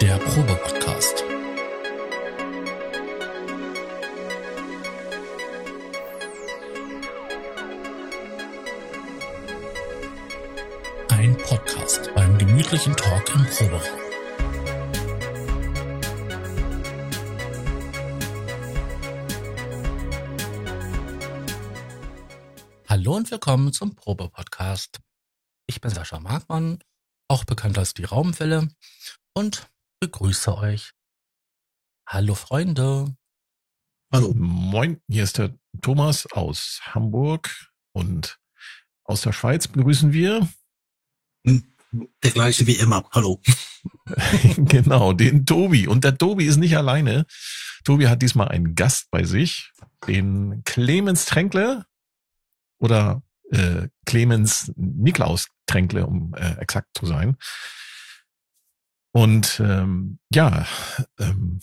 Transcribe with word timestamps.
der 0.00 0.16
Probe-Podcast. 0.18 1.24
Ein 11.08 11.36
Podcast 11.38 12.14
beim 12.14 12.38
gemütlichen 12.38 12.94
Talk 12.96 13.34
im 13.34 13.44
Proberaum. 13.46 13.82
Hallo 22.88 23.16
und 23.16 23.30
willkommen 23.32 23.72
zum 23.72 23.96
Probe-Podcast. 23.96 25.00
Ich 25.66 25.80
bin 25.80 25.90
Sascha 25.90 26.20
Markmann, 26.20 26.78
auch 27.26 27.44
bekannt 27.44 27.76
als 27.78 27.94
die 27.94 28.04
Raumwelle 28.04 28.68
und 29.34 29.68
begrüße 30.00 30.56
euch. 30.56 30.92
Hallo 32.06 32.34
Freunde. 32.34 33.16
Hallo. 34.12 34.32
Moin, 34.34 35.00
hier 35.08 35.24
ist 35.24 35.38
der 35.38 35.54
Thomas 35.82 36.26
aus 36.32 36.80
Hamburg 36.82 37.50
und 37.92 38.38
aus 39.04 39.22
der 39.22 39.32
Schweiz 39.32 39.68
begrüßen 39.68 40.12
wir. 40.12 40.48
Hm, 41.44 41.74
der 42.22 42.30
gleiche 42.30 42.66
wie 42.66 42.74
immer. 42.74 43.08
Hallo. 43.12 43.40
genau, 44.56 45.12
den 45.12 45.44
Tobi. 45.44 45.86
Und 45.86 46.04
der 46.04 46.16
Tobi 46.16 46.46
ist 46.46 46.56
nicht 46.56 46.76
alleine. 46.76 47.26
Tobi 47.84 48.08
hat 48.08 48.22
diesmal 48.22 48.48
einen 48.48 48.74
Gast 48.74 49.10
bei 49.10 49.24
sich, 49.24 49.72
den 50.06 50.62
Clemens 50.64 51.26
Tränkle 51.26 51.86
oder 52.78 53.22
äh, 53.50 53.88
Clemens 54.06 54.72
Niklaus 54.76 55.48
Tränkle, 55.66 56.06
um 56.06 56.34
äh, 56.34 56.56
exakt 56.60 56.88
zu 56.94 57.06
sein. 57.06 57.36
Und 59.12 59.60
ähm, 59.64 60.18
ja, 60.32 60.66
ähm, 61.18 61.60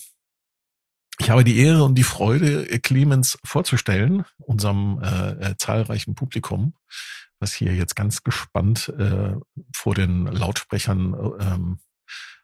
ich 1.20 1.30
habe 1.30 1.44
die 1.44 1.58
Ehre 1.58 1.83
und 1.83 1.95
die 1.95 2.03
Freude, 2.03 2.66
Clemens 2.80 3.38
vorzustellen, 3.44 4.25
unserem 4.38 5.00
äh, 5.02 5.52
äh, 5.52 5.55
zahlreichen 5.58 6.16
Publikum, 6.16 6.73
was 7.39 7.53
hier 7.53 7.73
jetzt 7.73 7.95
ganz 7.95 8.23
gespannt 8.23 8.89
äh, 8.97 9.36
vor 9.73 9.95
den 9.95 10.25
Lautsprechern 10.25 11.16
ähm, 11.39 11.80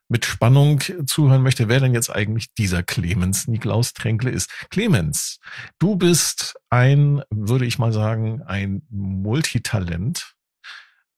mit 0.08 0.26
Spannung 0.26 0.81
zuhören 1.06 1.42
möchte, 1.42 1.70
wer 1.70 1.80
denn 1.80 1.94
jetzt 1.94 2.09
eigentlich 2.09 2.54
dieser 2.54 2.83
Clemens 2.83 3.48
Niklaus 3.48 3.94
Tränkle 3.94 4.30
ist. 4.30 4.50
Clemens, 4.70 5.39
du 5.80 5.95
bist 5.95 6.56
ein, 6.70 7.23
würde 7.30 7.66
ich 7.66 7.80
mal 7.80 7.94
sagen, 7.94 8.42
ein 8.42 8.81
Multitalent. 8.89 10.33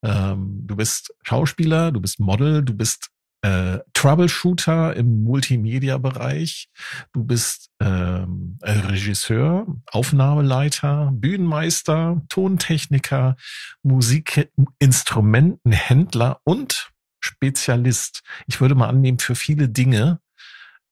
Ähm, 0.03 0.61
du 0.67 0.75
bist 0.75 1.13
Schauspieler, 1.23 1.91
du 1.91 2.01
bist 2.01 2.19
Model, 2.19 2.63
du 2.63 2.75
bist 2.75 3.09
äh, 3.43 3.79
Troubleshooter 3.93 4.95
im 4.95 5.23
Multimedia-Bereich. 5.23 6.69
Du 7.11 7.23
bist 7.25 7.69
ähm, 7.81 8.57
Regisseur, 8.63 9.67
Aufnahmeleiter, 9.91 11.11
Bühnenmeister, 11.13 12.21
Tontechniker, 12.29 13.35
Musikinstrumentenhändler 13.83 16.39
und 16.45 16.93
Spezialist. 17.19 18.21
Ich 18.47 18.61
würde 18.61 18.75
mal 18.75 18.87
annehmen, 18.87 19.19
für 19.19 19.35
viele 19.35 19.67
Dinge. 19.67 20.21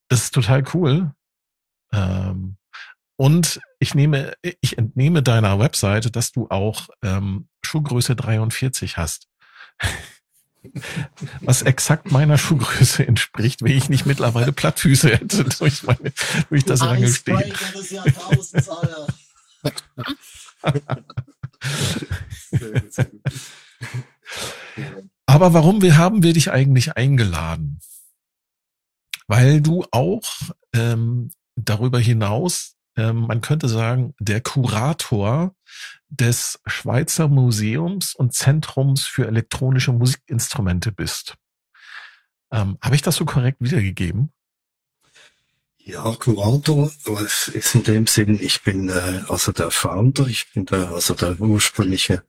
Das 0.10 0.26
ist 0.26 0.34
total 0.34 0.66
cool. 0.74 1.14
Ähm, 1.94 2.58
und 3.18 3.62
ich 3.80 3.96
nehme, 3.96 4.34
ich 4.62 4.78
entnehme 4.78 5.24
deiner 5.24 5.58
Webseite, 5.58 6.12
dass 6.12 6.34
du 6.34 6.48
auch 6.50 6.90
ähm, 7.02 7.48
Schuhgröße 7.64 8.14
43 8.16 8.98
hast. 8.98 9.30
Was 11.42 11.62
exakt 11.64 12.12
meiner 12.12 12.38
Schuhgröße 12.38 13.08
entspricht, 13.08 13.62
wenn 13.64 13.78
ich 13.78 13.90
nicht 13.90 14.06
mittlerweile 14.06 14.52
Plattfüße 14.52 15.10
hätte 15.10 15.44
durch, 15.46 15.84
meine, 15.84 16.12
durch 16.50 16.66
das 16.66 16.82
lange 16.82 17.08
Stehen. 17.08 17.54
Aber 25.26 25.54
warum 25.54 25.82
wir 25.82 25.98
haben 25.98 26.24
wir 26.24 26.34
dich 26.34 26.52
eigentlich 26.52 26.96
eingeladen? 26.96 27.80
Weil 29.28 29.62
du 29.62 29.86
auch 29.92 30.30
ähm, 30.74 31.32
darüber 31.56 32.00
hinaus 32.00 32.76
ähm, 32.98 33.28
man 33.28 33.42
könnte 33.42 33.68
sagen, 33.68 34.14
der 34.20 34.42
Kurator 34.42 35.56
des 36.10 36.60
Schweizer 36.66 37.28
Museums 37.28 38.16
und 38.16 38.34
Zentrums 38.34 39.06
für 39.06 39.28
elektronische 39.28 39.94
Musikinstrumente 39.94 40.92
bist. 40.92 41.36
Ähm, 42.52 42.78
Habe 42.82 42.96
ich 42.96 43.02
das 43.02 43.16
so 43.16 43.26
korrekt 43.26 43.58
wiedergegeben? 43.60 44.32
Ja, 45.84 46.16
Kurator 46.16 46.92
ist 47.54 47.76
in 47.76 47.84
dem 47.84 48.08
Sinn, 48.08 48.40
ich 48.40 48.62
bin 48.62 48.90
äh, 48.90 49.24
also 49.28 49.52
der 49.52 49.72
Founder, 49.72 50.28
ich 50.28 50.52
bin 50.54 50.66
der, 50.66 50.92
also 50.92 51.16
der 51.16 51.40
ursprüngliche 51.40 52.24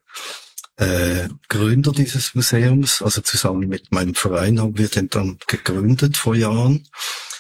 äh, 0.77 1.29
Gründer 1.49 1.93
dieses 1.93 2.35
Museums. 2.35 3.03
Also 3.03 3.21
zusammen 3.21 3.69
mit 3.69 3.93
meinem 3.93 4.15
Verein 4.15 4.61
haben 4.61 4.79
wir 4.79 4.89
den 4.89 5.09
dann 5.09 5.39
gegründet 5.47 6.17
vor 6.17 6.35
Jahren. 6.35 6.89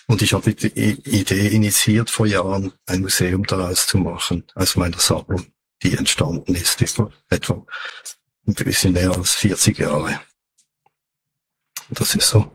Und 0.06 0.20
ich 0.20 0.34
habe 0.34 0.52
die 0.52 0.66
Idee 0.66 1.48
initiiert 1.48 2.10
vor 2.10 2.26
Jahren, 2.26 2.72
ein 2.86 3.00
Museum 3.00 3.44
daraus 3.44 3.86
zu 3.86 3.98
machen, 3.98 4.44
aus 4.54 4.76
meiner 4.76 4.98
Sammlung, 4.98 5.46
die 5.82 5.96
entstanden 5.96 6.54
ist, 6.54 6.80
etwa, 6.80 7.10
etwa 7.28 7.66
ein 8.46 8.54
bisschen 8.54 8.92
mehr 8.92 9.12
als 9.12 9.34
40 9.34 9.78
Jahre. 9.78 10.20
Das 11.90 12.14
ist 12.14 12.28
so 12.28 12.50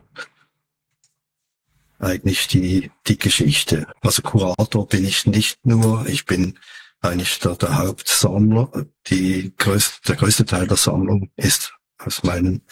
eigentlich 1.98 2.46
die, 2.48 2.90
die 3.06 3.18
Geschichte. 3.18 3.86
Also 4.00 4.22
Kurator 4.22 4.86
bin 4.86 5.04
ich 5.04 5.26
nicht 5.26 5.64
nur, 5.64 6.06
ich 6.06 6.26
bin 6.26 6.58
eigentlich 7.00 7.38
der, 7.40 7.56
der 7.56 7.78
Hauptsammler. 7.78 8.86
Die 9.08 9.52
größte, 9.56 10.00
der 10.08 10.16
größte 10.16 10.44
Teil 10.44 10.66
der 10.66 10.76
Sammlung 10.76 11.30
ist 11.36 11.74
aus 11.98 12.22
meinen 12.22 12.62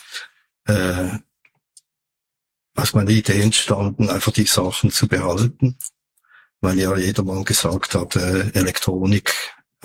äh, 0.66 1.18
aus 2.76 2.92
meiner 2.92 3.10
Idee 3.10 3.40
entstanden, 3.40 4.10
einfach 4.10 4.32
die 4.32 4.44
Sachen 4.44 4.90
zu 4.90 5.08
behalten, 5.08 5.78
weil 6.60 6.78
ja 6.78 6.94
jeder 6.96 7.22
mal 7.22 7.42
gesagt 7.42 7.94
hat, 7.94 8.16
äh, 8.16 8.50
Elektronik, 8.50 9.32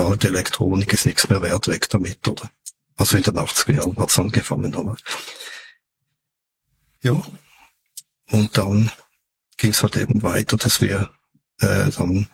alte 0.01 0.27
Elektronik 0.27 0.93
ist 0.93 1.05
nichts 1.05 1.29
mehr 1.29 1.41
wert, 1.41 1.67
weg 1.67 1.89
damit, 1.89 2.27
oder? 2.27 2.49
Also 2.97 3.17
in 3.17 3.23
den 3.23 3.37
80er 3.37 3.73
Jahren 3.73 3.97
hat's 3.97 4.19
angefangen, 4.19 4.75
aber 4.75 4.95
ja. 7.01 7.21
Und 8.31 8.57
dann 8.57 8.91
ging's 9.57 9.81
halt 9.83 9.97
eben 9.97 10.21
weiter, 10.23 10.57
dass 10.57 10.81
wir 10.81 11.09
äh, 11.59 11.89
dann 11.89 12.27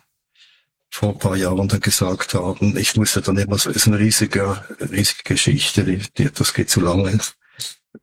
vor 0.90 1.10
ein 1.10 1.18
paar 1.18 1.36
Jahren 1.36 1.68
dann 1.68 1.80
gesagt 1.80 2.34
haben, 2.34 2.76
ich 2.76 2.96
wusste 2.96 3.20
dann 3.20 3.36
immer, 3.36 3.58
so 3.58 3.70
ist 3.70 3.86
eine 3.86 3.98
riesige, 3.98 4.64
riesige 4.80 5.22
Geschichte, 5.24 5.84
die, 5.84 5.98
die, 6.16 6.30
das 6.30 6.54
geht 6.54 6.70
zu 6.70 6.80
lange 6.80 7.18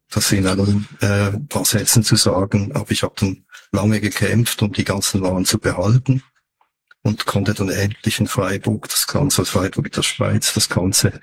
das 0.10 0.32
in 0.32 0.48
einem 0.48 0.88
äh, 1.02 1.32
paar 1.50 1.66
Sätzen 1.66 2.04
zu 2.04 2.16
sagen, 2.16 2.72
aber 2.74 2.90
ich 2.92 3.04
habe 3.04 3.16
dann 3.20 3.46
lange 3.72 4.00
gekämpft, 4.00 4.62
um 4.62 4.72
die 4.72 4.84
ganzen 4.84 5.22
Waren 5.22 5.46
zu 5.46 5.60
behalten 5.60 6.24
und 7.06 7.26
konnte 7.28 7.54
dann 7.54 7.70
endlich 7.70 8.20
in 8.20 8.26
Freiburg, 8.26 8.90
das 8.90 9.06
Ganze 9.06 9.44
aus 9.44 9.52
Freiburg 9.52 9.86
in 9.86 9.92
der 9.92 10.02
Schweiz, 10.02 10.56
das 10.56 10.70
Ganze 10.70 11.22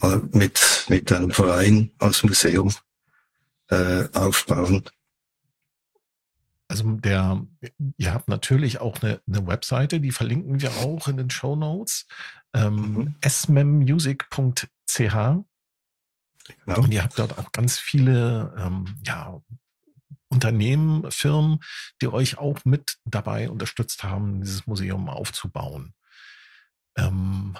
äh, 0.00 0.18
mit, 0.30 0.86
mit 0.88 1.10
einem 1.12 1.32
Verein 1.32 1.90
als 1.98 2.22
Museum 2.22 2.72
äh, 3.68 4.04
aufbauen. 4.12 4.84
Also 6.68 6.84
der, 6.92 7.44
ihr 7.96 8.14
habt 8.14 8.28
natürlich 8.28 8.80
auch 8.80 9.02
eine, 9.02 9.20
eine 9.26 9.44
Webseite, 9.48 10.00
die 10.00 10.12
verlinken 10.12 10.62
wir 10.62 10.70
auch 10.76 11.08
in 11.08 11.16
den 11.16 11.30
Show 11.30 11.56
Notes. 11.56 12.06
Ähm, 12.54 12.94
mhm. 12.94 13.16
smemmusic.ch 13.28 14.68
Genau. 16.66 16.78
Und 16.78 16.92
ihr 16.92 17.02
habt 17.02 17.18
dort 17.18 17.38
auch 17.38 17.50
ganz 17.52 17.78
viele 17.78 18.54
ähm, 18.58 18.96
ja, 19.02 19.40
Unternehmen, 20.34 21.10
Firmen, 21.10 21.60
die 22.02 22.08
euch 22.08 22.38
auch 22.38 22.58
mit 22.64 22.96
dabei 23.04 23.48
unterstützt 23.48 24.02
haben, 24.02 24.42
dieses 24.42 24.66
Museum 24.66 25.08
aufzubauen. 25.08 25.94
Ähm, 26.96 27.56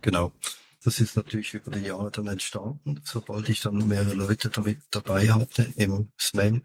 genau. 0.00 0.32
Das 0.84 1.00
ist 1.00 1.16
natürlich 1.16 1.52
über 1.52 1.72
die 1.72 1.84
Jahre 1.84 2.12
dann 2.12 2.28
entstanden. 2.28 3.00
Sobald 3.04 3.48
ich 3.48 3.60
dann 3.60 3.88
mehrere 3.88 4.14
Leute 4.14 4.50
damit 4.50 4.78
dabei 4.92 5.32
hatte 5.32 5.72
im 5.76 6.12
SMEM, 6.16 6.62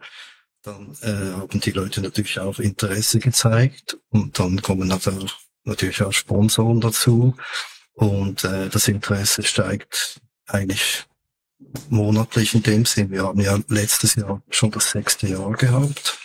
dann 0.61 0.95
äh, 1.01 1.33
haben 1.33 1.59
die 1.59 1.71
Leute 1.71 2.01
natürlich 2.01 2.39
auch 2.39 2.59
Interesse 2.59 3.17
gezeigt 3.17 3.97
und 4.09 4.37
dann 4.37 4.61
kommen 4.61 4.87
natürlich 5.63 6.03
auch 6.03 6.11
Sponsoren 6.11 6.81
dazu 6.81 7.35
und 7.93 8.43
äh, 8.43 8.69
das 8.69 8.87
Interesse 8.87 9.41
steigt 9.41 10.21
eigentlich 10.45 11.05
monatlich 11.89 12.53
in 12.53 12.63
dem 12.63 12.85
Sinn. 12.85 13.11
Wir 13.11 13.23
haben 13.23 13.39
ja 13.41 13.57
letztes 13.67 14.15
Jahr 14.15 14.41
schon 14.49 14.71
das 14.71 14.91
sechste 14.91 15.27
Jahr 15.27 15.51
gehabt 15.53 16.17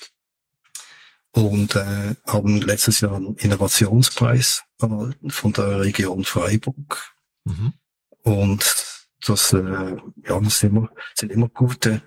und 1.32 1.76
äh, 1.76 2.14
haben 2.26 2.60
letztes 2.60 3.00
Jahr 3.00 3.16
einen 3.16 3.36
Innovationspreis 3.36 4.64
erhalten 4.80 5.30
von 5.30 5.52
der 5.52 5.80
Region 5.80 6.24
Freiburg. 6.24 7.14
Mhm. 7.44 7.74
Und 8.22 8.86
das, 9.26 9.52
äh, 9.52 9.96
ja, 10.26 10.40
das 10.40 10.60
sind 10.60 10.70
immer, 10.70 10.88
sind 11.14 11.32
immer 11.32 11.48
gute, 11.48 12.02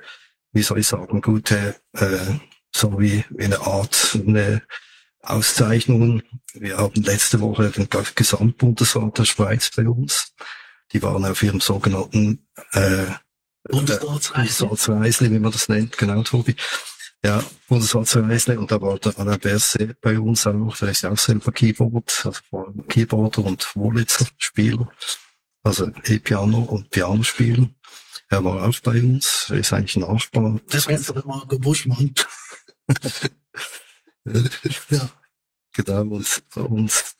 wie 0.52 0.62
soll 0.62 0.80
ich 0.80 0.88
sagen, 0.88 1.22
gute 1.22 1.76
äh, 1.94 2.40
so 2.74 3.00
wie 3.00 3.24
eine 3.38 3.60
Art 3.62 4.18
eine 4.28 4.62
Auszeichnungen. 5.22 6.24
Wir 6.54 6.78
haben 6.78 7.04
letzte 7.04 7.40
Woche 7.42 7.70
den 7.70 7.88
Gesamtbundesrat 8.16 9.18
der 9.18 9.26
Schweiz 9.26 9.70
bei 9.76 9.88
uns. 9.88 10.34
Die 10.92 11.02
waren 11.02 11.26
auf 11.26 11.44
ihrem 11.44 11.62
sogenannten 11.62 12.48
äh, 12.74 13.06
Bundesratsreisle, 13.64 15.32
wie 15.32 15.40
man 15.40 15.52
das 15.52 15.70
nennt, 15.70 15.98
genau, 15.98 16.24
Tobi. 16.24 16.56
Ja, 17.24 17.44
Bundesratsreisle 17.68 18.58
und 18.58 18.72
da 18.72 18.82
war 18.82 18.98
der 18.98 19.18
Alain 19.20 19.40
Berset 19.40 20.00
bei 20.02 20.20
uns 20.20 20.48
auch, 20.48 20.78
der 20.78 20.90
ist 20.90 21.02
ja 21.02 21.12
auch 21.12 21.18
selber 21.18 21.52
Keyboard, 21.52 22.26
also 22.26 22.40
vor 22.50 22.68
allem 22.68 22.88
Keyboarder 22.88 23.44
und 23.44 23.76
Wurlitzer-Spieler, 23.76 24.90
also 25.64 25.92
E-Piano 26.06 26.60
und 26.60 26.90
Pianospieler. 26.90 27.70
Er 28.30 28.44
war 28.44 28.68
auch 28.68 28.80
bei 28.82 29.02
uns, 29.02 29.48
er 29.50 29.58
ist 29.58 29.74
eigentlich 29.74 29.98
ein 29.98 30.02
Nachbar. 30.02 30.60
Das 30.70 30.88
wäre 30.88 31.00
jetzt 31.00 31.14
mal 31.26 31.46
Buschmann. 31.46 32.14
ja. 34.90 35.10
Genau, 35.74 36.02
und, 36.02 36.44
und 36.56 37.16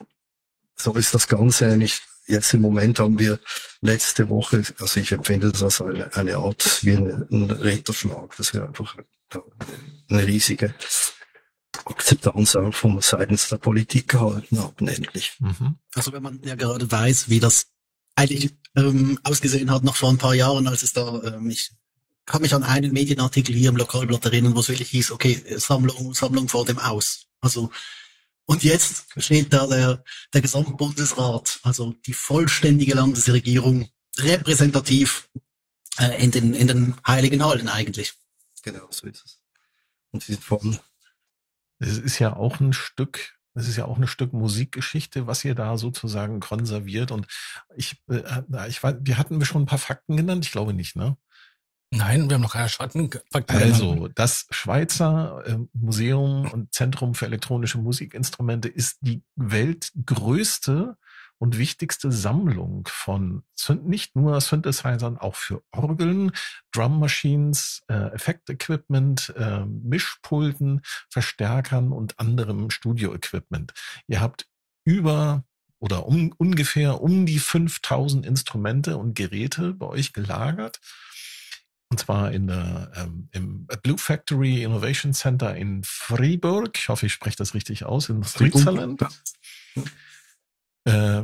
so 0.76 0.94
ist 0.94 1.14
das 1.14 1.28
Ganze 1.28 1.68
eigentlich. 1.68 2.02
Jetzt 2.30 2.54
im 2.54 2.62
Moment 2.62 3.00
haben 3.00 3.18
wir 3.18 3.40
letzte 3.82 4.30
Woche, 4.30 4.64
also 4.80 5.00
ich 5.00 5.12
empfinde 5.12 5.52
das 5.52 5.64
als 5.64 5.82
eine, 5.82 6.16
eine 6.16 6.38
Art 6.38 6.84
wie 6.84 6.92
ein, 6.92 7.50
Ritterschlag. 7.52 8.36
Das 8.38 8.54
wäre 8.54 8.68
einfach 8.68 8.96
eine 10.10 10.28
riesige 10.28 10.76
Akzeptanz 11.86 12.56
auch 12.56 12.74
von 12.74 13.02
seitens 13.02 13.50
der 13.50 13.58
Politik 13.58 14.10
gehalten 14.10 14.60
haben, 14.60 14.88
endlich. 14.88 15.38
Mhm. 15.40 15.80
Also 15.96 16.14
wenn 16.14 16.22
man 16.22 16.40
ja 16.44 16.54
gerade 16.54 16.92
weiß, 16.92 17.30
wie 17.30 17.40
das 17.40 17.68
eigentlich 18.16 18.54
ähm, 18.76 19.18
ausgesehen 19.24 19.72
hat 19.72 19.84
noch 19.84 19.96
vor 19.96 20.10
ein 20.10 20.20
paar 20.20 20.36
Jahren, 20.36 20.68
als 20.68 20.84
es 20.84 20.94
da, 20.94 21.22
ähm, 21.24 21.50
ich 21.50 21.72
kann 22.28 22.44
mich 22.44 22.54
an 22.54 22.64
einen 22.64 22.94
Medienartikel 22.94 23.56
hier 23.56 23.70
im 23.70 23.78
Lokalblatt 23.78 24.26
erinnern, 24.26 24.56
wo 24.56 24.60
es 24.60 24.70
wirklich 24.70 24.90
hieß, 24.90 25.12
okay, 25.12 25.44
Sammlung, 25.58 26.14
Sammlung 26.14 26.48
vor 26.48 26.64
dem 26.64 26.78
Aus. 26.78 27.26
Also, 27.42 27.72
und 28.50 28.64
jetzt 28.64 29.06
steht 29.18 29.54
da 29.54 29.68
der, 29.68 30.04
der 30.34 30.42
Gesamtbundesrat, 30.42 31.60
also 31.62 31.94
die 32.08 32.14
vollständige 32.14 32.96
Landesregierung, 32.96 33.88
repräsentativ 34.18 35.30
äh, 36.00 36.24
in, 36.24 36.32
den, 36.32 36.56
in 36.56 36.66
den 36.66 36.96
Heiligen 37.06 37.46
Hallen 37.46 37.70
eigentlich. 37.70 38.16
Genau, 38.64 38.88
so 38.90 39.06
ist 39.06 39.24
es. 39.24 39.40
Und 40.10 40.24
sie 40.24 40.32
sind 40.32 40.44
voll. 40.44 40.80
Es 41.78 42.00
ist 42.00 42.18
ja 42.18 42.36
auch 42.36 42.60
ein 42.60 42.74
Stück 42.74 43.40
es 43.54 43.68
ist 43.68 43.78
ja 43.78 43.86
auch 43.86 43.98
ein 43.98 44.08
Stück 44.08 44.32
Musikgeschichte, 44.32 45.28
was 45.28 45.44
ihr 45.44 45.54
da 45.54 45.78
sozusagen 45.78 46.40
konserviert. 46.40 47.12
Und 47.12 47.28
ich, 47.76 48.02
äh, 48.08 48.42
ich 48.68 48.82
weiß, 48.82 48.98
wir 49.02 49.18
hatten 49.18 49.40
wir 49.40 49.46
schon 49.46 49.64
ein 49.64 49.68
paar 49.68 49.80
Fakten 49.80 50.16
genannt? 50.16 50.46
Ich 50.46 50.52
glaube 50.52 50.74
nicht, 50.74 50.96
ne? 50.96 51.18
Nein, 51.92 52.30
wir 52.30 52.36
haben 52.36 52.44
noch 52.44 52.54
keine 52.54 52.70
Schatten. 52.70 53.10
Also, 53.48 54.10
das 54.10 54.46
Schweizer 54.52 55.44
äh, 55.46 55.58
Museum 55.74 56.50
und 56.52 56.74
Zentrum 56.74 57.16
für 57.16 57.26
elektronische 57.26 57.80
Musikinstrumente 57.80 58.68
ist 58.68 58.98
die 59.02 59.24
weltgrößte 59.36 60.98
und 61.40 61.58
wichtigste 61.58 62.12
Sammlung 62.12 62.88
von 62.92 63.44
nicht 63.84 64.16
nur 64.16 64.40
Synthesizern, 64.42 65.18
auch 65.18 65.36
für 65.36 65.64
Orgeln, 65.72 66.32
Drum 66.72 67.00
Machines, 67.00 67.82
äh, 67.88 68.12
Effektequipment, 68.12 69.34
äh, 69.38 69.66
Mischpulten, 69.66 70.82
Verstärkern 71.10 71.92
und 71.92 72.20
anderem 72.20 72.70
Studio-Equipment. 72.70 73.74
Ihr 74.08 74.20
habt 74.20 74.48
über 74.84 75.44
oder 75.80 76.06
um, 76.06 76.34
ungefähr 76.38 77.02
um 77.02 77.26
die 77.26 77.40
5000 77.40 78.26
Instrumente 78.26 78.98
und 78.98 79.16
Geräte 79.16 79.74
bei 79.74 79.86
euch 79.86 80.12
gelagert. 80.12 80.80
Und 81.92 81.98
zwar 81.98 82.32
in 82.32 82.48
der, 82.48 82.92
ähm, 82.96 83.30
im 83.32 83.68
Blue 83.82 83.98
Factory 83.98 84.64
Innovation 84.64 85.14
Center 85.14 85.56
in 85.56 85.84
Freiburg. 85.84 86.78
Ich 86.78 86.88
hoffe, 86.90 87.08
ich 87.08 87.14
spreche 87.14 87.38
das 87.38 87.56
richtig 87.56 87.84
aus, 87.84 88.10
in 88.10 88.24
Switzerland. 88.24 89.02
Äh, 90.86 91.24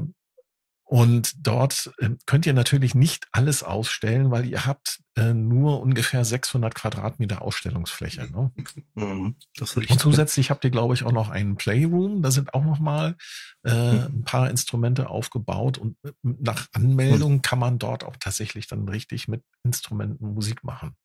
und 0.87 1.33
dort 1.47 1.91
äh, 1.97 2.11
könnt 2.27 2.45
ihr 2.45 2.53
natürlich 2.53 2.93
nicht 2.93 3.27
alles 3.31 3.63
ausstellen, 3.63 4.29
weil 4.29 4.45
ihr 4.45 4.67
habt 4.67 5.01
äh, 5.15 5.33
nur 5.33 5.81
ungefähr 5.81 6.23
600 6.23 6.75
Quadratmeter 6.75 7.41
Ausstellungsfläche. 7.41 8.29
Ne? 8.31 8.51
Mhm, 8.93 9.35
und 9.57 9.99
zusätzlich 9.99 10.51
habt 10.51 10.63
ihr, 10.63 10.69
glaube 10.69 10.93
ich, 10.93 11.03
auch 11.03 11.11
noch 11.11 11.29
einen 11.29 11.55
Playroom. 11.55 12.21
Da 12.21 12.29
sind 12.29 12.53
auch 12.53 12.63
noch 12.63 12.77
mal 12.77 13.17
äh, 13.63 13.93
mhm. 13.93 13.99
ein 14.19 14.23
paar 14.25 14.51
Instrumente 14.51 15.09
aufgebaut 15.09 15.79
und 15.79 15.97
äh, 16.03 16.11
nach 16.21 16.67
Anmeldung 16.73 17.33
mhm. 17.33 17.41
kann 17.41 17.57
man 17.57 17.79
dort 17.79 18.03
auch 18.03 18.17
tatsächlich 18.17 18.67
dann 18.67 18.87
richtig 18.87 19.27
mit 19.27 19.43
Instrumenten 19.63 20.35
Musik 20.35 20.63
machen. 20.63 20.95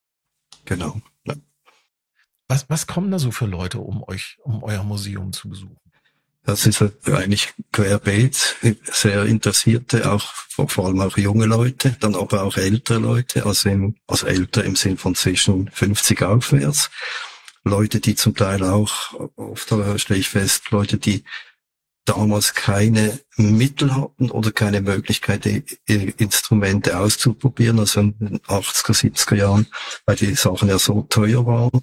Genau. 0.67 1.01
Was, 2.49 2.69
was 2.69 2.87
kommen 2.87 3.11
da 3.11 3.19
so 3.19 3.31
für 3.31 3.47
Leute, 3.47 3.79
um 3.79 4.03
euch, 4.03 4.37
um 4.43 4.63
euer 4.63 4.83
Museum 4.83 5.33
zu 5.33 5.49
besuchen? 5.49 5.90
Das 6.45 6.67
ist 6.67 6.83
eigentlich 7.07 7.53
querbeet, 7.71 8.57
sehr 8.85 9.25
interessierte, 9.25 10.11
auch 10.11 10.33
vor 10.49 10.87
allem 10.87 11.01
auch 11.01 11.17
junge 11.17 11.47
Leute, 11.47 11.97
dann 12.01 12.15
aber 12.15 12.43
auch 12.43 12.57
ältere 12.57 12.99
Leute, 12.99 13.45
also, 13.47 13.69
im, 13.69 13.97
also 14.07 14.27
älter 14.27 14.65
im 14.65 14.75
Sinn 14.75 14.97
von 14.97 15.15
zwischen 15.15 15.71
50 15.71 16.23
aufwärts. 16.23 16.91
Leute, 17.63 18.01
die 18.01 18.15
zum 18.15 18.35
Teil 18.35 18.65
auch, 18.65 19.31
oft 19.37 19.73
stelle 19.97 20.19
ich 20.19 20.31
fest, 20.31 20.71
Leute, 20.71 20.97
die 20.97 21.25
damals 22.07 22.55
keine 22.55 23.21
Mittel 23.37 23.95
hatten 23.95 24.31
oder 24.31 24.51
keine 24.51 24.81
Möglichkeit, 24.81 25.47
Instrumente 25.87 26.99
auszuprobieren, 26.99 27.79
also 27.79 28.01
in 28.01 28.19
den 28.19 28.39
80er, 28.41 28.95
70er 28.95 29.37
Jahren, 29.37 29.67
weil 30.07 30.17
die 30.17 30.35
Sachen 30.35 30.69
ja 30.69 30.79
so 30.79 31.03
teuer 31.03 31.45
waren. 31.47 31.83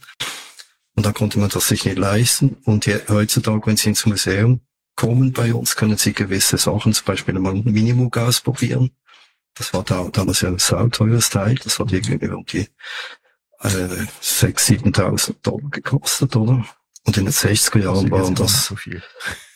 Und 0.98 1.06
da 1.06 1.12
konnte 1.12 1.38
man 1.38 1.50
das 1.50 1.68
sich 1.68 1.86
nicht 1.86 2.00
leisten. 2.00 2.58
Und 2.66 2.86
hier, 2.86 3.04
heutzutage, 3.08 3.68
wenn 3.68 3.78
Sie 3.78 3.90
ins 3.90 4.08
Museum 4.08 4.62
kommen 4.96 5.32
bei 5.32 5.54
uns, 5.54 5.76
können 5.76 5.96
Sie 5.96 6.12
gewisse 6.12 6.58
Sachen, 6.58 6.92
zum 6.92 7.06
Beispiel 7.06 7.38
mal 7.38 7.54
ein 7.54 7.64
Minimug 7.64 8.18
ausprobieren. 8.18 8.90
Das 9.54 9.76
war 9.76 9.84
da, 9.84 10.10
damals 10.12 10.42
ja 10.42 10.50
ein 10.50 10.58
sauteures 10.58 11.30
Teil. 11.30 11.54
Das 11.64 11.78
hat 11.78 11.94
irgendwie 11.94 12.28
um 12.30 12.44
die 12.46 12.68
äh, 13.60 13.68
6.000, 13.68 14.92
7.000 14.92 15.36
Dollar 15.44 15.70
gekostet, 15.70 16.36
oder? 16.36 16.66
Und 17.04 17.16
in 17.16 17.26
den 17.26 17.34
60er 17.34 17.84
Jahren 17.84 18.10
waren 18.10 18.34
das, 18.34 18.66
so 18.66 18.76
viel. 18.76 19.04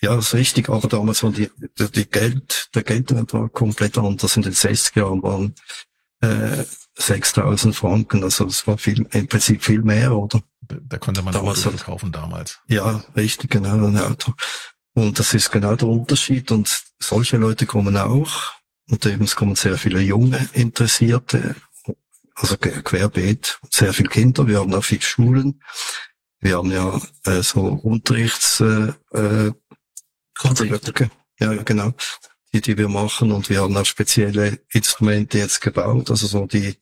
ja, 0.02 0.16
das 0.16 0.28
ist 0.28 0.34
richtig, 0.36 0.70
aber 0.70 0.88
damals 0.88 1.24
war 1.24 1.32
die, 1.32 1.50
die, 1.80 1.92
die 1.92 2.10
Geld, 2.10 2.70
der 2.76 2.84
Geldwert 2.84 3.34
war 3.34 3.50
komplett 3.50 3.98
anders. 3.98 4.38
In 4.38 4.44
den 4.44 4.54
60er 4.54 5.00
Jahren 5.00 5.24
waren 5.24 5.56
äh, 6.22 6.64
6000 6.98 7.76
Franken, 7.76 8.24
also 8.24 8.46
das 8.46 8.68
war 8.68 8.78
viel, 8.78 9.08
im 9.12 9.28
Prinzip 9.28 9.64
viel 9.64 9.82
mehr, 9.82 10.16
oder? 10.16 10.44
Da 10.84 10.98
konnte 10.98 11.22
man 11.22 11.34
damals 11.34 11.66
Auto 11.66 11.78
kaufen 11.78 12.12
damals. 12.12 12.60
Ja, 12.68 13.04
richtig, 13.16 13.52
genau, 13.52 13.86
ein 13.86 13.98
Auto. 13.98 14.34
Und 14.94 15.20
das 15.20 15.34
ist 15.34 15.52
genau 15.52 15.76
der 15.76 15.88
Unterschied. 15.88 16.52
Und 16.52 16.84
solche 17.00 17.38
Leute 17.38 17.66
kommen 17.66 17.98
auch. 17.98 18.54
Und 18.90 19.06
eben 19.06 19.24
es 19.24 19.36
kommen 19.36 19.56
sehr 19.56 19.78
viele 19.78 20.02
junge 20.02 20.50
Interessierte, 20.54 21.56
also 22.36 22.58
querbeet, 22.58 23.60
sehr 23.70 23.94
viele 23.94 24.10
Kinder. 24.10 24.48
Wir 24.48 24.60
haben 24.60 24.74
auch 24.74 24.84
viele 24.84 25.02
Schulen. 25.02 25.62
Wir 26.40 26.58
haben 26.58 26.72
ja 26.72 27.00
äh, 27.26 27.42
so 27.44 27.62
Unterrichts 27.62 28.60
äh, 28.60 28.92
äh, 29.14 29.52
Ja, 31.40 31.54
genau. 31.64 31.94
Die, 32.54 32.62
die 32.62 32.78
wir 32.78 32.90
machen. 32.90 33.32
Und 33.32 33.50
wir 33.50 33.62
haben 33.62 33.78
auch 33.78 33.86
spezielle 33.86 34.60
Instrumente 34.72 35.38
jetzt 35.38 35.62
gebaut. 35.62 36.10
Also 36.10 36.28
so 36.28 36.48
die 36.48 36.76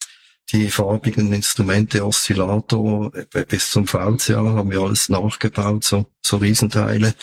die 0.51 0.69
farbigen 0.69 1.31
Instrumente, 1.31 2.05
Oszillator 2.05 3.13
äh, 3.15 3.45
bis 3.45 3.69
zum 3.69 3.87
VCA 3.87 4.37
haben 4.37 4.71
wir 4.71 4.81
alles 4.81 5.09
nachgebaut, 5.09 5.83
so, 5.83 6.07
so 6.21 6.37
Riesenteile, 6.37 7.13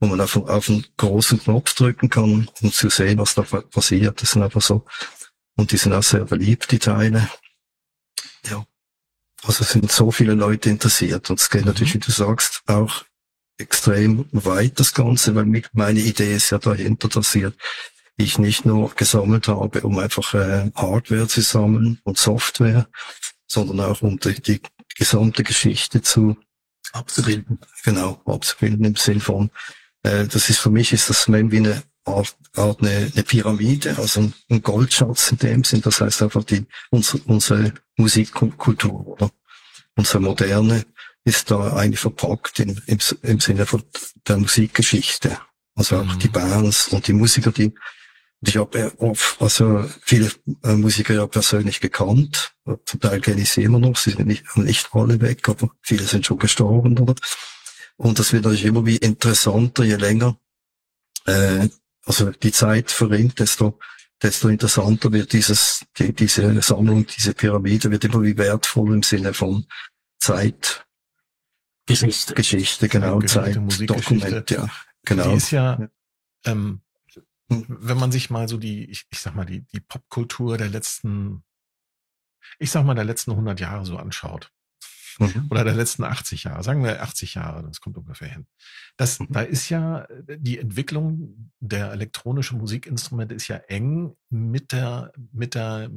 wo 0.00 0.06
man 0.06 0.20
auf, 0.20 0.36
auf 0.36 0.68
einen 0.68 0.86
großen 0.96 1.40
Knopf 1.40 1.74
drücken 1.74 2.08
kann, 2.08 2.48
um 2.60 2.72
zu 2.72 2.88
sehen, 2.88 3.18
was 3.18 3.34
da 3.34 3.42
passiert. 3.42 4.22
Das 4.22 4.32
sind 4.32 4.42
einfach 4.42 4.62
so. 4.62 4.84
Und 5.56 5.72
die 5.72 5.76
sind 5.76 5.92
auch 5.92 6.04
sehr 6.04 6.24
beliebt, 6.24 6.70
die 6.70 6.78
Teile. 6.78 7.28
Ja. 8.48 8.64
Also 9.42 9.64
sind 9.64 9.90
so 9.90 10.10
viele 10.10 10.34
Leute 10.34 10.70
interessiert. 10.70 11.30
Und 11.30 11.40
es 11.40 11.50
geht 11.50 11.62
mhm. 11.62 11.68
natürlich, 11.68 11.94
wie 11.94 11.98
du 11.98 12.12
sagst, 12.12 12.62
auch 12.66 13.04
extrem 13.58 14.26
weit, 14.30 14.78
das 14.78 14.94
Ganze, 14.94 15.34
weil 15.34 15.62
meine 15.72 15.98
Idee 15.98 16.36
ist 16.36 16.50
ja 16.50 16.58
dahinter, 16.58 17.08
dass 17.08 17.34
ihr 17.34 17.52
ich 18.18 18.38
nicht 18.38 18.64
nur 18.64 18.94
gesammelt 18.94 19.48
habe, 19.48 19.82
um 19.82 19.98
einfach 19.98 20.34
äh, 20.34 20.70
Hardware 20.74 21.28
zu 21.28 21.40
sammeln 21.40 22.00
und 22.04 22.18
Software, 22.18 22.88
sondern 23.46 23.80
auch 23.80 24.02
um 24.02 24.18
die, 24.18 24.40
die 24.42 24.60
gesamte 24.96 25.44
Geschichte 25.44 26.02
zu 26.02 26.36
abzubilden. 26.92 27.58
Genau, 27.84 28.20
abzubilden 28.26 28.84
im 28.84 28.96
Sinn 28.96 29.20
von, 29.20 29.50
äh, 30.02 30.26
das 30.26 30.50
ist 30.50 30.58
für 30.58 30.70
mich 30.70 30.92
ist 30.92 31.08
das 31.10 31.28
wie 31.28 31.56
eine 31.56 31.82
Art, 32.04 32.36
Art 32.56 32.80
eine, 32.80 33.10
eine 33.12 33.22
Pyramide, 33.22 33.96
also 33.98 34.32
ein 34.50 34.62
Goldschatz 34.62 35.30
in 35.30 35.38
dem 35.38 35.64
Sinn. 35.64 35.82
Das 35.82 36.00
heißt 36.00 36.22
einfach 36.22 36.44
die 36.44 36.66
unsere, 36.90 37.22
unsere 37.24 37.72
Musikkultur 37.96 39.06
oder 39.06 39.30
unsere 39.96 40.20
moderne 40.20 40.84
ist 41.24 41.50
da 41.50 41.74
eigentlich 41.74 42.00
verpackt 42.00 42.58
in, 42.60 42.80
im, 42.86 42.98
im 43.22 43.40
Sinne 43.40 43.66
von 43.66 43.82
der 44.26 44.38
Musikgeschichte. 44.38 45.38
Also 45.74 45.98
auch 45.98 46.04
mhm. 46.04 46.18
die 46.18 46.28
Bands 46.28 46.88
und 46.88 47.06
die 47.06 47.12
Musiker, 47.12 47.52
die 47.52 47.72
Und 48.40 48.48
ich 48.48 48.56
habe 48.56 48.92
oft, 48.98 49.40
also 49.40 49.84
viele 50.02 50.30
äh, 50.62 50.74
Musiker 50.74 51.14
ja 51.14 51.26
persönlich 51.26 51.80
gekannt. 51.80 52.54
Zum 52.84 53.00
Teil 53.00 53.20
kenne 53.20 53.40
ich 53.40 53.50
sie 53.50 53.64
immer 53.64 53.80
noch. 53.80 53.96
Sie 53.96 54.10
sind 54.10 54.26
nicht, 54.26 54.44
nicht 54.56 54.88
alle 54.92 55.20
weg, 55.20 55.48
aber 55.48 55.70
viele 55.82 56.04
sind 56.04 56.24
schon 56.24 56.38
gestorben, 56.38 56.96
oder? 56.98 57.14
Und 57.96 58.18
das 58.18 58.32
wird 58.32 58.44
natürlich 58.44 58.64
immer 58.64 58.86
wie 58.86 58.96
interessanter, 58.96 59.82
je 59.82 59.96
länger, 59.96 60.38
äh, 61.26 61.68
also 62.04 62.30
die 62.30 62.52
Zeit 62.52 62.90
verringt, 62.92 63.40
desto, 63.40 63.78
desto 64.22 64.48
interessanter 64.48 65.12
wird 65.12 65.32
dieses, 65.32 65.84
die, 65.98 66.12
diese 66.12 66.62
Sammlung, 66.62 67.06
diese 67.06 67.34
Pyramide 67.34 67.90
wird 67.90 68.04
immer 68.04 68.22
wie 68.22 68.38
wertvoll 68.38 68.94
im 68.94 69.02
Sinne 69.02 69.34
von 69.34 69.66
Zeit. 70.20 70.86
Geschichte. 71.86 72.34
Geschichte, 72.34 72.88
genau, 72.88 73.20
Zeit, 73.22 73.56
Dokument, 73.56 74.50
ja. 74.50 74.68
Genau. 75.04 75.30
Die 75.30 75.36
ist 75.36 75.50
ja, 75.50 75.88
ähm, 76.44 76.52
hm. 76.54 76.80
Wenn 77.48 77.98
man 77.98 78.12
sich 78.12 78.30
mal 78.30 78.48
so 78.48 78.58
die, 78.58 78.84
ich, 78.90 79.06
ich 79.10 79.20
sag 79.20 79.34
mal, 79.34 79.46
die, 79.46 79.62
die 79.72 79.80
Popkultur 79.80 80.58
der 80.58 80.68
letzten, 80.68 81.44
ich 82.58 82.70
sag 82.70 82.84
mal, 82.84 82.94
der 82.94 83.04
letzten 83.04 83.32
100 83.32 83.58
Jahre 83.60 83.84
so 83.86 83.96
anschaut, 83.96 84.52
mhm. 85.18 85.46
oder 85.50 85.64
der 85.64 85.74
letzten 85.74 86.04
80 86.04 86.44
Jahre, 86.44 86.62
sagen 86.62 86.84
wir 86.84 87.02
80 87.02 87.34
Jahre, 87.34 87.62
das 87.66 87.80
kommt 87.80 87.96
ungefähr 87.96 88.28
hin. 88.28 88.46
Das, 88.96 89.18
mhm. 89.18 89.28
Da 89.30 89.42
ist 89.42 89.68
ja 89.68 90.06
die 90.26 90.58
Entwicklung 90.58 91.52
der 91.60 91.92
elektronischen 91.92 92.58
Musikinstrumente 92.58 93.34
ist 93.34 93.48
ja 93.48 93.56
eng 93.56 94.14
mit 94.30 94.72
der, 94.72 95.12
mit 95.32 95.54
der, 95.54 95.90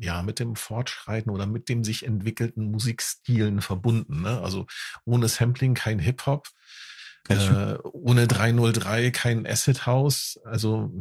ja, 0.00 0.22
mit 0.22 0.38
dem 0.38 0.56
Fortschreiten 0.56 1.30
oder 1.30 1.46
mit 1.46 1.68
dem 1.68 1.84
sich 1.84 2.06
entwickelten 2.06 2.70
Musikstilen 2.70 3.60
verbunden. 3.60 4.22
Ne? 4.22 4.40
Also 4.40 4.66
ohne 5.04 5.28
Sampling 5.28 5.74
kein 5.74 5.98
Hip-Hop, 5.98 6.48
äh, 7.28 7.78
ohne 7.82 8.26
303 8.26 9.10
kein 9.10 9.46
Acid 9.46 9.86
House. 9.86 10.40
Also 10.44 10.92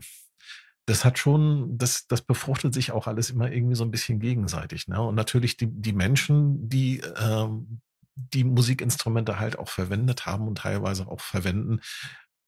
das 0.86 1.06
hat 1.06 1.18
schon, 1.18 1.77
das, 1.77 2.08
das 2.08 2.22
befruchtet 2.22 2.74
sich 2.74 2.92
auch 2.92 3.08
alles 3.08 3.30
immer 3.30 3.51
irgendwie 3.51 3.75
so 3.75 3.84
ein 3.84 3.92
bisschen 3.92 4.20
gegenseitig. 4.20 4.88
Ne? 4.88 5.01
Und 5.01 5.15
natürlich 5.15 5.58
die, 5.58 5.68
die 5.68 5.94
Menschen, 5.94 6.68
die 6.70 7.01
ähm, 7.18 7.82
die 8.15 8.44
Musikinstrumente 8.44 9.39
halt 9.39 9.58
auch 9.58 9.70
verwendet 9.70 10.25
haben 10.25 10.48
und 10.48 10.60
teilweise 10.60 11.08
auch 11.08 11.20
verwenden, 11.20 11.80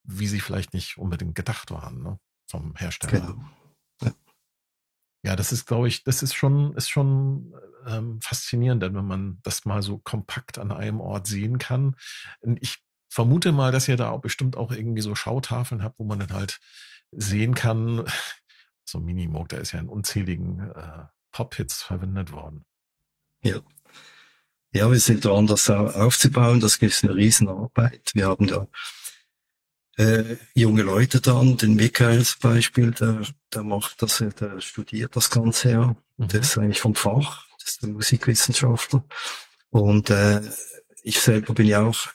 wie 0.04 0.28
sie 0.28 0.40
vielleicht 0.40 0.74
nicht 0.74 0.98
unbedingt 0.98 1.36
gedacht 1.36 1.72
waren, 1.72 2.04
ne? 2.04 2.20
vom 2.48 2.76
Hersteller. 2.76 3.20
Genau. 3.22 3.44
Ja. 4.04 4.12
ja, 5.24 5.36
das 5.36 5.52
ist, 5.52 5.66
glaube 5.66 5.88
ich, 5.88 6.04
das 6.04 6.22
ist 6.22 6.36
schon, 6.36 6.76
ist 6.76 6.90
schon 6.90 7.56
ähm, 7.88 8.20
faszinierend, 8.22 8.84
denn 8.84 8.94
wenn 8.96 9.06
man 9.08 9.40
das 9.42 9.66
mal 9.66 9.82
so 9.82 9.98
kompakt 9.98 10.60
an 10.60 10.72
einem 10.72 11.02
Ort 11.02 11.26
sehen 11.26 11.58
kann. 11.58 11.96
Ich 12.60 12.85
vermute 13.10 13.52
mal, 13.52 13.72
dass 13.72 13.88
ihr 13.88 13.98
da 13.98 14.10
auch 14.10 14.22
bestimmt 14.22 14.58
auch 14.58 14.72
irgendwie 14.72 15.02
so 15.02 15.16
Schautafeln 15.16 15.84
habt, 15.84 16.00
wo 16.00 16.04
man 16.04 16.20
dann 16.20 16.34
halt 16.34 16.60
sehen 17.12 17.54
kann, 17.54 18.06
so 18.86 19.00
Minimoog, 19.00 19.50
da 19.50 19.58
ist 19.58 19.72
ja 19.72 19.80
in 19.80 19.90
unzähligen 19.90 20.72
äh, 20.72 21.06
Pop-Hits 21.32 21.82
verwendet 21.84 22.32
worden. 22.32 22.66
Ja. 23.44 23.62
Ja, 24.72 24.92
wir 24.92 25.00
sind 25.00 25.24
dran, 25.24 25.48
das 25.48 25.70
aufzubauen. 25.70 26.60
Das 26.60 26.76
ist 26.76 27.04
eine 27.04 27.16
Riesenarbeit. 27.16 28.12
Wir 28.14 28.28
haben 28.28 28.48
da 28.48 28.68
äh, 29.98 30.36
junge 30.54 30.82
Leute 30.82 31.22
dran, 31.22 31.56
den 31.56 31.76
Michael 31.76 32.26
zum 32.26 32.42
Beispiel, 32.42 32.92
der, 32.92 33.22
der 33.54 33.64
macht 33.64 34.02
das, 34.02 34.18
der 34.18 34.60
studiert 34.60 35.16
das 35.16 35.30
Ganze 35.30 35.72
ja. 35.72 35.96
Mhm. 36.18 36.28
Der 36.28 36.42
ist 36.42 36.58
eigentlich 36.58 36.82
vom 36.82 36.96
Fach, 36.96 37.48
das 37.60 37.70
ist 37.70 37.84
der 37.84 37.90
Musikwissenschaftler. 37.90 39.06
Und 39.70 40.10
äh, 40.10 40.42
ich 41.04 41.20
selber 41.20 41.54
bin 41.54 41.68
ja 41.68 41.82
auch 41.84 42.08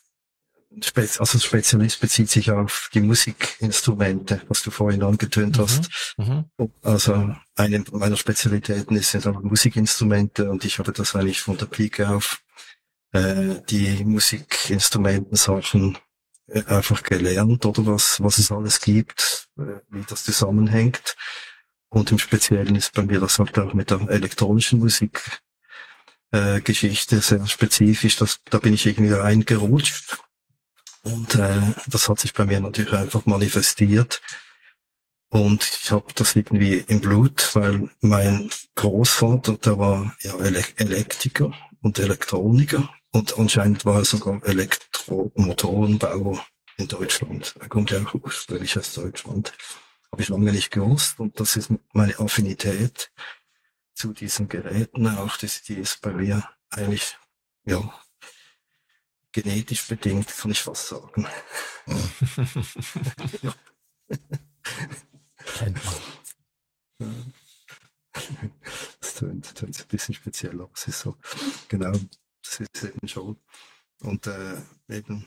also 1.18 1.38
Spezialist 1.38 2.00
bezieht 2.00 2.30
sich 2.30 2.50
auf 2.50 2.90
die 2.94 3.00
Musikinstrumente, 3.00 4.42
was 4.48 4.62
du 4.62 4.70
vorhin 4.70 5.02
angetönt 5.02 5.58
mhm, 5.58 5.62
hast. 5.62 6.14
Mhm. 6.16 6.44
Also 6.82 7.34
eine 7.56 7.84
meiner 7.92 8.16
Spezialitäten 8.16 8.96
ist 8.96 9.12
ja 9.14 9.32
Musikinstrumente 9.32 10.48
und 10.48 10.64
ich 10.64 10.78
habe 10.78 10.92
das 10.92 11.16
eigentlich 11.16 11.40
von 11.40 11.56
der 11.56 11.66
Pike 11.66 12.08
auf 12.08 12.40
äh, 13.12 13.56
die 13.68 14.04
Musikinstrumentensachen 14.04 15.98
äh, 16.46 16.64
einfach 16.66 17.02
gelernt 17.02 17.66
oder 17.66 17.86
was, 17.86 18.22
was 18.22 18.38
es 18.38 18.52
alles 18.52 18.80
gibt, 18.80 19.48
äh, 19.58 19.80
wie 19.88 20.04
das 20.08 20.24
zusammenhängt. 20.24 21.16
Und 21.88 22.12
im 22.12 22.20
Speziellen 22.20 22.76
ist 22.76 22.92
bei 22.92 23.02
mir 23.02 23.18
das 23.18 23.40
halt 23.40 23.58
auch 23.58 23.74
mit 23.74 23.90
der 23.90 24.08
elektronischen 24.08 24.78
Musik 24.78 25.42
äh, 26.30 26.60
Geschichte 26.60 27.20
sehr 27.20 27.44
spezifisch. 27.48 28.14
Das, 28.16 28.38
da 28.44 28.58
bin 28.58 28.74
ich 28.74 28.86
irgendwie 28.86 29.12
reingerutscht 29.12 30.18
und 31.02 31.34
äh, 31.34 31.60
das 31.86 32.08
hat 32.08 32.20
sich 32.20 32.32
bei 32.32 32.44
mir 32.44 32.60
natürlich 32.60 32.92
einfach 32.92 33.26
manifestiert. 33.26 34.20
Und 35.28 35.62
ich 35.82 35.92
habe 35.92 36.12
das 36.14 36.34
irgendwie 36.34 36.84
im 36.88 37.00
Blut, 37.00 37.54
weil 37.54 37.88
mein 38.00 38.50
Großvater, 38.74 39.58
der 39.58 39.78
war 39.78 40.16
ja 40.22 40.36
Ele 40.38 40.64
Elektriker 40.76 41.52
und 41.82 41.98
Elektroniker 41.98 42.92
und 43.12 43.38
anscheinend 43.38 43.84
war 43.84 43.98
er 43.98 44.04
sogar 44.04 44.44
Elektromotorenbauer 44.44 46.44
in 46.78 46.88
Deutschland. 46.88 47.54
Er 47.60 47.68
kommt 47.68 47.92
ja 47.92 48.02
auch 48.02 48.14
ursprünglich 48.14 48.76
aus 48.76 48.94
Deutschland. 48.94 49.52
Habe 50.10 50.22
ich 50.22 50.28
lange 50.28 50.52
nicht 50.52 50.72
gewusst 50.72 51.20
und 51.20 51.38
das 51.38 51.56
ist 51.56 51.70
meine 51.92 52.18
Affinität 52.18 53.12
zu 53.94 54.12
diesen 54.12 54.48
Geräten 54.48 55.06
auch, 55.06 55.36
das, 55.36 55.62
die 55.62 55.74
ist 55.74 56.00
bei 56.00 56.12
mir 56.12 56.42
eigentlich 56.70 57.16
ja 57.64 57.92
genetisch 59.32 59.86
bedingt, 59.86 60.28
kann 60.28 60.50
ich 60.50 60.60
fast 60.62 60.88
sagen. 60.88 61.26
Kennt 65.58 65.78
man. 66.98 67.32
Das 69.00 69.14
tönt, 69.14 69.54
tönt 69.54 69.80
ein 69.80 69.88
bisschen 69.88 70.14
speziell, 70.14 70.60
aber 70.60 70.70
es 70.74 70.88
ist 70.88 71.00
so. 71.00 71.16
Genau, 71.68 71.92
das 72.42 72.60
ist 72.60 72.84
eben 72.84 73.08
schon. 73.08 73.36
Und 74.00 74.26
äh, 74.26 74.56
eben 74.88 75.26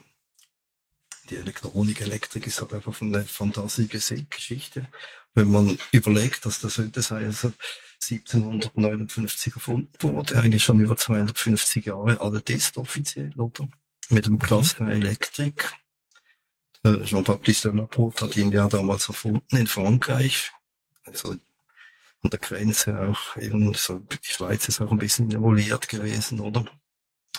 die 1.30 1.38
Elektronik, 1.38 2.02
Elektrik 2.02 2.48
ist 2.48 2.60
halt 2.62 2.74
einfach 2.74 3.00
eine 3.02 3.24
fantastische 3.24 4.24
Geschichte. 4.26 4.88
Wenn 5.34 5.52
man 5.52 5.78
überlegt, 5.92 6.46
dass 6.46 6.60
der 6.60 6.70
Synthesizer 6.70 7.54
1759 8.02 9.54
erfunden 9.56 9.92
wurde, 10.02 10.38
eigentlich 10.38 10.64
schon 10.64 10.80
über 10.80 10.98
250 10.98 11.86
Jahre 11.86 12.20
alt 12.20 12.50
ist 12.50 12.78
offiziell, 12.78 13.34
oder? 13.40 13.68
Mit 14.10 14.26
dem 14.26 14.40
Cluster 14.40 14.88
Elektrik. 14.88 15.74
Äh, 16.84 17.04
Jean-Baptiste 17.04 17.70
Laporte 17.70 18.26
hat 18.26 18.38
ihn 18.38 18.52
ja 18.52 18.68
damals 18.68 19.08
erfunden 19.08 19.58
in 19.58 19.68
Frankreich. 19.68 20.52
Also 21.06 21.32
an 21.32 22.30
der 22.30 22.40
Grenze 22.40 23.00
auch 23.00 23.38
eben 23.38 23.74
so, 23.74 24.00
die 24.00 24.18
Schweiz 24.22 24.68
ist 24.68 24.82
auch 24.82 24.92
ein 24.92 24.98
bisschen 24.98 25.32
evoluiert 25.32 25.88
gewesen, 25.90 26.40
oder? 26.40 26.66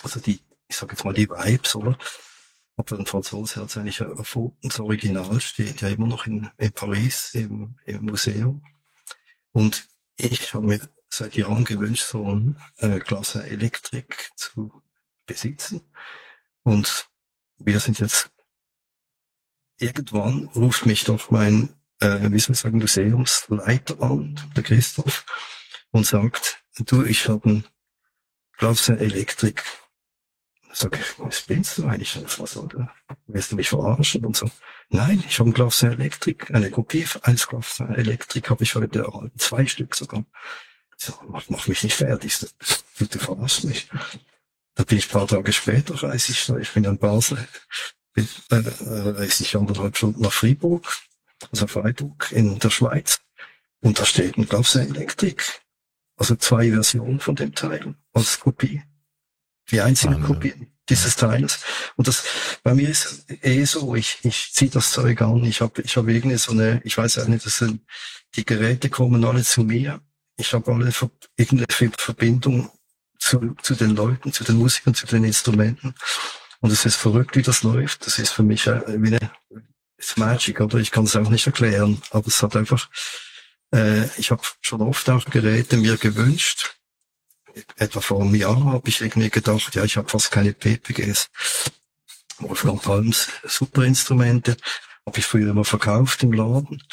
Also 0.03 0.19
die, 0.19 0.39
ich 0.67 0.75
sag 0.75 0.91
jetzt 0.91 1.03
mal 1.03 1.13
die 1.13 1.29
Vibes, 1.29 1.75
oder? 1.75 1.97
Aber 2.77 2.99
ein 2.99 3.05
Franzose 3.05 3.61
hat 3.61 3.69
es 3.69 3.77
eigentlich 3.77 4.01
erfunden. 4.01 4.57
Das 4.61 4.79
Original 4.79 5.39
steht 5.39 5.81
ja 5.81 5.89
immer 5.89 6.07
noch 6.07 6.27
in, 6.27 6.49
in 6.57 6.71
Paris 6.71 7.33
im, 7.33 7.77
im 7.85 8.05
Museum. 8.05 8.63
Und 9.53 9.87
ich 10.17 10.53
habe 10.53 10.67
mir 10.67 10.81
seit 11.09 11.35
Jahren 11.35 11.63
gewünscht, 11.63 12.05
so 12.05 12.29
ein 12.29 12.57
äh, 12.77 12.99
Klasse 12.99 13.45
Elektrik 13.45 14.31
zu 14.35 14.83
besitzen. 15.25 15.81
Und 16.65 17.07
wir 17.59 17.79
sind 17.79 17.99
jetzt, 17.99 18.31
irgendwann 19.77 20.49
ruft 20.55 20.87
mich 20.87 21.03
doch 21.03 21.29
mein, 21.29 21.69
äh, 21.99 22.31
wie 22.31 22.39
soll 22.39 22.53
ich 22.53 22.59
sagen, 22.59 22.79
Museumsleiter 22.79 24.01
an, 24.01 24.39
der 24.55 24.63
Christoph, 24.63 25.25
und 25.91 26.07
sagt, 26.07 26.63
du, 26.79 27.03
ich 27.03 27.29
habe 27.29 27.49
ein 27.49 27.65
Glas 28.57 28.89
Elektrik. 28.89 29.63
Sag 30.73 30.99
ich, 30.99 31.19
was 31.19 31.43
bist 31.43 31.77
du 31.77 31.85
eigentlich? 31.85 32.19
Was, 32.39 32.57
oder? 32.57 32.91
Willst 33.27 33.51
du 33.51 33.55
mich 33.57 33.69
verarschen? 33.69 34.25
Und 34.25 34.35
so, 34.35 34.49
nein, 34.89 35.23
ich 35.27 35.39
habe 35.39 35.51
ein 35.51 35.53
Glas 35.53 35.83
Elektrik, 35.83 36.49
eine 36.51 36.71
Kopie 36.71 37.05
eines 37.21 37.47
Glas 37.47 37.79
Elektrik 37.79 38.49
habe 38.49 38.63
ich 38.63 38.73
heute 38.73 39.03
erhalten, 39.03 39.37
zwei 39.37 39.67
Stück 39.67 39.93
sogar. 39.93 40.25
So, 40.97 41.13
mach, 41.27 41.47
mach 41.49 41.67
mich 41.67 41.83
nicht 41.83 41.95
fertig, 41.95 42.39
du, 42.97 43.05
du 43.05 43.19
verarschst 43.19 43.65
mich. 43.65 43.87
Da 44.75 44.83
bin 44.83 44.97
ich 44.97 45.07
ein 45.07 45.11
paar 45.11 45.27
Tage 45.27 45.53
später, 45.53 45.95
reise 46.03 46.31
ich, 46.31 46.49
ich 46.49 46.71
bin 46.73 46.83
in 46.83 46.97
Basel, 46.97 47.47
bin, 48.13 48.27
äh, 48.49 48.55
reise 48.57 49.43
ich 49.43 49.55
anderthalb 49.55 49.97
Stunden 49.97 50.21
nach 50.21 50.33
Fribourg, 50.33 50.85
also 51.51 51.67
Freiburg 51.67 52.31
in 52.31 52.59
der 52.59 52.69
Schweiz. 52.69 53.19
Und 53.81 53.99
da 53.99 54.05
steht 54.05 54.37
ein 54.37 54.47
Gauss 54.47 54.75
Elektrik. 54.75 55.61
Also 56.17 56.35
zwei 56.35 56.71
Versionen 56.71 57.19
von 57.19 57.35
dem 57.35 57.53
Teil 57.53 57.95
als 58.13 58.39
Kopie. 58.39 58.81
Die 59.69 59.81
einzige 59.81 60.15
ah, 60.15 60.25
Kopie 60.25 60.71
dieses 60.89 61.15
Teils. 61.15 61.63
Und 61.95 62.07
das 62.07 62.23
bei 62.63 62.73
mir 62.73 62.89
ist 62.89 63.25
eh 63.41 63.63
so, 63.65 63.95
ich, 63.95 64.19
ich 64.23 64.51
ziehe 64.53 64.71
das 64.71 64.91
Zeug 64.91 65.21
an, 65.21 65.43
ich 65.43 65.61
habe 65.61 65.81
ich 65.81 65.97
hab 65.97 66.07
irgendwie 66.07 66.37
so 66.37 66.51
eine, 66.51 66.81
ich 66.83 66.97
weiß 66.97 67.19
auch 67.19 67.27
nicht, 67.27 67.45
das 67.45 67.57
sind, 67.57 67.81
die 68.35 68.45
Geräte 68.45 68.89
kommen 68.89 69.25
alle 69.25 69.43
zu 69.43 69.63
mir. 69.63 70.01
Ich 70.37 70.53
habe 70.53 70.71
alle 70.71 70.91
irgendeine 71.37 71.91
Verbindung 71.97 72.69
zu, 73.25 73.55
zu 73.61 73.75
den 73.75 73.95
Leuten, 73.95 74.31
zu 74.31 74.43
den 74.43 74.57
Musikern, 74.57 74.93
zu 74.93 75.07
den 75.07 75.23
Instrumenten. 75.23 75.95
Und 76.61 76.71
es 76.71 76.85
ist 76.85 76.95
verrückt, 76.95 77.35
wie 77.35 77.41
das 77.41 77.63
läuft. 77.63 78.05
Das 78.05 78.19
ist 78.19 78.31
für 78.31 78.43
mich 78.43 78.67
äh, 78.67 78.81
wie 79.01 79.15
eine, 79.15 79.31
ist 79.97 80.17
Magic, 80.17 80.61
oder? 80.61 80.77
Ich 80.79 80.91
kann 80.91 81.05
es 81.05 81.15
auch 81.15 81.29
nicht 81.29 81.45
erklären. 81.47 82.01
Aber 82.11 82.27
es 82.27 82.41
hat 82.41 82.55
einfach, 82.55 82.89
Äh, 83.73 84.07
ich 84.17 84.31
habe 84.31 84.41
schon 84.61 84.81
oft 84.81 85.09
auch 85.09 85.25
Geräte 85.25 85.77
mir 85.77 85.97
gewünscht. 85.97 86.75
Etwa 87.77 88.01
vor 88.01 88.21
einem 88.21 88.35
Jahr 88.35 88.63
habe 88.65 88.89
ich 88.89 89.01
irgendwie 89.01 89.29
gedacht, 89.29 89.75
ja, 89.75 89.83
ich 89.83 89.97
habe 89.97 90.09
fast 90.09 90.31
keine 90.31 90.53
PPGs. 90.53 91.29
Wolfgang 92.39 92.81
Palms 92.81 93.29
super 93.43 93.83
Instrumente, 93.83 94.57
habe 95.05 95.19
ich 95.19 95.25
früher 95.25 95.51
immer 95.51 95.63
verkauft 95.63 96.23
im 96.23 96.33
Laden. 96.33 96.83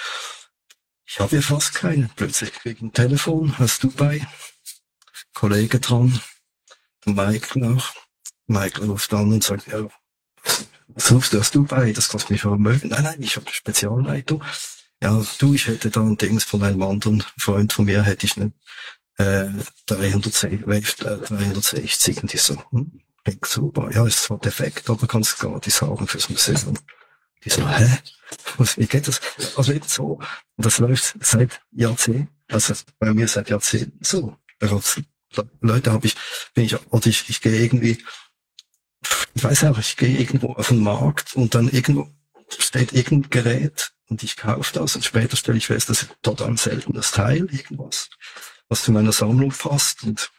Ich 1.05 1.19
habe 1.19 1.35
ja 1.35 1.43
fast 1.43 1.75
keine. 1.75 2.09
Plötzlich 2.15 2.53
kriege 2.53 2.77
ich 2.77 2.83
ein 2.83 2.93
Telefon 2.93 3.55
aus 3.59 3.79
Dubai. 3.81 4.27
Kollege 5.35 5.81
dran, 5.81 6.21
der 7.07 7.15
Michael 7.15 7.77
auch. 7.77 7.93
Michael 8.47 8.91
ruft 8.91 9.13
an 9.15 9.33
und 9.33 9.45
sagt, 9.45 9.69
ja, 9.69 9.89
was 10.89 11.13
rufst 11.13 11.33
du 11.33 11.41
aus 11.41 11.51
Dubai? 11.51 11.93
Das 11.93 12.09
kostet 12.09 12.31
mich 12.31 12.43
vermögen. 12.43 12.89
Nein, 12.89 13.03
nein, 13.03 13.23
ich 13.23 13.37
habe 13.37 13.47
eine 13.47 13.55
Spezialleitung. 13.55 14.43
Ja, 15.03 15.25
du, 15.39 15.55
ich 15.55 15.67
hätte 15.67 15.91
da 15.91 16.01
ein 16.01 16.17
Dings 16.17 16.45
von 16.45 16.63
einem 16.63 16.83
anderen 16.83 17.25
Freund 17.39 17.73
von 17.73 17.87
mir, 17.87 18.03
hätte 18.03 18.27
ich 18.27 18.37
eine 18.37 18.53
äh, 19.19 19.49
360, 19.87 20.67
Wave 20.67 20.95
360. 21.27 22.23
Und 22.23 22.35
ich 22.35 22.43
so, 22.43 22.63
hm, 22.71 23.01
klingt 23.25 23.47
super. 23.47 23.91
Ja, 23.93 24.07
ist 24.07 24.23
zwar 24.23 24.39
defekt, 24.39 24.89
aber 24.91 25.07
kannst 25.07 25.39
gar 25.39 25.55
nicht 25.55 25.73
sagen 25.73 26.07
fürs 26.07 26.29
Museum. 26.29 26.79
Die 27.45 27.51
so, 27.51 27.69
hä? 27.69 27.99
Was, 28.59 28.79
wie 28.79 28.87
geht 28.87 29.09
das? 29.09 29.21
Also 29.57 29.73
eben 29.73 29.89
so. 29.89 30.21
Und 30.57 30.67
das 30.67 30.79
läuft 30.79 31.17
seit 31.21 31.61
Jahrzehnten. 31.73 32.29
Also 32.49 32.75
bei 32.99 33.13
mir 33.13 33.27
seit 33.29 33.51
Jahrzehnten 33.51 34.05
so. 34.05 34.37
Leute 35.61 35.93
habe 35.93 36.07
ich, 36.07 36.17
bin 36.55 36.65
ich, 36.65 36.77
oder 36.93 37.07
ich, 37.07 37.29
ich 37.29 37.41
gehe 37.41 37.61
irgendwie, 37.61 38.05
ich 39.35 39.45
weiß 39.45 39.65
auch, 39.65 39.79
ich 39.79 39.97
gehe 39.97 40.19
irgendwo 40.19 40.53
auf 40.55 40.69
den 40.69 40.83
Markt 40.83 41.35
und 41.35 41.55
dann 41.55 41.69
irgendwo 41.69 42.09
steht 42.59 42.93
irgendein 42.93 43.31
Gerät 43.31 43.93
und 44.09 44.23
ich 44.23 44.37
kaufe 44.37 44.73
das 44.75 44.95
und 44.95 45.05
später 45.05 45.37
stelle 45.37 45.59
ich 45.59 45.67
fest, 45.67 45.89
das 45.89 46.03
ist 46.03 46.17
total 46.23 46.57
seltenes 46.59 47.13
Teil, 47.13 47.49
irgendwas, 47.51 48.11
was 48.69 48.83
zu 48.83 48.93
meiner 48.93 49.13
Sammlung 49.13 49.51
passt 49.51 50.05
und, 50.05 50.31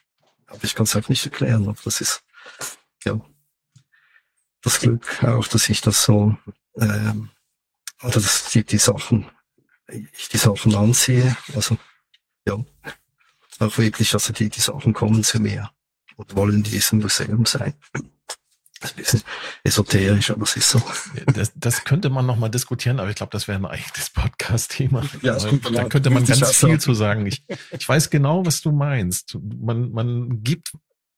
aber 0.47 0.63
ich 0.63 0.75
kann 0.75 0.83
es 0.83 0.95
auch 0.95 1.09
nicht 1.09 1.25
erklären, 1.25 1.67
aber 1.67 1.79
das 1.83 2.01
ist, 2.01 2.23
ja, 3.03 3.19
das 4.61 4.79
Glück 4.79 5.23
auch, 5.23 5.47
dass 5.47 5.69
ich 5.69 5.81
das 5.81 6.03
so, 6.03 6.37
ähm, 6.77 7.29
oder 8.01 8.13
dass 8.13 8.49
die, 8.51 8.63
die 8.63 8.77
Sachen, 8.77 9.29
ich 9.87 10.29
die 10.29 10.37
Sachen 10.37 10.75
ansehe, 10.75 11.35
also, 11.55 11.77
ja, 12.47 12.57
auch 13.61 13.77
wirklich, 13.77 14.13
also 14.13 14.33
die, 14.33 14.49
die 14.49 14.61
Sachen 14.61 14.93
kommen 14.93 15.23
zu 15.23 15.39
mir 15.39 15.69
und 16.15 16.35
wollen 16.35 16.55
in 16.55 16.63
diesem 16.63 16.99
Museum 16.99 17.45
sein. 17.45 17.73
Das 18.83 18.91
ist 18.91 18.97
ein 18.97 19.03
bisschen 19.03 19.21
esoterisch, 19.63 20.31
aber 20.31 20.43
es 20.43 20.57
ist 20.57 20.69
so. 20.69 20.81
Das, 21.33 21.53
das 21.55 21.85
könnte 21.85 22.09
man 22.09 22.25
nochmal 22.25 22.49
diskutieren, 22.49 22.99
aber 22.99 23.09
ich 23.09 23.15
glaube, 23.15 23.31
das 23.31 23.47
wäre 23.47 23.57
ein 23.57 23.65
eigenes 23.65 24.09
Podcast-Thema. 24.09 25.03
Ja, 25.21 25.35
das 25.35 25.47
kommt 25.47 25.73
da 25.73 25.85
könnte 25.85 26.09
man 26.09 26.25
ganz 26.25 26.55
viel 26.55 26.79
zu 26.79 26.93
sagen. 26.93 27.25
Ich, 27.25 27.45
ich 27.71 27.87
weiß 27.87 28.09
genau, 28.09 28.45
was 28.45 28.61
du 28.61 28.73
meinst. 28.73 29.37
Man, 29.41 29.91
man 29.91 30.43
gibt 30.43 30.73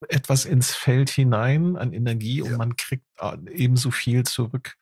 etwas 0.08 0.44
ins 0.44 0.74
Feld 0.74 1.10
hinein 1.10 1.76
an 1.76 1.92
Energie 1.92 2.40
und 2.42 2.56
man 2.56 2.76
kriegt 2.76 3.04
äh, 3.18 3.36
ebenso 3.50 3.90
viel 3.90 4.22
zurück. 4.24 4.76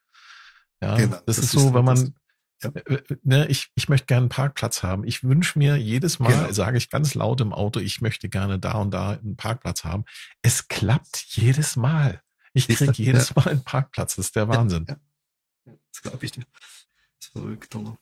Ja, 0.82 0.96
genau, 0.96 1.16
das, 1.24 1.36
das, 1.36 1.38
ist 1.38 1.52
so, 1.52 1.72
wenn 1.72 1.84
man, 1.84 1.96
ja. 1.96 2.12
Ne, 3.22 3.46
ich, 3.48 3.70
ich 3.74 3.88
möchte 3.88 4.06
gerne 4.06 4.22
einen 4.22 4.28
Parkplatz 4.28 4.82
haben. 4.82 5.04
Ich 5.04 5.24
wünsche 5.24 5.58
mir 5.58 5.76
jedes 5.76 6.18
Mal, 6.18 6.32
genau. 6.32 6.52
sage 6.52 6.78
ich 6.78 6.90
ganz 6.90 7.14
laut 7.14 7.40
im 7.40 7.52
Auto, 7.52 7.80
ich 7.80 8.00
möchte 8.00 8.28
gerne 8.28 8.58
da 8.58 8.72
und 8.74 8.92
da 8.92 9.10
einen 9.10 9.36
Parkplatz 9.36 9.84
haben. 9.84 10.04
Es 10.42 10.68
klappt 10.68 11.24
jedes 11.30 11.76
Mal. 11.76 12.20
Ich 12.52 12.68
kriege 12.68 12.92
jedes 12.92 13.30
ja. 13.30 13.34
Mal 13.36 13.50
einen 13.50 13.64
Parkplatz. 13.64 14.16
Das 14.16 14.26
ist 14.26 14.36
der 14.36 14.48
Wahnsinn. 14.48 14.86
Ja, 14.88 14.96
Das 15.92 16.02
glaube 16.02 16.24
ich 16.24 16.32
dir. 16.32 16.44
Das 16.52 17.28
ist 17.28 17.32
verrückt, 17.32 17.74
oder? 17.74 17.98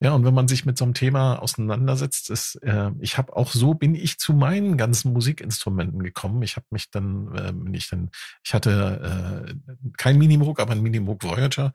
Ja, 0.00 0.14
und 0.14 0.24
wenn 0.24 0.34
man 0.34 0.48
sich 0.48 0.64
mit 0.64 0.76
so 0.76 0.84
einem 0.84 0.94
Thema 0.94 1.36
auseinandersetzt, 1.36 2.28
ist, 2.30 2.56
äh, 2.56 2.90
ich 2.98 3.18
habe 3.18 3.36
auch 3.36 3.52
so 3.52 3.74
bin 3.74 3.94
ich 3.94 4.18
zu 4.18 4.32
meinen 4.32 4.76
ganzen 4.76 5.12
Musikinstrumenten 5.12 6.02
gekommen. 6.02 6.42
Ich 6.42 6.56
habe 6.56 6.66
mich 6.70 6.90
dann, 6.90 7.32
äh, 7.36 7.52
bin 7.52 7.72
ich 7.72 7.88
dann, 7.88 8.10
ich 8.42 8.52
hatte 8.52 9.46
äh, 9.46 9.54
kein 9.96 10.18
Minimoog, 10.18 10.58
aber 10.58 10.72
ein 10.72 10.82
Minimoog 10.82 11.22
Voyager. 11.22 11.72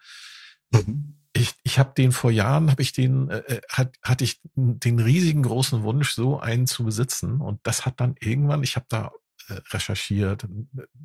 Mhm 0.71 1.17
ich, 1.37 1.53
ich 1.63 1.79
habe 1.79 1.93
den 1.95 2.11
vor 2.11 2.31
Jahren, 2.31 2.71
habe 2.71 2.81
ich 2.81 2.91
den, 2.91 3.29
äh, 3.29 3.37
äh, 3.39 3.61
hat, 3.69 3.95
hatte 4.01 4.23
ich 4.23 4.39
den 4.55 4.99
riesigen 4.99 5.43
großen 5.43 5.83
Wunsch, 5.83 6.11
so 6.11 6.39
einen 6.39 6.67
zu 6.67 6.83
besitzen. 6.83 7.41
Und 7.41 7.59
das 7.63 7.85
hat 7.85 7.99
dann 7.99 8.15
irgendwann, 8.19 8.63
ich 8.63 8.75
habe 8.75 8.85
da 8.89 9.11
äh, 9.47 9.59
recherchiert, 9.71 10.47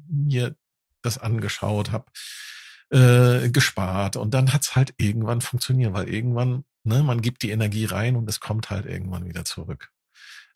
mir 0.08 0.56
das 1.02 1.18
angeschaut, 1.18 1.90
habe 1.90 2.06
äh, 2.90 3.50
gespart 3.50 4.16
und 4.16 4.34
dann 4.34 4.52
hat's 4.52 4.76
halt 4.76 4.94
irgendwann 4.98 5.40
funktioniert, 5.40 5.92
weil 5.92 6.08
irgendwann, 6.08 6.64
ne, 6.84 7.02
man 7.02 7.22
gibt 7.22 7.42
die 7.42 7.50
Energie 7.50 7.86
rein 7.86 8.16
und 8.16 8.28
es 8.28 8.40
kommt 8.40 8.70
halt 8.70 8.86
irgendwann 8.86 9.26
wieder 9.26 9.44
zurück. 9.44 9.90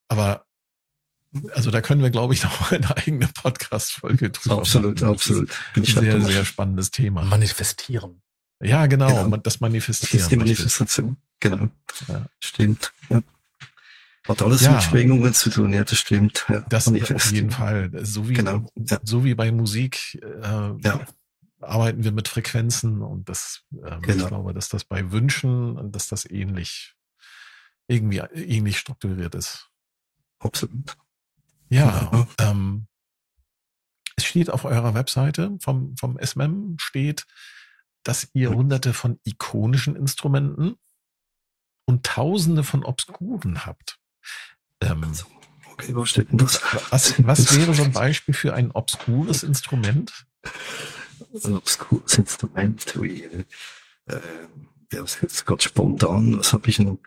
Aber 0.09 0.47
also 1.53 1.71
da 1.71 1.81
können 1.81 2.03
wir, 2.03 2.11
glaube 2.11 2.35
ich, 2.35 2.43
noch 2.45 2.73
eine 2.73 2.97
eigene 2.97 3.29
Podcast-Folge 3.29 4.31
drüber 4.31 4.59
Absolut, 4.59 5.01
machen. 5.01 5.15
absolut. 5.15 5.51
Ein 5.75 5.85
sehr, 5.85 6.21
sehr 6.21 6.45
spannendes 6.45 6.91
Thema. 6.91 7.23
Manifestieren. 7.23 8.23
Ja, 8.61 8.87
genau, 8.87 9.25
genau. 9.25 9.37
das 9.37 9.61
Manifestieren. 9.61 10.13
Das 10.13 10.23
ist 10.23 10.31
die 10.31 10.37
Manifestation, 10.37 11.17
genau. 11.41 11.69
Ja. 12.09 12.27
Stimmt. 12.41 12.93
Ja. 13.11 13.23
Hat 14.27 14.43
alles 14.43 14.63
ja. 14.63 14.73
mit 14.73 14.83
Schwingungen 14.83 15.35
zu 15.35 15.51
tun, 15.51 15.73
ja, 15.73 15.85
das 15.85 15.99
stimmt. 15.99 16.47
Ja, 16.49 16.61
das 16.69 16.89
auf 16.89 17.33
jeden 17.33 17.51
Fall. 17.51 17.91
So 18.05 18.29
wie, 18.29 18.35
genau. 18.35 18.67
ja. 18.75 18.99
so 19.05 19.25
wie 19.25 19.35
bei 19.35 19.53
Musik 19.53 20.19
äh, 20.23 20.73
ja. 20.83 21.07
arbeiten 21.61 22.03
wir 22.03 22.13
mit 22.13 22.27
Frequenzen 22.29 23.03
und 23.03 23.29
das, 23.29 23.63
ähm, 23.73 24.03
genau. 24.03 24.23
ich 24.25 24.29
glaube, 24.29 24.55
dass 24.55 24.69
das 24.69 24.85
bei 24.85 25.13
Wünschen, 25.13 25.93
dass 25.93 26.09
das 26.09 26.29
ähnlich, 26.29 26.95
irgendwie 27.87 28.19
ähnlich 28.19 28.79
strukturiert 28.79 29.35
ist. 29.35 29.69
Absolut. 30.41 30.97
Ja, 31.69 32.27
ähm, 32.39 32.87
es 34.17 34.25
steht 34.25 34.51
auf 34.51 34.65
eurer 34.65 34.95
Webseite 34.95 35.57
vom, 35.61 35.97
vom 35.97 36.19
SMM 36.21 36.77
steht, 36.79 37.27
dass 38.07 38.29
ihr 38.35 38.51
hunderte 38.51 38.95
von 38.95 39.19
ikonischen 39.25 39.97
Instrumenten 39.97 40.77
und 41.87 42.07
tausende 42.07 42.63
von 42.63 42.85
obskuren 42.85 43.67
habt. 43.67 43.99
Ähm, 44.81 45.13
okay, 45.73 45.95
wo 45.95 46.05
steht 46.05 46.31
denn 46.31 46.39
das? 46.39 46.61
Was, 46.91 47.27
was 47.27 47.57
wäre 47.57 47.75
so 47.75 47.83
ein 47.83 47.93
Beispiel 47.93 48.35
für 48.35 48.55
ein 48.55 48.71
obskures 48.71 49.43
Instrument? 49.43 50.27
Ein 51.45 51.57
obskures 51.57 52.19
Instrument, 52.19 53.01
wie, 53.01 53.25
äh, 53.25 54.21
ja, 54.93 55.01
jetzt 55.01 55.45
gerade 55.45 55.63
spontan, 55.63 56.39
was 56.39 56.53
habe 56.53 56.69
ich 56.69 56.79
noch? 56.79 56.99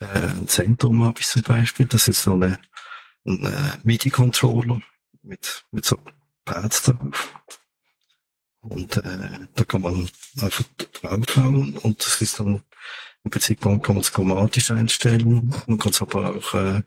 Äh, 0.00 0.06
ein 0.06 0.48
Zentrum 0.48 1.04
habe 1.04 1.20
ich 1.20 1.28
zum 1.28 1.42
Beispiel, 1.42 1.86
das 1.86 2.08
ist 2.08 2.24
so 2.24 2.34
eine, 2.34 2.58
ein 3.24 3.44
äh, 3.44 3.78
MIDI-Controller 3.84 4.80
mit, 5.22 5.64
mit 5.70 5.84
so 5.84 5.98
Pads 6.44 6.82
drauf. 6.82 7.34
Und 8.68 8.96
äh, 8.96 9.46
da 9.54 9.64
kann 9.64 9.82
man 9.82 10.08
einfach 10.40 10.64
draufhauen 11.00 11.76
und 11.78 12.04
das 12.04 12.20
ist 12.22 12.40
dann 12.40 12.62
im 13.24 13.30
Prinzip 13.30 13.64
man 13.64 13.80
kann 13.80 13.96
man 13.96 14.02
es 14.02 14.12
chromatisch 14.12 14.70
einstellen. 14.70 15.54
Man 15.66 15.78
kann 15.78 15.92
es 15.92 16.02
aber 16.02 16.36
auch 16.36 16.54
äh, 16.54 16.82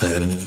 äh, 0.00 0.46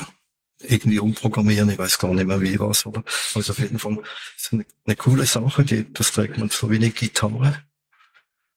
irgendwie 0.59 0.99
umprogrammieren. 0.99 1.69
Ich 1.69 1.77
weiß 1.77 1.99
gar 1.99 2.13
nicht 2.13 2.25
mehr 2.25 2.41
wie 2.41 2.59
was, 2.59 2.85
oder? 2.85 3.03
Also 3.35 3.53
auf 3.53 3.59
jeden 3.59 3.79
Fall 3.79 3.99
ist 4.35 4.53
eine, 4.53 4.65
eine 4.85 4.95
coole 4.95 5.25
Sache. 5.25 5.63
Die, 5.63 5.91
das 5.93 6.11
trägt 6.11 6.37
man 6.37 6.49
so 6.49 6.69
wie 6.71 6.77
eine 6.77 6.89
Gitarre. 6.89 7.63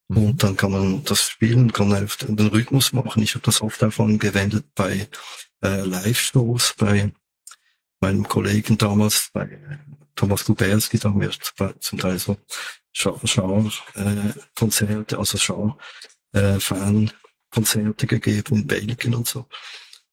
Mhm. 0.08 0.16
Und 0.16 0.42
dann 0.42 0.56
kann 0.56 0.72
man 0.72 1.04
das 1.04 1.28
spielen, 1.28 1.72
kann 1.72 1.90
den 1.90 2.48
Rhythmus 2.48 2.92
machen. 2.92 3.22
Ich 3.22 3.34
habe 3.34 3.44
das 3.44 3.60
oft 3.60 3.82
auch 3.84 3.98
angewendet 3.98 4.66
bei 4.74 5.08
äh, 5.62 5.80
Live-Shows, 5.82 6.74
bei 6.78 7.12
meinem 8.00 8.26
Kollegen 8.26 8.78
damals, 8.78 9.30
bei 9.32 9.58
Thomas 10.18 10.44
Kuberski, 10.44 10.98
da 10.98 11.08
haben 11.10 11.20
wir 11.20 11.30
zum 11.78 11.98
Teil 11.98 12.18
so 12.18 12.36
Schau-Konzerte, 12.92 15.14
äh, 15.14 15.18
also 15.18 15.38
Schau-Fan-Konzerte 15.38 18.04
äh, 18.04 18.08
gegeben 18.08 18.56
in 18.56 18.66
Belgien 18.66 19.14
und 19.14 19.28
so. 19.28 19.46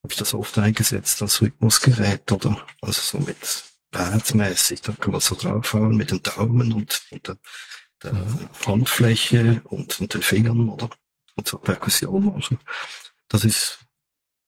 Habe 0.03 0.11
ich 0.11 0.17
das 0.17 0.35
oft 0.35 0.59
eingesetzt 0.59 1.23
als 1.23 1.41
Rhythmusgerät 1.41 2.31
oder 2.31 2.63
also 2.81 3.01
so 3.01 3.17
mit 3.17 3.63
Badmäßig, 3.89 4.81
da 4.81 4.91
kann 4.91 5.13
man 5.13 5.21
so 5.21 5.33
draufhauen 5.33 5.97
mit 5.97 6.11
den 6.11 6.21
Daumen 6.21 6.71
und, 6.71 7.01
und 7.09 7.27
der, 7.27 7.37
der 8.03 8.13
mhm. 8.13 8.47
Handfläche 8.63 9.61
und, 9.63 9.99
und 9.99 10.13
den 10.13 10.21
Fingern 10.21 10.69
oder 10.69 10.91
und 11.35 11.47
so 11.47 11.57
Perkussion 11.57 12.25
machen. 12.25 12.59
Das 13.27 13.43
ist 13.43 13.79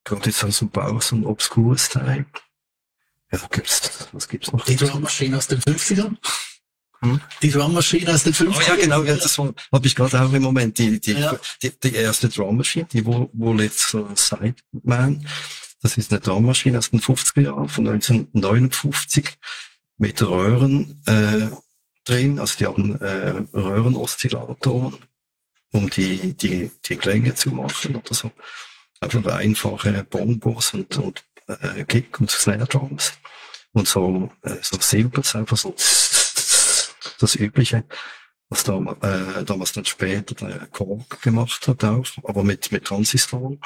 gerade 0.03 0.29
jetzt 0.29 0.43
aus 0.43 0.59
dem 0.59 0.69
Bauch 0.69 1.01
so 1.01 1.15
ein 1.15 1.25
obskures 1.25 1.89
Teil. 1.89 2.27
Ja, 3.31 3.39
gibt's, 3.51 4.07
was 4.11 4.27
gibt's 4.27 4.51
noch? 4.51 4.63
Die 4.65 4.75
Drummaschine 4.75 5.37
aus 5.37 5.47
den 5.47 5.59
50ern? 5.59 6.15
Hm? 7.01 7.21
Die 7.41 7.51
Drummaschine 7.51 8.13
aus 8.13 8.23
den 8.23 8.33
50ern? 8.33 8.55
Oh 8.55 8.61
ja, 8.61 8.75
genau, 8.75 9.03
ja, 9.03 9.15
das 9.15 9.37
habe 9.37 9.53
ich 9.83 9.95
gerade 9.95 10.21
auch 10.21 10.31
im 10.31 10.43
Moment. 10.43 10.77
Die, 10.77 10.99
die, 10.99 11.13
ja. 11.13 11.37
die, 11.61 11.77
die 11.77 11.93
erste 11.93 12.29
Drummaschine, 12.29 12.85
die 12.85 13.05
wo, 13.05 13.29
wo 13.33 13.53
jetzt 13.55 13.89
so 13.89 14.09
Sideman, 14.15 15.27
das 15.81 15.97
ist 15.97 16.11
eine 16.11 16.21
Drummaschine 16.21 16.77
aus 16.77 16.89
den 16.89 17.01
50er 17.01 17.41
Jahren, 17.41 17.69
von 17.69 17.87
1959, 17.87 19.37
mit 19.97 20.21
Röhren 20.21 21.01
äh, 21.05 21.49
drin, 22.05 22.39
also 22.39 22.57
die 22.57 22.65
haben 22.65 22.99
äh, 23.01 23.43
Röhrenoszillatoren, 23.53 24.95
um 25.73 25.89
die, 25.89 26.33
die, 26.33 26.71
die 26.85 26.95
Klänge 26.95 27.35
zu 27.35 27.49
machen 27.49 27.95
oder 27.95 28.13
so. 28.13 28.31
einfach 29.01 29.25
einfache 29.25 30.03
Bongos 30.03 30.73
und, 30.73 30.97
und 30.97 31.23
äh, 31.47 31.83
Kick 31.86 32.19
und 32.19 32.29
Snare 32.31 32.65
Drums 32.65 33.13
und 33.73 33.88
so, 33.88 34.29
äh, 34.43 34.55
so 34.62 34.77
Simples, 34.79 35.36
einfach 35.36 35.57
so 35.57 35.75
das 37.19 37.36
Übliche, 37.36 37.83
was 38.49 38.63
da, 38.63 38.77
äh, 39.01 39.43
damals 39.43 39.73
dann 39.73 39.86
später 39.86 40.36
der 40.36 40.67
Korg 40.67 41.21
gemacht 41.21 41.67
hat 41.67 41.83
auch, 41.83 42.05
aber 42.23 42.43
mit, 42.43 42.71
mit 42.71 42.86
Transistoren. 42.86 43.60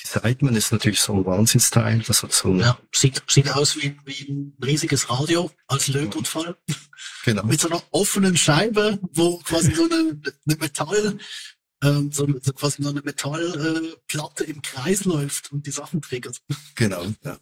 Die 0.00 0.06
Sideman 0.06 0.54
ist 0.54 0.70
natürlich 0.70 1.00
so 1.00 1.12
ein 1.14 1.26
Wahnsinnsteil, 1.26 2.00
das 2.06 2.22
hat 2.22 2.32
so 2.32 2.54
Ja, 2.54 2.78
sieht, 2.94 3.20
sieht 3.28 3.50
aus 3.50 3.76
wie, 3.76 3.96
wie 4.04 4.30
ein 4.30 4.56
riesiges 4.64 5.10
Radio 5.10 5.50
als 5.66 5.88
Lötunfall. 5.88 6.56
genau, 7.24 7.42
Mit 7.44 7.60
so 7.60 7.68
einer 7.68 7.82
offenen 7.90 8.36
Scheibe, 8.36 9.00
wo 9.12 9.38
quasi 9.38 9.74
so 9.74 9.84
eine, 9.84 10.20
eine 10.46 10.56
Metall, 10.56 11.18
ähm, 11.82 12.10
so, 12.12 12.26
so 12.40 12.52
quasi 12.52 12.82
so 12.82 12.90
eine 12.90 13.02
Metallplatte 13.02 13.82
äh, 13.84 13.96
Platte 14.06 14.44
im 14.44 14.62
Kreis 14.62 15.04
läuft 15.04 15.52
und 15.52 15.66
die 15.66 15.70
Sachen 15.70 16.02
triggert. 16.02 16.40
genau, 16.74 17.04
ja. 17.24 17.38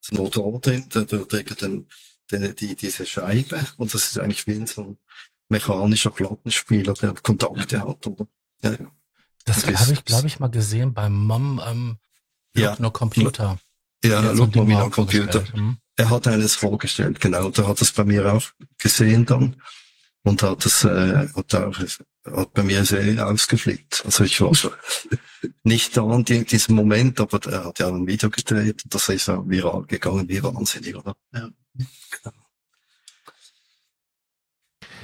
So 0.00 0.14
ein 0.14 0.18
Motor 0.18 0.60
drin, 0.60 0.88
der, 0.94 1.04
der 1.04 1.26
trägt 1.26 1.62
dann, 1.62 1.86
die, 2.30 2.54
die, 2.54 2.76
diese 2.76 3.06
Scheibe 3.06 3.64
und 3.76 3.92
das 3.94 4.10
ist 4.10 4.18
eigentlich 4.18 4.46
wie 4.46 4.66
so 4.66 4.82
ein 4.82 4.98
mechanischer 5.48 6.10
Plattenspieler, 6.10 6.94
der 6.94 7.14
Kontakte 7.14 7.80
hat, 7.80 8.06
oder? 8.06 8.26
Ja, 8.62 8.72
ja. 8.72 8.90
Das 9.44 9.62
Das 9.62 9.80
habe 9.80 9.92
ich, 9.92 10.04
glaube 10.04 10.26
ich, 10.26 10.40
mal 10.40 10.48
gesehen 10.48 10.92
beim 10.92 11.14
Mom 11.14 11.60
ähm, 11.64 11.98
Ja. 12.56 12.76
No 12.80 12.90
Computer. 12.90 13.58
Ja, 14.04 14.18
ein 14.20 14.36
Look 14.36 14.54
mal 14.54 14.62
Ding 14.62 14.66
wieder 14.66 14.78
mal 14.78 14.84
am 14.84 14.90
Computer. 14.90 15.44
Hm. 15.52 15.78
Er 15.96 16.10
hat 16.10 16.26
eines 16.26 16.54
vorgestellt, 16.54 17.20
genau. 17.20 17.50
Der 17.50 17.66
hat 17.66 17.80
das 17.80 17.92
bei 17.92 18.04
mir 18.04 18.32
auch 18.32 18.42
gesehen 18.78 19.24
dann 19.24 19.56
und 20.24 20.42
hat 20.42 20.64
das, 20.64 20.84
äh, 20.84 21.28
hat 21.34 21.54
auch, 21.54 21.78
hat 22.34 22.52
bei 22.54 22.62
mir 22.62 22.84
sehr 22.84 23.26
ausgeflippt. 23.26 24.02
Also 24.04 24.24
ich 24.24 24.40
war 24.40 24.52
nicht 25.64 25.96
da 25.96 26.04
an 26.04 26.24
die- 26.24 26.44
diesem 26.44 26.74
Moment, 26.74 27.20
aber 27.20 27.40
er 27.50 27.64
hat 27.66 27.78
ja 27.78 27.88
ein 27.88 28.06
Video 28.06 28.30
gedreht 28.30 28.84
und 28.84 28.94
das 28.94 29.08
ist 29.08 29.28
ja 29.28 29.42
viral 29.48 29.84
gegangen, 29.86 30.28
wie 30.28 30.42
wahnsinnig, 30.42 30.96
oder? 30.96 31.14
Ja. 31.32 31.50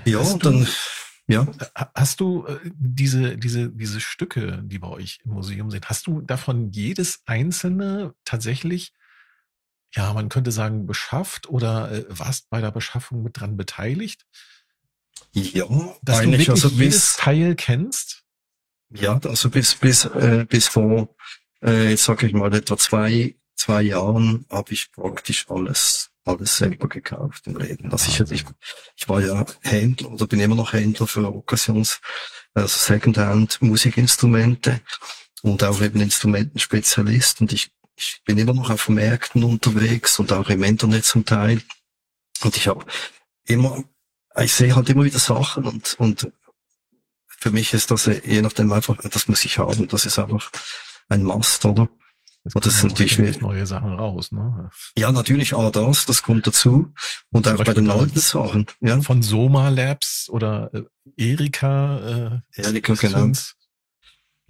Ja, 0.05 0.19
Hast 0.21 0.35
und 0.35 0.45
du- 0.45 0.51
dann, 0.51 0.69
ja, 1.29 1.47
Ha- 1.77 1.93
Hast 1.95 2.21
du 2.21 2.47
äh, 2.47 2.59
diese, 2.75 3.37
diese, 3.39 3.71
diese 3.71 4.01
Stücke, 4.01 4.61
die 4.65 4.79
bei 4.79 4.89
euch 4.89 5.21
im 5.25 5.33
Museum 5.33 5.71
sind, 5.71 5.89
hast 5.89 6.07
du 6.07 6.21
davon 6.21 6.71
jedes 6.73 7.23
einzelne 7.27 8.15
tatsächlich, 8.25 8.93
ja, 9.95 10.13
man 10.13 10.29
könnte 10.29 10.51
sagen, 10.53 10.87
beschafft 10.87 11.49
oder 11.49 11.93
äh, 11.93 12.05
warst 12.09 12.51
bei 12.51 12.61
der 12.61 12.71
Beschaffung 12.73 13.23
mit 13.23 13.39
dran 13.39 13.57
beteiligt? 13.57 14.27
Ja, 15.33 15.67
Dass 16.03 16.19
du 16.19 16.23
eigentlich 16.23 16.49
wirklich 16.49 16.51
also 16.51 16.69
jedes 16.69 16.95
bis, 16.95 17.17
Teil 17.17 17.55
kennst? 17.55 18.23
Ja, 18.91 19.19
also 19.25 19.49
bis 19.49 19.75
bis 19.75 20.05
äh, 20.05 20.45
bis 20.49 20.69
vor, 20.69 21.09
äh, 21.65 21.91
jetzt 21.91 22.05
sag 22.05 22.23
ich 22.23 22.33
mal 22.33 22.53
etwa 22.55 22.77
zwei 22.77 23.35
zwei 23.55 23.83
Jahren 23.83 24.45
habe 24.51 24.73
ich 24.73 24.93
praktisch 24.93 25.47
alles 25.49 26.11
alles 26.25 26.57
selber 26.57 26.89
gekauft 26.89 27.47
im 27.47 27.57
Leben. 27.57 27.91
Also 27.91 28.11
ich, 28.11 28.33
ich 28.33 28.45
ich 28.97 29.09
war 29.09 29.21
ja 29.21 29.45
Händler 29.63 30.11
oder 30.11 30.27
bin 30.27 30.41
immer 30.41 30.55
noch 30.55 30.73
Händler 30.73 31.07
für 31.07 31.27
Occasions, 31.27 32.01
also 32.55 32.79
Secondhand 32.79 33.61
Musikinstrumente 33.63 34.81
und 35.43 35.65
auch 35.65 35.81
eben 35.81 36.01
Instrumentenspezialist 36.01 37.41
und 37.41 37.53
ich 37.53 37.73
ich 37.95 38.23
bin 38.25 38.39
immer 38.39 38.55
noch 38.55 38.71
auf 38.71 38.89
Märkten 38.89 39.45
unterwegs 39.45 40.19
und 40.19 40.33
auch 40.33 40.49
im 40.49 40.63
Internet 40.63 41.05
zum 41.05 41.25
Teil 41.25 41.63
und 42.43 42.57
ich 42.57 42.69
habe 42.69 42.85
immer 43.47 43.85
ich 44.41 44.53
sehe 44.55 44.75
halt 44.75 44.89
immer 44.89 45.05
wieder 45.05 45.19
Sachen 45.19 45.65
und 45.65 45.95
und 45.99 46.33
für 47.27 47.51
mich 47.51 47.73
ist 47.75 47.91
das 47.91 48.07
äh, 48.07 48.21
je 48.25 48.43
nachdem 48.43 48.73
einfach, 48.73 48.97
das 48.99 49.29
muss 49.29 49.45
ich 49.45 49.59
haben. 49.59 49.89
Das 49.89 50.07
ist 50.07 50.19
einfach 50.19 50.51
ein 51.09 51.25
Must, 51.25 51.65
oder? 51.65 51.89
Und 52.55 52.67
das 52.67 52.77
ist 52.77 52.85
natürlich 52.85 53.19
wie- 53.19 53.41
neue 53.41 53.67
Sachen 53.67 53.93
raus, 53.95 54.33
ne? 54.33 54.69
Ja, 54.97 55.13
natürlich 55.13 55.55
auch 55.55 55.71
das, 55.71 56.07
das 56.07 56.23
kommt 56.23 56.47
dazu. 56.47 56.93
Und 57.31 57.47
Zum 57.47 57.57
auch 57.61 57.65
bei 57.65 57.73
den 57.75 57.89
alten 57.91 58.19
Sachen, 58.19 58.67
ja. 58.81 59.01
Von 59.01 59.23
Soma 59.23 59.69
Labs 59.69 60.29
oder 60.29 60.71
äh, 60.75 60.83
Erika. 61.17 62.43
Äh, 62.57 62.61
Erika, 62.63 62.95
genau. 62.95 63.31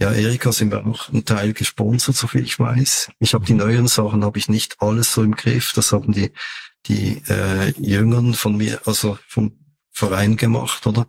Ja, 0.00 0.10
Erika 0.10 0.52
sind 0.52 0.70
wir 0.72 0.86
auch 0.86 1.10
ein 1.10 1.24
Teil 1.26 1.52
gesponsert, 1.52 2.16
so 2.16 2.26
viel 2.26 2.42
ich 2.44 2.58
weiß. 2.58 3.10
Ich 3.20 3.34
habe 3.34 3.44
die 3.44 3.52
neuen 3.54 3.88
Sachen, 3.88 4.24
habe 4.24 4.38
ich 4.38 4.48
nicht 4.48 4.80
alles 4.80 5.12
so 5.12 5.22
im 5.22 5.34
Griff. 5.36 5.72
Das 5.74 5.92
haben 5.92 6.12
die, 6.12 6.32
die 6.86 7.22
äh, 7.28 7.70
Jüngern 7.78 8.34
von 8.34 8.56
mir, 8.56 8.80
also 8.86 9.18
vom 9.28 9.58
Verein 9.92 10.36
gemacht, 10.36 10.86
oder? 10.86 11.06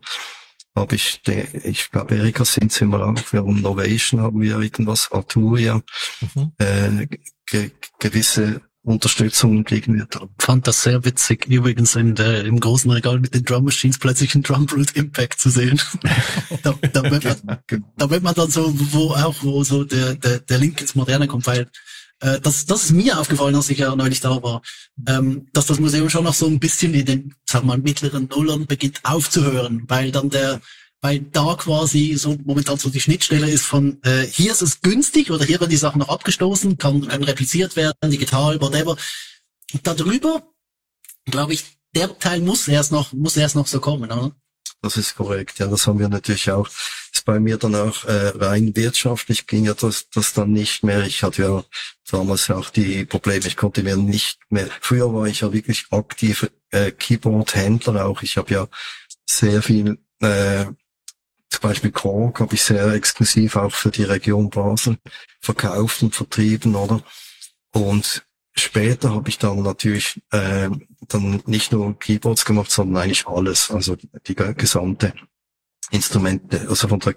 Habe 0.76 0.96
ich, 0.96 1.22
ich 1.64 1.92
glaube, 1.92 2.16
Erika 2.16 2.46
sind 2.46 2.72
sie 2.72 2.86
mal 2.86 3.04
auch. 3.04 3.32
Wir 3.32 3.42
haben 3.42 3.62
Novation, 3.62 4.22
haben 4.22 4.42
wir 4.42 4.60
irgendwas, 4.60 5.12
Arturia, 5.12 5.82
Mhm. 6.36 6.52
äh, 6.58 7.08
ge 7.46 7.72
gewisse 8.00 8.62
Unterstützung 8.82 9.64
kriegen 9.64 9.96
wir 9.96 10.08
da. 10.10 10.28
Fand 10.40 10.68
das 10.68 10.84
sehr 10.84 11.06
witzig, 11.06 11.46
übrigens 11.48 11.96
in 11.96 12.16
der, 12.16 12.44
im 12.44 12.60
großen 12.60 12.92
Regal 12.92 13.20
mit 13.20 13.34
den 13.34 13.46
Drum 13.46 13.64
Machines 13.64 13.98
plötzlich 13.98 14.34
einen 14.36 14.44
Drum 14.44 14.66
Brute 14.66 14.94
Impact 14.96 15.40
zu 15.40 15.50
sehen. 15.50 15.80
da, 16.64 16.74
da, 16.92 17.10
wird 17.10 17.24
man, 17.46 17.60
da 17.96 18.10
wird 18.10 18.24
man 18.24 18.34
dann 18.34 18.50
so, 18.52 18.74
wo 18.92 19.12
auch, 19.12 19.36
wo 19.42 19.64
so 19.64 19.86
der, 19.86 20.16
der, 20.16 20.40
der 20.40 20.58
Link 20.58 20.82
ins 20.82 20.96
Moderne 20.96 21.28
kommt, 21.28 21.48
weil 21.48 21.70
äh, 22.24 22.40
das, 22.40 22.66
das 22.66 22.86
ist 22.86 22.92
mir 22.92 23.20
aufgefallen, 23.20 23.56
als 23.56 23.70
ich 23.70 23.80
ja 23.80 23.96
neulich 23.96 24.22
da 24.22 24.42
war, 24.42 24.62
ähm, 25.08 25.48
dass 25.52 25.66
das 25.66 25.80
Museum 25.80 26.10
schon 26.10 26.24
noch 26.24 26.34
so 26.34 26.48
ein 26.48 26.60
bisschen 26.60 26.94
in 26.94 27.06
den, 27.06 27.36
sag 27.46 27.66
mal, 27.66 27.78
mittleren 27.78 28.30
Nullern 28.30 28.66
beginnt 28.66 29.02
aufzuhören, 29.04 29.84
weil 29.88 30.12
dann 30.12 30.30
der, 30.30 30.62
weil 31.02 31.20
da 31.20 31.56
quasi 31.56 32.16
so 32.16 32.38
momentan 32.46 32.78
so 32.78 32.90
die 32.90 33.02
Schnittstelle 33.02 33.50
ist 33.50 33.66
von 33.66 34.02
äh, 34.04 34.26
hier 34.26 34.54
ist 34.54 34.62
es 34.62 34.82
günstig 34.82 35.32
oder 35.32 35.44
hier 35.44 35.60
werden 35.60 35.70
die 35.70 35.76
Sachen 35.76 36.00
noch 36.00 36.10
abgestoßen, 36.10 36.78
kann, 36.78 37.08
können 37.08 37.24
repliziert 37.26 37.76
werden, 37.76 38.10
digital, 38.10 38.62
whatever. 38.62 38.96
Und 39.74 39.86
darüber, 39.86 40.44
glaube 41.26 41.54
ich, 41.54 41.66
der 41.94 42.18
Teil 42.20 42.40
muss 42.40 42.70
erst 42.70 42.94
noch, 42.94 43.12
muss 43.12 43.36
erst 43.36 43.56
noch 43.56 43.68
so 43.68 43.82
kommen, 43.82 44.10
oder? 44.10 44.32
Das 44.82 44.96
ist 44.96 45.16
korrekt, 45.16 45.60
ja, 45.60 45.68
das 45.68 45.88
haben 45.88 46.00
wir 46.00 46.08
natürlich 46.08 46.50
auch. 46.52 46.70
Ist 47.14 47.26
bei 47.26 47.40
mir 47.40 47.58
dann 47.58 47.76
auch 47.76 48.06
äh, 48.06 48.30
rein 48.30 48.76
wirtschaftlich 48.76 49.46
ging 49.46 49.66
ja 49.66 49.76
das, 49.76 50.10
das 50.10 50.34
dann 50.34 50.52
nicht 50.52 50.84
mehr. 50.84 51.06
Ich 51.06 51.22
hatte 51.22 51.44
ja 51.44 51.64
damals 52.10 52.50
auch 52.50 52.72
die 52.72 53.06
Probleme, 53.06 53.46
ich 53.46 53.56
konnte 53.56 53.84
mir 53.84 53.96
nicht 53.96 54.40
mehr. 54.50 54.68
Früher 54.82 55.14
war 55.14 55.28
ich 55.28 55.42
ja 55.42 55.54
wirklich 55.54 55.86
aktiv 55.92 56.50
äh, 56.72 56.92
Keyboard-Händler 56.92 58.06
auch. 58.06 58.24
Ich 58.24 58.38
habe 58.38 58.52
ja 58.52 58.68
sehr 59.30 59.62
viel, 59.62 60.00
äh, 60.22 60.66
zum 61.50 61.62
Beispiel 61.62 61.92
Korg 61.92 62.40
habe 62.40 62.56
ich 62.56 62.64
sehr 62.64 62.88
exklusiv 62.94 63.58
auch 63.58 63.74
für 63.74 63.92
die 63.92 64.04
Region 64.06 64.50
Basel 64.50 64.98
verkauft 65.40 66.02
und 66.02 66.16
vertrieben, 66.16 66.74
oder? 66.74 67.04
Und 67.74 68.26
später 68.56 69.12
habe 69.12 69.30
ich 69.30 69.38
dann 69.38 69.62
natürlich 69.62 70.20
äh, 70.32 70.70
dann 71.10 71.44
nicht 71.46 71.72
nur 71.72 71.98
Keyboards 72.00 72.44
gemacht, 72.44 72.72
sondern 72.72 73.04
eigentlich 73.04 73.28
alles, 73.28 73.70
also 73.70 73.96
die 74.26 74.36
ge- 74.36 74.56
gesamte 74.56 75.14
Instrumente, 75.94 76.68
also 76.68 76.88
von 76.88 77.00
der 77.00 77.16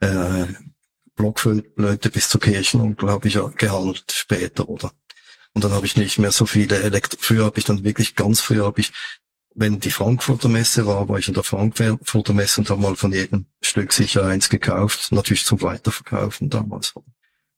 äh, 0.00 0.46
Blockflöte 1.14 2.10
bis 2.10 2.28
zur 2.28 2.40
Kirchenonkel 2.40 3.08
habe 3.08 3.28
ich 3.28 3.34
ja 3.34 3.46
gehandelt 3.48 4.10
später, 4.10 4.68
oder? 4.68 4.90
Und 5.54 5.64
dann 5.64 5.72
habe 5.72 5.86
ich 5.86 5.96
nicht 5.96 6.18
mehr 6.18 6.32
so 6.32 6.46
viele 6.46 6.82
Elektro. 6.82 7.18
Früher 7.20 7.44
habe 7.44 7.58
ich 7.58 7.64
dann 7.64 7.84
wirklich 7.84 8.16
ganz 8.16 8.40
früh 8.40 8.60
habe 8.60 8.80
ich, 8.80 8.92
wenn 9.54 9.80
die 9.80 9.90
Frankfurter 9.90 10.48
Messe 10.48 10.86
war, 10.86 11.08
war 11.08 11.18
ich 11.18 11.28
in 11.28 11.34
der 11.34 11.42
Frankfurter 11.42 12.32
Messe 12.32 12.60
und 12.60 12.70
habe 12.70 12.80
mal 12.80 12.96
von 12.96 13.12
jedem 13.12 13.46
Stück 13.60 13.92
sicher 13.92 14.24
eins 14.24 14.48
gekauft, 14.48 15.12
natürlich 15.12 15.44
zum 15.44 15.60
Weiterverkaufen 15.62 16.50
damals. 16.50 16.94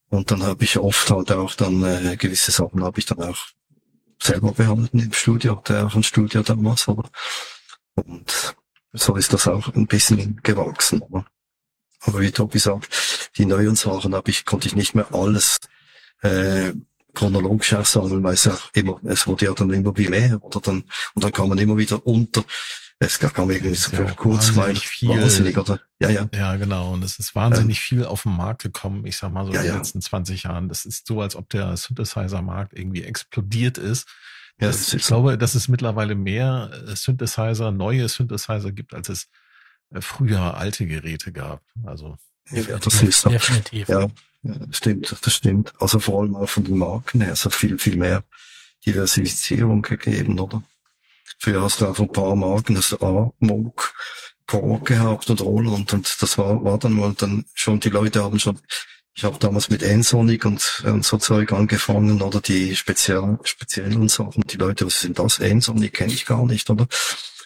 Und 0.08 0.30
dann 0.30 0.42
habe 0.42 0.64
ich 0.64 0.78
oft 0.78 1.10
halt 1.10 1.32
auch 1.32 1.54
dann 1.54 1.82
äh, 1.82 2.16
gewisse 2.16 2.50
Sachen 2.50 2.82
habe 2.82 2.98
ich 2.98 3.06
dann 3.06 3.22
auch 3.22 3.46
selber 4.22 4.52
behalten 4.52 4.98
im 4.98 5.12
Studio, 5.12 5.56
hatte 5.56 5.86
auch 5.86 5.94
ein 5.94 6.02
Studio 6.02 6.42
damals, 6.42 6.88
aber 6.88 7.10
und 7.94 8.54
so 8.92 9.16
ist 9.16 9.32
das 9.32 9.48
auch 9.48 9.74
ein 9.74 9.86
bisschen 9.86 10.40
gewachsen. 10.42 11.02
Aber, 11.02 11.26
aber 12.00 12.20
wie 12.20 12.30
Tobi 12.30 12.58
sagt, 12.58 12.88
die 13.36 13.46
neuen 13.46 13.76
Sachen 13.76 14.14
habe 14.14 14.30
ich, 14.30 14.44
konnte 14.44 14.68
ich 14.68 14.76
nicht 14.76 14.94
mehr 14.94 15.12
alles 15.14 15.60
äh, 16.22 16.72
chronologisch 17.14 17.74
auch 17.74 17.84
sammeln, 17.84 18.22
weil 18.22 18.34
es 18.34 18.46
auch 18.48 18.70
immer, 18.74 19.00
es 19.04 19.26
wurde 19.26 19.46
ja 19.46 19.52
dann 19.52 19.70
immer 19.70 19.96
wie 19.96 20.08
mehr, 20.08 20.42
oder 20.42 20.60
dann, 20.60 20.84
und 21.14 21.24
dann 21.24 21.32
kam 21.32 21.48
man 21.48 21.58
immer 21.58 21.76
wieder 21.76 22.06
unter. 22.06 22.44
Es 22.98 23.18
kam 23.18 23.50
irgendwie 23.50 23.74
so 23.74 23.96
ja 23.96 24.12
kurz, 24.12 24.54
weil 24.54 24.76
wahnsinnig 24.76 25.58
oder? 25.58 25.80
Ja, 25.98 26.08
ja. 26.08 26.28
Ja, 26.32 26.54
genau. 26.54 26.92
Und 26.92 27.02
es 27.02 27.18
ist 27.18 27.34
wahnsinnig 27.34 27.80
viel 27.80 28.04
auf 28.04 28.22
den 28.22 28.36
Markt 28.36 28.62
gekommen. 28.62 29.04
Ich 29.06 29.16
sag 29.16 29.32
mal 29.32 29.44
so 29.44 29.52
Ja, 29.52 29.58
in 29.58 29.66
den 29.66 29.72
ja. 29.72 29.76
letzten 29.78 30.00
20 30.00 30.44
Jahren. 30.44 30.68
Das 30.68 30.84
ist 30.84 31.08
so, 31.08 31.20
als 31.20 31.34
ob 31.34 31.48
der 31.50 31.76
Synthesizer-Markt 31.76 32.78
irgendwie 32.78 33.02
explodiert 33.02 33.76
ist. 33.76 34.06
Ja, 34.60 34.68
das, 34.68 34.78
das 34.78 34.88
ich 34.88 34.94
ist- 35.00 35.06
glaube, 35.08 35.36
dass 35.38 35.54
es 35.54 35.68
mittlerweile 35.68 36.14
mehr 36.14 36.70
äh, 36.88 36.94
Synthesizer, 36.96 37.70
neue 37.70 38.08
Synthesizer 38.08 38.72
gibt, 38.72 38.94
als 38.94 39.08
es 39.08 39.28
äh, 39.90 40.00
früher 40.00 40.56
alte 40.56 40.86
Geräte 40.86 41.32
gab. 41.32 41.62
Also 41.84 42.16
Ja, 42.50 42.78
das 42.78 43.02
ist 43.02 43.20
so. 43.22 43.30
Definitiv. 43.30 43.88
Ja, 43.88 44.08
stimmt, 44.70 45.16
das 45.22 45.34
stimmt. 45.34 45.72
Also 45.80 45.98
vor 46.00 46.22
allem 46.22 46.34
auch 46.36 46.48
von 46.48 46.64
den 46.64 46.78
Marken 46.78 47.20
her, 47.20 47.32
es 47.32 47.44
hat 47.44 47.54
viel, 47.54 47.78
viel 47.78 47.96
mehr 47.96 48.24
Diversifizierung 48.84 49.82
gegeben, 49.82 50.38
oder? 50.38 50.62
Früher 51.38 51.62
hast 51.62 51.80
du 51.80 51.86
auf 51.86 52.00
ein 52.00 52.12
paar 52.12 52.36
Marken, 52.36 52.74
das 52.74 52.92
A, 53.00 53.30
Moog, 53.38 53.94
Korg 54.46 54.86
gehabt 54.86 55.30
und 55.30 55.40
Roland 55.40 55.92
und 55.92 56.22
das 56.22 56.36
war, 56.38 56.62
war 56.64 56.78
dann 56.78 56.92
mal 56.92 57.14
dann 57.14 57.44
schon, 57.54 57.80
die 57.80 57.88
Leute 57.88 58.22
haben 58.22 58.38
schon 58.38 58.58
ich 59.14 59.24
habe 59.24 59.38
damals 59.38 59.68
mit 59.68 59.82
Ensonic 59.82 60.44
und, 60.44 60.82
und 60.86 61.04
so 61.04 61.18
Zeug 61.18 61.52
angefangen 61.52 62.22
oder 62.22 62.40
die 62.40 62.74
speziellen, 62.74 63.38
speziellen 63.44 64.08
Sachen. 64.08 64.42
Die 64.46 64.56
Leute, 64.56 64.86
was 64.86 65.00
sind 65.00 65.18
das? 65.18 65.38
Ensonic 65.38 65.92
kenne 65.94 66.12
ich 66.12 66.24
gar 66.26 66.46
nicht, 66.46 66.68
oder? 66.70 66.86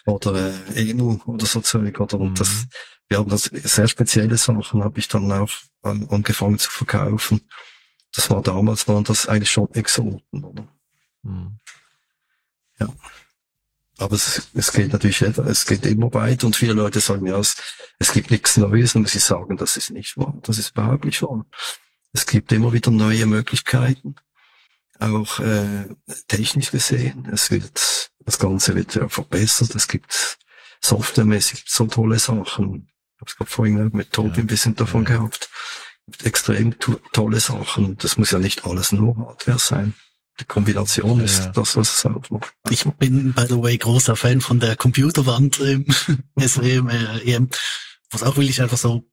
Oder 0.05 0.53
äh, 0.75 0.89
Emu 0.91 1.19
oder 1.25 1.45
so 1.45 1.59
Zeug, 1.61 1.99
oder? 1.99 2.19
Und 2.19 2.39
das, 2.39 2.49
Mhm. 2.49 2.69
wir 3.09 3.17
haben 3.17 3.29
das 3.29 3.43
sehr 3.43 3.87
spezielle 3.87 4.37
Sachen, 4.37 4.83
habe 4.83 4.99
ich 4.99 5.07
dann 5.09 5.31
auch 5.31 5.49
an, 5.81 6.07
angefangen 6.09 6.57
zu 6.57 6.71
verkaufen. 6.71 7.41
Das 8.15 8.29
war 8.29 8.41
damals, 8.41 8.87
waren 8.87 9.03
das 9.03 9.27
eigentlich 9.27 9.51
schon 9.51 9.69
Exoten, 9.73 10.43
oder? 10.43 10.67
Mhm. 11.23 11.59
Aber 13.99 14.15
es, 14.15 14.49
es 14.53 14.71
geht 14.71 14.93
natürlich, 14.93 15.21
es 15.21 15.65
geht 15.65 15.85
immer 15.85 16.13
weiter 16.13 16.45
und 16.45 16.55
viele 16.55 16.73
Leute 16.73 16.99
sagen 16.99 17.23
mir, 17.23 17.35
es, 17.37 17.55
es 17.99 18.11
gibt 18.11 18.29
nichts 18.29 18.57
Neues, 18.57 18.93
muss 18.95 19.15
ich 19.15 19.23
sagen, 19.23 19.57
das 19.57 19.75
ist 19.77 19.89
nicht 19.89 20.17
wahr. 20.17 20.37
Das 20.43 20.57
ist 20.59 20.71
überhaupt 20.71 21.05
nicht 21.05 21.21
wahr. 21.23 21.45
Es 22.13 22.25
gibt 22.25 22.51
immer 22.51 22.73
wieder 22.73 22.91
neue 22.91 23.25
Möglichkeiten, 23.25 24.15
auch 24.99 25.39
äh, 25.39 25.87
technisch 26.27 26.71
gesehen. 26.71 27.27
Es 27.31 27.49
wird, 27.51 28.11
das 28.25 28.39
Ganze 28.39 28.75
wird 28.75 28.93
ja 28.95 29.09
verbessert. 29.09 29.73
Es 29.75 29.87
gibt 29.87 30.37
softwaremäßig 30.81 31.65
so 31.67 31.87
tolle 31.87 32.19
Sachen. 32.19 32.89
Ich 33.15 33.21
habe 33.21 33.29
es 33.31 33.35
gerade 33.35 33.49
vorhin 33.49 33.89
mit 33.93 34.13
Tobi 34.13 34.29
Ja. 34.29 34.35
ein 34.37 34.47
bisschen 34.47 34.75
davon 34.75 35.03
Ja. 35.05 35.17
gehabt. 35.17 35.49
Es 36.05 36.17
gibt 36.17 36.25
extrem 36.25 36.77
to 36.79 36.99
tolle 37.13 37.39
Sachen. 37.39 37.97
Das 37.97 38.17
muss 38.17 38.31
ja 38.31 38.39
nicht 38.39 38.63
alles 38.65 38.91
nur 38.91 39.17
Hardware 39.17 39.59
sein. 39.59 39.93
Die 40.39 40.45
Kombination 40.45 41.19
ist 41.21 41.39
ja. 41.39 41.51
das, 41.51 41.75
was 41.75 41.95
es 41.95 42.05
ausmacht. 42.05 42.53
Ich 42.69 42.83
bin, 42.83 43.33
by 43.33 43.45
the 43.47 43.61
way, 43.61 43.77
großer 43.77 44.15
Fan 44.15 44.41
von 44.41 44.59
der 44.59 44.75
Computerwand 44.75 45.59
im 45.59 45.85
SWM, 46.39 46.89
äh, 46.89 47.19
EM, 47.31 47.49
was 48.11 48.23
auch 48.23 48.35
wirklich 48.37 48.61
einfach 48.61 48.77
so, 48.77 49.03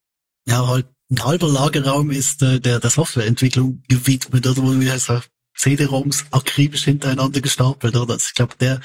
ja, 0.47 0.67
halt 0.67 0.87
ein 1.11 1.25
halber 1.25 1.49
Lagerraum 1.49 2.11
ist, 2.11 2.43
äh, 2.43 2.61
der 2.61 2.81
der 2.81 2.91
Softwareentwicklung 2.91 3.83
gewidmet, 3.89 4.47
oder 4.47 4.63
wo 4.63 4.79
wir 4.79 4.99
so 4.99 5.21
CD-ROMs 5.57 6.27
akribisch 6.31 6.85
hintereinander 6.85 7.41
gestapelt, 7.41 7.97
oder? 7.97 8.15
Also 8.15 8.27
ich 8.29 8.35
glaube, 8.35 8.55
der, 8.61 8.81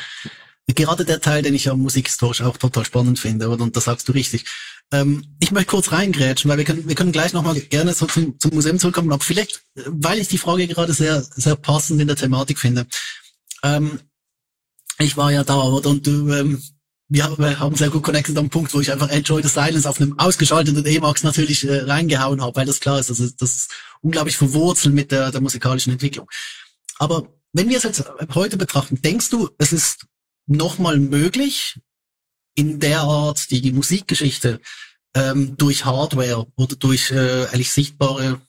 gerade 0.76 1.06
der 1.06 1.22
Teil, 1.22 1.42
den 1.42 1.56
ich 1.56 1.66
ja 1.66 1.76
musikhistorisch 1.76 2.42
auch 2.42 2.58
total 2.58 2.86
spannend 2.86 3.20
finde, 3.20 3.50
oder? 3.50 3.64
Und 3.64 3.76
das 3.76 3.86
sagst 3.86 4.08
du 4.08 4.12
richtig. 4.12 4.46
Ähm, 4.92 5.36
ich 5.40 5.52
möchte 5.52 5.72
kurz 5.72 5.92
reingrätschen, 5.92 6.50
weil 6.50 6.58
wir 6.58 6.66
können, 6.66 6.88
wir 6.88 6.96
können 6.96 7.12
gleich 7.12 7.34
nochmal 7.34 7.60
gerne 7.60 7.94
so 7.94 8.06
zum, 8.08 8.40
zum 8.40 8.52
Museum 8.54 8.80
zurückkommen, 8.80 9.12
aber 9.12 9.24
vielleicht, 9.24 9.62
weil 9.76 10.20
ich 10.20 10.28
die 10.28 10.38
Frage 10.38 10.68
gerade 10.68 10.94
sehr, 10.94 11.22
sehr 11.22 11.56
passend 11.56 12.02
in 12.02 12.08
der 12.08 12.16
Thematik 12.16 12.60
finde. 12.60 12.88
Ähm, 13.64 14.00
ich 14.98 15.16
war 15.16 15.32
ja 15.32 15.44
da, 15.44 15.62
oder? 15.62 15.90
Und 15.90 16.08
du, 16.08 16.32
ähm, 16.34 16.62
wir 17.08 17.24
haben, 17.24 17.38
wir 17.38 17.60
haben 17.60 17.76
sehr 17.76 17.90
gut 17.90 18.04
connected 18.04 18.38
am 18.38 18.50
Punkt, 18.50 18.74
wo 18.74 18.82
ich 18.82 18.92
einfach 18.92 19.10
Enjoy 19.10 19.42
the 19.42 19.50
Silence 19.50 19.90
auf 19.90 20.00
einem 20.00 20.18
ausgeschalteten 20.20 20.86
Emacs 20.86 21.24
natürlich 21.24 21.68
äh, 21.68 21.82
reingehauen 21.82 22.42
habe, 22.42 22.56
weil 22.56 22.66
das 22.66 22.80
klar 22.80 23.00
ist, 23.00 23.10
also 23.10 23.28
das 23.40 23.56
ist 23.56 23.72
unglaublich 24.02 24.38
verwurzelt 24.38 24.94
mit 24.94 25.12
der, 25.12 25.32
der 25.32 25.42
musikalischen 25.42 25.94
Entwicklung. 25.94 26.28
Aber 27.00 27.28
wenn 27.54 27.70
wir 27.70 27.78
es 27.78 27.84
jetzt 27.84 28.04
heute 28.36 28.58
betrachten, 28.58 29.02
denkst 29.02 29.30
du, 29.30 29.50
es 29.58 29.74
ist 29.74 30.06
nochmal 30.50 31.00
möglich, 31.00 31.80
in 32.56 32.80
der 32.80 33.02
Art 33.02 33.50
die 33.52 33.72
Musikgeschichte 33.72 34.60
ähm, 35.14 35.56
durch 35.58 35.86
Hardware 35.86 36.48
oder 36.56 36.76
durch 36.76 37.12
äh, 37.12 37.46
eigentlich 37.46 37.72
sichtbare, 37.72 38.42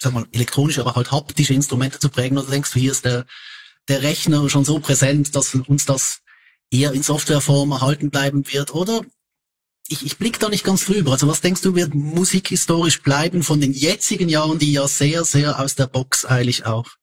sag 0.00 0.12
mal, 0.12 0.26
elektronische, 0.32 0.80
aber 0.80 0.96
halt 0.96 1.12
haptische 1.12 1.54
Instrumente 1.54 1.98
zu 1.98 2.08
prägen? 2.08 2.38
Oder 2.38 2.50
denkst 2.50 2.72
du, 2.72 2.80
hier 2.80 2.92
ist 2.92 3.04
der, 3.04 3.26
der 3.88 4.02
Rechner 4.02 4.48
schon 4.50 4.64
so 4.64 4.80
präsent, 4.80 5.36
dass 5.36 5.54
uns 5.54 5.84
das 5.84 6.20
eher 6.70 6.92
in 6.92 7.02
Softwareform 7.02 7.70
erhalten 7.70 8.10
bleiben 8.10 8.44
wird? 8.50 8.74
Oder 8.74 9.02
ich, 9.88 10.04
ich 10.04 10.18
blick 10.18 10.38
da 10.38 10.48
nicht 10.48 10.64
ganz 10.64 10.84
drüber. 10.84 11.12
Also 11.12 11.28
was 11.28 11.40
denkst 11.40 11.62
du, 11.62 11.74
wird 11.74 11.94
musikhistorisch 11.94 13.02
bleiben 13.02 13.42
von 13.42 13.60
den 13.60 13.72
jetzigen 13.72 14.28
Jahren, 14.28 14.58
die 14.58 14.72
ja 14.72 14.86
sehr, 14.86 15.24
sehr 15.24 15.58
aus 15.58 15.74
der 15.74 15.86
Box 15.86 16.24
eigentlich 16.24 16.66
auch 16.66 16.97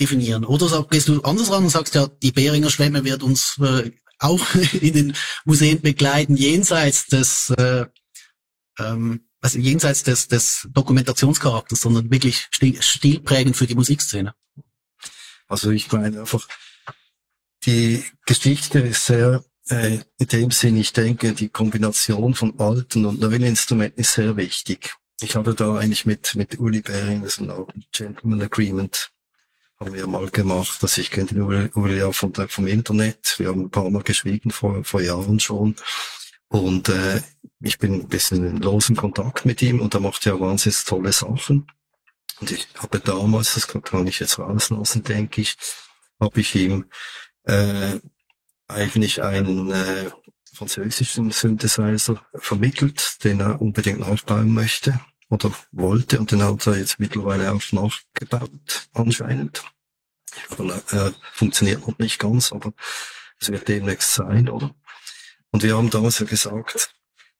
definieren? 0.00 0.44
Oder 0.44 0.68
sag, 0.68 0.90
gehst 0.90 1.08
du 1.08 1.22
anders 1.22 1.50
ran 1.50 1.64
und 1.64 1.70
sagst 1.70 1.94
ja, 1.94 2.06
die 2.06 2.32
Beringer 2.32 2.70
Schwemme 2.70 3.04
wird 3.04 3.22
uns 3.22 3.58
äh, 3.60 3.90
auch 4.18 4.54
in 4.80 4.92
den 4.92 5.16
Museen 5.44 5.80
begleiten, 5.80 6.36
jenseits 6.36 7.06
des, 7.06 7.50
äh, 7.50 7.86
ähm, 8.78 9.28
also 9.40 9.58
jenseits 9.58 10.02
des, 10.02 10.28
des 10.28 10.68
Dokumentationscharakters, 10.72 11.80
sondern 11.80 12.10
wirklich 12.10 12.48
stil, 12.50 12.80
stilprägend 12.80 13.56
für 13.56 13.66
die 13.66 13.74
Musikszene. 13.74 14.34
Also 15.48 15.70
ich 15.70 15.90
meine 15.90 16.20
einfach, 16.20 16.46
die 17.64 18.04
Geschichte 18.26 18.78
ist 18.80 19.06
sehr, 19.06 19.44
äh, 19.68 19.98
in 20.18 20.26
dem 20.28 20.50
Sinn, 20.50 20.76
ich 20.76 20.92
denke, 20.92 21.32
die 21.32 21.48
Kombination 21.48 22.34
von 22.34 22.58
alten 22.58 23.04
und 23.04 23.20
neuen 23.20 23.42
Instrumenten 23.42 24.00
ist 24.00 24.14
sehr 24.14 24.36
wichtig. 24.36 24.94
Ich 25.20 25.36
habe 25.36 25.54
da 25.54 25.76
eigentlich 25.76 26.06
mit, 26.06 26.34
mit 26.34 26.58
Uli 26.58 26.80
Behring, 26.80 27.22
das 27.22 27.34
ist 27.34 27.40
ein 27.40 27.66
Gentleman 27.92 28.42
Agreement, 28.42 29.10
haben 29.80 29.94
wir 29.94 30.06
mal 30.06 30.28
gemacht, 30.28 30.82
dass 30.82 30.98
ich 30.98 31.10
kenne 31.10 31.28
den 31.28 31.70
Uli 31.72 31.98
ja 31.98 32.12
von 32.12 32.32
der, 32.34 32.48
vom 32.48 32.66
Internet. 32.66 33.34
Wir 33.38 33.48
haben 33.48 33.62
ein 33.62 33.70
paar 33.70 33.88
Mal 33.88 34.02
geschrieben 34.02 34.50
vor, 34.50 34.84
vor 34.84 35.00
Jahren 35.00 35.40
schon. 35.40 35.74
Und 36.48 36.90
äh, 36.90 37.22
ich 37.60 37.78
bin 37.78 37.94
ein 37.94 38.08
bisschen 38.08 38.44
in 38.44 38.58
losem 38.58 38.94
Kontakt 38.94 39.46
mit 39.46 39.62
ihm 39.62 39.80
und 39.80 39.94
er 39.94 40.00
macht 40.00 40.26
ja 40.26 40.38
wahnsinnig 40.38 40.84
tolle 40.84 41.12
Sachen. 41.12 41.66
Und 42.40 42.50
ich 42.50 42.68
habe 42.76 43.00
damals, 43.00 43.54
das 43.54 43.68
kann 43.68 44.06
ich 44.06 44.20
jetzt 44.20 44.38
rauslassen, 44.38 45.02
denke 45.02 45.40
ich, 45.40 45.56
habe 46.20 46.40
ich 46.40 46.54
ihm 46.54 46.84
äh, 47.44 47.98
eigentlich 48.68 49.22
einen 49.22 49.70
äh, 49.70 50.10
französischen 50.52 51.30
Synthesizer 51.30 52.22
vermittelt, 52.34 53.24
den 53.24 53.40
er 53.40 53.62
unbedingt 53.62 54.00
nachbauen 54.00 54.52
möchte 54.52 55.00
oder 55.30 55.52
wollte 55.72 56.18
und 56.18 56.30
den 56.32 56.42
hat 56.42 56.66
er 56.66 56.76
jetzt 56.76 56.98
mittlerweile 57.00 57.52
auch 57.52 57.72
nachgebaut 57.72 58.88
anscheinend. 58.92 59.62
Äh, 60.58 61.10
funktioniert 61.32 61.86
noch 61.86 61.98
nicht 61.98 62.18
ganz, 62.18 62.52
aber 62.52 62.72
es 63.40 63.48
wird 63.50 63.66
demnächst 63.68 64.14
sein, 64.14 64.48
oder? 64.48 64.74
Und 65.50 65.62
wir 65.62 65.76
haben 65.76 65.90
damals 65.90 66.18
ja 66.18 66.26
gesagt, 66.26 66.94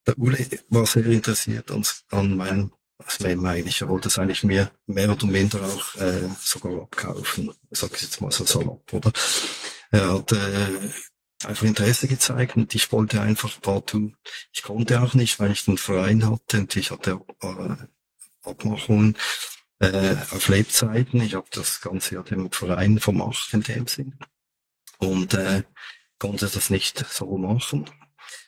der 0.06 0.18
Uli 0.18 0.48
war 0.68 0.86
sehr 0.86 1.06
interessiert 1.06 1.70
an, 1.70 1.84
an 2.10 2.36
meinem 2.36 2.72
Slam 3.08 3.44
eigentlich. 3.44 3.80
Er 3.80 3.88
wollte 3.88 4.08
es 4.08 4.18
eigentlich 4.18 4.44
mehr, 4.44 4.70
mehr 4.86 5.10
oder 5.10 5.26
minder 5.26 5.60
auch 5.62 5.94
äh, 5.96 6.28
sogar 6.40 6.82
abkaufen. 6.82 7.52
Sag 7.70 7.94
ich 7.94 8.02
jetzt 8.02 8.20
mal 8.20 8.30
so 8.30 8.44
salopp, 8.44 8.92
oder? 8.92 9.12
Er 9.90 10.14
hat 10.14 10.32
äh, 10.32 10.90
einfach 11.44 11.66
Interesse 11.66 12.08
gezeigt 12.08 12.56
und 12.56 12.74
ich 12.74 12.92
wollte 12.92 13.20
einfach 13.20 13.60
partout. 13.60 14.12
Ich 14.52 14.62
konnte 14.62 15.00
auch 15.00 15.14
nicht, 15.14 15.38
weil 15.40 15.52
ich 15.52 15.64
den 15.64 15.78
Verein 15.78 16.28
hatte 16.28 16.60
und 16.60 16.76
ich 16.76 16.90
hatte 16.90 17.20
äh, 17.40 17.76
Abmachungen 18.42 19.16
äh, 19.78 20.16
auf 20.30 20.48
Lebzeiten. 20.48 21.20
Ich 21.22 21.34
habe 21.34 21.48
das 21.50 21.80
Ganze 21.80 22.16
ja 22.16 22.22
dem 22.22 22.50
Verein 22.50 22.98
vermacht 22.98 23.52
in 23.54 23.62
dem 23.62 23.86
Sinn 23.86 24.18
und 24.98 25.34
äh, 25.34 25.62
konnte 26.18 26.48
das 26.48 26.70
nicht 26.70 27.04
so 27.10 27.36
machen. 27.38 27.90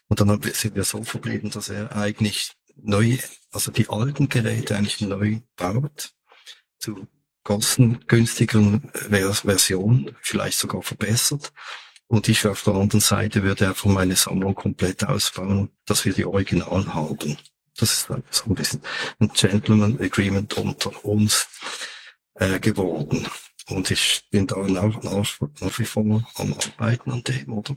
Und 0.09 0.20
dann 0.20 0.42
sind 0.42 0.74
wir 0.74 0.85
so 0.85 1.02
verblieben, 1.05 1.50
dass 1.50 1.70
er 1.70 1.96
eigentlich 1.96 2.52
neu, 2.76 3.18
also 3.50 3.70
die 3.72 3.88
alten 3.88 4.28
Geräte 4.28 4.76
eigentlich 4.76 5.00
neu 5.00 5.40
baut, 5.57 6.12
zu 6.78 7.07
kostengünstigeren 7.44 8.90
Vers 8.92 9.40
Versionen, 9.40 10.16
vielleicht 10.20 10.59
sogar 10.59 10.83
verbessert. 10.83 11.52
Und 12.12 12.29
ich 12.29 12.46
auf 12.46 12.62
der 12.62 12.75
anderen 12.75 13.01
Seite 13.01 13.42
würde 13.42 13.68
einfach 13.68 13.87
meine 13.87 14.16
Sammlung 14.16 14.55
komplett 14.55 15.03
ausbauen, 15.03 15.70
dass 15.87 16.05
wir 16.05 16.12
die 16.12 16.27
Original 16.27 16.92
haben. 16.92 17.38
Das 17.79 17.90
ist 17.90 18.09
so 18.31 18.44
ein 18.51 18.55
bisschen 18.55 18.83
ein 19.18 19.33
Gentleman 19.33 19.98
Agreement 19.98 20.53
unter 20.59 21.07
uns 21.07 21.48
äh, 22.35 22.61
geworden. 22.61 23.27
Und 23.70 23.90
ich 23.90 24.25
bin 24.31 24.46
da 24.46 24.57
auch 24.57 24.68
nach, 25.03 25.40
nach 25.61 25.79
wie 25.79 25.87
vor 25.87 26.22
am 26.35 26.53
Arbeiten 26.53 27.12
an 27.12 27.25
dem, 27.25 27.51
oder? 27.51 27.77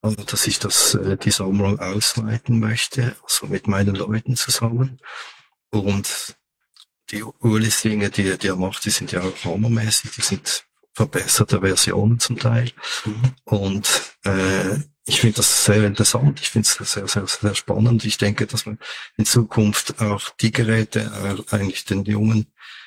Also, 0.00 0.24
dass 0.24 0.46
ich 0.46 0.58
das, 0.58 0.94
äh, 0.94 1.18
die 1.18 1.30
Sammlung 1.30 1.78
ausweiten 1.78 2.60
möchte, 2.60 3.14
also 3.22 3.46
mit 3.48 3.68
meinen 3.68 3.94
Leuten 3.94 4.36
zusammen. 4.36 5.02
Und 5.68 6.34
die 7.10 7.22
Urli-Dinge, 7.22 8.08
die, 8.08 8.38
die 8.38 8.46
er 8.46 8.56
macht, 8.56 8.86
die 8.86 8.90
sind 8.90 9.12
ja 9.12 9.20
auch 9.20 9.44
hammermäßig, 9.44 10.12
die 10.12 10.22
sind 10.22 10.66
verbesserte 10.96 11.60
Versionen 11.60 12.18
zum 12.18 12.38
Teil. 12.38 12.72
Mhm. 13.04 13.34
Und 13.44 14.16
äh, 14.24 14.78
ich 15.04 15.20
finde 15.20 15.36
das 15.36 15.66
sehr 15.66 15.84
interessant, 15.84 16.40
ich 16.40 16.48
finde 16.48 16.66
es 16.66 16.92
sehr, 16.92 17.06
sehr, 17.06 17.26
sehr 17.26 17.54
spannend. 17.54 18.04
Ich 18.06 18.16
denke, 18.16 18.46
dass 18.46 18.64
man 18.64 18.78
in 19.18 19.26
Zukunft 19.26 20.00
auch 20.00 20.30
die 20.40 20.52
Geräte 20.52 21.00
äh, 21.50 21.54
eigentlich 21.54 21.84
den 21.84 22.04
jungen 22.04 22.46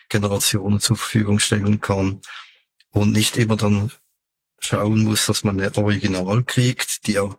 Generationen 0.10 0.80
zur 0.80 0.98
Verfügung 0.98 1.38
stellen 1.38 1.82
kann 1.82 2.20
und 2.90 3.12
nicht 3.12 3.38
immer 3.38 3.56
dann 3.56 3.92
schauen 4.60 5.04
muss, 5.04 5.28
dass 5.28 5.44
man 5.44 5.62
ein 5.62 5.76
Original 5.76 6.44
kriegt, 6.44 7.06
die 7.06 7.14
ja 7.14 7.30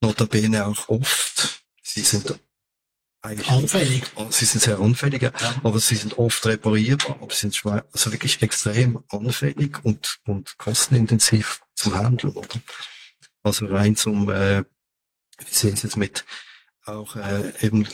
notabene 0.00 0.66
auch 0.66 0.88
oft, 0.88 1.62
sie 1.82 2.02
sind 2.02 2.34
eigentlich 3.26 3.50
Anfällig. 3.50 4.04
sie 4.30 4.44
sind 4.44 4.62
sehr 4.62 4.78
anfällig, 4.78 5.22
ja. 5.22 5.32
Aber 5.62 5.78
sie 5.78 5.96
sind 5.96 6.18
oft 6.18 6.44
reparierbar, 6.46 7.18
aber 7.20 7.32
sie 7.32 7.40
sind 7.40 7.56
schwer, 7.56 7.84
also 7.92 8.12
wirklich 8.12 8.42
extrem 8.42 9.02
anfällig 9.08 9.84
und, 9.84 10.18
und 10.26 10.56
kostenintensiv 10.58 11.62
zum 11.74 11.94
Handeln, 11.94 12.34
oder? 12.34 12.60
Also 13.42 13.66
rein 13.66 13.96
zum, 13.96 14.28
äh, 14.30 14.64
wir 15.38 15.46
sehen 15.50 15.74
es 15.74 15.82
jetzt 15.82 15.96
mit 15.96 16.24
auch 16.84 17.16
äh, 17.16 17.52
eben 17.60 17.86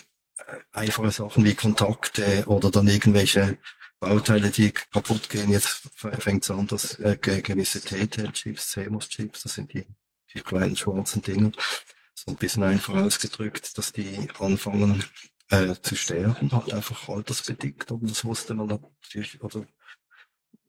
einfache 0.73 1.11
Sachen 1.11 1.45
wie 1.45 1.55
Kontakte 1.55 2.45
oder 2.47 2.71
dann 2.71 2.89
irgendwelche 2.89 3.59
Bauteile, 4.01 4.51
die 4.51 4.73
kaputt 4.73 5.31
gehen. 5.31 5.51
Jetzt 5.51 5.89
fängt 5.95 6.45
es 6.45 6.51
an, 6.51 6.67
dass 6.67 6.99
äh, 6.99 7.17
gewisse 7.17 7.81
TTL-Chips, 7.81 8.73
CMOS-Chips, 8.73 9.45
das 9.45 9.55
sind 9.55 9.73
die, 9.73 9.87
die 10.35 10.41
kleinen 10.41 10.77
schwarzen 10.77 11.23
Dinger, 11.23 11.53
so 12.15 12.31
ein 12.31 12.37
bisschen 12.37 12.63
einfach 12.63 12.95
ausgedrückt, 12.95 13.77
dass 13.79 13.93
die 13.93 14.29
anfangen 14.39 15.05
äh, 15.51 15.75
zu 15.83 15.97
sterben, 15.97 16.51
halt 16.53 16.73
einfach 16.73 17.09
altersbedingt. 17.09 17.91
Und 17.91 18.11
das 18.11 18.25
wusste 18.25 18.55
man 18.55 18.69
natürlich, 18.69 19.43
oder 19.43 19.67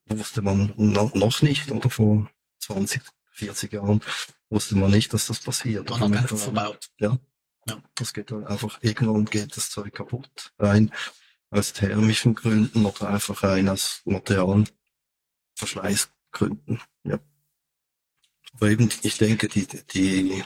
wusste 0.05 0.41
man 0.41 0.73
noch 0.77 1.41
nicht, 1.41 1.71
oder 1.71 1.89
vor 1.89 2.29
20, 2.59 3.01
40 3.31 3.73
Jahren 3.73 4.01
wusste 4.49 4.75
man 4.75 4.91
nicht, 4.91 5.13
dass 5.13 5.27
das 5.27 5.39
passiert. 5.39 5.89
Man 5.89 6.01
hat 6.01 6.17
einfach 6.17 6.37
verbaut. 6.37 6.89
Ja. 6.99 7.17
ja. 7.67 7.81
Das 7.95 8.13
geht 8.13 8.31
einfach, 8.31 8.79
irgendwann 8.81 9.25
geht 9.25 9.55
das 9.57 9.69
Zeug 9.69 9.93
kaputt 9.93 10.53
rein, 10.59 10.91
aus 11.49 11.73
thermischen 11.73 12.35
Gründen 12.35 12.85
oder 12.85 13.09
einfach 13.09 13.43
rein 13.43 13.69
aus 13.69 14.01
materialen 14.05 14.69
Verschleißgründen. 15.55 16.81
Ja. 17.03 17.19
Aber 18.53 18.69
eben, 18.69 18.89
ich 19.01 19.17
denke, 19.17 19.47
die, 19.47 19.67
die, 19.67 20.43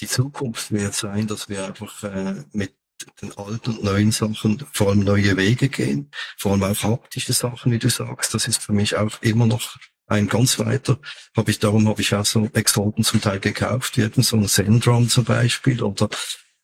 die 0.00 0.08
Zukunft 0.08 0.72
wird 0.72 0.94
sein, 0.94 1.26
dass 1.26 1.48
wir 1.48 1.66
einfach 1.66 2.02
äh, 2.04 2.44
mit 2.52 2.74
den 3.20 3.36
alten 3.36 3.70
und 3.70 3.84
neuen 3.84 4.12
Sachen 4.12 4.64
vor 4.72 4.88
allem 4.88 5.00
neue 5.00 5.36
Wege 5.36 5.68
gehen, 5.68 6.10
vor 6.38 6.52
allem 6.52 6.62
auch 6.62 6.82
haptische 6.82 7.32
Sachen, 7.32 7.72
wie 7.72 7.78
du 7.78 7.88
sagst. 7.88 8.34
Das 8.34 8.48
ist 8.48 8.62
für 8.62 8.72
mich 8.72 8.96
auch 8.96 9.20
immer 9.22 9.46
noch 9.46 9.76
ein 10.06 10.28
ganz 10.28 10.58
weiter. 10.58 10.98
Habe 11.36 11.50
ich 11.50 11.58
darum 11.58 11.88
habe 11.88 12.00
ich 12.00 12.14
auch 12.14 12.24
so 12.24 12.48
Exoten 12.52 13.04
zum 13.04 13.20
Teil 13.20 13.40
gekauft, 13.40 13.96
wie 13.96 14.22
so 14.22 14.36
ein 14.36 14.48
Zendron 14.48 15.08
zum 15.08 15.24
Beispiel 15.24 15.82
oder 15.82 16.08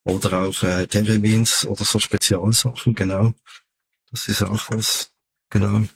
oder 0.05 0.43
auch 0.43 0.63
äh, 0.63 0.87
Teremins 0.87 1.65
oder 1.67 1.85
so 1.85 1.99
Spezialsachen. 1.99 2.95
Genau, 2.95 3.35
das 4.11 4.29
ist 4.29 4.43
auch 4.43 4.71
was. 4.71 5.13
Genau. 5.51 5.87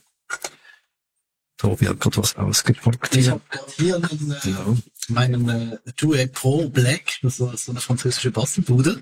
Tobi 1.57 1.87
hat 1.87 1.99
gerade 1.99 2.17
was 2.17 2.35
ausgepackt. 2.35 3.15
Ich 3.15 3.29
habe 3.29 3.41
gerade 3.49 3.71
hier 3.77 3.95
einen, 3.95 4.31
äh, 4.31 4.39
genau. 4.43 4.77
meinen 5.09 5.49
äh, 5.49 5.91
2A 5.97 6.27
Pro 6.27 6.69
Black, 6.69 7.19
das 7.23 7.39
ist 7.39 7.65
so 7.65 7.71
eine 7.71 7.81
französische 7.81 8.31
Bastelbude. 8.31 9.01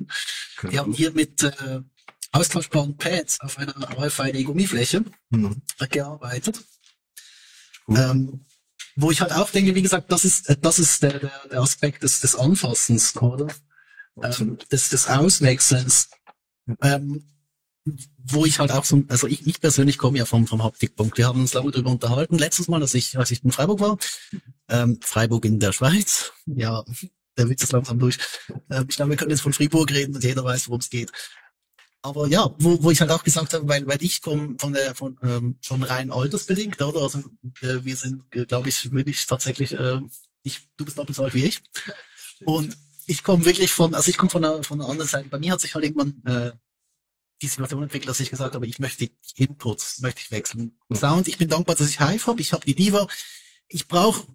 Genau. 0.61 0.71
Die 0.71 0.79
haben 0.79 0.93
hier 0.93 1.11
mit 1.11 1.43
äh, 1.43 1.81
austauschbaren 2.31 2.97
Pads 2.97 3.41
auf 3.41 3.57
einer 3.57 3.75
RFID-Gummifläche 3.97 5.03
mhm. 5.29 5.61
gearbeitet. 5.89 6.63
Ähm, 7.89 8.45
wo 8.95 9.11
ich 9.11 9.21
halt 9.21 9.33
auch 9.33 9.49
denke, 9.51 9.75
wie 9.75 9.81
gesagt, 9.81 10.11
das 10.11 10.23
ist, 10.25 10.49
äh, 10.49 10.57
das 10.59 10.79
ist 10.79 11.03
der, 11.03 11.19
der, 11.19 11.47
der 11.51 11.61
Aspekt 11.61 12.03
des, 12.03 12.21
des 12.21 12.35
Anfassens, 12.35 13.15
oder? 13.17 13.47
Ähm, 14.21 14.57
des, 14.71 14.89
des 14.89 15.07
Auswechselns. 15.07 16.09
Ähm, 16.81 17.25
wo 18.17 18.45
ich 18.45 18.59
halt 18.59 18.71
auch 18.71 18.83
so, 18.83 19.03
also 19.09 19.27
ich, 19.27 19.45
ich 19.45 19.61
persönlich 19.61 19.97
komme 19.97 20.17
ja 20.17 20.25
vom, 20.25 20.47
vom 20.47 20.63
Haptikpunkt. 20.63 21.17
Wir 21.17 21.27
haben 21.27 21.41
uns 21.41 21.53
lange 21.53 21.71
darüber 21.71 21.91
unterhalten, 21.91 22.37
letztes 22.37 22.67
Mal, 22.67 22.81
als 22.81 22.93
ich, 22.93 23.17
als 23.17 23.31
ich 23.31 23.43
in 23.43 23.51
Freiburg 23.51 23.79
war. 23.79 23.97
Ähm, 24.69 24.99
Freiburg 25.01 25.45
in 25.45 25.59
der 25.59 25.71
Schweiz. 25.71 26.33
Ja, 26.45 26.83
der 27.37 27.49
Witz 27.49 27.63
ist 27.63 27.71
langsam 27.71 27.99
durch. 27.99 28.17
Ähm, 28.71 28.85
ich 28.89 28.95
glaube, 28.95 29.11
wir 29.11 29.17
können 29.17 29.31
jetzt 29.31 29.41
von 29.41 29.53
Fribourg 29.53 29.91
reden 29.91 30.15
und 30.15 30.23
jeder 30.23 30.43
weiß, 30.43 30.67
worum 30.67 30.79
es 30.79 30.89
geht. 30.89 31.11
Aber 32.01 32.27
ja, 32.27 32.53
wo, 32.59 32.81
wo 32.83 32.91
ich 32.91 33.01
halt 33.01 33.11
auch 33.11 33.23
gesagt 33.23 33.53
habe, 33.53 33.67
weil, 33.67 33.85
weil 33.87 34.03
ich 34.03 34.21
komme 34.21 34.55
von 34.59 34.73
der 34.73 34.93
von 34.95 35.17
ähm, 35.23 35.57
schon 35.61 35.83
rein 35.83 36.11
altersbedingt, 36.11 36.81
oder? 36.81 37.01
Also 37.01 37.19
äh, 37.61 37.83
wir 37.83 37.95
sind, 37.95 38.23
äh, 38.35 38.45
glaube 38.45 38.69
ich, 38.69 38.91
wirklich 38.91 39.25
tatsächlich, 39.25 39.73
äh, 39.73 40.01
ich, 40.43 40.69
du 40.77 40.85
bist 40.85 40.97
doppelt 40.97 41.15
so 41.15 41.23
alt 41.23 41.33
wie 41.33 41.45
ich. 41.45 41.63
Und 42.45 42.77
ich 43.07 43.23
komme 43.23 43.45
wirklich 43.45 43.71
von, 43.71 43.93
also 43.93 44.09
ich 44.09 44.17
komme 44.17 44.29
von 44.29 44.41
der 44.41 44.63
von 44.63 44.79
der 44.79 44.87
anderen 44.87 45.09
Seite. 45.09 45.29
Bei 45.29 45.39
mir 45.39 45.51
hat 45.51 45.61
sich 45.61 45.73
halt 45.73 45.85
irgendwann 45.85 46.21
äh, 46.25 46.51
die 47.41 47.47
Situation 47.47 47.83
entwickelt, 47.83 48.09
dass 48.09 48.19
ich 48.19 48.29
gesagt 48.29 48.55
habe, 48.55 48.67
ich 48.67 48.79
möchte 48.79 49.07
die 49.07 49.11
Inputs, 49.35 49.99
möchte 49.99 50.21
ich 50.21 50.31
wechseln. 50.31 50.77
Sound, 50.93 51.27
ich 51.27 51.37
bin 51.37 51.49
dankbar, 51.49 51.75
dass 51.75 51.89
ich 51.89 51.99
Hive 51.99 52.27
habe, 52.27 52.41
ich 52.41 52.53
habe 52.53 52.65
die 52.65 52.75
Diva. 52.75 53.07
Ich 53.67 53.87
brauche 53.87 54.25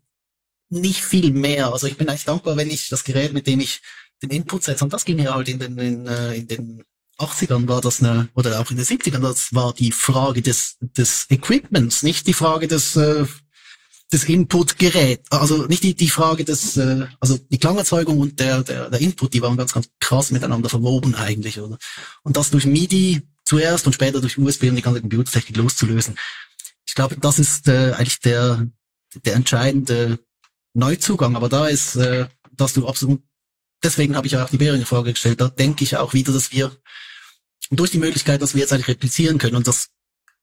nicht 0.69 1.03
viel 1.03 1.33
mehr. 1.33 1.73
Also 1.73 1.87
ich 1.87 1.97
bin 1.97 2.09
eigentlich 2.09 2.25
dankbar, 2.25 2.57
wenn 2.57 2.71
ich 2.71 2.89
das 2.89 3.05
Gerät, 3.05 3.33
mit 3.33 3.47
dem 3.47 3.61
ich 3.61 3.81
den 4.23 4.31
Input 4.31 4.65
setze, 4.65 4.85
und 4.85 4.93
das 4.93 5.05
ging 5.05 5.19
ja 5.19 5.35
halt 5.35 5.49
in 5.49 5.59
den, 5.59 5.79
in, 5.79 6.07
äh, 6.07 6.35
in 6.35 6.47
den 6.47 6.85
80ern 7.19 7.69
war 7.69 7.81
das 7.81 8.03
eine, 8.03 8.29
oder 8.35 8.61
auch 8.61 8.71
in 8.71 8.77
den 8.77 8.87
70ern, 8.87 9.21
das 9.21 9.55
war 9.55 9.73
die 9.73 9.93
Frage 9.93 10.43
des, 10.43 10.77
des 10.81 11.27
Equipments, 11.31 12.03
nicht 12.03 12.27
die 12.27 12.35
Frage 12.35 12.69
des, 12.69 12.97
äh, 12.97 13.27
des 14.13 14.25
Input-Gerät. 14.25 15.23
Also 15.31 15.67
nicht 15.67 15.83
die, 15.83 15.95
die 15.95 16.11
Frage 16.11 16.45
des, 16.45 16.77
äh, 16.77 17.07
also 17.21 17.39
die 17.39 17.59
Klangerzeugung 17.59 18.19
und 18.19 18.41
der, 18.41 18.63
der, 18.63 18.91
der 18.91 19.01
Input, 19.01 19.35
die 19.35 19.43
waren 19.43 19.57
ganz, 19.57 19.73
ganz 19.73 19.89
krass 20.01 20.31
miteinander 20.31 20.69
verwoben 20.69 21.15
eigentlich, 21.15 21.61
oder? 21.61 21.79
Und 22.23 22.37
das 22.37 22.51
durch 22.51 22.67
MIDI 22.67 23.23
zuerst 23.45 23.87
und 23.87 23.93
später 23.93 24.21
durch 24.21 24.39
USB, 24.39 24.65
um 24.65 24.77
die 24.77 24.83
ganze 24.83 25.01
Computertechnik 25.01 25.57
loszulösen. 25.57 26.17
Ich 26.87 26.95
glaube, 26.95 27.17
das 27.17 27.39
ist 27.39 27.69
äh, 27.69 27.93
eigentlich 27.93 28.21
der, 28.21 28.67
der 29.25 29.35
entscheidende 29.35 30.19
Neuzugang. 30.75 31.37
Aber 31.37 31.49
da 31.49 31.69
ist, 31.69 31.97
äh, 31.97 32.27
dass 32.53 32.73
du 32.73 32.89
absolut, 32.89 33.23
deswegen 33.83 34.17
habe 34.17 34.27
ich 34.27 34.37
auch 34.37 34.51
die 34.51 34.59
Bering-Frage 34.59 35.13
gestellt, 35.13 35.41
da 35.41 35.49
denke 35.49 35.85
ich 35.85 35.97
auch 35.97 36.15
wieder, 36.15 36.33
dass 36.33 36.53
wir 36.53 36.73
durch 37.71 37.93
die 37.93 37.99
Möglichkeit, 37.99 38.43
dass 38.43 38.55
wir 38.55 38.61
jetzt 38.61 38.73
eigentlich 38.73 38.89
replizieren 38.89 39.39
können 39.39 39.57
und 39.57 39.69
das 39.69 39.90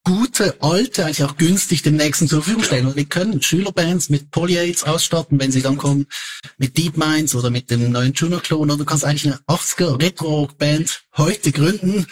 gute, 0.07 0.55
alte, 0.61 1.03
eigentlich 1.03 1.23
auch 1.25 1.35
günstig 1.35 1.81
dem 1.81 1.97
nächsten 1.97 2.29
zur 2.29 2.41
Verfügung 2.41 2.63
stellen. 2.63 2.87
Und 2.87 2.95
wir 2.95 3.03
können 3.03 3.41
Schülerbands 3.41 4.09
mit 4.09 4.31
Polyaids 4.31 4.85
ausstatten, 4.85 5.37
wenn 5.37 5.51
sie 5.51 5.61
dann 5.61 5.77
kommen, 5.77 6.07
mit 6.57 6.77
DeepMinds 6.77 7.35
oder 7.35 7.49
mit 7.49 7.69
dem 7.69 7.91
neuen 7.91 8.13
Juno-Klon. 8.13 8.61
Oder 8.61 8.77
du 8.77 8.85
kannst 8.85 9.03
eigentlich 9.03 9.25
eine 9.25 9.41
80er 9.47 10.01
Retro-Band 10.01 11.03
heute 11.17 11.51
gründen 11.51 12.07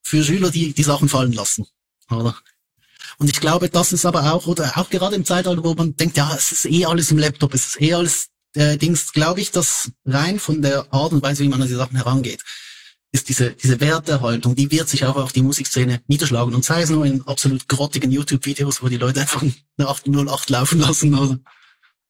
für 0.00 0.22
Schüler, 0.22 0.50
die 0.52 0.72
die 0.72 0.82
Sachen 0.84 1.08
fallen 1.08 1.32
lassen. 1.32 1.66
Oder? 2.08 2.36
Und 3.18 3.28
ich 3.28 3.40
glaube, 3.40 3.68
das 3.68 3.92
ist 3.92 4.06
aber 4.06 4.32
auch, 4.32 4.46
oder 4.46 4.78
auch 4.78 4.88
gerade 4.88 5.16
im 5.16 5.24
Zeitalter, 5.24 5.64
wo 5.64 5.74
man 5.74 5.96
denkt, 5.96 6.16
ja, 6.16 6.32
es 6.32 6.52
ist 6.52 6.66
eh 6.66 6.84
alles 6.84 7.10
im 7.10 7.18
Laptop, 7.18 7.52
es 7.54 7.66
ist 7.66 7.80
eh 7.80 7.94
alles 7.94 8.28
äh, 8.54 8.76
Dings, 8.76 9.12
glaube 9.12 9.40
ich, 9.40 9.50
dass 9.50 9.90
rein 10.06 10.38
von 10.38 10.62
der 10.62 10.86
Art 10.92 11.12
und 11.12 11.22
Weise, 11.22 11.42
wie 11.42 11.48
man 11.48 11.60
an 11.60 11.68
die 11.68 11.74
Sachen 11.74 11.96
herangeht, 11.96 12.44
ist 13.12 13.28
diese, 13.28 13.52
diese 13.52 13.80
Wertehaltung, 13.80 14.54
die 14.54 14.70
wird 14.70 14.88
sich 14.88 15.04
auch 15.04 15.16
auf 15.16 15.32
die 15.32 15.42
Musikszene 15.42 16.00
niederschlagen. 16.06 16.54
Und 16.54 16.64
sei 16.64 16.82
es 16.82 16.90
nur 16.90 17.04
in 17.04 17.26
absolut 17.26 17.68
grottigen 17.68 18.10
YouTube-Videos, 18.10 18.82
wo 18.82 18.88
die 18.88 18.98
Leute 18.98 19.20
einfach 19.20 19.42
eine 19.42 19.88
808 19.88 20.50
laufen 20.50 20.80
lassen. 20.80 21.14
Oder? 21.14 21.38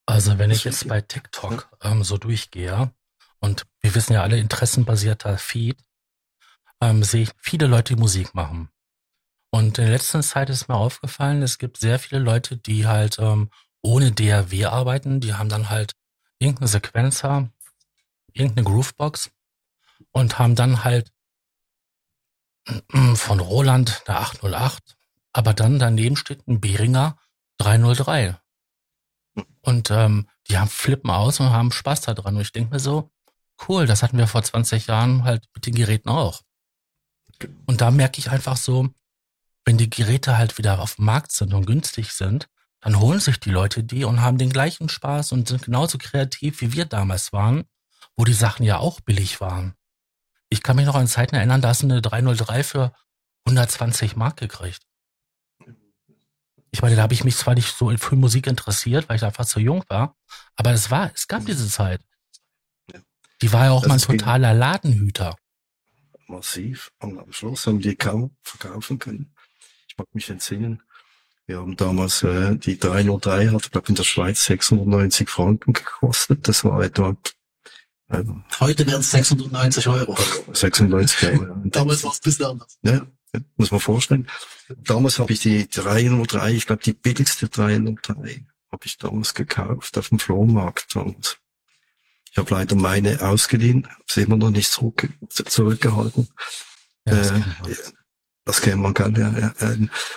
Also 0.06 0.38
wenn 0.38 0.50
ich 0.50 0.64
jetzt 0.64 0.86
bei 0.88 1.00
TikTok 1.00 1.70
ähm, 1.82 2.04
so 2.04 2.18
durchgehe, 2.18 2.92
und 3.40 3.66
wir 3.80 3.94
wissen 3.94 4.12
ja 4.12 4.22
alle, 4.22 4.38
interessenbasierter 4.38 5.38
Feed, 5.38 5.78
ähm, 6.82 7.02
sehe 7.02 7.22
ich 7.22 7.30
viele 7.38 7.66
Leute, 7.66 7.94
die 7.94 8.00
Musik 8.00 8.34
machen. 8.34 8.68
Und 9.50 9.78
in 9.78 9.84
der 9.84 9.94
letzten 9.94 10.22
Zeit 10.22 10.50
ist 10.50 10.68
mir 10.68 10.76
aufgefallen, 10.76 11.42
es 11.42 11.58
gibt 11.58 11.78
sehr 11.78 11.98
viele 11.98 12.20
Leute, 12.20 12.56
die 12.56 12.86
halt 12.86 13.18
ähm, 13.18 13.50
ohne 13.82 14.12
DAW 14.12 14.66
arbeiten. 14.66 15.20
Die 15.20 15.34
haben 15.34 15.48
dann 15.48 15.70
halt 15.70 15.94
irgendeine 16.38 16.68
Sequenzer, 16.68 17.50
irgendeine 18.32 18.64
Groovebox 18.66 19.30
und 20.12 20.38
haben 20.38 20.54
dann 20.54 20.84
halt 20.84 21.12
von 23.14 23.40
Roland 23.40 24.02
der 24.06 24.20
808, 24.20 24.96
aber 25.32 25.54
dann 25.54 25.78
daneben 25.78 26.16
steht 26.16 26.46
ein 26.46 26.60
Behringer 26.60 27.16
303. 27.58 28.36
Und 29.62 29.90
ähm, 29.90 30.28
die 30.48 30.58
haben 30.58 30.68
flippen 30.68 31.10
aus 31.10 31.40
und 31.40 31.50
haben 31.50 31.72
Spaß 31.72 32.02
daran. 32.02 32.36
Und 32.36 32.42
ich 32.42 32.52
denke 32.52 32.74
mir 32.74 32.80
so, 32.80 33.10
cool, 33.68 33.86
das 33.86 34.02
hatten 34.02 34.18
wir 34.18 34.26
vor 34.26 34.42
20 34.42 34.86
Jahren 34.86 35.24
halt 35.24 35.44
mit 35.54 35.66
den 35.66 35.74
Geräten 35.74 36.08
auch. 36.08 36.42
Und 37.66 37.80
da 37.80 37.90
merke 37.90 38.18
ich 38.18 38.30
einfach 38.30 38.56
so, 38.56 38.88
wenn 39.64 39.78
die 39.78 39.90
Geräte 39.90 40.36
halt 40.36 40.58
wieder 40.58 40.80
auf 40.80 40.96
dem 40.96 41.04
Markt 41.04 41.32
sind 41.32 41.54
und 41.54 41.66
günstig 41.66 42.12
sind, 42.12 42.48
dann 42.80 42.98
holen 42.98 43.20
sich 43.20 43.38
die 43.38 43.50
Leute 43.50 43.84
die 43.84 44.04
und 44.04 44.20
haben 44.20 44.38
den 44.38 44.50
gleichen 44.50 44.88
Spaß 44.88 45.32
und 45.32 45.48
sind 45.48 45.62
genauso 45.62 45.98
kreativ, 45.98 46.60
wie 46.60 46.72
wir 46.72 46.86
damals 46.86 47.32
waren, 47.32 47.64
wo 48.16 48.24
die 48.24 48.32
Sachen 48.32 48.64
ja 48.64 48.78
auch 48.78 49.00
billig 49.00 49.40
waren. 49.40 49.74
Ich 50.50 50.62
kann 50.62 50.76
mich 50.76 50.86
noch 50.86 50.96
an 50.96 51.06
Zeiten 51.06 51.36
erinnern, 51.36 51.60
da 51.60 51.68
hast 51.68 51.82
du 51.82 51.86
eine 51.86 52.02
303 52.02 52.64
für 52.64 52.92
120 53.46 54.16
Mark 54.16 54.36
gekriegt. 54.36 54.82
Ich 56.72 56.82
meine, 56.82 56.96
da 56.96 57.02
habe 57.02 57.14
ich 57.14 57.24
mich 57.24 57.36
zwar 57.36 57.54
nicht 57.54 57.74
so 57.74 57.96
für 57.96 58.16
Musik 58.16 58.46
interessiert, 58.46 59.08
weil 59.08 59.16
ich 59.16 59.24
einfach 59.24 59.46
zu 59.46 59.60
jung 59.60 59.84
war, 59.88 60.16
aber 60.56 60.72
es 60.72 60.90
war, 60.90 61.10
es 61.14 61.26
gab 61.26 61.46
diese 61.46 61.68
Zeit. 61.68 62.00
Die 63.42 63.52
war 63.52 63.66
ja 63.66 63.70
auch 63.70 63.82
das 63.82 63.88
mal 63.88 63.94
ein 63.94 64.18
totaler 64.18 64.54
Ladenhüter. 64.54 65.36
Massiv. 66.26 66.92
Und 67.00 67.18
am 67.18 67.32
Schluss 67.32 67.66
haben 67.66 67.80
die 67.80 67.96
kaum 67.96 68.36
verkaufen 68.42 68.98
können. 68.98 69.34
Ich 69.88 69.96
mag 69.96 70.06
mich 70.14 70.28
entsinnen. 70.30 70.82
Wir 71.46 71.58
haben 71.58 71.76
damals 71.76 72.22
äh, 72.22 72.56
die 72.56 72.78
303 72.78 73.48
hat, 73.48 73.72
glaube 73.72 73.88
in 73.88 73.94
der 73.96 74.04
Schweiz 74.04 74.44
690 74.44 75.28
Franken 75.28 75.72
gekostet. 75.72 76.46
Das 76.46 76.64
war 76.64 76.82
etwa 76.82 77.16
Heute 78.58 78.86
wären 78.86 79.00
es 79.00 79.10
690 79.12 79.88
Euro. 79.88 80.16
96 80.52 81.28
Euro. 81.30 81.56
Damals 81.64 82.02
war 82.02 82.12
es 82.12 82.18
ein 82.18 82.22
bisschen 82.24 82.46
anders. 82.46 82.78
Ja, 82.82 83.06
muss 83.56 83.70
man 83.70 83.80
vorstellen. 83.80 84.28
Damals 84.84 85.18
habe 85.18 85.32
ich 85.32 85.40
die 85.40 85.68
303, 85.68 86.52
ich 86.52 86.66
glaube 86.66 86.82
die 86.82 86.92
billigste 86.92 87.48
303, 87.48 88.46
habe 88.72 88.86
ich 88.86 88.98
damals 88.98 89.34
gekauft 89.34 89.96
auf 89.98 90.08
dem 90.08 90.18
Flohmarkt. 90.18 90.96
Und 90.96 91.40
ich 92.30 92.38
habe 92.38 92.52
leider 92.54 92.76
meine 92.76 93.20
ausgeliehen, 93.22 93.86
habe 93.88 94.04
sie 94.08 94.22
immer 94.22 94.36
noch 94.36 94.50
nicht 94.50 94.70
zurück, 94.70 95.08
zurückgehalten. 95.28 96.28
Ja, 97.06 97.14
das, 97.14 97.30
äh, 97.30 97.42
das 98.44 98.60
kennt 98.60 98.82
man 98.82 98.94
gar 98.94 99.10
ja, 99.16 99.32
ja. 99.38 99.52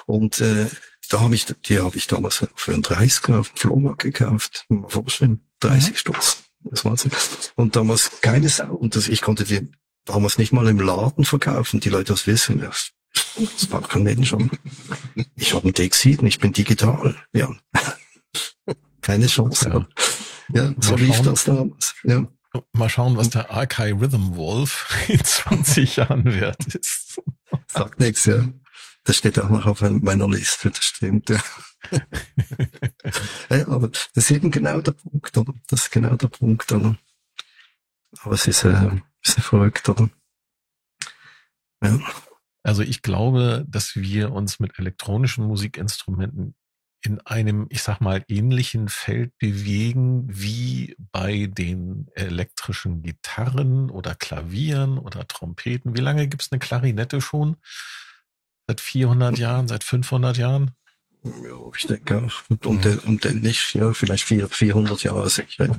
Und 0.06 0.42
äh, 0.42 0.68
da 1.10 1.20
habe 1.20 1.36
ich, 1.36 1.46
die 1.46 1.80
habe 1.80 1.96
ich 1.96 2.08
damals 2.08 2.48
für 2.56 2.74
einen 2.74 2.82
30 2.82 3.30
auf 3.30 3.50
dem 3.50 3.58
Flohmarkt 3.58 4.02
gekauft. 4.02 4.66
Mal 4.70 4.90
vorstellen, 4.90 5.48
30 5.60 5.92
mhm. 5.92 5.96
Stutz. 5.96 6.44
Das 6.66 6.86
war's. 6.86 7.08
Und 7.56 7.76
damals 7.76 8.22
keine 8.22 8.50
Sau. 8.50 8.74
Und 8.74 8.96
das, 8.96 9.08
ich 9.08 9.22
konnte 9.22 9.44
die 9.44 9.70
damals 10.06 10.38
nicht 10.38 10.54
mal 10.54 10.68
im 10.68 10.80
Laden 10.80 11.26
verkaufen. 11.26 11.80
Die 11.80 11.90
Leute 11.90 12.14
das 12.14 12.28
wissen. 12.28 12.60
Das, 12.60 12.92
das 13.36 13.72
war 13.72 13.82
kein 13.82 14.04
Mensch. 14.04 14.36
Ich 15.36 15.54
habe 15.54 15.66
einen 15.66 15.74
Dexiden, 15.74 16.28
ich 16.28 16.40
bin 16.40 16.54
digital. 16.54 17.16
Ja. 17.34 17.50
keine 19.02 19.28
Chance. 19.28 19.88
Ja, 20.54 20.64
ja 20.64 20.74
so 20.80 20.96
lief 20.96 21.22
das 21.22 21.46
damals. 21.46 21.96
Ja. 22.04 22.28
Mal 22.72 22.90
schauen, 22.90 23.18
was 23.18 23.32
der 23.32 23.50
Archive 23.50 24.00
Rhythm 24.00 24.36
Wolf 24.36 24.88
in 25.08 25.24
20 25.24 25.96
Jahren 25.96 26.26
wert 26.26 26.76
ist. 26.76 27.20
Sagt 27.68 28.00
nichts, 28.00 28.26
ja. 28.26 28.48
Das 29.06 29.18
steht 29.18 29.40
auch 29.40 29.50
noch 29.50 29.66
auf 29.66 29.82
meiner 29.82 30.30
Liste, 30.30 30.70
das 30.70 30.84
stimmt, 30.84 31.30
ja. 31.30 31.40
Ja 33.50 33.68
aber 33.68 33.90
das 33.90 34.10
ist 34.16 34.32
eben 34.32 34.52
genau 34.52 34.82
der 34.82 34.94
Punkt, 34.94 35.38
oder? 35.38 35.54
Das 35.68 35.84
ist 35.84 35.92
genau 35.92 36.16
der 36.16 36.28
Punkt, 36.28 36.72
oder? 36.72 36.98
Aber 38.22 38.34
es 38.34 38.48
ist, 38.48 38.64
äh, 38.64 39.02
ist 39.24 39.40
verrückt, 39.42 39.90
oder? 39.90 40.10
Ja. 41.84 42.00
Also 42.64 42.82
ich 42.82 43.02
glaube, 43.02 43.66
dass 43.68 43.96
wir 43.96 44.32
uns 44.32 44.60
mit 44.60 44.80
elektronischen 44.80 45.46
Musikinstrumenten 45.46 46.56
in 47.06 47.20
einem, 47.22 47.68
ich 47.70 47.84
sag 47.84 48.00
mal, 48.00 48.24
ähnlichen 48.30 48.88
Feld 48.88 49.38
bewegen 49.38 50.26
wie 50.30 50.96
bei 50.98 51.48
den 51.48 52.08
elektrischen 52.16 53.02
Gitarren 53.02 53.90
oder 53.90 54.16
Klavieren 54.16 54.98
oder 54.98 55.28
Trompeten. 55.28 55.98
Wie 55.98 56.02
lange 56.02 56.30
gibt's 56.30 56.50
eine 56.52 56.60
Klarinette 56.60 57.20
schon? 57.20 57.58
Seit 58.68 58.80
400 58.80 59.38
Jahren, 59.38 59.68
seit 59.68 59.84
500 59.84 60.38
Jahren? 60.38 60.72
Ja, 61.24 61.72
ich 61.76 61.88
denke, 61.88 62.28
und, 62.50 62.66
und, 62.66 62.86
mhm. 62.86 63.00
und 63.06 63.26
dann 63.26 63.40
nicht, 63.40 63.74
ja, 63.74 63.94
vielleicht 63.94 64.26
400 64.26 65.04
Jahre 65.04 65.30
sicher. 65.30 65.78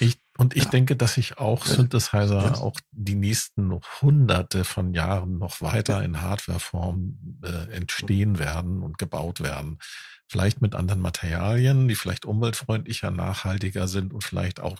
Ich, 0.00 0.18
und 0.38 0.56
ich 0.56 0.64
ja. 0.64 0.70
denke, 0.70 0.96
dass 0.96 1.14
sich 1.14 1.38
auch 1.38 1.66
Synthesizer 1.66 2.42
ja. 2.42 2.54
auch 2.54 2.80
die 2.92 3.14
nächsten 3.14 3.80
hunderte 4.00 4.64
von 4.64 4.94
Jahren 4.94 5.38
noch 5.38 5.60
weiter 5.60 6.02
in 6.02 6.22
Hardwareform 6.22 7.40
äh, 7.44 7.72
entstehen 7.72 8.38
werden 8.38 8.82
und 8.82 8.98
gebaut 8.98 9.40
werden. 9.40 9.78
Vielleicht 10.26 10.62
mit 10.62 10.74
anderen 10.74 11.00
Materialien, 11.00 11.88
die 11.88 11.94
vielleicht 11.94 12.24
umweltfreundlicher, 12.24 13.10
nachhaltiger 13.10 13.88
sind 13.88 14.12
und 14.12 14.24
vielleicht 14.24 14.60
auch 14.60 14.78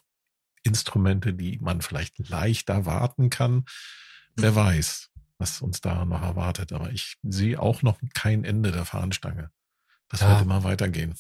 Instrumente, 0.63 1.35
die 1.35 1.59
man 1.61 1.83
vielleicht 1.83 2.29
leichter 2.29 2.87
warten 2.87 3.31
kann. 3.31 3.65
Wer 4.37 4.55
weiß 4.55 5.11
was 5.39 5.63
uns 5.63 5.81
da 5.81 6.05
noch 6.05 6.23
erwartet. 6.23 6.73
Aber 6.73 6.91
ich 6.91 7.17
sehe 7.23 7.61
auch 7.61 7.83
noch 7.83 7.99
kein 8.15 8.45
Ende 8.45 8.73
der 8.73 8.85
Fahnenstange. 8.85 9.51
Das 10.09 10.21
ja. 10.21 10.31
wird 10.31 10.43
immer 10.43 10.65
weitergehen. 10.65 11.15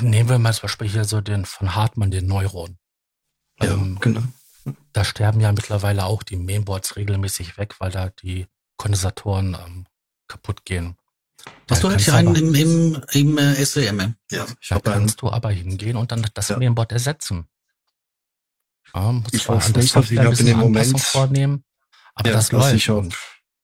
Nehmen 0.00 0.28
wir 0.28 0.38
mal 0.38 0.52
zum 0.52 0.62
Beispiel 0.62 0.88
hier 0.88 1.04
so 1.04 1.20
den 1.20 1.44
von 1.44 1.74
Hartmann, 1.74 2.10
den 2.10 2.26
Neuron. 2.26 2.78
Ja, 3.60 3.72
ähm, 3.72 3.98
genau. 4.00 4.22
Da 4.92 5.04
sterben 5.04 5.40
ja 5.40 5.52
mittlerweile 5.52 6.04
auch 6.04 6.22
die 6.22 6.36
Mainboards 6.36 6.96
regelmäßig 6.96 7.58
weg, 7.58 7.76
weil 7.80 7.90
da 7.90 8.10
die 8.10 8.46
Kondensatoren 8.76 9.56
ähm, 9.66 9.86
kaputt 10.28 10.64
gehen. 10.64 10.96
Hast 11.70 11.82
du 11.82 11.88
eigentlich 11.88 12.12
einen 12.12 12.34
im, 12.34 12.54
im, 12.54 13.04
im 13.12 13.38
äh, 13.38 13.64
SWM? 13.64 14.14
Ja, 14.30 14.46
ich 14.60 14.68
da 14.68 14.80
kannst 14.80 15.22
einen. 15.22 15.30
du 15.30 15.30
aber 15.30 15.50
hingehen 15.50 15.96
und 15.96 16.12
dann 16.12 16.26
das 16.34 16.48
ja. 16.48 16.56
Mainboard 16.56 16.92
ersetzen. 16.92 17.46
Ja, 18.94 19.22
ich 19.32 19.48
weiß 19.48 19.74
nicht, 19.74 19.96
also 19.96 20.12
ich 20.12 20.18
habe 20.18 20.36
in 20.36 20.46
dem 20.46 20.58
Moment 20.58 21.00
vornehmen. 21.00 21.64
Aber 22.14 22.28
ja, 22.28 22.36
das 22.36 22.52
läuft. 22.52 22.74
Ich 22.74 22.88
hab, 22.88 23.04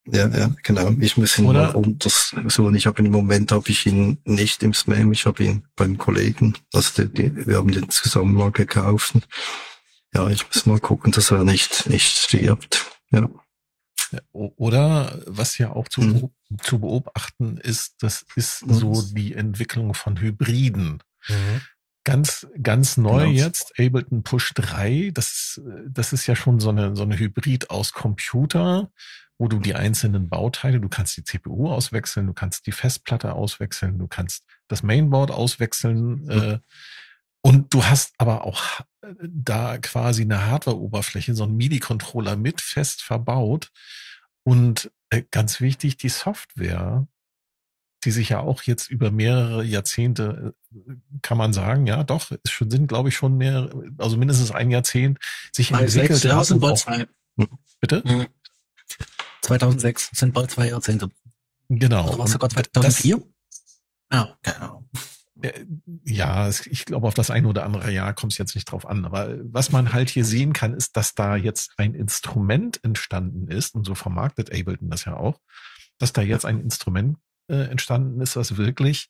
ja, 0.07 0.28
ja, 0.28 0.51
genau. 0.62 0.90
Ich 1.01 1.16
muss 1.16 1.38
ihn 1.38 1.46
Oder? 1.46 1.72
mal 1.72 1.74
untersuchen. 1.76 2.74
Ich 2.74 2.86
habe 2.86 3.03
im 3.03 3.11
Moment 3.11 3.53
habe 3.53 3.68
ich 3.68 3.86
ihn 3.86 4.18
nicht 4.24 4.62
im 4.62 4.72
Spam, 4.72 5.12
ich 5.12 5.26
habe 5.26 5.44
ihn 5.44 5.66
beim 5.76 5.98
Kollegen. 5.98 6.55
Also 6.72 7.03
die, 7.05 7.12
die, 7.12 7.46
wir 7.46 7.57
haben 7.59 7.70
den 7.70 7.90
zusammen 7.90 8.34
mal 8.34 8.51
gekauft. 8.51 9.14
Ja, 10.14 10.28
ich 10.28 10.46
muss 10.46 10.66
mal 10.66 10.80
gucken, 10.80 11.12
dass 11.12 11.30
er 11.30 11.44
nicht 11.44 11.88
nicht 11.88 12.16
stirbt. 12.16 12.86
Ja. 13.11 13.28
Oder 14.32 15.20
was 15.26 15.59
ja 15.59 15.70
auch 15.70 15.88
zu, 15.88 16.01
mhm. 16.01 16.30
zu 16.62 16.80
beobachten 16.80 17.59
ist, 17.59 18.03
das 18.03 18.24
ist 18.34 18.66
mhm. 18.66 18.74
so 18.74 19.03
die 19.03 19.34
Entwicklung 19.34 19.94
von 19.94 20.20
Hybriden. 20.20 21.03
Mhm. 21.28 21.61
Ganz, 22.05 22.46
ganz 22.61 22.96
neu 22.96 23.26
genau. 23.26 23.38
jetzt, 23.38 23.78
Ableton 23.78 24.22
Push 24.22 24.55
3, 24.55 25.11
das, 25.12 25.61
das 25.86 26.12
ist 26.12 26.26
ja 26.26 26.34
schon 26.34 26.59
so 26.59 26.70
eine, 26.70 26.96
so 26.96 27.03
eine 27.03 27.18
Hybrid 27.18 27.70
aus 27.70 27.92
Computer, 27.92 28.90
wo 29.41 29.49
du 29.49 29.59
die 29.59 29.74
einzelnen 29.74 30.28
Bauteile, 30.28 30.80
du 30.80 30.91
kannst 30.91 31.16
die 31.16 31.24
CPU 31.24 31.70
auswechseln, 31.70 32.26
du 32.26 32.34
kannst 32.34 32.66
die 32.66 32.72
Festplatte 32.72 33.32
auswechseln, 33.32 33.99
du 33.99 34.07
kannst 34.07 34.45
das 34.68 34.82
Mainboard 34.82 35.30
auswechseln, 35.30 36.24
mhm. 36.24 36.30
äh, 36.30 36.59
und 37.43 37.72
du 37.72 37.82
hast 37.82 38.12
aber 38.18 38.45
auch 38.45 38.80
äh, 39.01 39.14
da 39.22 39.78
quasi 39.78 40.22
eine 40.22 40.47
Hardware-Oberfläche, 40.47 41.34
so 41.34 41.45
ein 41.45 41.57
MIDI-Controller 41.57 42.36
mit 42.36 42.61
fest 42.61 43.01
verbaut. 43.01 43.70
Und 44.43 44.93
äh, 45.09 45.22
ganz 45.30 45.62
wichtig, 45.62 45.97
die 45.97 46.11
Software 46.11 47.09
die 48.05 48.11
sich 48.12 48.30
ja 48.30 48.41
auch 48.41 48.62
jetzt 48.62 48.91
über 48.91 49.11
mehrere 49.11 49.62
Jahrzehnte, 49.62 50.55
äh, 50.74 50.95
kann 51.20 51.36
man 51.36 51.53
sagen, 51.53 51.86
ja 51.86 52.03
doch, 52.03 52.30
es 52.30 52.57
sind, 52.59 52.88
glaube 52.88 53.11
ich, 53.11 53.14
schon 53.14 53.36
mehr, 53.36 53.70
also 53.99 54.16
mindestens 54.16 54.51
ein 54.51 54.70
Jahrzehnt 54.70 55.18
sich 55.53 55.70
Bei 55.70 55.80
entwickelt. 55.80 56.22
Bitte? 57.80 58.03
2006 59.43 60.11
sind 60.12 60.34
bald 60.34 60.51
zwei 60.51 60.68
Jahrzehnte. 60.68 61.11
Genau. 61.68 62.09
Oder 62.09 62.18
war 62.18 62.28
sogar 62.28 62.51
2004? 62.51 63.22
Ja, 64.12 64.36
genau. 64.43 64.84
Ja, 66.05 66.49
ich 66.49 66.84
glaube, 66.84 67.07
auf 67.07 67.14
das 67.14 67.30
eine 67.30 67.49
oder 67.49 67.64
andere 67.64 67.91
Jahr 67.91 68.12
kommt 68.12 68.32
es 68.32 68.38
jetzt 68.38 68.55
nicht 68.55 68.66
drauf 68.66 68.86
an. 68.86 69.05
Aber 69.05 69.38
was 69.43 69.72
man 69.72 69.93
halt 69.93 70.11
hier 70.11 70.24
sehen 70.24 70.53
kann, 70.53 70.74
ist, 70.74 70.97
dass 70.97 71.14
da 71.14 71.36
jetzt 71.36 71.72
ein 71.78 71.95
Instrument 71.95 72.82
entstanden 72.84 73.49
ist, 73.49 73.74
und 73.74 73.84
so 73.84 73.95
vermarktet 73.95 74.51
Ableton 74.51 74.91
das 74.91 75.07
ja 75.07 75.16
auch, 75.16 75.41
dass 75.99 76.12
da 76.12 76.20
jetzt 76.22 76.45
ein 76.45 76.61
Instrument 76.61 77.18
äh, 77.49 77.70
entstanden 77.70 78.20
ist, 78.20 78.36
was 78.36 78.57
wirklich 78.57 79.09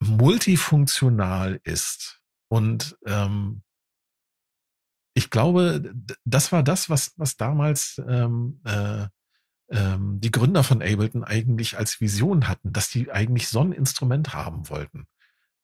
multifunktional 0.00 1.60
ist. 1.64 2.20
Und 2.48 2.96
ähm, 3.06 3.62
ich 5.14 5.30
glaube, 5.30 5.92
das 6.24 6.52
war 6.52 6.62
das, 6.62 6.90
was, 6.90 7.12
was 7.16 7.36
damals 7.36 8.00
ähm, 8.06 8.60
äh, 8.64 9.06
ähm, 9.70 10.20
die 10.20 10.30
Gründer 10.30 10.64
von 10.64 10.82
Ableton 10.82 11.24
eigentlich 11.24 11.76
als 11.76 12.00
Vision 12.00 12.48
hatten, 12.48 12.72
dass 12.72 12.88
die 12.88 13.10
eigentlich 13.10 13.48
so 13.48 13.60
ein 13.60 13.72
Instrument 13.72 14.32
haben 14.32 14.68
wollten. 14.68 15.06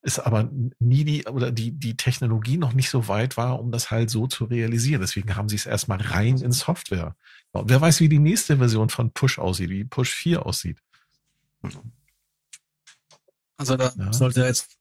Ist 0.03 0.19
aber 0.19 0.51
nie 0.79 1.05
die 1.05 1.25
oder 1.25 1.51
die, 1.51 1.73
die 1.73 1.97
Technologie 1.97 2.59
noch 2.59 2.75
nicht 2.75 2.91
so 2.91 3.09
weit 3.09 3.39
war, 3.39 3.59
um 3.59 3.73
das 3.73 3.91
halt 3.91 4.11
so 4.11 4.27
zu 4.27 4.45
realisieren. 4.45 5.01
Deswegen 5.01 5.35
haben 5.35 5.49
sie 5.49 5.57
es 5.57 5.65
erstmal 5.65 6.01
rein 6.03 6.37
in 6.37 6.53
Software. 6.53 7.17
Wer 7.55 7.81
weiß, 7.81 8.01
wie 8.01 8.11
die 8.11 8.19
nächste 8.19 8.59
Version 8.59 8.91
von 8.91 9.13
Push 9.13 9.39
aussieht, 9.39 9.71
wie 9.71 9.85
Push 9.85 10.13
4 10.13 10.45
aussieht. 10.45 10.79
Also 13.57 13.77
da 13.77 13.93
ja. 13.97 14.13
sollte 14.13 14.43
jetzt, 14.43 14.77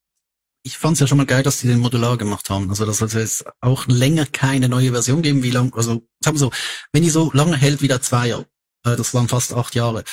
ich 0.63 0.77
fand 0.77 0.93
es 0.93 1.01
ja 1.01 1.07
schon 1.07 1.17
mal 1.17 1.25
geil, 1.25 1.43
dass 1.43 1.59
die 1.59 1.67
den 1.67 1.79
modular 1.79 2.17
gemacht 2.17 2.49
haben. 2.49 2.69
Also 2.69 2.85
das 2.85 2.97
sollte 2.97 3.19
jetzt 3.19 3.45
auch 3.59 3.85
länger 3.87 4.25
keine 4.25 4.69
neue 4.69 4.91
Version 4.91 5.21
geben. 5.21 5.43
Wie 5.43 5.51
lang, 5.51 5.73
also 5.75 6.07
sagen 6.21 6.37
wir 6.37 6.39
so, 6.39 6.51
wenn 6.93 7.03
die 7.03 7.09
so 7.09 7.31
lange 7.33 7.57
hält 7.57 7.81
wie 7.81 7.89
der 7.89 8.01
Zweier, 8.01 8.45
äh, 8.85 8.95
das 8.95 9.13
waren 9.13 9.27
fast 9.27 9.53
acht 9.53 9.75
Jahre, 9.75 10.05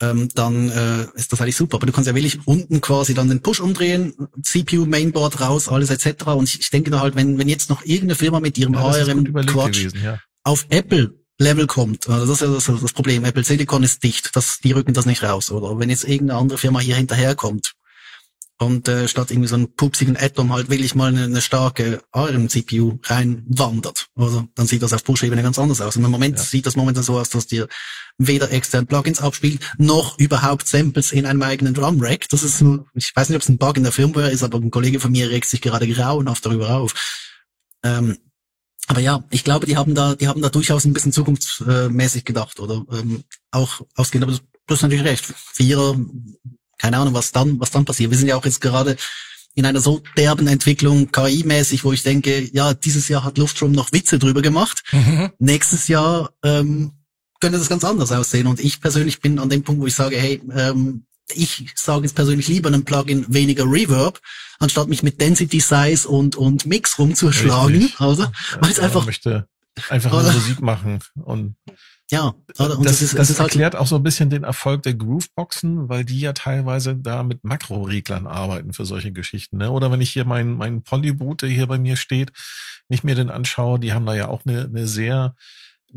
ähm, 0.00 0.28
dann 0.34 0.70
äh, 0.70 1.06
ist 1.14 1.32
das 1.32 1.40
eigentlich 1.40 1.56
super. 1.56 1.76
Aber 1.76 1.86
du 1.86 1.92
kannst 1.92 2.06
ja 2.06 2.14
wirklich 2.14 2.46
unten 2.46 2.80
quasi 2.80 3.14
dann 3.14 3.28
den 3.28 3.42
Push 3.42 3.60
umdrehen, 3.60 4.14
CPU, 4.42 4.86
Mainboard 4.86 5.40
raus, 5.40 5.68
alles 5.68 5.90
etc. 5.90 6.26
Und 6.28 6.48
ich, 6.48 6.60
ich 6.60 6.70
denke 6.70 6.90
da 6.90 7.00
halt, 7.00 7.16
wenn, 7.16 7.38
wenn 7.38 7.48
jetzt 7.48 7.68
noch 7.68 7.82
irgendeine 7.82 8.14
Firma 8.14 8.38
mit 8.38 8.56
ihrem 8.58 8.74
ja, 8.74 8.80
ARM 8.80 9.24
Quatsch 9.46 9.78
gewesen, 9.78 10.00
ja. 10.04 10.20
auf 10.44 10.66
Apple 10.68 11.14
Level 11.38 11.66
kommt. 11.66 12.08
Also 12.08 12.26
das 12.26 12.42
ist 12.42 12.68
ja 12.68 12.78
das, 12.80 12.92
Problem. 12.92 13.24
Apple 13.24 13.44
Silicon 13.44 13.82
ist 13.82 14.04
dicht. 14.04 14.30
Das, 14.34 14.60
die 14.60 14.72
rücken 14.72 14.94
das 14.94 15.04
nicht 15.04 15.22
raus. 15.22 15.50
Oder 15.50 15.78
wenn 15.78 15.90
jetzt 15.90 16.04
irgendeine 16.04 16.38
andere 16.38 16.58
Firma 16.58 16.78
hier 16.80 16.96
hinterherkommt 16.96 17.75
und 18.58 18.88
äh, 18.88 19.06
statt 19.06 19.30
irgendwie 19.30 19.48
so 19.48 19.56
einen 19.56 19.74
pupsigen 19.74 20.16
Atom 20.16 20.52
halt 20.52 20.70
will 20.70 20.82
ich 20.82 20.94
mal 20.94 21.08
eine, 21.08 21.24
eine 21.24 21.42
starke 21.42 22.02
ARM-CPU 22.12 22.98
reinwandert. 23.02 24.08
Also 24.14 24.48
dann 24.54 24.66
sieht 24.66 24.82
das 24.82 24.94
auf 24.94 25.04
Push-Ebene 25.04 25.42
ganz 25.42 25.58
anders 25.58 25.82
aus. 25.82 25.96
Und 25.96 26.04
im 26.04 26.10
Moment 26.10 26.38
ja. 26.38 26.42
sieht 26.42 26.64
das 26.64 26.74
momentan 26.74 27.02
so 27.02 27.18
aus, 27.18 27.28
dass 27.28 27.46
dir 27.46 27.68
weder 28.16 28.50
extern 28.50 28.86
Plugins 28.86 29.20
abspielt, 29.20 29.60
noch 29.76 30.18
überhaupt 30.18 30.66
Samples 30.66 31.12
in 31.12 31.26
einem 31.26 31.42
eigenen 31.42 31.74
Drum-Rack. 31.74 32.28
Das 32.30 32.42
ist, 32.42 32.62
ein, 32.62 32.86
ich 32.94 33.14
weiß 33.14 33.28
nicht, 33.28 33.36
ob 33.36 33.42
es 33.42 33.48
ein 33.50 33.58
Bug 33.58 33.76
in 33.76 33.82
der 33.82 33.92
Firmware 33.92 34.30
ist, 34.30 34.42
aber 34.42 34.58
ein 34.58 34.70
Kollege 34.70 35.00
von 35.00 35.12
mir 35.12 35.28
regt 35.28 35.48
sich 35.48 35.60
gerade 35.60 35.86
grauenhaft 35.86 36.46
darüber 36.46 36.70
auf. 36.70 36.94
Ähm, 37.82 38.16
aber 38.88 39.00
ja, 39.00 39.24
ich 39.30 39.44
glaube, 39.44 39.66
die 39.66 39.76
haben 39.76 39.94
da, 39.94 40.14
die 40.14 40.28
haben 40.28 40.40
da 40.40 40.48
durchaus 40.48 40.84
ein 40.84 40.94
bisschen 40.94 41.12
zukunftsmäßig 41.12 42.24
gedacht 42.24 42.58
oder 42.60 42.84
ähm, 42.92 43.24
auch 43.50 43.82
ausgehend. 43.96 44.24
Aber 44.24 44.32
du, 44.32 44.38
du 44.66 44.74
hast 44.74 44.82
natürlich 44.82 45.04
recht. 45.04 45.24
Vierer, 45.52 45.96
keine 46.78 46.98
Ahnung, 46.98 47.14
was 47.14 47.32
dann, 47.32 47.58
was 47.60 47.70
dann 47.70 47.84
passiert. 47.84 48.10
Wir 48.10 48.18
sind 48.18 48.28
ja 48.28 48.36
auch 48.36 48.44
jetzt 48.44 48.60
gerade 48.60 48.96
in 49.54 49.64
einer 49.64 49.80
so 49.80 50.02
derben 50.16 50.46
Entwicklung 50.48 51.10
KI-mäßig, 51.10 51.82
wo 51.84 51.92
ich 51.92 52.02
denke, 52.02 52.48
ja, 52.52 52.74
dieses 52.74 53.08
Jahr 53.08 53.24
hat 53.24 53.38
Luftstrom 53.38 53.72
noch 53.72 53.90
Witze 53.92 54.18
drüber 54.18 54.42
gemacht. 54.42 54.82
Mhm. 54.92 55.30
Nächstes 55.38 55.88
Jahr 55.88 56.30
ähm, 56.44 56.92
könnte 57.40 57.58
das 57.58 57.68
ganz 57.68 57.82
anders 57.82 58.12
aussehen. 58.12 58.46
Und 58.46 58.60
ich 58.60 58.80
persönlich 58.80 59.20
bin 59.20 59.38
an 59.38 59.48
dem 59.48 59.62
Punkt, 59.62 59.80
wo 59.80 59.86
ich 59.86 59.94
sage, 59.94 60.18
hey, 60.18 60.42
ähm, 60.54 61.06
ich 61.34 61.72
sage 61.74 62.02
jetzt 62.04 62.14
persönlich 62.14 62.48
lieber 62.48 62.68
einem 62.68 62.84
Plugin 62.84 63.24
weniger 63.28 63.64
Reverb, 63.64 64.20
anstatt 64.58 64.88
mich 64.88 65.02
mit 65.02 65.20
Density 65.20 65.60
Size 65.60 66.06
und, 66.06 66.36
und 66.36 66.66
Mix 66.66 66.98
rumzuschlagen, 66.98 67.76
Richtig. 67.76 68.00
oder? 68.00 68.32
Weil 68.60 68.70
es 68.70 68.78
einfach, 68.78 69.06
möchte 69.06 69.48
einfach 69.88 70.12
nur 70.12 70.32
Musik 70.32 70.60
machen 70.60 71.00
und 71.14 71.56
ja? 72.10 72.34
Und 72.58 72.84
das, 72.84 73.02
es 73.02 73.14
das 73.14 73.30
es 73.30 73.40
halt- 73.40 73.50
erklärt 73.50 73.76
auch 73.76 73.86
so 73.86 73.96
ein 73.96 74.02
bisschen 74.02 74.30
den 74.30 74.44
Erfolg 74.44 74.82
der 74.82 74.94
Grooveboxen, 74.94 75.88
weil 75.88 76.04
die 76.04 76.20
ja 76.20 76.32
teilweise 76.32 76.96
da 76.96 77.22
mit 77.22 77.44
Makroreglern 77.44 78.26
arbeiten 78.26 78.72
für 78.72 78.84
solche 78.84 79.12
Geschichten. 79.12 79.58
Ne? 79.58 79.70
Oder 79.70 79.90
wenn 79.90 80.00
ich 80.00 80.10
hier 80.10 80.24
meinen 80.24 80.56
mein 80.56 80.82
Polyboot, 80.82 81.42
der 81.42 81.48
hier 81.48 81.66
bei 81.66 81.78
mir 81.78 81.96
steht, 81.96 82.32
nicht 82.88 83.04
mir 83.04 83.14
den 83.14 83.30
anschaue, 83.30 83.80
die 83.80 83.92
haben 83.92 84.06
da 84.06 84.14
ja 84.14 84.28
auch 84.28 84.46
eine, 84.46 84.64
eine 84.64 84.86
sehr 84.86 85.34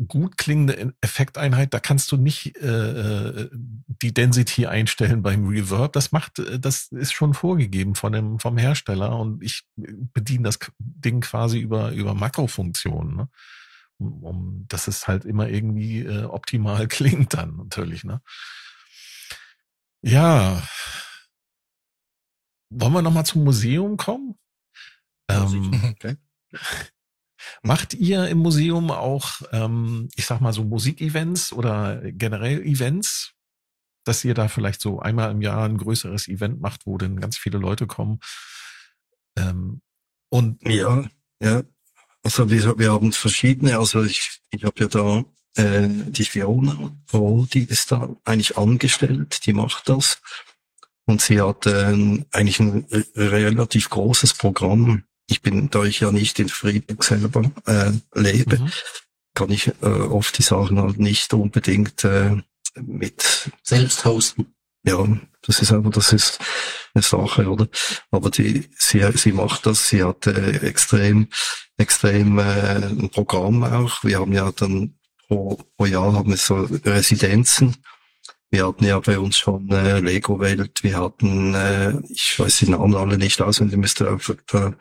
gut 0.08 0.36
klingende 0.38 0.92
Effekteinheit. 1.00 1.74
Da 1.74 1.80
kannst 1.80 2.10
du 2.12 2.16
nicht 2.16 2.56
äh, 2.56 3.28
äh, 3.28 3.50
die 3.86 4.14
Density 4.14 4.66
einstellen 4.66 5.22
beim 5.22 5.46
Reverb. 5.46 5.92
Das 5.92 6.12
macht, 6.12 6.38
äh, 6.38 6.58
das 6.58 6.88
ist 6.92 7.12
schon 7.12 7.34
vorgegeben 7.34 7.94
von 7.94 8.12
dem 8.12 8.38
vom 8.38 8.56
Hersteller 8.56 9.18
und 9.18 9.42
ich 9.42 9.64
bediene 9.76 10.44
das 10.44 10.58
Ding 10.78 11.20
quasi 11.20 11.58
über 11.58 11.92
über 11.92 12.14
Makrofunktionen. 12.14 13.16
Ne? 13.16 13.28
Um, 14.00 14.24
um 14.24 14.64
dass 14.68 14.88
es 14.88 15.06
halt 15.08 15.24
immer 15.24 15.48
irgendwie 15.48 16.00
äh, 16.00 16.24
optimal 16.24 16.88
klingt 16.88 17.34
dann 17.34 17.56
natürlich, 17.56 18.04
ne? 18.04 18.20
Ja. 20.02 20.62
Wollen 22.72 22.92
wir 22.92 23.02
nochmal 23.02 23.26
zum 23.26 23.44
Museum 23.44 23.96
kommen? 23.96 24.36
Ähm, 25.30 25.70
Okay. 25.96 26.16
macht 27.62 27.94
ihr 27.94 28.28
im 28.28 28.38
Museum 28.38 28.90
auch, 28.90 29.40
ähm, 29.52 30.08
ich 30.14 30.26
sag 30.26 30.40
mal 30.40 30.52
so 30.52 30.64
Musikevents 30.64 31.52
oder 31.52 32.00
generell 32.12 32.62
Events, 32.62 33.32
dass 34.04 34.24
ihr 34.24 34.34
da 34.34 34.48
vielleicht 34.48 34.80
so 34.80 35.00
einmal 35.00 35.30
im 35.30 35.42
Jahr 35.42 35.64
ein 35.64 35.78
größeres 35.78 36.28
Event 36.28 36.60
macht, 36.60 36.86
wo 36.86 36.98
dann 36.98 37.20
ganz 37.20 37.36
viele 37.36 37.58
Leute 37.58 37.86
kommen? 37.86 38.20
Ähm, 39.36 39.82
und 40.30 40.62
Ja, 40.66 41.04
ja. 41.42 41.62
Also 42.22 42.50
wir, 42.50 42.78
wir 42.78 42.92
haben 42.92 43.12
verschiedene, 43.12 43.78
also 43.78 44.02
ich, 44.04 44.40
ich 44.50 44.64
habe 44.64 44.80
ja 44.80 44.88
da 44.88 45.24
äh, 45.56 45.88
die 45.88 46.24
Fiona 46.24 46.92
Roll, 47.12 47.46
die 47.52 47.64
ist 47.64 47.90
da 47.92 48.14
eigentlich 48.24 48.56
angestellt, 48.58 49.46
die 49.46 49.52
macht 49.52 49.88
das. 49.88 50.20
Und 51.06 51.22
sie 51.22 51.40
hat 51.40 51.66
äh, 51.66 52.22
eigentlich 52.32 52.60
ein 52.60 52.86
re- 52.90 53.06
relativ 53.16 53.88
großes 53.90 54.34
Programm. 54.34 55.04
Ich 55.28 55.42
bin, 55.42 55.70
da 55.70 55.84
ich 55.84 56.00
ja 56.00 56.12
nicht 56.12 56.38
in 56.38 56.48
Friedberg 56.48 57.02
selber 57.02 57.50
äh, 57.66 57.92
lebe, 58.14 58.58
Mhm. 58.58 58.70
kann 59.34 59.50
ich 59.50 59.68
äh, 59.80 59.86
oft 59.86 60.36
die 60.38 60.42
Sachen 60.42 60.78
halt 60.80 60.98
nicht 60.98 61.32
unbedingt 61.32 62.04
äh, 62.04 62.36
mit 62.80 63.50
selbst 63.62 64.04
hosten. 64.04 64.54
Ja, 64.84 65.06
das 65.42 65.60
ist 65.62 65.72
einfach, 65.72 65.90
das 65.90 66.12
ist 66.12 66.38
eine 66.94 67.02
Sache, 67.02 67.48
oder? 67.48 67.68
Aber 68.10 68.30
die, 68.30 68.68
sie, 68.76 69.04
sie 69.14 69.32
macht 69.32 69.66
das, 69.66 69.88
sie 69.88 70.02
hat 70.02 70.26
äh, 70.26 70.58
extrem, 70.66 71.28
extrem 71.76 72.38
äh, 72.38 72.86
ein 72.86 73.10
Programm 73.10 73.62
auch. 73.62 74.02
Wir 74.04 74.20
haben 74.20 74.32
ja 74.32 74.50
dann 74.52 74.98
pro, 75.28 75.56
pro 75.76 75.86
Jahr 75.86 76.12
haben 76.12 76.30
wir 76.30 76.36
so 76.36 76.68
Residenzen. 76.84 77.76
Wir 78.50 78.66
hatten 78.66 78.84
ja 78.84 78.98
bei 78.98 79.18
uns 79.18 79.38
schon 79.38 79.70
äh, 79.70 80.00
Lego 80.00 80.40
Welt, 80.40 80.82
wir 80.82 80.98
hatten, 80.98 81.54
äh, 81.54 81.94
ich 82.08 82.36
weiß 82.36 82.58
die 82.58 82.70
Namen 82.70 82.96
alle 82.96 83.16
nicht 83.16 83.40
auswendig, 83.40 83.78
müsste 83.78 84.10
auf 84.10 84.34
der, 84.52 84.76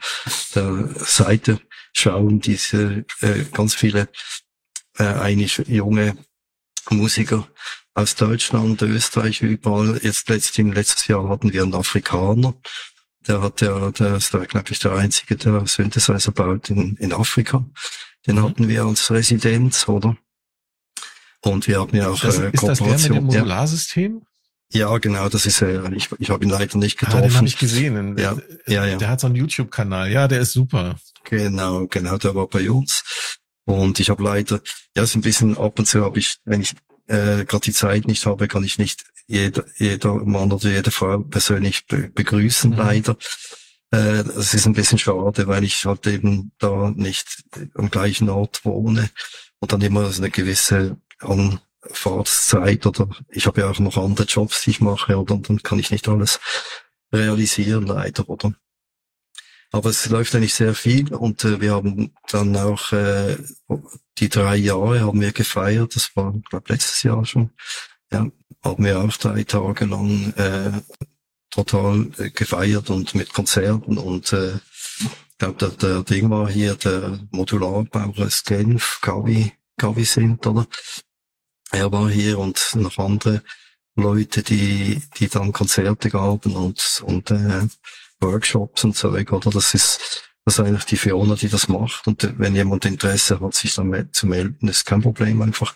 der 0.56 0.90
Seite 0.96 1.62
schauen, 1.94 2.40
diese 2.40 3.06
äh, 3.22 3.44
ganz 3.54 3.76
viele 3.76 4.10
äh, 4.98 5.04
eigentlich 5.04 5.58
junge 5.68 6.18
Musiker 6.90 7.48
aus 7.94 8.16
Deutschland, 8.16 8.82
Österreich, 8.82 9.42
überall. 9.42 10.00
Jetzt 10.04 10.30
letztens, 10.30 10.76
letztes 10.76 11.08
Jahr 11.08 11.28
hatten 11.30 11.52
wir 11.52 11.64
einen 11.64 11.74
Afrikaner. 11.76 12.54
Der 13.28 13.42
hat 13.42 13.62
ja, 13.62 13.92
der 13.92 14.16
ist, 14.16 14.32
glaube 14.32 14.72
ich, 14.72 14.80
der 14.80 14.94
einzige, 14.94 15.36
der 15.36 15.66
Synthesizer 15.68 16.32
baut 16.32 16.70
in, 16.70 16.96
in 16.98 17.12
Afrika. 17.14 17.66
Den 18.26 18.36
Mhm. 18.38 18.44
hatten 18.44 18.68
wir 18.68 18.84
als 18.86 19.12
Residenz, 19.12 19.88
oder? 19.88 20.18
Und 21.42 21.68
wir 21.68 21.80
haben 21.80 21.96
ja 21.96 22.10
auch 22.10 22.20
das, 22.20 22.38
äh, 22.38 22.50
ist 22.52 22.64
das 22.64 22.80
der 22.80 22.88
mit 22.88 23.06
dem 23.06 23.24
Modularsystem? 23.26 24.22
ja, 24.72 24.98
genau, 25.00 25.30
das 25.30 25.46
ist 25.46 25.62
er. 25.62 25.92
Ich, 25.94 26.10
ich 26.20 26.30
habe 26.30 26.44
ihn 26.44 26.50
leider 26.52 26.78
nicht 26.78 27.02
Ah, 27.02 27.06
den 27.06 27.14
habe 27.16 27.28
getroffen. 27.28 27.48
ich 27.48 27.58
gesehen. 27.58 28.18
Ja, 28.18 28.38
ja, 28.68 28.86
ja. 28.86 28.98
Der 28.98 29.10
hat 29.10 29.20
so 29.20 29.28
einen 29.28 29.36
YouTube-Kanal. 29.36 30.12
Ja, 30.12 30.28
der 30.28 30.42
ist 30.42 30.52
super. 30.54 30.98
Genau, 31.24 31.88
genau, 31.88 32.18
der 32.18 32.36
war 32.36 32.48
bei 32.48 32.70
uns. 32.70 33.04
Und 33.66 34.00
ich 34.00 34.10
habe 34.10 34.24
leider, 34.24 34.62
ja, 34.96 35.04
ist 35.04 35.16
ein 35.16 35.22
bisschen 35.22 35.58
ab 35.58 35.80
und 35.80 35.86
zu 35.88 36.04
habe 36.04 36.20
ich, 36.20 36.38
wenn 36.46 36.62
ich 36.62 36.76
äh, 37.10 37.46
gerade 37.46 37.66
die 37.66 37.74
Zeit 37.74 38.08
nicht 38.08 38.26
habe, 38.26 38.48
kann 38.48 38.64
ich 38.64 38.78
nicht 38.78 39.04
jeder, 39.28 39.66
jeder 39.78 40.16
Mann 40.26 40.52
oder 40.52 40.70
jede 40.70 40.92
Frau 40.92 41.20
persönlich 41.20 41.86
be 41.88 42.10
begrüßen, 42.10 42.72
Mhm. 42.72 42.78
leider. 42.78 43.18
Äh, 43.92 44.24
das 44.24 44.54
ist 44.54 44.66
ein 44.68 44.74
bisschen 44.74 45.00
schade, 45.00 45.48
weil 45.48 45.64
ich 45.64 45.86
halt 45.86 46.06
eben 46.08 46.52
da 46.60 46.92
nicht 46.96 47.44
am 47.76 47.90
gleichen 47.90 48.30
Ort 48.30 48.64
wohne 48.64 49.10
und 49.60 49.72
dann 49.72 49.82
immer 49.82 50.12
so 50.12 50.22
eine 50.22 50.32
gewisse 50.32 50.98
Anfahrtszeit 51.20 52.86
oder 52.86 53.10
ich 53.30 53.46
habe 53.48 53.62
ja 53.62 53.70
auch 53.70 53.80
noch 53.80 53.98
andere 53.98 54.26
Jobs, 54.26 54.62
die 54.64 54.72
ich 54.72 54.80
mache, 54.82 55.18
oder 55.18 55.34
und 55.36 55.50
dann 55.50 55.64
kann 55.64 55.80
ich 55.80 55.92
nicht 55.92 56.08
alles 56.08 56.40
realisieren, 57.14 57.86
leider, 57.88 58.30
oder? 58.30 58.54
Aber 59.72 59.90
es 59.90 60.10
läuft 60.10 60.34
eigentlich 60.36 60.56
sehr 60.56 60.74
viel 60.74 61.14
und 61.14 61.44
äh, 61.44 61.62
wir 61.62 61.74
haben 61.74 62.12
dann 62.30 62.56
auch 62.56 62.92
äh, 62.92 63.38
die 64.18 64.30
drei 64.30 64.56
Jahre 64.56 65.02
haben 65.02 65.22
wir 65.22 65.32
gefeiert. 65.32 65.96
Das 65.96 66.16
war, 66.16 66.34
glaube 66.50 66.74
letztes 66.74 67.04
Jahr 67.04 67.26
schon. 67.26 67.52
Ja, 68.12 68.28
haben 68.64 68.84
wir 68.84 69.00
auch 69.00 69.16
drei 69.18 69.44
Tage 69.44 69.86
lang 69.86 70.34
äh, 70.34 70.72
total 71.52 72.08
äh, 72.18 72.32
gefeiert 72.32 72.90
und 72.90 73.14
mit 73.14 73.32
Konzerten 73.32 73.98
und 73.98 74.34
äh, 74.34 74.58
glaube, 75.40 75.58
der, 75.58 75.70
der 75.70 76.04
Ding 76.04 76.30
war 76.30 76.50
hier 76.50 76.76
der 76.76 77.20
Modularbauer 77.32 78.26
aus 78.26 78.44
Genf, 78.44 79.00
Gavi, 79.02 79.52
Gavi 79.78 80.06
sind, 80.06 80.46
oder? 80.46 80.68
Er 81.72 81.92
war 81.92 82.10
hier 82.10 82.38
und 82.40 82.76
noch 82.76 82.98
andere 82.98 83.42
Leute, 83.96 84.44
die, 84.44 85.02
die 85.18 85.28
dann 85.28 85.52
Konzerte 85.52 86.10
gaben 86.10 86.56
und, 86.56 87.04
und 87.06 87.32
äh, 87.32 87.68
Workshops 88.22 88.84
und 88.84 88.96
so 88.96 89.14
weiter, 89.14 89.34
oder? 89.34 89.52
Das 89.52 89.74
ist, 89.74 90.24
das 90.46 90.56
ist 90.56 90.66
eigentlich 90.66 90.86
die 90.86 90.98
Fiona, 90.98 91.36
die 91.36 91.50
das 91.50 91.68
macht. 91.68 92.08
Und 92.08 92.24
äh, 92.24 92.34
wenn 92.38 92.56
jemand 92.56 92.86
Interesse 92.86 93.40
hat, 93.40 93.54
sich 93.54 93.76
dann 93.76 94.10
zu 94.12 94.28
melden, 94.28 94.68
ist 94.68 94.86
kein 94.86 95.02
Problem. 95.02 95.42
Einfach 95.42 95.76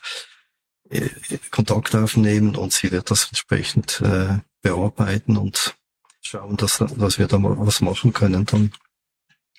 äh, 0.89 1.09
Kontakt 1.51 1.95
aufnehmen 1.95 2.55
und 2.55 2.73
sie 2.73 2.91
wird 2.91 3.11
das 3.11 3.27
entsprechend 3.27 4.01
äh, 4.01 4.39
bearbeiten 4.61 5.37
und 5.37 5.75
schauen, 6.21 6.57
dass, 6.57 6.77
dass 6.77 7.19
wir 7.19 7.27
da 7.27 7.37
mal 7.37 7.55
was 7.57 7.81
machen 7.81 8.13
können. 8.13 8.45
Dann, 8.45 8.71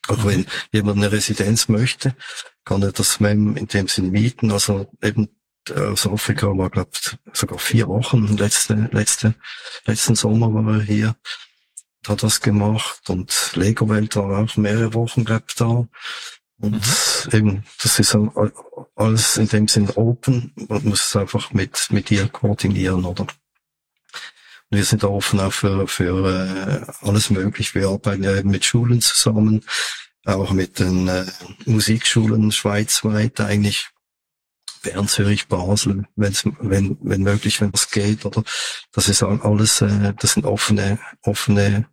auch 0.09 0.25
wenn 0.25 0.47
jemand 0.73 0.99
eine 0.99 1.13
Residenz 1.13 1.69
möchte, 1.69 2.15
kann 2.65 2.83
er 2.83 2.93
das 2.93 3.21
MEM 3.21 3.57
in 3.57 3.67
dem 3.67 3.89
Sinn 3.89 4.11
mieten. 4.11 4.51
Also 4.51 4.91
eben 5.03 5.29
aus 5.73 6.07
Afrika 6.07 6.47
war, 6.49 6.71
glaube 6.71 6.91
sogar 7.33 7.59
vier 7.59 7.89
Wochen. 7.89 8.37
Letzte, 8.37 8.89
letzte, 8.93 9.35
letzten 9.87 10.15
Sommer 10.15 10.53
war 10.53 10.75
er 10.75 10.83
hier 10.83 11.17
hat 12.09 12.23
das 12.23 12.41
gemacht 12.41 13.09
und 13.09 13.53
Lego 13.55 13.89
Welt 13.89 14.17
war 14.17 14.39
auch 14.39 14.57
mehrere 14.57 14.95
Wochen, 14.95 15.25
glaub 15.25 15.43
ich, 15.49 15.55
da. 15.57 15.87
Und 16.59 17.29
eben, 17.33 17.65
das 17.83 17.99
ist 17.99 18.17
alles 18.95 19.37
in 19.37 19.49
dem 19.49 19.69
Sinn 19.69 19.91
open. 19.91 20.53
Man 20.69 20.85
muss 20.85 21.09
es 21.09 21.17
einfach 21.17 21.53
mit, 21.53 21.89
mit 21.91 22.11
ihr 22.11 22.29
koordinieren, 22.29 23.05
oder? 23.05 23.23
Und 23.23 24.79
wir 24.79 24.85
sind 24.85 25.05
offen 25.05 25.41
auch 25.41 25.53
für, 25.53 25.87
für 25.89 26.87
äh, 26.87 27.07
alles 27.07 27.31
möglich. 27.31 27.75
Wir 27.75 27.89
arbeiten 27.89 28.23
ja 28.23 28.37
eben 28.37 28.51
mit 28.51 28.65
Schulen 28.65 29.01
zusammen, 29.01 29.65
auch 30.25 30.53
mit 30.53 30.79
den 30.79 31.09
äh, 31.09 31.27
Musikschulen 31.67 32.51
schweizweit 32.53 33.41
eigentlich. 33.41 33.91
Bern, 34.83 35.09
Zürich, 35.09 35.49
Basel, 35.49 36.05
wenn's, 36.15 36.45
wenn, 36.61 36.99
wenn 37.01 37.23
möglich, 37.23 37.61
wenn 37.63 37.73
das 37.73 37.91
geht, 37.91 38.27
oder? 38.27 38.45
Das 38.93 39.09
ist 39.09 39.23
all- 39.23 39.41
alles, 39.41 39.81
äh, 39.81 40.13
das 40.19 40.35
sind 40.35 40.45
offene, 40.45 40.99
offene 41.23 41.89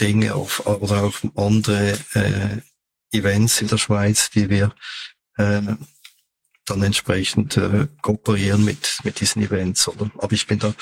Dinge 0.00 0.34
auf, 0.34 0.66
oder 0.66 1.04
auch 1.04 1.14
andere 1.36 1.98
äh, 2.14 2.60
Events 3.16 3.60
in 3.60 3.68
der 3.68 3.78
Schweiz, 3.78 4.30
die 4.30 4.48
wir 4.48 4.74
äh, 5.36 5.62
dann 6.66 6.82
entsprechend 6.82 7.56
äh, 7.56 7.88
kooperieren 8.02 8.64
mit, 8.64 8.98
mit 9.04 9.20
diesen 9.20 9.42
Events, 9.42 9.88
oder? 9.88 10.10
Aber 10.18 10.32
ich 10.32 10.46
bin 10.46 10.58
da 10.58 10.74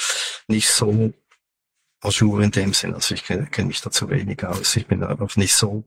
nicht 0.47 0.68
so 0.68 1.12
ajour 2.03 2.41
in 2.41 2.51
dem 2.51 2.72
Sinn, 2.72 2.95
also 2.95 3.14
ich 3.14 3.24
kenne 3.24 3.47
kenn 3.47 3.66
mich 3.66 3.80
da 3.80 3.91
zu 3.91 4.09
wenig 4.11 4.45
aus. 4.45 4.76
Ich 4.76 4.86
bin 4.86 5.03
einfach 5.03 5.36
nicht 5.36 5.55
so 5.55 5.84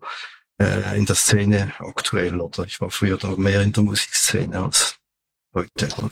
äh, 0.59 0.97
in 0.97 1.05
der 1.05 1.15
Szene 1.15 1.73
aktuell, 1.79 2.39
oder? 2.39 2.65
Ich 2.65 2.81
war 2.81 2.89
früher 2.89 3.17
da 3.17 3.29
mehr 3.35 3.61
in 3.61 3.73
der 3.73 3.83
Musikszene 3.83 4.63
als 4.63 4.99
heute. 5.53 5.87
Oder? 5.97 6.11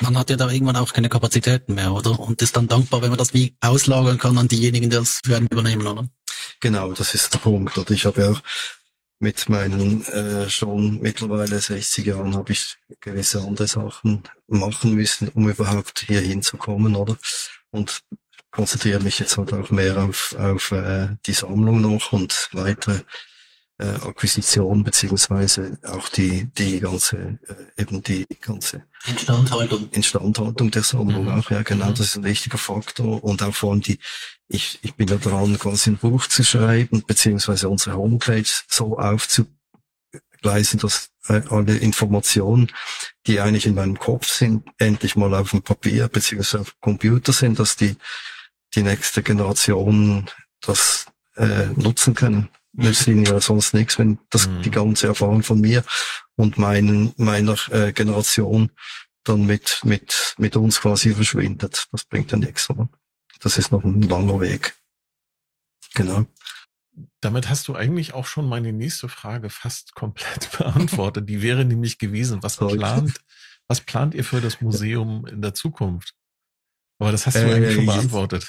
Man 0.00 0.16
hat 0.16 0.30
ja 0.30 0.36
da 0.36 0.50
irgendwann 0.50 0.76
auch 0.76 0.92
keine 0.92 1.08
Kapazitäten 1.08 1.74
mehr, 1.74 1.92
oder? 1.92 2.18
Und 2.18 2.40
ist 2.40 2.56
dann 2.56 2.68
dankbar, 2.68 3.02
wenn 3.02 3.10
man 3.10 3.18
das 3.18 3.34
wie 3.34 3.54
auslagern 3.60 4.18
kann 4.18 4.38
an 4.38 4.48
diejenigen, 4.48 4.88
die 4.88 4.96
das 4.96 5.20
für 5.24 5.36
einen 5.36 5.48
übernehmen, 5.48 5.86
oder? 5.86 6.08
Genau, 6.60 6.92
das 6.92 7.14
ist 7.14 7.34
der 7.34 7.38
Punkt. 7.38 7.76
Oder 7.76 7.90
ich 7.90 8.06
habe 8.06 8.22
ja 8.22 8.30
auch 8.30 8.40
mit 9.18 9.48
meinen 9.50 10.02
äh, 10.06 10.48
schon 10.48 11.00
mittlerweile 11.00 11.60
60 11.60 12.06
Jahren 12.06 12.34
habe 12.34 12.52
ich 12.52 12.78
gewisse 13.00 13.42
andere 13.42 13.68
Sachen 13.68 14.22
machen 14.46 14.94
müssen, 14.94 15.28
um 15.28 15.48
überhaupt 15.48 16.04
hier 16.06 16.20
hinzukommen, 16.20 16.96
oder? 16.96 17.16
Und 17.70 18.00
konzentriere 18.50 19.00
mich 19.00 19.18
jetzt 19.18 19.36
halt 19.36 19.52
auch 19.52 19.70
mehr 19.70 19.98
auf, 19.98 20.34
auf 20.38 20.72
äh, 20.72 21.08
die 21.26 21.34
Sammlung 21.34 21.82
noch 21.82 22.12
und 22.12 22.48
weitere 22.52 23.00
äh, 23.80 24.06
Akquisition 24.08 24.84
beziehungsweise 24.84 25.78
auch 25.84 26.08
die 26.10 26.46
die 26.58 26.80
ganze 26.80 27.38
äh, 27.76 27.82
eben 27.82 28.02
die 28.02 28.26
ganze 28.40 28.84
Instandhaltung 29.06 29.88
Instandhaltung 29.90 30.70
der 30.70 30.82
Sammlung 30.82 31.24
Mhm. 31.24 31.40
auch 31.40 31.50
ja 31.50 31.62
genau 31.62 31.86
Mhm. 31.86 31.94
das 31.94 32.00
ist 32.08 32.16
ein 32.16 32.24
wichtiger 32.24 32.58
Faktor 32.58 33.24
und 33.24 33.42
auch 33.42 33.54
vor 33.54 33.72
allem 33.72 33.80
die 33.80 33.98
ich 34.48 34.78
ich 34.82 34.94
bin 34.94 35.08
ja 35.08 35.16
dran 35.16 35.58
quasi 35.58 35.90
ein 35.90 35.96
Buch 35.96 36.26
zu 36.26 36.44
schreiben 36.44 37.02
beziehungsweise 37.06 37.68
unsere 37.68 37.96
Homepage 37.96 38.50
so 38.68 38.98
aufzugleisen 38.98 40.80
dass 40.80 41.10
äh, 41.28 41.42
alle 41.50 41.76
Informationen 41.78 42.70
die 43.26 43.40
eigentlich 43.40 43.66
in 43.66 43.74
meinem 43.74 43.98
Kopf 43.98 44.28
sind 44.28 44.64
endlich 44.78 45.16
mal 45.16 45.34
auf 45.34 45.50
dem 45.50 45.62
Papier 45.62 46.08
beziehungsweise 46.08 46.60
auf 46.62 46.70
dem 46.72 46.80
Computer 46.80 47.32
sind 47.32 47.58
dass 47.58 47.76
die 47.76 47.96
die 48.74 48.82
nächste 48.82 49.22
Generation 49.22 50.28
das 50.60 51.06
äh, 51.36 51.66
nutzen 51.76 52.14
können 52.14 52.48
nützt 52.80 53.06
ihnen 53.06 53.24
ja 53.24 53.40
sonst 53.40 53.74
nichts, 53.74 53.98
wenn 53.98 54.18
das 54.30 54.48
Mhm. 54.48 54.62
die 54.62 54.70
ganze 54.70 55.06
Erfahrung 55.06 55.42
von 55.42 55.60
mir 55.60 55.84
und 56.36 56.58
meinen, 56.58 57.12
meiner 57.16 57.56
äh, 57.70 57.92
Generation 57.92 58.70
dann 59.24 59.46
mit, 59.46 59.80
mit, 59.84 60.34
mit 60.38 60.56
uns 60.56 60.80
quasi 60.80 61.14
verschwindet. 61.14 61.86
Das 61.92 62.04
bringt 62.04 62.32
ja 62.32 62.38
nichts, 62.38 62.68
oder? 62.70 62.88
Das 63.40 63.58
ist 63.58 63.70
noch 63.70 63.84
ein 63.84 64.02
langer 64.02 64.40
Weg. 64.40 64.74
Genau. 65.94 66.26
Damit 67.20 67.48
hast 67.48 67.68
du 67.68 67.74
eigentlich 67.74 68.14
auch 68.14 68.26
schon 68.26 68.48
meine 68.48 68.72
nächste 68.72 69.08
Frage 69.08 69.50
fast 69.50 69.94
komplett 69.94 70.50
beantwortet. 70.58 71.28
Die 71.28 71.42
wäre 71.42 71.64
nämlich 71.64 71.98
gewesen, 71.98 72.42
was 72.42 72.56
plant, 72.56 73.20
was 73.68 73.80
plant 73.80 74.14
ihr 74.14 74.24
für 74.24 74.40
das 74.40 74.60
Museum 74.60 75.26
in 75.26 75.42
der 75.42 75.54
Zukunft? 75.54 76.14
Aber 77.00 77.10
das 77.12 77.26
hast 77.26 77.34
du 77.36 77.40
Äh, 77.40 77.54
eigentlich 77.54 77.74
schon 77.74 77.84
jetzt- 77.86 77.94
beantwortet. 77.96 78.46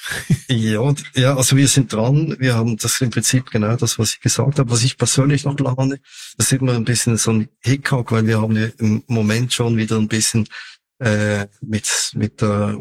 Ja, 0.49 0.79
und- 0.81 1.03
ja, 1.15 1.35
also 1.35 1.55
wir 1.55 1.67
sind 1.67 1.91
dran. 1.93 2.35
Wir 2.37 2.53
haben 2.55 2.75
das 2.77 2.99
im 3.01 3.09
Prinzip 3.09 3.49
genau 3.49 3.75
das, 3.77 3.97
was 3.97 4.13
ich 4.13 4.19
gesagt 4.19 4.59
habe, 4.59 4.69
was 4.69 4.83
ich 4.83 4.97
persönlich 4.97 5.45
noch 5.45 5.55
plane. 5.55 5.99
Das 6.37 6.51
ist 6.51 6.59
immer 6.61 6.73
ein 6.73 6.83
bisschen 6.83 7.17
so 7.17 7.31
ein 7.31 7.47
Hickhack, 7.61 8.11
weil 8.11 8.27
wir 8.27 8.41
haben 8.41 8.55
ja 8.57 8.67
im 8.77 9.03
Moment 9.07 9.53
schon 9.53 9.77
wieder 9.77 9.95
ein 9.97 10.07
bisschen 10.09 10.47
äh, 10.99 11.47
mit 11.61 12.11
mit 12.13 12.41
der 12.41 12.77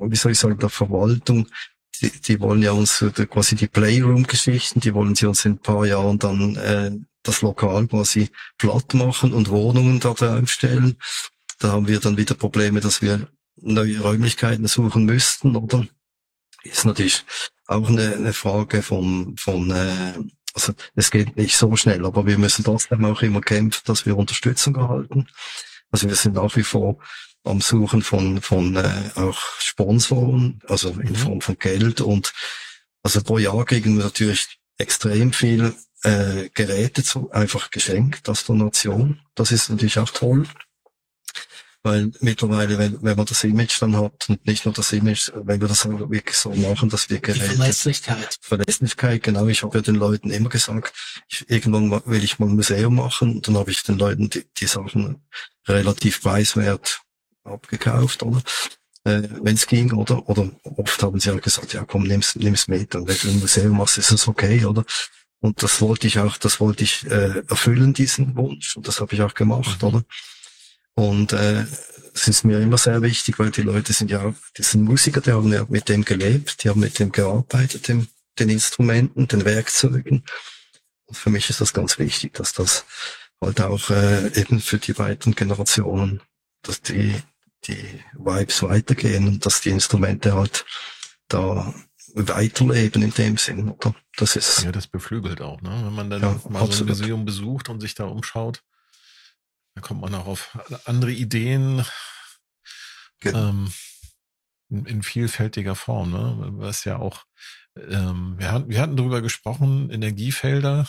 wie 0.00 0.16
soll 0.16 0.32
ich 0.32 0.38
sagen 0.38 0.58
der 0.58 0.68
Verwaltung. 0.70 1.46
Die, 2.00 2.10
die 2.10 2.40
wollen 2.40 2.62
ja 2.62 2.72
uns 2.72 3.02
äh, 3.02 3.10
quasi 3.26 3.54
die 3.56 3.68
Playroom-Geschichten, 3.68 4.80
die 4.80 4.94
wollen 4.94 5.14
sie 5.14 5.26
uns 5.26 5.44
in 5.44 5.52
ein 5.52 5.58
paar 5.58 5.86
Jahren 5.86 6.18
dann 6.18 6.56
äh, 6.56 6.90
das 7.22 7.42
Lokal 7.42 7.86
quasi 7.86 8.30
platt 8.58 8.94
machen 8.94 9.32
und 9.32 9.48
Wohnungen 9.50 10.00
da 10.00 10.12
draufstellen. 10.14 10.96
Da 11.60 11.72
haben 11.72 11.86
wir 11.86 12.00
dann 12.00 12.16
wieder 12.16 12.34
Probleme, 12.34 12.80
dass 12.80 13.00
wir 13.00 13.28
neue 13.56 14.00
Räumlichkeiten 14.00 14.66
suchen 14.66 15.04
müssten, 15.04 15.56
oder? 15.56 15.86
Ist 16.62 16.84
natürlich 16.84 17.24
auch 17.66 17.88
eine, 17.88 18.14
eine 18.14 18.32
Frage 18.32 18.82
von, 18.82 19.36
von 19.36 19.70
äh, 19.70 20.14
also 20.54 20.72
es 20.94 21.10
geht 21.10 21.36
nicht 21.36 21.56
so 21.56 21.74
schnell, 21.76 22.06
aber 22.06 22.26
wir 22.26 22.38
müssen 22.38 22.64
trotzdem 22.64 23.04
auch 23.04 23.22
immer 23.22 23.40
kämpfen, 23.40 23.82
dass 23.86 24.06
wir 24.06 24.16
Unterstützung 24.16 24.76
erhalten. 24.76 25.26
Also 25.90 26.08
wir 26.08 26.14
sind 26.14 26.36
nach 26.36 26.54
wie 26.56 26.62
vor 26.62 26.98
am 27.44 27.60
Suchen 27.60 28.02
von, 28.02 28.40
von 28.40 28.76
äh, 28.76 29.10
auch 29.16 29.38
Sponsoren, 29.58 30.60
also 30.66 30.90
in 30.90 31.10
Mhm. 31.10 31.16
Form 31.16 31.40
von 31.40 31.58
Geld 31.58 32.00
und 32.00 32.32
also 33.02 33.22
pro 33.22 33.38
Jahr 33.38 33.64
kriegen 33.66 33.98
wir 33.98 34.04
natürlich 34.04 34.58
extrem 34.78 35.32
viel 35.32 35.74
äh, 36.02 36.48
Geräte 36.54 37.02
zu, 37.02 37.30
einfach 37.32 37.70
geschenkt 37.70 38.28
als 38.28 38.46
Donation. 38.46 39.20
Das 39.34 39.52
ist 39.52 39.68
natürlich 39.68 39.98
auch 39.98 40.10
toll. 40.10 40.46
Weil 41.86 42.10
mittlerweile, 42.20 42.78
wenn, 42.78 43.02
wenn 43.02 43.14
man 43.16 43.26
das 43.26 43.44
Image 43.44 43.80
dann 43.82 43.94
hat 43.98 44.30
und 44.30 44.46
nicht 44.46 44.64
nur 44.64 44.72
das 44.72 44.90
Image, 44.94 45.30
wenn 45.34 45.60
wir 45.60 45.68
das 45.68 45.84
auch 45.84 46.10
wirklich 46.10 46.34
so 46.34 46.50
machen, 46.54 46.88
dass 46.88 47.10
wir 47.10 47.20
Geräte 47.20 47.44
Verlässlichkeit. 47.44 48.38
Verlässlichkeit, 48.40 49.22
genau. 49.22 49.46
Ich 49.48 49.62
habe 49.62 49.76
ja 49.76 49.82
den 49.82 49.96
Leuten 49.96 50.30
immer 50.30 50.48
gesagt, 50.48 50.94
ich, 51.28 51.48
irgendwann 51.50 51.90
will 52.06 52.24
ich 52.24 52.38
mal 52.38 52.48
ein 52.48 52.56
Museum 52.56 52.94
machen. 52.94 53.42
Dann 53.42 53.58
habe 53.58 53.70
ich 53.70 53.82
den 53.82 53.98
Leuten 53.98 54.30
die, 54.30 54.46
die 54.56 54.66
Sachen 54.66 55.22
relativ 55.68 56.22
preiswert 56.22 57.02
abgekauft, 57.44 58.22
oder? 58.22 58.42
Äh, 59.04 59.28
Wenn 59.42 59.54
es 59.54 59.66
ging, 59.66 59.92
oder? 59.92 60.26
Oder 60.30 60.50
oft 60.64 61.02
haben 61.02 61.20
sie 61.20 61.28
halt 61.28 61.42
gesagt, 61.42 61.74
ja 61.74 61.84
komm, 61.84 62.04
nimm's, 62.04 62.34
nimm's 62.34 62.66
mit. 62.66 62.94
Und 62.94 63.06
wenn 63.08 63.16
du 63.18 63.28
ein 63.28 63.40
Museum 63.40 63.76
machst, 63.76 63.98
ist 63.98 64.10
es 64.10 64.26
okay, 64.26 64.64
oder? 64.64 64.86
Und 65.40 65.62
das 65.62 65.82
wollte 65.82 66.06
ich 66.06 66.18
auch, 66.18 66.38
das 66.38 66.60
wollte 66.60 66.84
ich 66.84 67.04
äh, 67.10 67.42
erfüllen, 67.50 67.92
diesen 67.92 68.34
Wunsch. 68.36 68.74
Und 68.78 68.88
das 68.88 69.00
habe 69.02 69.14
ich 69.14 69.20
auch 69.20 69.34
gemacht, 69.34 69.82
Mhm. 69.82 69.88
oder? 69.88 70.04
Und 70.94 71.32
äh, 71.32 71.64
es 72.14 72.28
ist 72.28 72.44
mir 72.44 72.60
immer 72.60 72.78
sehr 72.78 73.02
wichtig, 73.02 73.38
weil 73.38 73.50
die 73.50 73.62
Leute 73.62 73.92
sind 73.92 74.10
ja, 74.10 74.22
auch- 74.22 74.34
die 74.56 74.62
sind 74.62 74.84
Musiker, 74.84 75.20
die 75.20 75.32
haben 75.32 75.52
ja 75.52 75.66
mit 75.68 75.88
dem 75.88 76.04
gelebt, 76.04 76.62
die 76.62 76.68
haben 76.68 76.80
mit 76.80 76.98
dem 76.98 77.10
gearbeitet, 77.10 77.88
dem, 77.88 78.06
den 78.38 78.48
Instrumenten, 78.50 79.26
den 79.28 79.44
Werkzeugen. 79.44 80.24
Und 81.06 81.16
für 81.16 81.30
mich 81.30 81.50
ist 81.50 81.60
das 81.60 81.72
ganz 81.72 81.98
wichtig, 81.98 82.34
dass 82.34 82.52
das 82.52 82.84
halt 83.40 83.60
auch 83.60 83.90
äh, 83.90 84.28
eben 84.40 84.60
für 84.60 84.78
die 84.78 84.96
weiteren 84.98 85.34
Generationen, 85.34 86.20
dass 86.62 86.80
die, 86.80 87.14
die 87.64 88.00
Vibes 88.16 88.62
weitergehen 88.62 89.26
und 89.26 89.44
dass 89.44 89.60
die 89.60 89.70
Instrumente 89.70 90.34
halt 90.34 90.64
da 91.28 91.74
weiterleben 92.14 93.02
in 93.02 93.10
dem 93.12 93.36
Sinn, 93.36 93.68
oder? 93.70 93.94
Das 94.16 94.36
ist, 94.36 94.62
Ja, 94.62 94.70
das 94.70 94.86
beflügelt 94.86 95.40
auch, 95.40 95.60
ne? 95.62 95.82
Wenn 95.84 95.92
man 95.94 96.10
dann 96.10 96.22
Ja, 96.22 96.28
mal 96.28 96.40
so 96.40 96.48
ein 96.48 96.56
absolut. 96.56 96.88
Museum 96.90 97.24
besucht 97.24 97.68
und 97.68 97.80
sich 97.80 97.94
da 97.96 98.04
umschaut, 98.04 98.62
dann 99.74 99.82
kommt 99.82 100.00
man 100.00 100.14
auch 100.14 100.26
auf 100.26 100.58
andere 100.86 101.12
Ideen 101.12 101.84
Genau. 103.24 103.48
ähm, 103.48 103.72
in, 104.70 104.84
in 104.86 105.02
vielfältiger 105.02 105.74
Form, 105.74 106.12
ne? 106.12 106.36
Was 106.56 106.84
ja 106.84 106.98
auch, 106.98 107.24
ähm, 107.76 108.34
wir 108.38 108.52
hatten, 108.52 108.68
wir 108.68 108.80
hatten 108.80 108.96
darüber 108.96 109.22
gesprochen, 109.22 109.90
Energiefelder. 109.90 110.86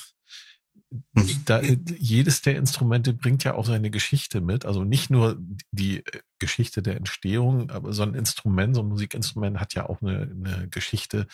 Mhm. 1.14 1.42
Da, 1.46 1.62
jedes 1.62 2.42
der 2.42 2.58
Instrumente 2.58 3.14
bringt 3.14 3.44
ja 3.44 3.56
auch 3.56 3.66
seine 3.66 3.90
Geschichte 3.90 4.40
mit. 4.40 4.66
Also 4.66 4.84
nicht 4.84 5.10
nur 5.10 5.38
die 5.72 6.06
äh, 6.06 6.22
Geschichte 6.40 6.82
der 6.82 6.98
Entstehung, 6.98 7.70
aber 7.70 7.92
so 7.94 8.04
ein 8.04 8.14
Instrument, 8.14 8.76
so 8.76 8.82
ein 8.82 8.88
Musikinstrument 8.88 9.60
hat 9.60 9.74
ja 9.74 9.90
auch 9.90 10.02
eine, 10.02 10.22
eine 10.22 10.68
Geschichte, 10.70 11.28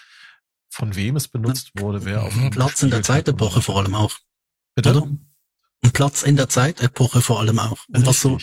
von 0.70 0.96
wem 0.96 1.16
es 1.16 1.28
benutzt 1.28 1.72
wurde, 1.76 2.06
wer 2.06 2.24
auf 2.24 2.36
ihm 2.36 2.50
Platz 2.50 2.82
in 2.82 2.92
der 2.92 3.04
Zeitepoche 3.04 3.56
so. 3.56 3.62
vor 3.62 3.80
allem 3.80 3.96
auch. 3.96 4.18
Bitte? 4.76 4.92
Oder? 4.92 5.12
Ein 5.84 5.92
Platz 5.92 6.24
in 6.24 6.36
der 6.36 6.50
Zeitepoche 6.50 7.22
vor 7.22 7.40
allem 7.40 7.60
auch. 7.60 7.80
Und 7.94 8.06
was 8.06 8.22
so 8.22 8.38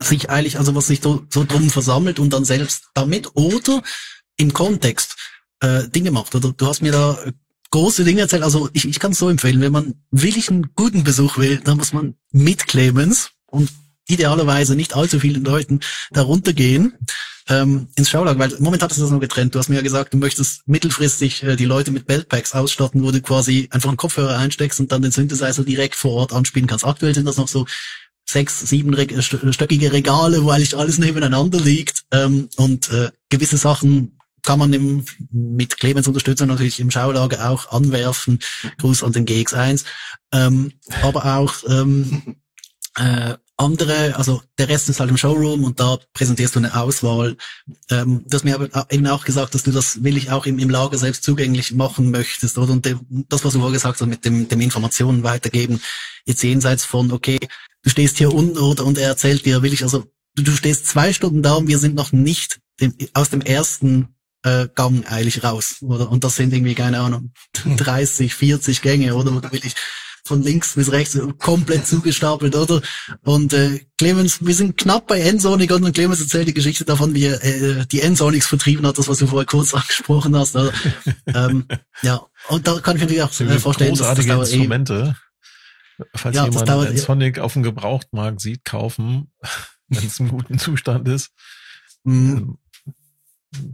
sich 0.00 0.28
eigentlich, 0.30 0.58
also 0.58 0.74
was 0.74 0.86
sich 0.86 1.00
so, 1.00 1.26
so 1.30 1.44
drum 1.44 1.70
versammelt 1.70 2.18
und 2.18 2.30
dann 2.30 2.44
selbst 2.44 2.84
damit 2.94 3.30
oder 3.34 3.82
im 4.36 4.52
Kontext 4.52 5.16
äh, 5.60 5.88
Dinge 5.88 6.10
macht. 6.10 6.34
Oder 6.34 6.52
du 6.52 6.66
hast 6.66 6.82
mir 6.82 6.92
da 6.92 7.18
äh, 7.24 7.32
große 7.70 8.04
Dinge 8.04 8.22
erzählt. 8.22 8.42
Also 8.42 8.68
ich, 8.72 8.86
ich 8.86 8.98
kann 8.98 9.12
es 9.12 9.18
so 9.18 9.28
empfehlen, 9.28 9.60
wenn 9.60 9.72
man 9.72 9.94
wirklich 10.10 10.50
einen 10.50 10.74
guten 10.74 11.04
Besuch 11.04 11.38
will, 11.38 11.58
dann 11.58 11.78
muss 11.78 11.92
man 11.92 12.16
mit 12.30 12.66
Clemens 12.66 13.30
und 13.46 13.70
idealerweise 14.06 14.74
nicht 14.74 14.94
allzu 14.94 15.20
vielen 15.20 15.44
Leuten 15.44 15.80
da 16.10 16.22
runtergehen 16.22 16.94
ähm, 17.48 17.88
ins 17.96 18.08
Schaulager, 18.08 18.38
weil 18.38 18.56
momentan 18.58 18.90
ist 18.90 19.00
das 19.00 19.10
nur 19.10 19.20
getrennt. 19.20 19.54
Du 19.54 19.58
hast 19.58 19.68
mir 19.68 19.76
ja 19.76 19.82
gesagt, 19.82 20.14
du 20.14 20.18
möchtest 20.18 20.66
mittelfristig 20.66 21.42
äh, 21.42 21.56
die 21.56 21.66
Leute 21.66 21.90
mit 21.90 22.06
Beltpacks 22.06 22.54
ausstatten, 22.54 23.02
wo 23.02 23.10
du 23.10 23.20
quasi 23.20 23.68
einfach 23.70 23.90
einen 23.90 23.98
Kopfhörer 23.98 24.38
einsteckst 24.38 24.80
und 24.80 24.92
dann 24.92 25.02
den 25.02 25.12
Synthesizer 25.12 25.64
direkt 25.64 25.94
vor 25.94 26.12
Ort 26.12 26.32
anspielen 26.32 26.66
kannst. 26.66 26.84
Aktuell 26.84 27.14
sind 27.14 27.26
das 27.26 27.36
noch 27.36 27.48
so 27.48 27.66
sechs, 28.26 28.60
sieben 28.60 28.94
Reg 28.94 29.12
st- 29.12 29.52
stöckige 29.52 29.92
Regale, 29.92 30.42
wo 30.42 30.50
eigentlich 30.50 30.76
alles 30.76 30.98
nebeneinander 30.98 31.60
liegt 31.60 32.04
ähm, 32.10 32.48
und 32.56 32.90
äh, 32.90 33.10
gewisse 33.28 33.58
Sachen 33.58 34.18
kann 34.42 34.58
man 34.58 34.72
im, 34.72 35.04
mit 35.30 35.78
Clemens 35.78 36.06
Unterstützung 36.06 36.48
natürlich 36.48 36.78
im 36.78 36.90
Schaulager 36.90 37.48
auch 37.50 37.72
anwerfen. 37.72 38.38
Gruß 38.78 39.02
an 39.02 39.12
den 39.12 39.26
GX1. 39.26 39.84
Ähm, 40.32 40.72
aber 41.02 41.36
auch 41.36 41.54
ähm, 41.68 42.36
äh, 42.96 43.34
andere, 43.56 44.16
also 44.16 44.42
der 44.58 44.68
Rest 44.68 44.88
ist 44.88 44.98
halt 44.98 45.10
im 45.10 45.16
Showroom 45.16 45.64
und 45.64 45.78
da 45.78 45.98
präsentierst 46.12 46.56
du 46.56 46.58
eine 46.58 46.74
Auswahl. 46.74 47.36
Ähm, 47.88 48.24
du 48.26 48.34
hast 48.34 48.44
mir 48.44 48.54
aber 48.54 48.90
eben 48.90 49.06
auch 49.06 49.24
gesagt, 49.24 49.54
dass 49.54 49.62
du 49.62 49.70
das 49.70 50.02
will 50.02 50.16
ich 50.16 50.30
auch 50.30 50.46
im, 50.46 50.58
im 50.58 50.70
Lager 50.70 50.98
selbst 50.98 51.22
zugänglich 51.22 51.72
machen 51.72 52.10
möchtest, 52.10 52.58
oder? 52.58 52.72
Und 52.72 52.84
de, 52.84 52.96
das, 53.28 53.44
was 53.44 53.52
du 53.52 53.60
vorher 53.60 53.74
gesagt 53.74 54.00
hast, 54.00 54.06
mit 54.08 54.24
dem, 54.24 54.48
dem 54.48 54.60
Informationen 54.60 55.22
weitergeben, 55.22 55.80
jetzt 56.24 56.42
jenseits 56.42 56.84
von, 56.84 57.12
okay, 57.12 57.38
du 57.82 57.90
stehst 57.90 58.18
hier 58.18 58.34
unten 58.34 58.58
oder, 58.58 58.84
und 58.84 58.98
er 58.98 59.08
erzählt 59.08 59.46
dir, 59.46 59.62
will 59.62 59.72
ich, 59.72 59.84
also 59.84 60.04
du, 60.34 60.42
du 60.42 60.52
stehst 60.52 60.86
zwei 60.86 61.12
Stunden 61.12 61.42
da 61.42 61.54
und 61.54 61.68
wir 61.68 61.78
sind 61.78 61.94
noch 61.94 62.10
nicht 62.10 62.58
dem, 62.80 62.94
aus 63.12 63.30
dem 63.30 63.40
ersten 63.40 64.08
äh, 64.42 64.68
Gang 64.74 65.10
eilig 65.10 65.44
raus, 65.44 65.76
oder? 65.80 66.10
Und 66.10 66.24
das 66.24 66.34
sind 66.36 66.52
irgendwie, 66.52 66.74
keine 66.74 66.98
Ahnung, 66.98 67.32
30, 67.64 68.34
40 68.34 68.82
Gänge, 68.82 69.14
oder? 69.14 69.32
Wo 69.32 69.38
du 69.38 69.52
wirklich 69.52 69.74
von 70.26 70.42
links 70.42 70.74
bis 70.74 70.90
rechts 70.90 71.18
komplett 71.38 71.86
zugestapelt, 71.86 72.56
oder? 72.56 72.80
Und 73.22 73.52
äh, 73.52 73.80
Clemens, 73.98 74.44
wir 74.44 74.54
sind 74.54 74.78
knapp 74.78 75.06
bei 75.06 75.20
Ensonic 75.20 75.70
und 75.70 75.92
Clemens 75.92 76.20
erzählt 76.20 76.48
die 76.48 76.54
Geschichte 76.54 76.84
davon, 76.84 77.14
wie 77.14 77.26
er 77.26 77.44
äh, 77.44 77.86
die 77.86 78.00
Ensonics 78.00 78.46
vertrieben 78.46 78.86
hat, 78.86 78.98
das, 78.98 79.08
was 79.08 79.18
du 79.18 79.26
vorher 79.26 79.46
kurz 79.46 79.74
angesprochen 79.74 80.36
hast. 80.36 80.56
Also, 80.56 80.72
ähm, 81.26 81.66
ja, 82.02 82.22
und 82.48 82.66
da 82.66 82.80
kann 82.80 82.96
ich 82.96 83.08
mir 83.08 83.24
auch 83.24 83.40
äh, 83.40 83.58
vorstellen, 83.58 83.90
großartige 83.90 84.28
dass 84.28 84.38
das 84.40 84.52
Instrumente. 84.52 85.16
Falls 86.14 86.34
ja, 86.34 86.46
jemand 86.46 86.68
dauert, 86.68 86.90
Ensonic 86.90 87.38
auf 87.38 87.52
dem 87.52 87.62
Gebrauchtmarkt 87.62 88.40
sieht, 88.40 88.64
kaufen, 88.64 89.30
wenn 89.88 90.06
es 90.06 90.18
im 90.20 90.28
guten 90.28 90.58
Zustand 90.58 91.06
ist. 91.06 91.30
Mhm. 92.04 92.58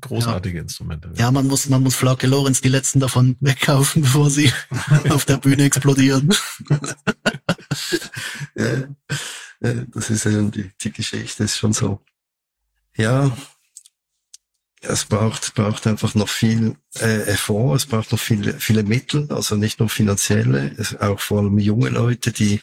Großartige 0.00 0.58
ja. 0.58 0.62
Instrumente. 0.62 1.12
Ja, 1.16 1.30
man 1.30 1.46
muss, 1.46 1.68
man 1.68 1.82
muss 1.82 1.94
Flake 1.94 2.26
Lorenz 2.26 2.60
die 2.60 2.68
letzten 2.68 3.00
davon 3.00 3.36
wegkaufen, 3.40 4.02
bevor 4.02 4.30
sie 4.30 4.52
auf 5.10 5.24
der 5.24 5.38
Bühne 5.38 5.64
explodieren. 5.64 6.34
ja, 8.54 8.88
das 9.60 10.10
ist 10.10 10.24
ja 10.24 10.42
die, 10.42 10.70
die 10.80 10.92
Geschichte 10.92 11.44
ist 11.44 11.56
schon 11.56 11.72
so. 11.72 12.00
Ja, 12.96 13.36
es 14.80 15.04
braucht, 15.04 15.54
braucht 15.54 15.86
einfach 15.86 16.14
noch 16.14 16.28
viel 16.28 16.76
äh, 16.98 17.22
Effort, 17.24 17.76
es 17.76 17.86
braucht 17.86 18.12
noch 18.12 18.18
viele, 18.18 18.58
viele 18.58 18.82
Mittel, 18.82 19.26
also 19.30 19.56
nicht 19.56 19.78
nur 19.78 19.88
finanzielle, 19.88 20.74
es, 20.78 20.98
auch 21.00 21.20
vor 21.20 21.40
allem 21.40 21.58
junge 21.58 21.90
Leute, 21.90 22.32
die 22.32 22.60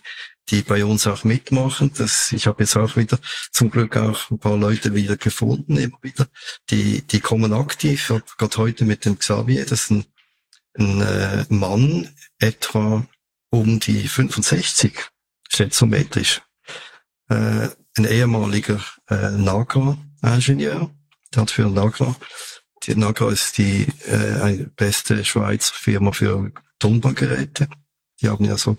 die 0.49 0.61
bei 0.61 0.85
uns 0.85 1.07
auch 1.07 1.23
mitmachen. 1.23 1.91
Das, 1.97 2.31
ich 2.31 2.47
habe 2.47 2.63
jetzt 2.63 2.77
auch 2.77 2.95
wieder 2.95 3.19
zum 3.51 3.69
Glück 3.69 3.97
auch 3.97 4.31
ein 4.31 4.39
paar 4.39 4.57
Leute 4.57 4.93
wieder 4.93 5.17
gefunden, 5.17 5.77
immer 5.77 5.97
wieder. 6.01 6.27
Die, 6.69 7.01
die 7.01 7.19
kommen 7.19 7.53
aktiv. 7.53 8.03
Ich 8.03 8.09
habe 8.09 8.23
gerade 8.37 8.57
heute 8.57 8.85
mit 8.85 9.05
dem 9.05 9.19
Xavier, 9.19 9.65
das 9.65 9.83
ist 9.83 9.91
ein, 9.91 10.05
ein 10.77 11.01
äh, 11.01 11.45
Mann, 11.49 12.09
etwa 12.39 13.05
um 13.49 13.79
die 13.79 14.07
65, 14.07 14.97
schätzometrisch. 15.49 16.41
Äh, 17.29 17.69
ein 17.97 18.05
ehemaliger 18.05 18.79
äh, 19.09 19.31
Nagra-Ingenieur, 19.31 20.91
hat 21.35 21.51
für 21.51 21.69
Nagra, 21.69 22.15
die 22.83 22.95
Nagra 22.95 23.31
ist 23.31 23.57
die 23.57 23.87
äh, 24.05 24.65
beste 24.75 25.25
Schweizer 25.25 25.73
Firma 25.73 26.11
für 26.11 26.51
Tonbandgeräte. 26.79 27.67
Die 28.21 28.29
haben 28.29 28.45
ja 28.45 28.57
so 28.57 28.77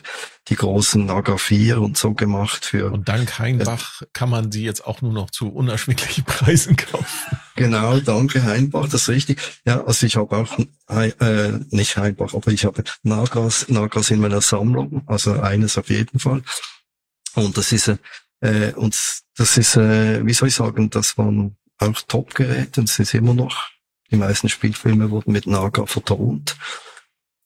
die 0.48 0.56
großen 0.56 1.06
Naga 1.06 1.36
4 1.36 1.80
und 1.80 1.96
so 1.96 2.12
gemacht 2.12 2.64
für. 2.64 2.90
Und 2.90 3.08
dank 3.08 3.38
Heinbach 3.38 4.02
äh, 4.02 4.06
kann 4.12 4.30
man 4.30 4.50
sie 4.50 4.64
jetzt 4.64 4.84
auch 4.84 5.00
nur 5.00 5.12
noch 5.12 5.30
zu 5.30 5.48
unerschwinglichen 5.48 6.24
Preisen 6.26 6.76
kaufen. 6.76 7.38
Genau, 7.54 8.00
danke 8.00 8.42
Heinbach, 8.42 8.88
das 8.88 9.02
ist 9.02 9.08
richtig. 9.10 9.40
Ja, 9.64 9.84
also 9.84 10.06
ich 10.06 10.16
habe 10.16 10.36
auch, 10.36 10.58
äh, 10.88 11.52
nicht 11.70 11.96
Heinbach, 11.96 12.34
aber 12.34 12.50
ich 12.50 12.64
habe 12.64 12.82
Nagas, 13.04 13.68
Nagas 13.68 14.10
in 14.10 14.20
meiner 14.20 14.40
Sammlung, 14.40 15.02
also 15.06 15.40
eines 15.40 15.78
auf 15.78 15.88
jeden 15.88 16.18
Fall. 16.18 16.42
Und 17.34 17.56
das 17.56 17.70
ist, 17.70 17.92
äh, 18.40 18.72
und 18.72 18.98
das 19.36 19.56
ist, 19.56 19.76
äh, 19.76 20.26
wie 20.26 20.32
soll 20.32 20.48
ich 20.48 20.54
sagen, 20.56 20.90
das 20.90 21.16
waren 21.16 21.56
auch 21.78 22.00
Top-Geräte 22.02 22.80
und 22.80 22.88
es 22.88 22.98
ist 22.98 23.14
immer 23.14 23.34
noch, 23.34 23.70
die 24.10 24.16
meisten 24.16 24.48
Spielfilme 24.48 25.10
wurden 25.10 25.32
mit 25.32 25.46
Naga 25.46 25.86
vertont. 25.86 26.56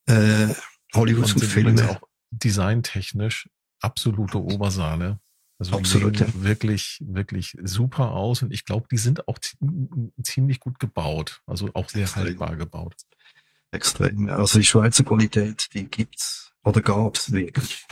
Äh, 0.07 0.49
Hollywood-Filme. 0.95 1.91
auch 1.91 2.01
designtechnisch 2.31 3.49
absolute 3.81 4.39
Obersahne. 4.39 5.21
Also 5.59 5.77
Absolut, 5.77 6.19
ja. 6.19 6.27
wirklich, 6.35 6.99
wirklich 7.07 7.57
super 7.63 8.13
aus. 8.13 8.43
Und 8.43 8.53
ich 8.53 8.65
glaube, 8.65 8.87
die 8.91 8.97
sind 8.97 9.29
auch 9.29 9.39
ziemlich 10.23 10.59
gut 10.59 10.79
gebaut. 10.81 11.41
Also 11.47 11.71
auch 11.75 11.89
sehr 11.89 12.03
Extrem. 12.03 12.25
haltbar 12.25 12.57
gebaut. 12.57 12.97
Extrem. 13.71 14.29
Also 14.29 14.59
die 14.59 14.65
Schweizer 14.65 15.05
Qualität, 15.05 15.69
die 15.73 15.85
gibt's 15.85 16.53
oder 16.65 16.81
gab's 16.81 17.31
wirklich. 17.31 17.87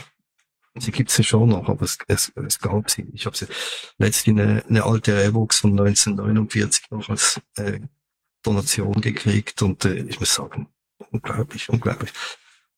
Sie 0.79 0.91
gibt's 0.91 1.17
ja 1.17 1.23
schon 1.23 1.49
noch, 1.49 1.67
aber 1.67 1.83
es, 1.83 1.97
es, 2.07 2.31
es 2.35 2.59
gab 2.59 2.89
sie. 2.89 3.07
Ich 3.13 3.25
habe 3.25 3.35
sie 3.35 3.47
letztlich 3.97 4.37
eine, 4.37 4.63
eine 4.69 4.83
alte 4.83 5.17
Revox 5.17 5.59
von 5.59 5.71
1949 5.71 6.85
noch 6.91 7.09
als 7.09 7.41
äh, 7.57 7.81
Donation 8.41 9.01
gekriegt 9.01 9.61
und 9.61 9.83
äh, 9.85 9.95
ich 9.95 10.19
muss 10.19 10.33
sagen, 10.33 10.67
unglaublich, 11.11 11.69
unglaublich 11.69 12.13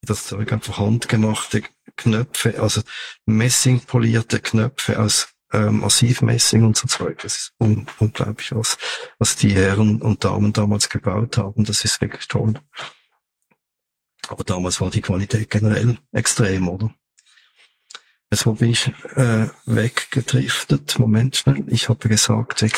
das 0.04 0.26
Zeug 0.26 0.52
einfach 0.52 0.78
handgemachte 0.78 1.62
Knöpfe, 1.96 2.60
also 2.60 2.82
Messing 3.26 3.80
polierte 3.80 4.40
Knöpfe 4.40 5.00
aus 5.00 5.28
ähm, 5.52 5.80
Massivmessing 5.80 6.64
und 6.64 6.76
so 6.76 6.88
Zeug. 6.88 7.20
Das 7.22 7.36
ist 7.36 7.52
un 7.58 7.86
unglaublich, 7.98 8.54
was, 8.54 8.76
was 9.18 9.36
die 9.36 9.54
Herren 9.54 10.02
und 10.02 10.24
Damen 10.24 10.52
damals 10.52 10.88
gebaut 10.88 11.38
haben. 11.38 11.64
Das 11.64 11.84
ist 11.84 12.00
wirklich 12.00 12.26
toll. 12.28 12.54
Aber 14.28 14.42
damals 14.42 14.80
war 14.80 14.90
die 14.90 15.02
Qualität 15.02 15.50
generell 15.50 15.98
extrem, 16.12 16.68
oder? 16.68 16.94
Jetzt 18.30 18.44
bin 18.44 18.70
ich 18.70 18.88
äh, 19.14 19.46
weggedriftet. 19.66 20.98
Moment 20.98 21.36
schnell. 21.36 21.64
Ich 21.68 21.88
habe 21.88 22.08
gesagt, 22.08 22.62
das 22.62 22.72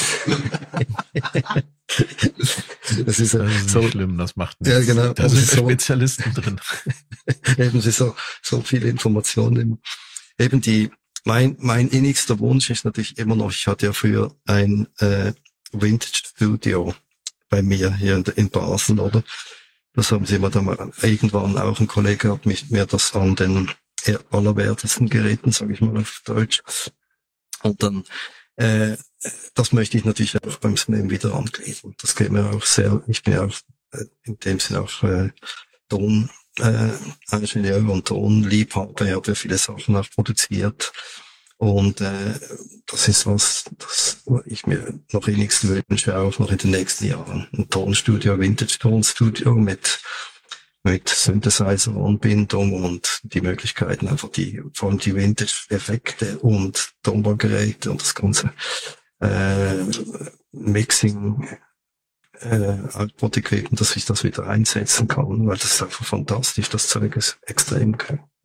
ist, 2.37 2.65
das 3.07 3.19
ist 3.19 3.71
so 3.71 3.89
schlimm, 3.89 4.19
das 4.19 4.37
macht 4.37 4.61
nichts. 4.61 4.77
Ja, 4.77 4.85
genau. 4.85 5.13
Da 5.15 5.29
sind 5.29 5.47
so, 5.47 5.57
Spezialisten 5.59 6.35
drin. 6.35 6.61
eben, 7.59 7.81
so, 7.81 8.15
so 8.43 8.61
viele 8.61 8.89
Informationen. 8.89 9.81
Eben 10.39 10.61
die, 10.61 10.91
mein, 11.25 11.57
mein 11.61 11.89
innigster 11.89 12.39
Wunsch 12.39 12.69
ist 12.71 12.85
natürlich 12.85 13.17
immer 13.19 13.37
noch, 13.37 13.51
ich 13.51 13.67
hatte 13.67 13.87
ja 13.87 13.93
früher 13.93 14.35
ein 14.45 14.87
äh, 14.99 15.33
Vintage 15.73 16.23
Studio 16.27 16.95
bei 17.49 17.63
mir 17.63 17.95
hier 17.95 18.17
in, 18.17 18.25
in 18.37 18.51
Basel, 18.51 19.01
oder? 19.01 19.23
Das 19.95 20.13
haben 20.13 20.27
sie 20.27 20.37
immer 20.37 20.51
dann 20.51 20.67
mal, 20.67 20.93
irgendwann 21.01 21.57
auch 21.57 21.81
ein 21.81 21.87
Kollege 21.87 22.31
hat 22.31 22.45
mich, 22.45 22.71
mir 22.71 22.85
das 22.85 23.15
an 23.15 23.35
den 23.35 23.71
allerwertesten 24.31 25.09
Geräten, 25.09 25.53
sage 25.53 25.73
ich 25.73 25.81
mal 25.81 25.97
auf 25.97 26.23
Deutsch. 26.25 26.63
Und 27.63 27.83
dann 27.83 28.05
äh, 28.57 28.97
das 29.55 29.73
möchte 29.73 29.97
ich 29.97 30.05
natürlich 30.05 30.37
auch 30.43 30.57
beim 30.59 30.77
Slam 30.77 31.11
wieder 31.11 31.35
angliedern. 31.35 31.95
Das 31.99 32.15
geht 32.15 32.31
mir 32.31 32.51
auch 32.51 32.65
sehr, 32.65 33.03
ich 33.07 33.23
bin 33.23 33.35
ja 33.35 33.45
auch 33.45 33.55
äh, 33.93 34.05
in 34.25 34.39
dem 34.39 34.59
Sinne 34.59 34.81
auch 34.83 35.03
äh, 35.03 35.31
Ton 35.89 36.31
äh, 36.59 36.91
Ingenieur 37.33 37.89
und 37.89 38.09
Tonliebhaber, 38.09 39.07
ich 39.07 39.13
habe 39.13 39.29
ja 39.29 39.35
viele 39.35 39.59
Sachen 39.59 39.97
auch 39.97 40.09
produziert. 40.11 40.93
Und 41.59 42.03
äh, 42.03 42.35
das 42.87 43.09
ist 43.09 43.27
was, 43.27 43.65
das 43.79 44.23
ich 44.45 44.67
mir 44.67 45.01
noch 45.13 45.27
wenigstens 45.27 45.83
wünsche, 45.89 46.19
auch 46.19 46.39
noch 46.39 46.51
in 46.51 46.59
den 46.59 46.71
nächsten 46.71 47.07
Jahren. 47.07 47.49
Ein 47.53 47.71
Tonstudio, 47.71 48.39
Vintage 48.39 48.79
Tonstudio 48.79 49.55
mit 49.55 50.01
mit 50.87 51.09
Synthesizer-Anbindung 51.09 52.85
und 52.85 53.21
die 53.25 53.41
Möglichkeiten 53.41 54.07
einfach 54.07 54.29
die, 54.29 54.63
vor 54.73 54.89
allem 54.89 54.99
die 54.99 55.17
Vintage-Effekte 55.17 56.39
und 56.39 56.93
Tonbandgeräte 57.03 57.91
und 57.91 58.01
das 58.01 58.15
ganze 58.15 58.53
äh, 59.19 59.83
Mixing 60.53 61.59
äh, 62.39 62.79
Output-Equipment, 62.93 63.81
dass 63.81 63.97
ich 63.97 64.05
das 64.05 64.23
wieder 64.23 64.47
einsetzen 64.47 65.09
kann, 65.09 65.49
weil 65.49 65.57
das 65.57 65.75
ist 65.75 65.83
einfach 65.83 66.05
fantastisch, 66.05 66.69
das 66.69 66.87
Zeug 66.87 67.17
ist 67.17 67.37
extrem 67.43 67.97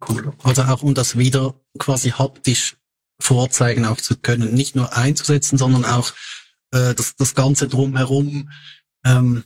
cool. 0.09 0.33
Also 0.41 0.63
auch 0.63 0.81
um 0.81 0.95
das 0.95 1.19
wieder 1.19 1.53
quasi 1.77 2.09
haptisch 2.09 2.75
vorzeigen 3.19 3.85
auch 3.85 3.97
zu 3.97 4.17
können, 4.17 4.55
nicht 4.55 4.75
nur 4.75 4.97
einzusetzen, 4.97 5.59
sondern 5.59 5.85
auch 5.85 6.11
äh, 6.71 6.95
das, 6.95 7.15
das 7.17 7.35
Ganze 7.35 7.67
drumherum 7.67 8.49
ähm, 9.05 9.43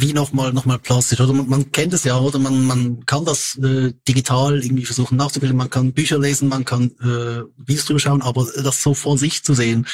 wie 0.00 0.12
nochmal 0.12 0.52
noch 0.52 0.64
mal 0.64 0.78
plastisch. 0.78 1.20
Oder 1.20 1.32
man, 1.32 1.48
man 1.48 1.72
kennt 1.72 1.92
es 1.92 2.04
ja, 2.04 2.18
oder 2.18 2.38
man, 2.38 2.64
man 2.66 3.04
kann 3.06 3.24
das 3.24 3.56
äh, 3.58 3.92
digital 4.08 4.62
irgendwie 4.64 4.84
versuchen 4.84 5.16
nachzubilden, 5.16 5.56
man 5.56 5.70
kann 5.70 5.92
Bücher 5.92 6.18
lesen, 6.18 6.48
man 6.48 6.64
kann 6.64 6.90
äh, 7.00 7.42
Videos 7.56 7.86
drüber 7.86 8.00
schauen, 8.00 8.22
aber 8.22 8.46
das 8.62 8.82
so 8.82 8.94
vor 8.94 9.18
sich 9.18 9.42
zu 9.42 9.54
sehen, 9.54 9.86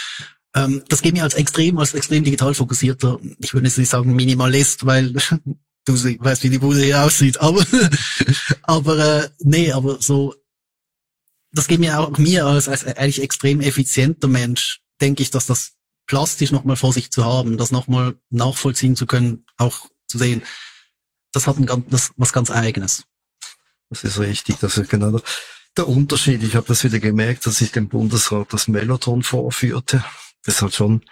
ähm, 0.55 0.83
das 0.89 1.03
geht 1.03 1.15
mir 1.15 1.23
als 1.23 1.35
extrem, 1.35 1.79
als 1.79 1.95
extrem 1.95 2.25
digital 2.25 2.55
fokussierter, 2.55 3.19
ich 3.39 3.53
würde 3.53 3.67
jetzt 3.67 3.79
nicht 3.79 3.91
sagen 3.91 4.15
Minimalist, 4.15 4.87
weil 4.87 5.13
du 5.85 5.95
weißt, 5.95 6.43
wie 6.43 6.51
die 6.51 6.59
Bude 6.59 6.83
hier 6.83 7.03
aussieht, 7.03 7.41
aber 7.41 7.65
aber 8.63 8.99
äh, 8.99 9.29
nee, 9.41 9.73
aber 9.73 9.99
so 10.01 10.35
das 11.53 11.69
geht 11.69 11.81
mir 11.81 11.99
auch 11.99 12.17
mir 12.19 12.47
als, 12.47 12.69
als 12.69 12.85
eigentlich 12.85 13.23
extrem 13.23 13.61
effizienter 13.61 14.29
Mensch, 14.29 14.81
denke 15.01 15.23
ich, 15.23 15.31
dass 15.31 15.47
das 15.47 15.73
plastisch 16.07 16.53
nochmal 16.53 16.77
vor 16.77 16.93
sich 16.93 17.11
zu 17.11 17.25
haben, 17.25 17.57
das 17.57 17.73
nochmal 17.73 18.17
nachvollziehen 18.31 18.95
zu 18.95 19.07
können, 19.07 19.45
auch 19.57 19.89
zu 20.19 20.25
sehen, 20.25 20.43
das 21.33 21.47
hat 21.47 21.59
ein 21.59 21.67
ganz, 21.67 21.85
das, 21.89 22.11
was 22.17 22.33
ganz 22.33 22.51
Eigenes. 22.51 23.05
Das 23.91 24.05
ist 24.05 24.19
richtig, 24.19 24.59
das 24.59 24.79
ist 24.79 24.91
genau 24.91 25.21
der 25.77 25.89
Unterschied. 25.89 26.43
Ich 26.43 26.57
habe 26.57 26.67
das 26.67 26.85
wieder 26.85 26.99
gemerkt, 26.99 27.47
dass 27.47 27.61
ich 27.61 27.73
dem 27.73 27.89
Bundesrat 27.89 28.53
das 28.53 28.69
Meloton 28.69 29.23
vorführte. 29.23 30.03
Das 30.45 30.63
hat 30.63 30.75
schon, 30.75 31.03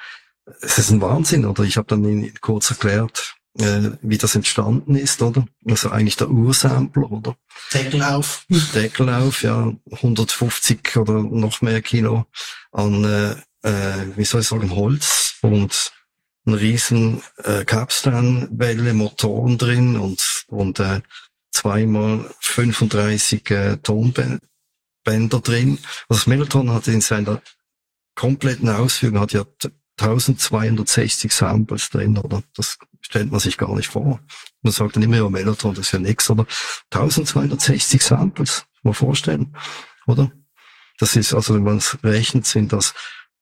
es 0.61 0.79
ist 0.79 0.91
ein 0.91 1.01
Wahnsinn, 1.01 1.45
oder? 1.45 1.63
Ich 1.65 1.77
habe 1.77 1.89
dann 1.89 2.05
Ihnen 2.05 2.33
kurz 2.41 2.71
erklärt, 2.71 3.35
äh, 3.59 3.91
wie 4.03 4.19
das 4.19 4.35
entstanden 4.35 4.97
ist, 4.97 5.23
oder? 5.23 5.47
Also 5.69 5.91
eigentlich 5.91 6.17
der 6.17 6.31
Ursampler, 6.31 7.11
oder? 7.11 7.37
Deckel 7.73 8.03
auf. 8.03 8.47
Deckel 8.75 9.09
auf, 9.11 9.43
ja, 9.43 9.73
150 9.91 10.97
oder 10.97 11.23
noch 11.23 11.61
mehr 11.61 11.83
Kilo 11.83 12.27
an, 12.73 13.05
äh, 13.05 13.33
äh, 13.63 14.17
wie 14.17 14.25
soll 14.25 14.41
ich 14.41 14.49
sagen, 14.49 14.75
Holz 14.75 15.37
und 15.43 15.93
ein 16.47 16.55
riesen 16.55 17.23
äh, 17.43 17.65
Capstan-Welle, 17.65 18.95
Motoren 18.95 19.59
drin 19.59 19.97
und, 19.97 20.45
und 20.49 20.79
äh, 20.81 21.01
zweimal 21.51 22.31
35 22.41 23.51
äh, 23.51 23.77
Tonbänder 23.79 24.41
drin. 25.41 25.79
Also 26.09 26.21
das 26.21 26.27
Mellotron 26.27 26.71
hat 26.71 26.89
in 26.89 27.01
seiner 27.01 27.41
kompletten 28.15 28.69
Ausführung 28.69 29.21
hat 29.21 29.33
ja 29.33 29.45
1260 29.99 31.33
Samples 31.33 31.91
drin, 31.91 32.19
oder? 32.19 32.43
Das 32.57 32.79
stellt 33.01 33.31
man 33.31 33.41
sich 33.41 33.57
gar 33.57 33.75
nicht 33.75 33.89
vor. 33.89 34.21
Man 34.63 34.73
sagt 34.73 34.97
dann 34.97 35.03
immer, 35.03 35.17
ja, 35.17 35.29
Mellotron, 35.29 35.75
das 35.75 35.87
ist 35.87 35.93
ja 35.93 35.99
nix, 35.99 36.29
oder? 36.31 36.47
1260 36.93 38.03
Samples, 38.03 38.67
mal 38.83 38.95
vorstellen, 38.95 39.57
oder? 40.07 40.33
Das 40.99 41.17
ist, 41.17 41.35
also 41.35 41.55
wenn 41.55 41.65
man 41.65 41.79
es 41.79 41.99
rechnet, 42.03 42.47
sind 42.47 42.73
das 42.73 42.95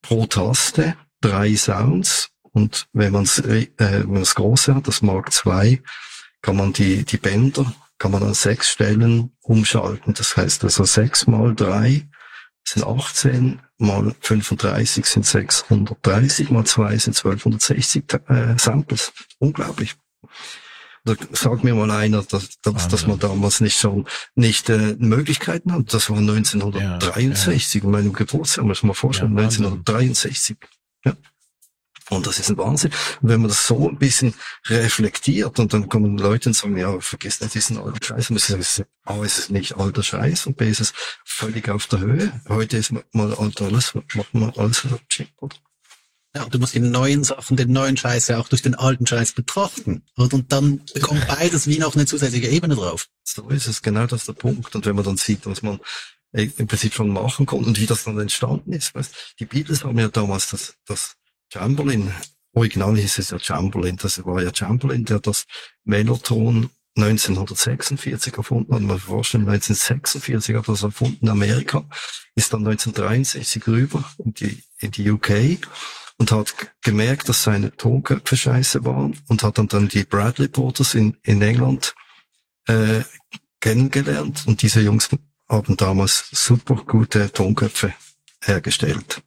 pro 0.02 0.26
Taste 0.26 0.96
drei 1.20 1.54
Sounds 1.56 2.30
und 2.52 2.86
wenn 2.92 3.12
man 3.12 3.24
es 3.24 3.38
äh, 3.38 3.68
wenn 3.76 4.12
man 4.12 4.22
es 4.22 4.34
große 4.34 4.74
hat, 4.74 4.86
das 4.86 5.02
Mark 5.02 5.30
II, 5.44 5.82
kann 6.42 6.56
man 6.56 6.72
die, 6.72 7.04
die 7.04 7.16
Bänder, 7.16 7.72
kann 7.98 8.10
man 8.10 8.22
an 8.22 8.34
sechs 8.34 8.70
Stellen 8.70 9.32
umschalten. 9.42 10.14
Das 10.14 10.36
heißt 10.36 10.64
also 10.64 10.84
sechs 10.84 11.26
mal 11.26 11.54
drei 11.54 12.06
sind 12.64 12.84
18, 12.84 13.60
mal 13.78 14.14
35 14.20 15.04
sind 15.04 15.26
630, 15.26 16.50
mal 16.50 16.64
zwei 16.64 16.96
sind 16.96 17.16
1260 17.16 18.04
äh, 18.28 18.58
Samples. 18.58 19.12
Unglaublich. 19.38 19.96
Da 21.04 21.14
sagt 21.32 21.64
mir 21.64 21.74
mal 21.74 21.90
einer, 21.90 22.22
dass, 22.22 22.60
dass, 22.60 22.86
dass 22.86 23.06
man 23.08 23.18
damals 23.18 23.60
nicht 23.60 23.78
schon 23.78 24.06
nicht 24.36 24.68
äh, 24.68 24.94
Möglichkeiten 24.98 25.72
hat. 25.72 25.92
Das 25.92 26.10
war 26.10 26.18
1963, 26.18 27.74
ja, 27.74 27.80
ja. 27.80 27.84
in 27.84 27.90
meinem 27.90 28.12
Geburtstag, 28.12 28.64
muss 28.64 28.84
man 28.84 28.88
mal 28.88 28.94
vorstellen, 28.94 29.36
ja, 29.36 29.42
1963. 29.42 30.56
Ja. 31.04 31.16
Und 32.10 32.26
das 32.26 32.38
ist 32.38 32.50
ein 32.50 32.58
Wahnsinn. 32.58 32.90
Und 33.20 33.28
wenn 33.28 33.40
man 33.40 33.48
das 33.48 33.66
so 33.66 33.88
ein 33.88 33.98
bisschen 33.98 34.34
reflektiert 34.66 35.58
und 35.58 35.72
dann 35.72 35.88
kommen 35.88 36.18
Leute 36.18 36.50
und 36.50 36.54
sagen, 36.54 36.76
ja, 36.76 36.98
vergiss 37.00 37.40
nicht 37.40 37.54
diesen 37.54 37.78
alten 37.78 38.02
Scheiß. 38.02 38.30
Und 38.30 38.40
sagt, 38.40 38.86
A, 39.04 39.22
ist 39.24 39.38
es 39.38 39.50
nicht 39.50 39.76
alter 39.76 40.02
Scheiß 40.02 40.46
und 40.46 40.56
B, 40.56 40.68
ist 40.68 40.80
es 40.80 40.92
völlig 41.24 41.68
auf 41.68 41.86
der 41.86 42.00
Höhe. 42.00 42.40
Heute 42.48 42.76
ist 42.76 42.92
mal 43.12 43.34
alt 43.34 43.60
alles, 43.62 43.94
macht 44.14 44.34
man 44.34 44.52
alles 44.56 44.86
chip, 45.08 45.28
oder? 45.38 45.56
Ja, 46.34 46.46
du 46.46 46.58
musst 46.58 46.74
die 46.74 46.80
neuen 46.80 47.24
Sachen, 47.24 47.58
den 47.58 47.72
neuen 47.72 47.96
Scheiß 47.96 48.28
ja 48.28 48.38
auch 48.38 48.48
durch 48.48 48.62
den 48.62 48.74
alten 48.74 49.06
Scheiß 49.06 49.32
betrachten. 49.32 50.02
Und 50.16 50.50
dann 50.50 50.80
bekommt 50.94 51.26
beides 51.28 51.66
wie 51.66 51.78
noch 51.78 51.94
eine 51.94 52.06
zusätzliche 52.06 52.48
Ebene 52.48 52.74
drauf. 52.74 53.06
So 53.22 53.50
ist 53.50 53.66
es, 53.66 53.82
genau 53.82 54.06
das 54.06 54.22
ist 54.22 54.28
der 54.28 54.32
Punkt. 54.32 54.74
Und 54.74 54.86
wenn 54.86 54.96
man 54.96 55.04
dann 55.04 55.18
sieht, 55.18 55.44
was 55.44 55.62
man 55.62 55.78
im 56.32 56.66
Prinzip 56.66 56.94
schon 56.94 57.10
machen 57.10 57.44
konnte 57.44 57.66
und 57.66 57.78
wie 57.78 57.84
das 57.84 58.04
dann 58.04 58.18
entstanden 58.18 58.72
ist, 58.72 58.94
weißt, 58.94 59.34
die 59.40 59.44
Beatles 59.44 59.84
haben 59.84 59.98
ja 59.98 60.08
damals 60.08 60.48
das, 60.48 60.74
das 60.86 61.16
Chamberlain, 61.52 62.10
original 62.54 62.96
hieß 62.96 63.18
es 63.18 63.30
ja 63.30 63.38
Chamberlain, 63.38 63.98
das 63.98 64.24
war 64.24 64.42
ja 64.42 64.54
Chamberlain, 64.54 65.04
der 65.04 65.20
das 65.20 65.44
Mellotron 65.84 66.70
1946 66.96 68.34
erfunden 68.38 68.72
hat. 68.72 68.80
Man 68.80 68.96
muss 68.96 69.02
vorstellen, 69.02 69.46
1946 69.46 70.56
hat 70.56 70.66
er 70.66 70.72
das 70.72 70.82
erfunden 70.82 71.26
in 71.26 71.28
Amerika, 71.28 71.84
ist 72.34 72.54
dann 72.54 72.66
1963 72.66 73.66
rüber 73.66 74.02
in 74.24 74.32
die, 74.32 74.62
in 74.78 74.92
die 74.92 75.10
UK 75.10 75.58
und 76.16 76.32
hat 76.32 76.54
gemerkt, 76.80 77.28
dass 77.28 77.42
seine 77.42 77.70
Tonköpfe 77.76 78.36
scheiße 78.36 78.84
waren 78.86 79.18
und 79.28 79.42
hat 79.42 79.58
dann, 79.58 79.68
dann 79.68 79.88
die 79.88 80.04
Bradley 80.04 80.48
Porters 80.48 80.94
in, 80.94 81.18
in 81.22 81.42
England 81.42 81.94
äh, 82.66 83.02
kennengelernt 83.60 84.44
und 84.46 84.62
diese 84.62 84.80
Jungs 84.80 85.10
haben 85.50 85.76
damals 85.76 86.28
super 86.30 86.76
gute 86.76 87.30
Tonköpfe 87.30 87.92
hergestellt. 88.42 89.22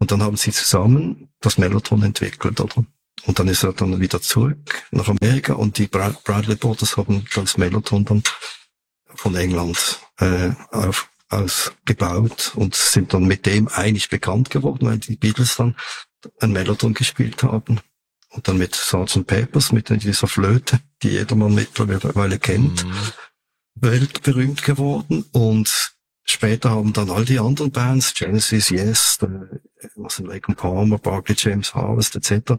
Und 0.00 0.10
dann 0.10 0.22
haben 0.22 0.36
sie 0.36 0.50
zusammen 0.50 1.28
das 1.40 1.58
Mellotron 1.58 2.02
entwickelt, 2.02 2.60
oder? 2.60 2.84
Und 3.26 3.38
dann 3.38 3.48
ist 3.48 3.62
er 3.62 3.74
dann 3.74 4.00
wieder 4.00 4.20
zurück 4.22 4.82
nach 4.90 5.08
Amerika 5.08 5.52
und 5.52 5.76
die 5.76 5.86
Bradley 5.86 6.56
Brothers 6.56 6.96
haben 6.96 7.26
das 7.34 7.58
Mellotron 7.58 8.06
dann 8.06 8.22
von 9.14 9.36
England 9.36 10.00
äh, 10.18 10.50
auf, 10.70 11.10
aus 11.28 11.72
gebaut 11.84 12.52
und 12.56 12.74
sind 12.74 13.12
dann 13.12 13.24
mit 13.24 13.44
dem 13.44 13.68
eigentlich 13.68 14.08
bekannt 14.08 14.48
geworden, 14.48 14.88
weil 14.88 14.98
die 14.98 15.16
Beatles 15.16 15.56
dann 15.56 15.76
ein 16.40 16.52
Mellotron 16.52 16.94
gespielt 16.94 17.42
haben. 17.42 17.80
Und 18.30 18.46
dann 18.46 18.58
mit 18.58 18.74
Sgt. 18.74 19.26
Peppers, 19.26 19.72
mit 19.72 19.88
dieser 19.88 20.28
Flöte, 20.28 20.80
die 21.02 21.10
jedermann 21.10 21.54
mittlerweile 21.54 22.38
kennt, 22.38 22.86
mhm. 22.86 22.92
weltberühmt 23.74 24.62
geworden. 24.62 25.24
Und 25.32 25.96
Später 26.24 26.70
haben 26.70 26.92
dann 26.92 27.10
all 27.10 27.24
die 27.24 27.38
anderen 27.38 27.72
Bands, 27.72 28.14
Genesis, 28.14 28.70
Yes, 28.70 29.18
was 29.96 30.18
in 30.18 30.26
Lake 30.26 30.52
Palmer, 30.54 30.98
Barkley, 30.98 31.34
James 31.36 31.74
Harvest 31.74 32.16
etc., 32.16 32.54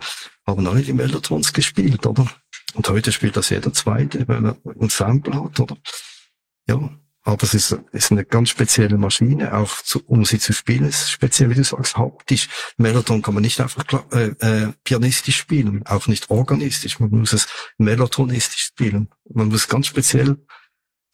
haben 0.45 0.67
alle 0.67 0.81
die 0.81 0.93
Mellotrons 0.93 1.53
gespielt, 1.53 2.05
oder? 2.05 2.27
Und 2.73 2.89
heute 2.89 3.11
spielt 3.11 3.37
das 3.37 3.49
jeder 3.49 3.73
Zweite, 3.73 4.27
weil 4.27 4.45
er 4.45 4.57
ein 4.79 4.89
Sample 4.89 5.35
hat, 5.35 5.59
oder? 5.59 5.77
Ja, 6.67 6.89
aber 7.23 7.43
es 7.43 7.53
ist, 7.53 7.77
ist 7.91 8.11
eine 8.11 8.25
ganz 8.25 8.49
spezielle 8.49 8.97
Maschine, 8.97 9.53
auch 9.53 9.81
zu, 9.83 10.03
um 10.07 10.25
sie 10.25 10.39
zu 10.39 10.53
spielen, 10.53 10.85
ist 10.85 11.11
speziell, 11.11 11.51
wie 11.51 11.55
du 11.55 11.63
sagst, 11.63 11.95
haptisch. 11.97 12.49
Mellotron 12.77 13.21
kann 13.21 13.35
man 13.35 13.43
nicht 13.43 13.61
einfach 13.61 13.85
äh, 14.11 14.31
äh, 14.39 14.73
pianistisch 14.83 15.37
spielen, 15.37 15.85
auch 15.85 16.07
nicht 16.07 16.31
organistisch, 16.31 16.99
man 16.99 17.11
muss 17.11 17.33
es 17.33 17.47
mellotronistisch 17.77 18.63
spielen. 18.63 19.09
Man 19.29 19.49
muss 19.49 19.67
ganz 19.67 19.85
speziell 19.87 20.37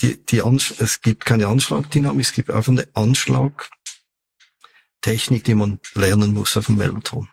die, 0.02 0.26
die 0.26 0.42
Ansch 0.42 0.74
es 0.80 1.02
gibt 1.02 1.26
keine 1.26 1.48
Anschlagdynamik, 1.48 2.26
es 2.26 2.34
gibt 2.34 2.52
einfach 2.52 2.72
eine 2.72 2.88
Anschlagtechnik, 2.94 5.44
die 5.44 5.56
man 5.56 5.80
lernen 5.96 6.34
muss 6.34 6.56
auf 6.58 6.68
dem 6.68 6.78
Mellotron. 6.78 7.28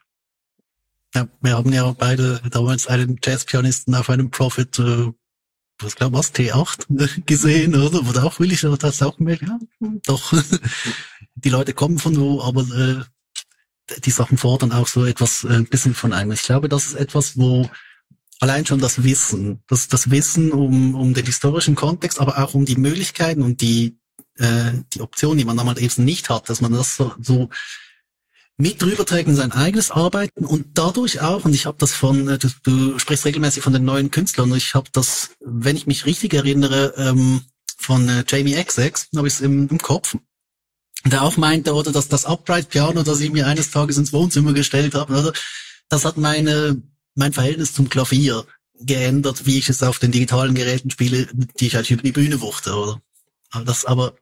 Ja, 1.15 1.29
wir 1.41 1.57
haben 1.57 1.73
ja 1.73 1.93
beide 1.93 2.41
damals 2.51 2.89
einen 2.89 3.21
Jazzpianisten 3.23 3.95
auf 3.95 4.11
einem 4.11 4.31
Profit, 4.31 4.81
äh, 4.81 5.13
was 5.79 5.95
glaube 5.95 6.19
was, 6.19 6.35
T8 6.35 7.23
gesehen, 7.27 7.77
oder? 7.77 8.03
Du 8.03 8.21
auch 8.21 8.41
willig, 8.41 8.63
da 8.63 8.77
hast 8.83 9.01
du 9.01 9.07
auch 9.07 9.17
gemerkt, 9.17 9.43
ja, 9.43 9.59
doch. 10.07 10.33
die 11.35 11.51
Leute 11.51 11.75
kommen 11.75 11.99
von 11.99 12.17
wo, 12.17 12.43
aber 12.43 12.63
äh, 12.63 13.05
die 14.01 14.11
Sachen 14.11 14.39
fordern 14.39 14.73
auch 14.73 14.89
so 14.89 15.05
etwas 15.05 15.45
äh, 15.45 15.55
ein 15.55 15.67
bisschen 15.67 15.95
von 15.95 16.13
einem. 16.13 16.33
Ich 16.33 16.43
glaube, 16.43 16.69
das 16.69 16.87
ist 16.87 16.95
etwas, 16.95 17.37
wo 17.37 17.71
allein 18.41 18.67
schon 18.67 18.81
das 18.81 19.03
Wissen, 19.03 19.63
das, 19.69 19.89
das 19.89 20.11
Wissen 20.11 20.53
um, 20.53 20.95
um 20.95 21.15
den 21.15 21.27
historischen 21.27 21.75
Kontext, 21.75 22.21
aber 22.21 22.39
auch 22.39 22.55
um 22.55 22.65
die 22.65 22.77
Möglichkeiten 22.77 23.43
und 23.43 23.61
die, 23.61 23.99
äh, 24.37 24.73
die 24.93 25.01
Optionen, 25.01 25.39
die 25.39 25.45
man 25.45 25.57
damals 25.57 25.81
eben 25.81 26.05
nicht 26.05 26.29
hat, 26.31 26.49
dass 26.49 26.61
man 26.61 26.73
das 26.73 26.97
so, 26.97 27.13
so 27.21 27.49
mit 28.57 28.83
rüberträgt 28.83 29.29
in 29.29 29.35
sein 29.35 29.53
eigenes 29.53 29.91
Arbeiten 29.91 30.45
und 30.45 30.79
dadurch 30.79 31.21
auch, 31.21 31.45
und 31.45 31.55
ich 31.55 31.67
habe 31.67 31.77
das 31.79 31.93
von, 31.93 32.29
äh, 32.29 32.39
du, 32.39 32.49
du 32.63 32.99
sprichst 32.99 33.25
regelmäßig 33.25 33.63
von 33.63 33.73
den 33.73 33.85
neuen 33.85 34.11
Künstlern, 34.11 34.51
und 34.51 34.59
ich 34.59 34.75
habe 34.75 34.91
das, 34.93 35.31
wenn 35.41 35.77
ich 35.77 35.87
mich 35.87 36.07
richtig 36.07 36.35
erinnere, 36.35 36.95
ähm, 36.97 37.43
von 37.77 38.09
äh, 38.09 38.25
Jamie 38.27 38.55
XX, 38.55 39.09
habe 39.17 39.27
ich 39.27 39.35
es 39.35 39.41
im, 39.41 39.69
im 39.69 39.79
Kopf, 39.79 40.17
der 41.05 41.23
auch 41.23 41.37
meinte, 41.37 41.75
oder 41.75 41.93
dass 41.93 42.09
das 42.09 42.27
Upright 42.27 42.69
Piano, 42.69 43.03
das 43.03 43.21
ich 43.21 43.33
mir 43.33 43.47
eines 43.47 43.71
Tages 43.71 43.99
ins 43.99 44.13
Wohnzimmer 44.13 44.53
gestellt 44.53 44.95
habe, 44.95 45.13
oder, 45.13 45.33
das 45.89 46.05
hat 46.05 46.17
meine 46.17 46.81
mein 47.15 47.33
Verhältnis 47.33 47.73
zum 47.73 47.89
Klavier 47.89 48.47
geändert, 48.81 49.47
wie 49.47 49.59
ich 49.59 49.69
es 49.69 49.83
auf 49.83 49.99
den 49.99 50.13
digitalen 50.13 50.55
Geräten 50.55 50.91
spiele, 50.91 51.29
die 51.33 51.67
ich 51.67 51.77
halt 51.77 51.91
über 51.91 52.03
die 52.03 52.13
Bühne 52.13 52.41
wuchte, 52.41 52.75
oder? 52.75 53.01
Aber 53.51 53.65
das, 53.65 53.85
aber 53.85 54.15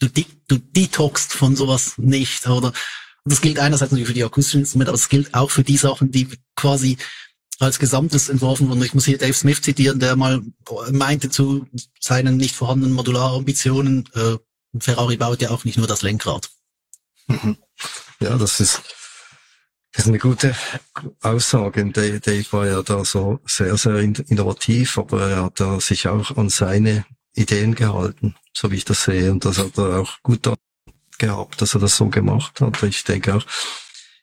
du, 0.00 0.08
du 0.48 0.58
detoxst 0.58 1.32
von 1.32 1.56
sowas 1.56 1.94
nicht, 1.96 2.46
oder? 2.46 2.68
Und 2.68 3.32
das 3.32 3.40
gilt 3.40 3.58
einerseits 3.58 3.90
natürlich 3.90 4.08
für 4.08 4.14
die 4.14 4.24
akustischen 4.24 4.60
Instrumente, 4.60 4.90
aber 4.90 4.98
es 4.98 5.08
gilt 5.08 5.32
auch 5.34 5.50
für 5.50 5.64
die 5.64 5.78
Sachen, 5.78 6.10
die 6.10 6.28
quasi 6.56 6.98
als 7.58 7.78
Gesamtes 7.78 8.28
entworfen 8.28 8.68
wurden. 8.68 8.82
Ich 8.82 8.94
muss 8.94 9.06
hier 9.06 9.16
Dave 9.16 9.32
Smith 9.32 9.62
zitieren, 9.62 9.98
der 9.98 10.16
mal 10.16 10.42
meinte 10.90 11.30
zu 11.30 11.66
seinen 12.00 12.36
nicht 12.36 12.54
vorhandenen 12.54 12.94
Modularambitionen, 12.94 14.08
äh, 14.14 14.36
Ferrari 14.78 15.16
baut 15.16 15.40
ja 15.40 15.50
auch 15.50 15.64
nicht 15.64 15.78
nur 15.78 15.86
das 15.86 16.02
Lenkrad. 16.02 16.50
Mhm. 17.28 17.56
Ja, 18.20 18.36
das 18.36 18.60
ist 18.60 18.82
das 19.94 20.06
ist 20.06 20.08
eine 20.08 20.18
gute 20.18 20.56
Aussage. 21.22 21.84
Dave, 21.92 22.18
Dave 22.18 22.44
war 22.50 22.66
ja 22.66 22.82
da 22.82 23.04
so 23.04 23.38
sehr, 23.46 23.76
sehr 23.76 23.96
innovativ, 23.98 24.98
aber 24.98 25.30
er 25.30 25.44
hat 25.44 25.60
da 25.60 25.78
sich 25.78 26.08
auch 26.08 26.36
an 26.36 26.48
seine 26.48 27.06
Ideen 27.34 27.76
gehalten, 27.76 28.34
so 28.52 28.72
wie 28.72 28.76
ich 28.76 28.84
das 28.84 29.04
sehe. 29.04 29.30
Und 29.30 29.44
das 29.44 29.58
hat 29.58 29.78
er 29.78 30.00
auch 30.00 30.20
gut 30.24 30.50
gehabt, 31.18 31.62
dass 31.62 31.74
er 31.74 31.80
das 31.80 31.96
so 31.96 32.08
gemacht 32.08 32.60
hat. 32.60 32.82
Ich 32.82 33.04
denke 33.04 33.36
auch, 33.36 33.46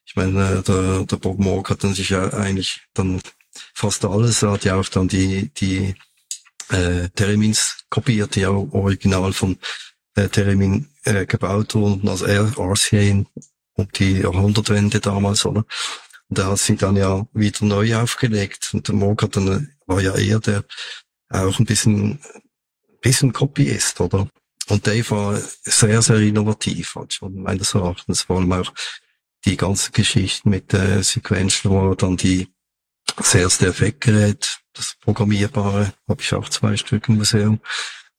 ich 0.06 0.18
meine, 0.18 0.62
der, 0.62 1.06
der 1.06 1.16
Bob 1.16 1.40
Moog 1.40 1.70
hat 1.70 1.86
dann 1.86 1.94
sich 1.94 2.10
ja 2.10 2.34
eigentlich 2.34 2.82
dann 2.94 3.22
fast 3.74 4.04
alles, 4.04 4.44
er 4.44 4.52
hat 4.52 4.66
ja 4.66 4.76
auch 4.76 4.90
dann 4.90 5.08
die, 5.08 5.54
die 5.54 5.96
äh, 6.70 7.08
Teremins 7.16 7.86
kopiert, 7.90 8.36
die 8.36 8.46
auch 8.46 8.68
original 8.74 9.32
von 9.32 9.58
äh, 10.16 10.28
Teremin 10.28 10.90
äh, 11.06 11.26
gebaut 11.26 11.76
wurden, 11.76 12.10
also 12.10 12.26
er 12.26 12.52
RCA 12.58 13.24
um 13.74 13.88
die 13.96 14.20
Jahrhundertwende 14.20 15.00
damals, 15.00 15.46
oder? 15.46 15.66
Und 16.30 16.40
er 16.40 16.48
hat 16.48 16.60
sie 16.60 16.76
dann 16.76 16.96
ja 16.96 17.28
wieder 17.34 17.66
neu 17.66 17.96
aufgelegt. 17.96 18.70
Und 18.74 18.88
der 18.88 18.96
Morgan 18.96 19.76
war 19.86 20.02
ja 20.02 20.16
eher 20.16 20.40
der 20.40 20.64
auch 21.30 21.60
ein 21.60 21.66
bisschen, 21.66 22.20
bisschen 23.02 23.34
Copyist, 23.34 24.00
oder? 24.02 24.28
Und 24.70 24.88
Dave 24.88 25.10
war 25.12 25.42
sehr, 25.64 26.02
sehr 26.02 26.20
innovativ, 26.20 26.96
halt 26.96 27.14
schon 27.14 27.42
meines 27.42 27.74
Erachtens. 27.74 28.22
Vor 28.24 28.38
allem 28.38 28.54
auch 28.54 28.74
die 29.46 29.58
ganze 29.58 29.92
Geschichte 29.92 30.48
mit 30.48 30.72
der 30.72 31.04
Sequenzen, 31.04 31.72
wo 31.72 31.90
er 31.90 31.96
dann 31.96 32.16
die, 32.16 32.48
das 33.18 33.36
erste 33.36 33.68
Effektgerät 33.68 34.60
das 34.74 34.96
Programmierbare, 35.02 35.94
habe 36.08 36.22
ich 36.22 36.34
auch 36.34 36.48
zwei 36.48 36.78
Stück 36.78 37.10
im 37.10 37.18
Museum. 37.18 37.60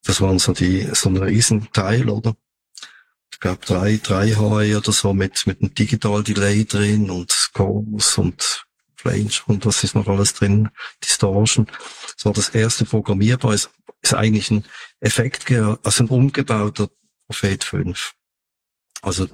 Das 0.04 0.20
waren 0.20 0.38
so 0.38 0.52
die, 0.52 0.82
so 0.94 1.08
ein 1.08 1.16
Riesenteil, 1.16 2.10
oder? 2.10 2.34
Ich 3.32 3.40
glaube 3.40 3.64
drei, 3.64 3.98
drei 4.02 4.28
HE 4.28 4.76
oder 4.76 4.92
so 4.92 5.14
mit, 5.14 5.46
mit 5.46 5.60
einem 5.60 5.74
Digital 5.74 6.22
Delay 6.22 6.64
drin 6.64 7.10
und 7.10 7.32
Scores 7.32 8.18
und 8.18 8.64
Flange 8.94 9.32
und 9.46 9.66
was 9.66 9.82
ist 9.82 9.96
noch 9.96 10.06
alles 10.06 10.34
drin, 10.34 10.68
Distortion. 11.02 11.66
Das 12.16 12.24
war 12.24 12.32
das 12.32 12.50
erste 12.50 12.84
Programmierbar, 12.84 13.54
ist, 13.54 13.70
ist 14.00 14.14
eigentlich 14.14 14.50
ein 14.50 14.64
Effekt, 15.00 15.50
also 15.50 16.04
ein 16.04 16.08
umgebauter 16.08 16.88
Prophet 17.26 17.64
5. 17.64 18.12
Also 19.00 19.28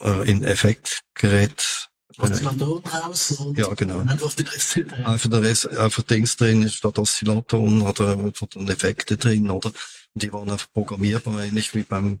äh, 0.00 0.28
in 0.28 0.42
Effektgerät 0.42 1.90
Oszillatoren 2.18 2.84
raus 2.84 3.32
und 3.32 3.58
ja, 3.58 3.72
genau. 3.74 4.00
einfach 4.00 4.34
den 4.34 4.46
Rest 4.46 4.72
hinterher. 4.74 5.08
Einfach 5.08 5.30
der 5.30 5.42
Rest, 5.42 5.68
einfach 5.68 6.02
Dings 6.02 6.36
drin, 6.36 6.68
statt 6.68 6.98
Oszillatoren 6.98 7.80
er 7.80 8.18
einfach 8.18 8.48
dann 8.48 8.68
Effekte 8.68 9.16
drin, 9.16 9.50
oder? 9.50 9.72
Und 10.14 10.22
die 10.22 10.32
waren 10.32 10.50
einfach 10.50 10.70
programmierbar, 10.72 11.44
ähnlich 11.44 11.74
wie 11.74 11.84
beim, 11.84 12.20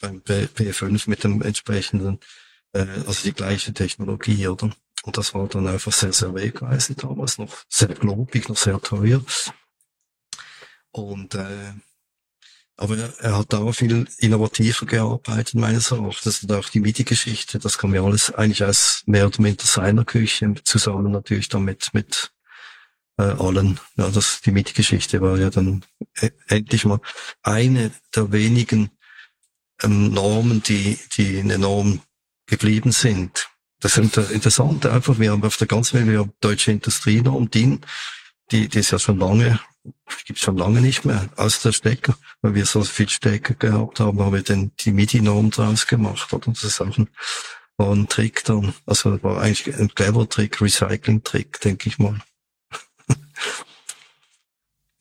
beim 0.00 0.20
P5 0.20 1.08
mit 1.08 1.24
dem 1.24 1.42
entsprechenden, 1.42 2.20
äh, 2.72 2.86
also 3.06 3.22
die 3.24 3.32
gleiche 3.32 3.72
Technologie, 3.72 4.48
oder? 4.48 4.70
Und 5.04 5.16
das 5.16 5.34
war 5.34 5.48
dann 5.48 5.68
einfach 5.68 5.92
sehr, 5.92 6.12
sehr 6.12 6.34
wegweisend 6.34 7.02
damals, 7.02 7.38
noch 7.38 7.64
sehr 7.68 7.88
globig, 7.88 8.48
noch 8.48 8.56
sehr 8.56 8.80
teuer. 8.80 9.22
Und 10.90 11.34
äh, 11.34 11.72
aber 12.80 12.96
er 13.18 13.36
hat 13.36 13.52
da 13.52 13.72
viel 13.72 14.06
innovativer 14.18 14.86
gearbeitet, 14.86 15.56
meines 15.56 15.90
Erachtens. 15.90 16.44
Und 16.44 16.52
auch 16.52 16.68
die 16.68 16.78
MIDI-Geschichte, 16.78 17.58
das 17.58 17.76
kam 17.76 17.92
ja 17.92 18.04
alles 18.04 18.32
eigentlich 18.32 18.62
als 18.62 19.02
mehr 19.04 19.26
oder 19.26 19.42
minder 19.42 19.64
seiner 19.64 20.04
Küche 20.04 20.54
zusammen 20.62 21.10
natürlich 21.10 21.48
damit 21.48 21.90
mit 21.92 22.30
äh, 23.18 23.22
allen. 23.24 23.80
Ja, 23.96 24.08
das, 24.10 24.42
die 24.42 24.52
MIDI-Geschichte 24.52 25.20
war 25.20 25.36
ja 25.38 25.50
dann 25.50 25.84
e 26.20 26.30
endlich 26.46 26.84
mal 26.84 27.00
eine 27.42 27.90
der 28.14 28.30
wenigen 28.30 28.90
ähm, 29.82 30.12
Normen, 30.12 30.62
die, 30.62 30.98
die 31.16 31.38
in 31.38 31.48
der 31.48 31.58
Norm 31.58 32.00
geblieben 32.46 32.92
sind. 32.92 33.48
Das 33.80 33.96
ist 33.96 34.16
interessant 34.16 34.86
einfach. 34.86 35.18
Wir 35.18 35.30
haben 35.30 35.44
auf 35.44 35.56
der 35.56 35.68
ganzen 35.68 35.98
Welt, 35.98 36.08
wir 36.08 36.18
haben 36.20 36.32
deutsche 36.40 36.72
Industrienorm, 36.72 37.50
DIN, 37.50 37.80
die, 38.50 38.68
die 38.68 38.78
ist 38.80 38.90
ja 38.90 38.98
schon 38.98 39.18
lange 39.18 39.60
gibt's 40.24 40.42
schon 40.42 40.56
lange 40.56 40.80
nicht 40.80 41.04
mehr 41.04 41.28
aus 41.36 41.62
der 41.62 41.72
Stecker, 41.72 42.16
weil 42.42 42.54
wir 42.54 42.66
so 42.66 42.82
viel 42.82 43.08
Stecker 43.08 43.54
gehabt 43.54 44.00
haben, 44.00 44.20
haben 44.20 44.34
wir 44.34 44.42
dann 44.42 44.72
die 44.80 44.92
MIDI-Norm 44.92 45.50
draus 45.50 45.86
gemacht, 45.86 46.32
oder? 46.32 46.50
Das 46.50 46.64
ist 46.64 46.80
auch 46.80 46.98
ein, 46.98 47.08
war 47.76 47.92
ein 47.92 48.08
Trick 48.08 48.44
dann. 48.44 48.74
Also 48.86 49.22
war 49.22 49.40
eigentlich 49.40 49.74
ein 49.76 49.94
clever 49.94 50.28
Trick, 50.28 50.60
Recycling-Trick, 50.60 51.60
denke 51.60 51.88
ich 51.88 51.98
mal. 51.98 52.20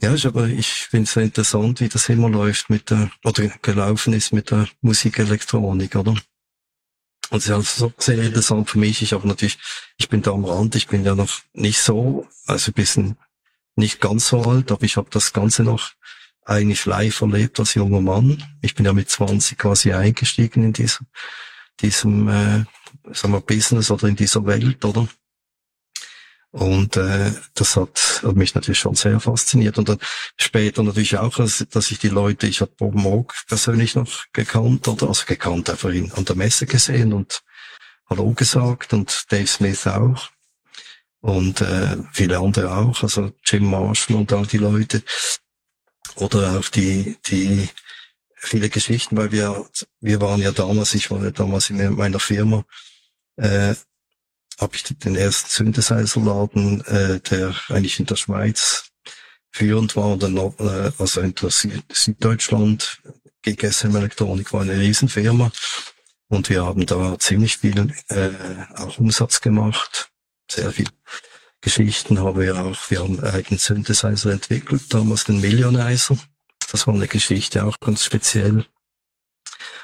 Ja, 0.02 0.14
ist 0.14 0.26
aber 0.26 0.48
ich 0.48 0.68
finde 0.68 1.06
es 1.06 1.16
interessant, 1.16 1.80
wie 1.80 1.90
das 1.90 2.10
immer 2.10 2.30
läuft 2.30 2.70
mit 2.70 2.92
der, 2.92 3.10
oder 3.24 3.48
gelaufen 3.62 4.14
ist 4.14 4.32
mit 4.32 4.52
der 4.52 4.68
Musikelektronik, 4.82 5.96
oder? 5.96 6.16
Und 7.30 7.40
es 7.40 7.46
ist 7.46 7.52
also 7.52 7.94
sehr 7.98 8.20
interessant 8.20 8.70
für 8.70 8.80
mich. 8.80 9.02
Ich 9.02 9.14
habe 9.14 9.28
natürlich, 9.28 9.58
ich 9.98 10.08
bin 10.08 10.22
da 10.22 10.32
am 10.32 10.46
Rand, 10.46 10.76
ich 10.76 10.88
bin 10.88 11.04
ja 11.04 11.16
noch 11.16 11.42
nicht 11.54 11.80
so, 11.80 12.28
also 12.46 12.72
ein 12.72 12.74
bisschen 12.74 13.18
nicht 13.76 14.00
ganz 14.00 14.28
so 14.30 14.44
alt, 14.44 14.72
aber 14.72 14.84
ich 14.84 14.98
habe 14.98 15.10
das 15.12 15.34
Ganze 15.34 15.64
noch 15.64 15.92
eigentlich 16.46 16.86
live 16.86 17.22
erlebt 17.22 17.60
als 17.60 17.74
junger 17.74 18.02
Mann. 18.02 18.44
Ich 18.62 18.76
bin 18.76 18.86
ja 18.86 18.94
mit 18.94 19.10
20 19.10 19.58
quasi 19.58 19.94
eingestiegen 19.94 20.64
in 20.64 20.74
diesem, 20.74 21.08
diesem 21.82 22.28
äh, 22.30 22.66
sagen 23.12 23.34
wir, 23.34 23.42
Business 23.42 23.92
oder 23.92 24.08
in 24.08 24.16
dieser 24.16 24.46
Welt, 24.46 24.86
oder? 24.86 25.08
Und 26.52 26.98
äh, 26.98 27.32
das 27.54 27.76
hat, 27.76 28.22
hat 28.24 28.36
mich 28.36 28.56
natürlich 28.56 28.80
schon 28.80 28.96
sehr 28.96 29.20
fasziniert. 29.20 29.78
Und 29.78 29.90
dann 29.90 30.00
später 30.38 30.82
natürlich 30.82 31.18
auch, 31.18 31.36
dass, 31.36 31.66
dass 31.70 31.92
ich 31.92 32.00
die 32.00 32.10
Leute, 32.10 32.48
ich 32.48 32.62
habe 32.62 32.72
Bob 32.78 32.96
Moog 32.96 33.34
persönlich 33.48 33.96
noch 33.96 34.26
gekannt, 34.34 34.88
oder? 34.88 35.10
Also 35.10 35.26
gekannt, 35.26 35.70
einfach 35.70 35.90
in, 35.90 36.12
an 36.14 36.26
der 36.26 36.36
Messe 36.36 36.66
gesehen 36.66 37.14
und 37.14 37.44
Hallo 38.10 38.32
gesagt 38.32 38.94
und 38.94 39.26
Dave 39.30 39.48
Smith 39.48 39.86
auch 39.86 40.30
und 41.22 41.62
äh, 41.62 41.98
viele 42.14 42.40
andere 42.40 42.74
auch, 42.74 43.04
also 43.04 43.34
Jim 43.44 43.70
Marshall 43.70 44.16
und 44.16 44.32
all 44.32 44.46
die 44.46 44.60
Leute. 44.60 45.04
Oder 46.16 46.58
auch 46.58 46.70
die, 46.70 47.18
die 47.28 47.68
viele 48.36 48.70
Geschichten, 48.70 49.18
weil 49.18 49.32
wir, 49.32 49.66
wir 50.00 50.22
waren 50.22 50.42
ja 50.42 50.52
damals, 50.52 50.94
ich 50.94 51.12
war 51.12 51.24
ja 51.24 51.32
damals 51.32 51.70
in 51.70 51.96
meiner 51.96 52.20
Firma, 52.20 52.64
äh, 53.36 53.76
habe 54.60 54.76
ich 54.76 54.84
den 54.84 55.16
ersten 55.16 55.50
Synthesizer-Laden, 55.50 56.82
äh, 56.86 57.20
der 57.20 57.56
eigentlich 57.70 58.00
in 58.00 58.06
der 58.06 58.16
Schweiz 58.16 58.90
führend 59.52 59.96
war, 59.96 60.18
noch, 60.18 60.60
äh, 60.60 60.92
also 60.98 61.22
in 61.22 61.34
Süddeutschland, 61.92 63.02
GGSM 63.44 63.96
Elektronik 63.96 64.52
war 64.54 64.62
eine 64.62 64.80
Riesenfirma. 64.80 65.52
Und 66.30 66.50
wir 66.50 66.66
haben 66.66 66.86
da 66.86 67.18
ziemlich 67.20 67.58
viel 67.58 67.94
äh, 68.10 68.30
auch 68.76 68.98
Umsatz 68.98 69.40
gemacht 69.40 70.12
sehr 70.50 70.72
viel 70.72 70.88
Geschichten 71.62 72.20
haben 72.20 72.40
wir 72.40 72.56
auch. 72.56 72.90
Wir 72.90 73.00
haben 73.00 73.20
einen 73.20 73.58
Synthesizer 73.58 74.32
entwickelt, 74.32 74.94
damals 74.94 75.26
den 75.26 75.42
Millionizer. 75.42 76.18
Das 76.72 76.88
war 76.88 76.94
eine 76.94 77.08
Geschichte 77.08 77.66
auch 77.66 77.80
ganz 77.80 78.04
speziell. 78.04 78.66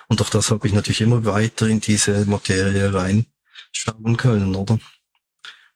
Und 0.07 0.21
auch 0.21 0.29
das 0.29 0.51
habe 0.51 0.67
ich 0.67 0.73
natürlich 0.73 1.01
immer 1.01 1.25
weiter 1.25 1.67
in 1.67 1.81
diese 1.81 2.25
Materie 2.25 2.93
reinschauen 3.85 4.17
können, 4.17 4.55
oder? 4.55 4.79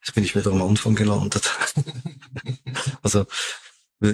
Jetzt 0.04 0.14
bin 0.14 0.24
ich 0.24 0.34
wieder 0.34 0.50
am 0.52 0.62
Anfang 0.62 0.94
gelandet. 0.94 1.50
also 3.02 3.26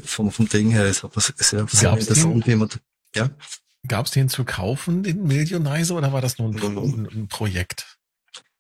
vom, 0.04 0.30
vom 0.30 0.48
Ding 0.48 0.70
her 0.70 0.86
ist 0.86 1.04
aber 1.04 1.20
sehr, 1.20 1.66
sehr 1.68 1.92
interessant, 1.92 2.46
wie 2.46 2.54
man, 2.54 2.68
ja. 3.14 3.30
Gab 3.86 4.06
es 4.06 4.12
den 4.12 4.30
zu 4.30 4.44
kaufen, 4.44 5.02
den 5.02 5.24
Millionizer, 5.24 5.94
oder 5.94 6.12
war 6.12 6.22
das 6.22 6.38
nur 6.38 6.48
ein, 6.48 6.56
ein, 6.56 7.06
ein 7.06 7.28
Projekt? 7.28 7.98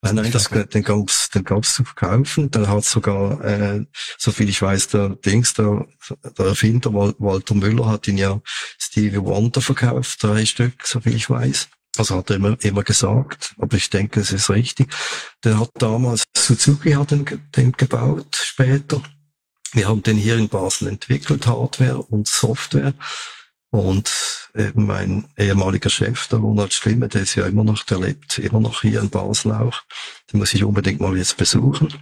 Nein, 0.04 0.16
nein, 0.16 0.32
das, 0.32 0.50
den 0.50 0.82
gab's, 0.82 1.30
den 1.30 1.44
gab's 1.44 1.76
zu 1.76 1.84
verkaufen. 1.84 2.50
Der 2.50 2.68
hat 2.68 2.84
sogar, 2.84 3.42
äh, 3.42 3.86
so 4.18 4.32
viel 4.32 4.50
ich 4.50 4.60
weiß, 4.60 4.88
der 4.88 5.08
Dings, 5.08 5.54
der, 5.54 5.86
der 6.36 6.44
Erfinder 6.44 6.92
Walter 6.92 7.54
Müller 7.54 7.86
hat 7.86 8.06
ihn 8.06 8.18
ja 8.18 8.42
Stevie 8.78 9.22
Wonder 9.22 9.62
verkauft, 9.62 10.22
drei 10.22 10.44
Stück, 10.44 10.86
so 10.86 11.00
viel 11.00 11.16
ich 11.16 11.30
weiß. 11.30 11.68
Also 11.96 12.16
hat 12.16 12.30
er 12.30 12.36
immer, 12.36 12.56
immer 12.62 12.82
gesagt, 12.82 13.54
aber 13.58 13.76
ich 13.76 13.88
denke, 13.90 14.20
es 14.20 14.32
ist 14.32 14.50
richtig. 14.50 14.92
Der 15.44 15.60
hat 15.60 15.70
damals, 15.74 16.24
Suzuki 16.36 16.92
hat 16.92 17.12
den, 17.12 17.24
den 17.56 17.72
gebaut, 17.72 18.36
später. 18.36 19.02
Wir 19.72 19.88
haben 19.88 20.02
den 20.02 20.16
hier 20.16 20.36
in 20.36 20.48
Basel 20.48 20.88
entwickelt, 20.88 21.46
Hardware 21.46 21.98
und 22.02 22.28
Software. 22.28 22.94
Und 23.70 24.10
eben 24.54 24.86
mein 24.86 25.26
ehemaliger 25.36 25.90
Chef, 25.90 26.28
der 26.28 26.38
Ronald 26.38 26.72
Schlimme, 26.72 27.08
der 27.08 27.22
ist 27.22 27.34
ja 27.34 27.46
immer 27.46 27.64
noch, 27.64 27.82
der 27.82 27.98
lebt 27.98 28.38
immer 28.38 28.60
noch 28.60 28.82
hier 28.82 29.00
in 29.00 29.10
Basel 29.10 29.52
auch. 29.52 29.82
Den 30.32 30.38
muss 30.38 30.54
ich 30.54 30.62
unbedingt 30.62 31.00
mal 31.00 31.16
jetzt 31.16 31.36
besuchen. 31.36 31.92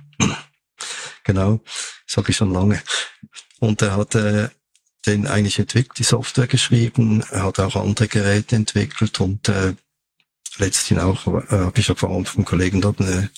genau, 1.24 1.60
das 2.06 2.16
habe 2.18 2.30
ich 2.30 2.36
schon 2.36 2.52
lange. 2.52 2.82
Und 3.58 3.80
er 3.80 3.96
hat 3.96 4.14
äh, 4.16 4.48
den 5.06 5.26
eigentlich 5.26 5.58
entwickelt, 5.58 5.98
die 5.98 6.04
Software 6.04 6.46
geschrieben, 6.46 7.24
er 7.30 7.44
hat 7.44 7.58
auch 7.58 7.76
andere 7.76 8.08
Geräte 8.08 8.56
entwickelt 8.56 9.18
und 9.20 9.48
äh, 9.48 9.74
letztlich 10.62 10.98
auch 10.98 11.26
äh, 11.26 11.58
habe 11.58 11.78
ich 11.78 11.88
erfahren 11.88 12.24
vom 12.24 12.44
Kollegen 12.44 12.80
dort 12.80 13.00
eine 13.00 13.30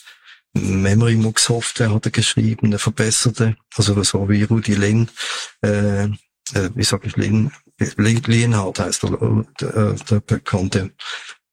Memory 0.55 1.17
Mux 1.17 1.45
Software 1.45 1.93
hat 1.93 2.07
er 2.07 2.13
geschrieben, 2.13 2.67
eine 2.67 2.79
verbesserte, 2.79 3.57
also 3.77 4.01
so 4.05 4.29
wie 4.29 4.45
Rudi 4.45 4.75
Lin, 4.75 5.11
äh, 5.63 6.05
äh, 6.05 6.71
wie 6.75 6.85
sag 6.85 7.05
ich 7.05 7.17
Lin, 7.17 7.51
Lienhardt 7.97 8.79
heißt 8.79 9.03
der, 9.03 9.45
der, 9.61 9.95
der 9.95 10.21
bekannte 10.21 10.93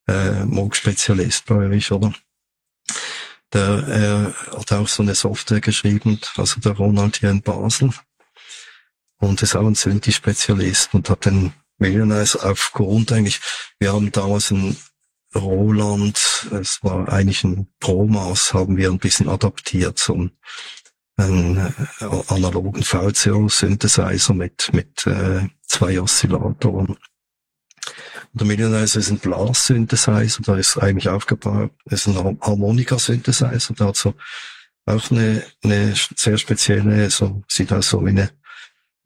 äh, 0.07 0.45
Moog-Spezialist 0.45 1.45
bei 1.47 1.55
euch, 1.55 1.91
oder? 1.91 2.13
Der 3.53 4.33
äh, 4.53 4.57
hat 4.57 4.71
auch 4.71 4.87
so 4.87 5.01
eine 5.01 5.15
Software 5.15 5.61
geschrieben, 5.61 6.19
also 6.37 6.59
der 6.61 6.73
Ronald 6.73 7.17
hier 7.17 7.31
in 7.31 7.41
Basel. 7.41 7.91
Und 9.19 9.41
ist 9.41 9.55
auch 9.55 9.67
ein 9.67 9.75
Synthi-Spezialist 9.75 10.93
und 10.93 11.09
hat 11.09 11.25
den 11.25 11.53
Millionaires 11.77 12.35
aufgrund 12.35 13.11
eigentlich, 13.11 13.39
wir 13.79 13.93
haben 13.93 14.11
damals 14.11 14.51
ein 14.51 14.77
Roland, 15.35 16.17
es 16.51 16.79
war 16.83 17.07
eigentlich 17.11 17.43
ein 17.43 17.67
Pro-Maß, 17.79 18.53
haben 18.53 18.77
wir 18.77 18.89
ein 18.89 18.99
bisschen 18.99 19.29
adaptiert, 19.29 19.97
so 19.97 20.15
ein 20.15 20.31
einen 21.17 21.57
äh, 21.99 22.05
analogen 22.27 22.83
VCO-Synthesizer 22.83 24.33
mit, 24.33 24.71
mit 24.73 25.05
äh, 25.07 25.47
zwei 25.61 26.01
Oszillatoren. 26.01 26.97
Und 28.33 28.39
der 28.39 28.47
Millionizer 28.47 28.99
ist 28.99 29.11
ein 29.11 29.19
Blas-Synthesizer, 29.19 30.41
da 30.43 30.55
ist 30.55 30.77
eigentlich 30.77 31.09
aufgebaut, 31.09 31.71
ist 31.85 32.07
ein 32.07 32.15
Harmonika-Synthesizer, 32.41 33.73
der 33.73 33.87
hat 33.87 33.97
so 33.97 34.13
auch 34.85 35.11
eine, 35.11 35.43
eine 35.63 35.93
sehr 36.15 36.37
spezielle, 36.37 37.09
so 37.09 37.43
sieht 37.47 37.71
aus 37.71 37.89
so 37.89 38.03
wie 38.05 38.09
eine, 38.09 38.31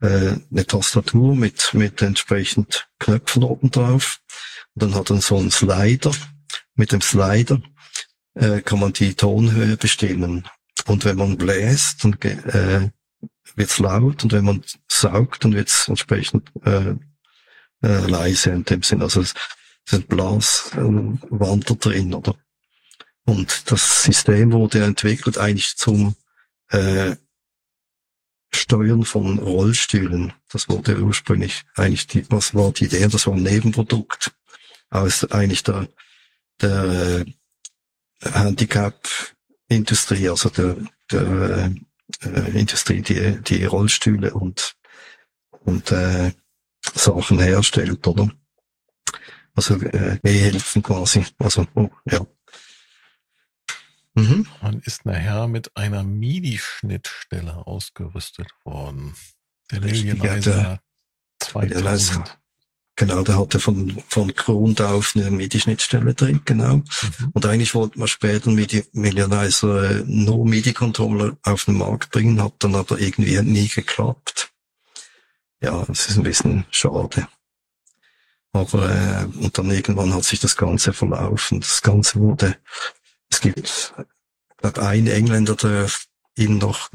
äh, 0.00 0.36
eine 0.50 0.66
Tastatur 0.66 1.34
mit, 1.34 1.74
mit 1.74 2.00
entsprechend 2.02 2.88
Knöpfen 2.98 3.42
oben 3.42 3.70
drauf. 3.70 4.20
Dann 4.76 4.94
hat 4.94 5.10
er 5.10 5.20
so 5.20 5.38
einen 5.38 5.50
Slider. 5.50 6.12
Mit 6.74 6.92
dem 6.92 7.00
Slider 7.00 7.60
äh, 8.34 8.60
kann 8.60 8.78
man 8.78 8.92
die 8.92 9.14
Tonhöhe 9.14 9.76
bestimmen. 9.76 10.46
Und 10.86 11.04
wenn 11.04 11.16
man 11.16 11.36
bläst, 11.36 12.04
dann 12.04 12.12
äh, 12.20 12.90
wird's 13.56 13.78
laut 13.78 14.22
und 14.22 14.32
wenn 14.32 14.44
man 14.44 14.62
saugt, 14.88 15.44
dann 15.44 15.54
wird's 15.54 15.88
entsprechend 15.88 16.52
äh, 16.64 16.94
äh, 17.82 18.06
leise 18.06 18.50
in 18.50 18.64
dem 18.64 18.82
Sinn. 18.82 19.02
Also 19.02 19.22
es 19.22 19.34
sind 19.86 20.08
Blaswand 20.08 21.70
äh, 21.70 21.76
drin, 21.76 22.14
oder? 22.14 22.36
Und 23.24 23.70
das 23.70 24.04
System 24.04 24.52
wurde 24.52 24.84
entwickelt 24.84 25.38
eigentlich 25.38 25.76
zum 25.76 26.14
äh, 26.68 27.16
Steuern 28.52 29.04
von 29.04 29.38
Rollstühlen. 29.38 30.32
Das 30.50 30.68
wurde 30.68 31.02
ursprünglich 31.02 31.64
eigentlich 31.74 32.06
die, 32.06 32.30
was 32.30 32.54
war 32.54 32.72
die 32.72 32.84
Idee? 32.84 33.08
Das 33.08 33.26
war 33.26 33.34
ein 33.34 33.42
Nebenprodukt 33.42 34.32
aus 34.90 35.24
eigentlich 35.30 35.62
der, 35.62 35.88
der 36.60 36.84
äh, 36.84 37.24
Handicap-Industrie, 38.22 40.28
also 40.28 40.48
der, 40.48 40.76
der 41.10 41.72
äh, 42.22 42.58
Industrie, 42.58 43.02
die, 43.02 43.40
die 43.42 43.64
Rollstühle 43.64 44.34
und, 44.34 44.76
und 45.64 45.92
äh, 45.92 46.32
Sachen 46.94 47.40
herstellt, 47.40 48.06
oder? 48.06 48.30
Also 49.54 49.80
äh, 49.80 50.18
Gehhilfen 50.22 50.82
quasi. 50.82 51.26
Also, 51.38 51.66
oh, 51.74 51.90
ja. 52.04 52.26
Mhm. 54.14 54.46
Man 54.62 54.80
ist 54.80 55.04
nachher 55.04 55.46
mit 55.46 55.76
einer 55.76 56.02
MIDI-Schnittstelle 56.02 57.66
ausgerüstet 57.66 58.48
worden. 58.64 59.14
Der 59.70 59.80
Millionizer 59.80 60.80
2000. 61.40 62.38
Genau, 62.96 63.22
der 63.22 63.38
hatte 63.38 63.60
von, 63.60 64.02
von 64.08 64.34
Grund 64.34 64.80
auf 64.80 65.12
eine 65.14 65.30
MIDI-Schnittstelle 65.30 66.14
drin, 66.14 66.40
genau. 66.46 66.76
Mhm. 66.76 66.84
Und 67.34 67.44
eigentlich 67.44 67.74
wollte 67.74 67.98
man 67.98 68.08
später 68.08 68.50
MIDI, 68.50 68.84
Millionizer 68.92 70.02
nur 70.06 70.46
MIDI-Controller 70.46 71.36
auf 71.42 71.66
den 71.66 71.76
Markt 71.76 72.10
bringen, 72.10 72.42
hat 72.42 72.54
dann 72.60 72.74
aber 72.74 72.98
irgendwie 72.98 73.38
nie 73.42 73.68
geklappt. 73.68 74.50
Ja, 75.60 75.84
das 75.86 76.08
ist 76.08 76.16
ein 76.16 76.22
bisschen 76.22 76.64
schade. 76.70 77.28
Aber, 78.52 78.90
äh, 78.90 79.26
und 79.44 79.58
dann 79.58 79.70
irgendwann 79.70 80.14
hat 80.14 80.24
sich 80.24 80.40
das 80.40 80.56
Ganze 80.56 80.94
verlaufen. 80.94 81.60
Das 81.60 81.82
Ganze 81.82 82.18
wurde 82.18 82.56
es 83.30 83.40
gibt 83.40 83.94
glaub, 84.56 84.78
einen 84.78 85.08
Engländer, 85.08 85.56
der 85.56 85.90
ihn 86.36 86.58
noch 86.58 86.90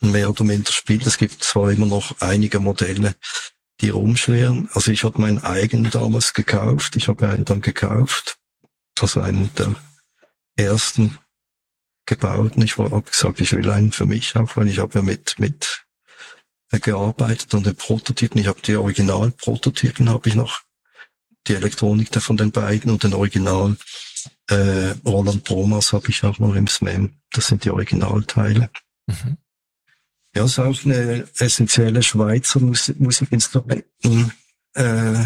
mehr 0.00 0.30
oder 0.30 0.44
minder 0.44 0.72
spielt. 0.72 1.06
Es 1.06 1.18
gibt 1.18 1.42
zwar 1.42 1.70
immer 1.70 1.86
noch 1.86 2.20
einige 2.20 2.60
Modelle, 2.60 3.14
die 3.80 3.90
rumschwirren. 3.90 4.68
Also 4.72 4.90
ich 4.90 5.04
habe 5.04 5.20
meinen 5.20 5.42
eigenen 5.42 5.90
damals 5.90 6.32
gekauft. 6.32 6.96
Ich 6.96 7.08
habe 7.08 7.28
einen 7.28 7.44
dann 7.44 7.60
gekauft. 7.60 8.38
Also 9.00 9.20
einen 9.20 9.50
der 9.56 9.74
ersten 10.56 11.18
gebauten. 12.06 12.62
Ich 12.62 12.78
habe 12.78 13.02
gesagt, 13.02 13.40
ich 13.40 13.52
will 13.52 13.70
einen 13.70 13.92
für 13.92 14.06
mich 14.06 14.36
auch, 14.36 14.56
weil 14.56 14.68
ich 14.68 14.78
habe 14.78 14.98
ja 14.98 15.02
mit, 15.02 15.38
mit 15.38 15.84
äh, 16.70 16.78
gearbeitet 16.78 17.52
und 17.54 17.66
den 17.66 17.76
Prototypen. 17.76 18.40
Ich 18.40 18.46
habe 18.46 18.60
die 18.60 18.76
Originalprototypen 18.76 20.08
habe 20.08 20.28
ich 20.28 20.34
noch. 20.34 20.60
Die 21.46 21.54
Elektronik 21.54 22.08
von 22.22 22.38
den 22.38 22.52
beiden 22.52 22.90
und 22.90 23.04
den 23.04 23.12
Original 23.12 23.76
äh, 24.48 24.94
Roland 25.04 25.44
Promas 25.44 25.92
habe 25.92 26.08
ich 26.08 26.24
auch 26.24 26.38
noch 26.38 26.54
im 26.54 26.66
SMEM. 26.66 27.20
Das 27.32 27.48
sind 27.48 27.64
die 27.64 27.70
Originalteile. 27.70 28.70
Mhm. 29.06 29.36
Ja, 30.34 30.44
ist 30.44 30.58
auch 30.58 30.84
eine 30.84 31.28
essentielle 31.38 32.02
Schweizer 32.02 32.60
Musik 32.60 32.98
Musikinstrumenten, 32.98 34.32
äh, 34.74 35.24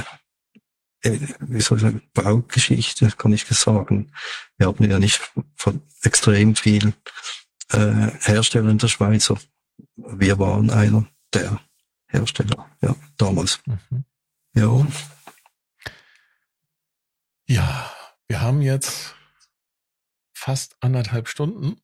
äh, 1.03 1.19
wie 1.41 1.61
soll 1.61 1.79
ich 1.79 1.83
sagen, 1.83 2.03
Baugeschichte, 2.13 3.11
kann 3.17 3.33
ich 3.33 3.45
sagen. 3.47 4.13
Wir 4.59 4.67
haben 4.67 4.91
ja 4.91 4.99
nicht 4.99 5.21
von 5.57 5.81
extrem 6.03 6.57
viel 6.57 6.93
äh, 7.73 8.11
Hersteller 8.21 8.71
in 8.71 8.79
der 8.79 8.89
Schweiz. 8.89 9.33
Wir 9.97 10.39
waren 10.39 10.71
einer 10.71 11.07
der 11.33 11.61
Hersteller, 12.09 12.71
ja, 12.83 12.95
damals. 13.17 13.61
Mhm. 13.67 14.05
Ja. 14.55 14.87
Ja, 17.47 17.91
wir 18.27 18.41
haben 18.43 18.61
jetzt 18.61 19.15
fast 20.35 20.77
anderthalb 20.81 21.29
Stunden. 21.29 21.81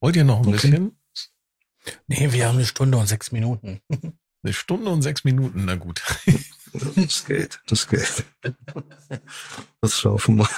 Wollt 0.00 0.16
ihr 0.16 0.24
noch 0.24 0.40
ein 0.40 0.48
okay. 0.48 0.52
bisschen? 0.52 0.99
Nee, 2.06 2.32
wir 2.32 2.46
haben 2.46 2.56
eine 2.56 2.66
Stunde 2.66 2.98
und 2.98 3.06
sechs 3.06 3.32
Minuten. 3.32 3.80
Eine 4.42 4.54
Stunde 4.54 4.90
und 4.90 5.02
sechs 5.02 5.22
Minuten, 5.24 5.66
na 5.66 5.74
gut. 5.74 6.02
Das 6.96 7.26
geht, 7.26 7.60
das 7.66 7.88
geht. 7.88 8.24
Das 9.82 9.98
schaffen 9.98 10.36
wir. 10.38 10.48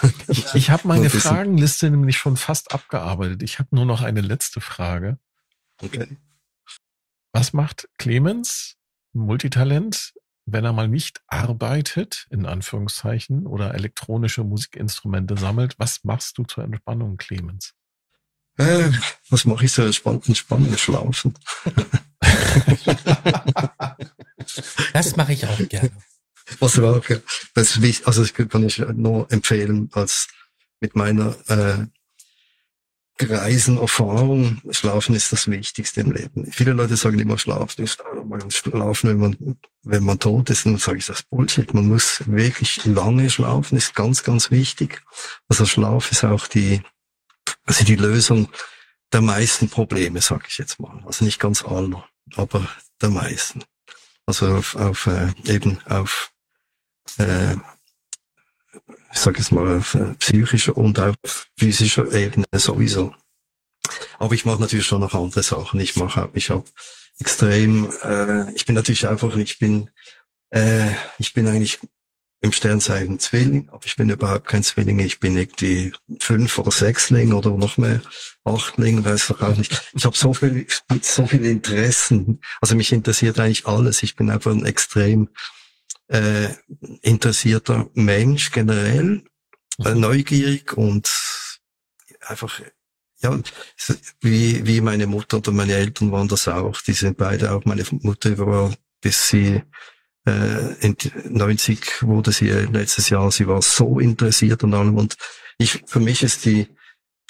Ich 0.54 0.70
habe 0.70 0.86
meine 0.86 1.10
Fragenliste 1.10 1.90
nämlich 1.90 2.16
schon 2.16 2.36
fast 2.36 2.72
abgearbeitet. 2.72 3.42
Ich 3.42 3.58
habe 3.58 3.74
nur 3.74 3.84
noch 3.84 4.02
eine 4.02 4.20
letzte 4.20 4.60
Frage. 4.60 5.18
Okay. 5.80 6.16
Was 7.32 7.52
macht 7.54 7.88
Clemens, 7.98 8.76
Multitalent, 9.14 10.12
wenn 10.46 10.64
er 10.64 10.72
mal 10.72 10.88
nicht 10.88 11.22
arbeitet, 11.26 12.26
in 12.30 12.46
Anführungszeichen, 12.46 13.46
oder 13.46 13.74
elektronische 13.74 14.44
Musikinstrumente 14.44 15.36
sammelt, 15.36 15.78
was 15.78 16.04
machst 16.04 16.36
du 16.38 16.44
zur 16.44 16.64
Entspannung, 16.64 17.16
Clemens? 17.16 17.74
Äh, 18.58 18.90
was 19.30 19.44
mache 19.44 19.64
ich 19.64 19.72
zur 19.72 19.86
Entspannung? 19.86 20.34
Spannung 20.34 20.76
schlafen. 20.76 21.34
das 24.92 25.16
mache 25.16 25.32
ich 25.32 25.46
auch 25.46 25.68
gerne. 25.68 25.90
Was 26.60 26.80
war, 26.82 27.00
das 27.54 27.70
ist 27.70 27.82
wichtig, 27.82 28.06
also 28.06 28.22
das 28.22 28.34
kann 28.34 28.64
ich 28.64 28.78
nur 28.78 29.30
empfehlen, 29.32 29.88
als 29.92 30.28
mit 30.80 30.96
meiner 30.96 31.34
äh, 31.48 31.86
Reisen, 33.20 33.78
Erfahrung, 33.78 34.60
Schlafen 34.70 35.14
ist 35.14 35.32
das 35.32 35.48
Wichtigste 35.48 36.00
im 36.00 36.12
Leben. 36.12 36.50
Viele 36.50 36.72
Leute 36.72 36.96
sagen 36.96 37.18
immer, 37.18 37.38
Schlafen 37.38 37.84
ist 37.84 38.02
Schlafen, 38.48 39.10
wenn 39.10 39.18
man, 39.18 39.56
wenn 39.82 40.04
man 40.04 40.18
tot 40.18 40.50
ist. 40.50 40.66
Und 40.66 40.72
dann 40.72 40.80
sage 40.80 40.98
ich, 40.98 41.06
das 41.06 41.22
Bullshit. 41.22 41.72
Man 41.74 41.88
muss 41.88 42.22
wirklich 42.26 42.84
lange 42.84 43.30
schlafen, 43.30 43.78
ist 43.78 43.94
ganz, 43.94 44.24
ganz 44.24 44.50
wichtig. 44.50 45.02
Also 45.48 45.66
Schlaf 45.66 46.10
ist 46.10 46.24
auch 46.24 46.46
die, 46.48 46.82
also 47.64 47.84
die 47.84 47.96
Lösung 47.96 48.48
der 49.12 49.20
meisten 49.20 49.68
Probleme, 49.68 50.20
sage 50.20 50.44
ich 50.48 50.58
jetzt 50.58 50.80
mal. 50.80 51.02
Also 51.06 51.24
nicht 51.24 51.40
ganz 51.40 51.64
aller, 51.64 52.08
aber 52.36 52.66
der 53.00 53.10
meisten. 53.10 53.64
Also 54.26 54.54
auf, 54.54 54.76
auf 54.76 55.06
äh, 55.06 55.32
eben 55.44 55.80
auf 55.86 56.32
äh, 57.18 57.56
ich 59.12 59.18
sage 59.18 59.38
jetzt 59.38 59.52
mal, 59.52 59.78
auf 59.78 59.94
äh, 59.94 60.14
psychischer 60.14 60.76
und 60.76 60.98
auf 60.98 61.48
physischer 61.58 62.10
Ebene 62.12 62.46
sowieso. 62.54 63.14
Aber 64.18 64.34
ich 64.34 64.44
mache 64.44 64.60
natürlich 64.60 64.86
schon 64.86 65.00
noch 65.00 65.14
andere 65.14 65.42
Sachen. 65.42 65.80
Ich 65.80 65.96
mache, 65.96 66.30
ich 66.34 66.50
habe 66.50 66.64
extrem, 67.18 67.92
äh, 68.02 68.50
ich 68.54 68.64
bin 68.64 68.74
natürlich 68.74 69.06
einfach, 69.06 69.36
ich 69.36 69.58
bin, 69.58 69.90
äh, 70.50 70.90
ich 71.18 71.34
bin 71.34 71.46
eigentlich 71.46 71.80
im 72.42 72.50
Sternzeichen 72.50 73.20
Zwilling, 73.20 73.68
aber 73.70 73.86
ich 73.86 73.94
bin 73.94 74.10
überhaupt 74.10 74.48
kein 74.48 74.64
Zwilling. 74.64 74.98
Ich 74.98 75.20
bin 75.20 75.36
irgendwie 75.36 75.92
fünf 76.18 76.58
oder 76.58 76.72
sechsling 76.72 77.32
oder 77.32 77.50
noch 77.52 77.78
mehr 77.78 78.02
achtling, 78.44 79.04
weiß 79.04 79.30
ich 79.30 79.40
auch 79.40 79.56
nicht. 79.56 79.92
Ich 79.94 80.04
habe 80.04 80.16
so 80.16 80.34
viel, 80.34 80.66
so 81.00 81.24
viele 81.24 81.48
Interessen. 81.48 82.40
Also 82.60 82.74
mich 82.74 82.92
interessiert 82.92 83.38
eigentlich 83.38 83.66
alles. 83.66 84.02
Ich 84.02 84.16
bin 84.16 84.28
einfach 84.28 84.50
ein 84.50 84.66
extrem 84.66 85.28
äh, 86.08 86.48
interessierter 87.02 87.88
Mensch 87.94 88.50
generell, 88.50 89.22
äh, 89.84 89.94
mhm. 89.94 90.00
neugierig 90.00 90.76
und 90.76 91.08
einfach 92.22 92.60
ja, 93.22 93.38
wie, 94.20 94.66
wie 94.66 94.80
meine 94.80 95.06
Mutter 95.06 95.36
oder 95.36 95.52
meine 95.52 95.74
Eltern 95.74 96.10
waren 96.10 96.26
das 96.26 96.48
auch. 96.48 96.80
Die 96.82 96.92
sind 96.92 97.18
beide 97.18 97.52
auch. 97.52 97.64
Meine 97.64 97.84
Mutter 98.00 98.36
war, 98.36 98.74
bis 99.00 99.28
sie 99.28 99.62
äh, 100.26 100.74
in 100.80 100.96
90 101.28 102.02
wurde 102.02 102.32
sie 102.32 102.48
äh, 102.48 102.64
letztes 102.64 103.08
Jahr, 103.08 103.30
sie 103.30 103.46
war 103.46 103.62
so 103.62 103.98
interessiert 103.98 104.62
an 104.64 104.74
allem. 104.74 104.96
Und 104.96 105.16
ich, 105.58 105.82
für 105.86 106.00
mich 106.00 106.22
ist 106.22 106.44
die, 106.44 106.68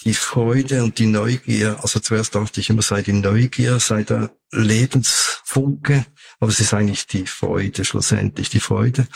die 0.04 0.14
Freude 0.14 0.82
und 0.82 0.98
die 0.98 1.06
Neugier, 1.06 1.78
also 1.82 2.00
zuerst 2.00 2.34
dachte 2.34 2.60
ich 2.60 2.70
immer, 2.70 2.82
sei 2.82 3.02
die 3.02 3.12
Neugier, 3.12 3.78
sei 3.78 4.02
der 4.02 4.30
Lebensfunke, 4.50 6.04
aber 6.40 6.50
es 6.50 6.60
ist 6.60 6.74
eigentlich 6.74 7.06
die 7.06 7.26
Freude, 7.26 7.84
schlussendlich 7.84 8.50
die 8.50 8.60
Freude. 8.60 9.06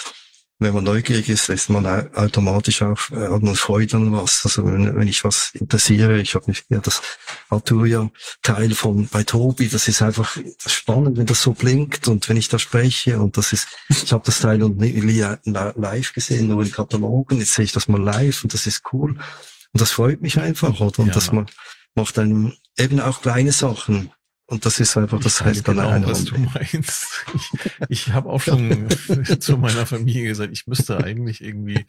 Wenn 0.58 0.72
man 0.72 0.84
neugierig 0.84 1.28
ist, 1.28 1.50
ist 1.50 1.68
man 1.68 1.84
automatisch 2.14 2.80
auch, 2.80 3.10
äh, 3.10 3.28
hat 3.28 3.42
man 3.42 3.56
Freude 3.56 3.96
an 3.96 4.12
was. 4.12 4.42
Also 4.44 4.64
wenn, 4.64 4.96
wenn 4.96 5.06
ich 5.06 5.22
was 5.22 5.50
interessiere, 5.52 6.18
ich 6.18 6.34
habe 6.34 6.46
mich 6.48 6.64
ja 6.70 6.78
das 6.78 7.02
Arturia-Teil 7.50 8.74
von 8.74 9.06
bei 9.08 9.22
Tobi, 9.22 9.68
das 9.68 9.86
ist 9.86 10.00
einfach 10.00 10.38
spannend, 10.64 11.18
wenn 11.18 11.26
das 11.26 11.42
so 11.42 11.52
blinkt 11.52 12.08
und 12.08 12.26
wenn 12.30 12.38
ich 12.38 12.48
da 12.48 12.58
spreche 12.58 13.20
und 13.20 13.36
das 13.36 13.52
ist, 13.52 13.68
ich 13.90 14.12
habe 14.14 14.24
das 14.24 14.40
Teil 14.40 14.62
und 14.62 14.78
nie 14.78 14.92
live 14.94 16.12
gesehen, 16.14 16.48
nur 16.48 16.62
in 16.62 16.72
Katalogen, 16.72 17.38
jetzt 17.38 17.52
sehe 17.52 17.66
ich 17.66 17.72
das 17.72 17.88
mal 17.88 18.02
live 18.02 18.42
und 18.42 18.54
das 18.54 18.66
ist 18.66 18.82
cool. 18.92 19.10
Und 19.10 19.80
das 19.80 19.90
freut 19.90 20.22
mich 20.22 20.38
einfach, 20.40 20.80
oder? 20.80 21.00
Und 21.00 21.08
ja. 21.08 21.14
dass 21.14 21.32
man 21.32 21.46
macht 21.94 22.18
einem 22.18 22.54
eben 22.78 23.00
auch 23.00 23.20
kleine 23.20 23.52
Sachen 23.52 24.10
Und 24.48 24.64
das 24.64 24.78
ist 24.78 24.97
einfach, 24.97 25.18
das 25.20 25.40
ich 25.40 25.47
heißt 25.47 25.66
dann 25.68 25.77
genau, 25.77 25.89
eine 25.89 26.06
was 26.06 26.24
du 26.24 26.39
meinst. 26.39 27.24
Ich, 27.35 27.51
ich 27.89 28.09
habe 28.12 28.28
auch 28.28 28.40
schon 28.40 28.86
zu 29.40 29.56
meiner 29.59 29.86
Familie 29.86 30.28
gesagt, 30.28 30.52
ich 30.52 30.68
müsste 30.68 31.02
eigentlich 31.02 31.43
irgendwie, 31.43 31.85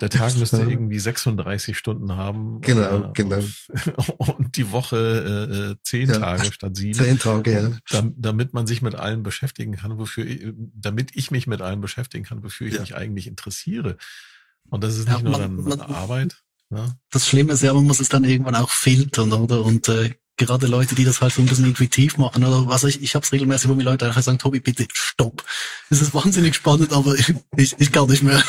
der 0.00 0.08
Tag 0.08 0.34
müsste 0.38 0.62
irgendwie 0.62 0.98
36 0.98 1.76
Stunden 1.76 2.12
haben. 2.16 2.62
Genau, 2.62 3.10
äh, 3.10 3.12
genau. 3.12 3.42
Und 4.16 4.56
die 4.56 4.72
Woche 4.72 5.76
äh, 5.76 5.82
zehn 5.82 6.08
Ja. 6.08 6.18
Tage 6.20 6.50
statt 6.50 6.74
sieben. 6.76 6.94
Zehn 6.94 7.18
Tage, 7.18 7.52
ja. 7.52 7.70
Dam- 7.90 8.14
damit 8.16 8.54
man 8.54 8.66
sich 8.66 8.80
mit 8.80 8.94
allem 8.94 9.22
beschäftigen 9.22 9.76
kann, 9.76 9.98
wofür, 9.98 10.24
ich- 10.24 10.46
damit 10.74 11.10
ich 11.14 11.30
mich 11.30 11.46
mit 11.46 11.60
allem 11.60 11.82
beschäftigen 11.82 12.24
kann, 12.24 12.42
wofür 12.42 12.68
ich 12.68 12.74
Ja. 12.74 12.80
mich 12.80 12.94
eigentlich 12.96 13.26
interessiere. 13.26 13.98
Und 14.70 14.82
das 14.82 14.96
ist 14.96 15.08
Ja, 15.08 15.14
nicht 15.14 15.24
nur 15.24 15.32
man- 15.32 15.40
dann 15.42 15.78
man- 15.78 15.80
Arbeit. 15.82 16.42
Ne? 16.70 16.96
Das 17.10 17.28
Schlimme 17.28 17.52
ist 17.52 17.62
ja, 17.62 17.74
man 17.74 17.84
muss 17.84 18.00
es 18.00 18.08
dann 18.08 18.24
irgendwann 18.24 18.54
auch 18.56 18.70
filtern, 18.70 19.30
oder? 19.34 19.62
Und 19.62 19.88
äh, 19.90 20.14
gerade 20.36 20.66
Leute, 20.66 20.94
die 20.94 21.04
das 21.04 21.20
halt 21.20 21.32
so 21.32 21.40
ein 21.42 21.46
bisschen 21.46 21.64
intuitiv 21.64 22.18
machen, 22.18 22.44
oder 22.44 22.66
was 22.66 22.84
ich, 22.84 23.02
ich 23.02 23.14
habe 23.14 23.24
es 23.24 23.32
regelmäßig, 23.32 23.68
wo 23.68 23.74
mir 23.74 23.82
Leute 23.84 24.06
einfach 24.06 24.22
sagen, 24.22 24.38
Tobi, 24.38 24.60
bitte 24.60 24.86
stopp. 24.92 25.44
Es 25.90 26.02
ist 26.02 26.14
wahnsinnig 26.14 26.54
spannend, 26.54 26.92
aber 26.92 27.14
ich, 27.14 27.34
ich, 27.56 27.74
ich 27.78 27.92
kann 27.92 28.08
nicht 28.08 28.22
mehr. 28.22 28.42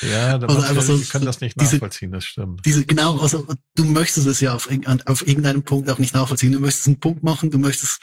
Ja, 0.00 0.38
da 0.38 0.46
Oder 0.46 0.54
manche 0.54 0.68
einfach 0.70 0.82
so- 0.82 0.94
Leute 0.94 1.06
können 1.06 1.26
das 1.26 1.40
nicht 1.40 1.60
diese- 1.60 1.76
nachvollziehen, 1.76 2.10
das 2.12 2.24
stimmt. 2.24 2.64
Diese, 2.64 2.84
genau, 2.84 3.18
also 3.18 3.46
du 3.74 3.84
möchtest 3.84 4.26
es 4.26 4.40
ja 4.40 4.54
auf, 4.54 4.68
auf 5.06 5.26
irgendeinem 5.26 5.62
Punkt 5.62 5.88
auch 5.90 5.98
nicht 5.98 6.14
nachvollziehen. 6.14 6.52
Du 6.52 6.60
möchtest 6.60 6.86
einen 6.86 7.00
Punkt 7.00 7.22
machen, 7.22 7.50
du 7.50 7.58
möchtest 7.58 8.00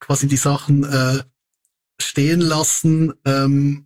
quasi 0.00 0.26
die 0.28 0.36
Sachen 0.36 0.84
äh, 0.84 1.22
stehen 2.00 2.40
lassen. 2.40 3.12
Ähm, 3.24 3.85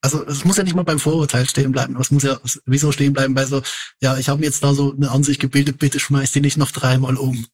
also 0.00 0.24
es 0.26 0.44
muss 0.44 0.56
ja 0.56 0.62
nicht 0.62 0.76
mal 0.76 0.84
beim 0.84 0.98
Vorurteil 0.98 1.48
stehen 1.48 1.72
bleiben. 1.72 1.96
Es 2.00 2.10
muss 2.10 2.22
ja 2.22 2.38
wieso 2.64 2.92
stehen 2.92 3.12
bleiben 3.12 3.34
bei 3.34 3.44
so, 3.44 3.62
ja, 4.00 4.16
ich 4.18 4.28
habe 4.28 4.40
mir 4.40 4.46
jetzt 4.46 4.62
da 4.62 4.74
so 4.74 4.94
eine 4.94 5.10
Ansicht 5.10 5.40
gebildet, 5.40 5.78
bitte 5.78 5.98
schmeiß 5.98 6.32
die 6.32 6.40
nicht 6.40 6.56
noch 6.56 6.70
dreimal 6.70 7.16
um. 7.16 7.46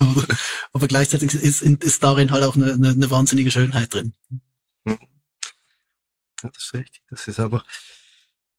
aber, 0.72 0.88
gleichzeitig 0.88 1.34
ist, 1.34 1.62
ist 1.62 2.02
darin 2.02 2.30
halt 2.30 2.44
auch 2.44 2.56
eine, 2.56 2.72
eine, 2.72 2.90
eine 2.90 3.10
wahnsinnige 3.10 3.50
Schönheit 3.50 3.94
drin. 3.94 4.14
Ja, 6.42 6.50
das 6.50 6.64
ist 6.64 6.74
richtig. 6.74 7.02
Das 7.08 7.28
ist 7.28 7.38
aber, 7.38 7.64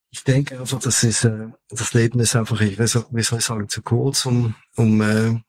ich 0.09 0.23
denke 0.23 0.59
einfach, 0.59 0.79
das 0.79 1.03
ist, 1.03 1.25
äh, 1.25 1.47
das 1.69 1.93
Leben 1.93 2.19
ist 2.19 2.35
einfach, 2.35 2.61
ich 2.61 2.79
weiß, 2.79 3.05
wie 3.11 3.23
soll 3.23 3.39
ich 3.39 3.45
sagen, 3.45 3.67
zu 3.67 3.81
kurz, 3.81 4.25
um, 4.25 4.55
um, 4.75 5.01
äh, 5.01 5.41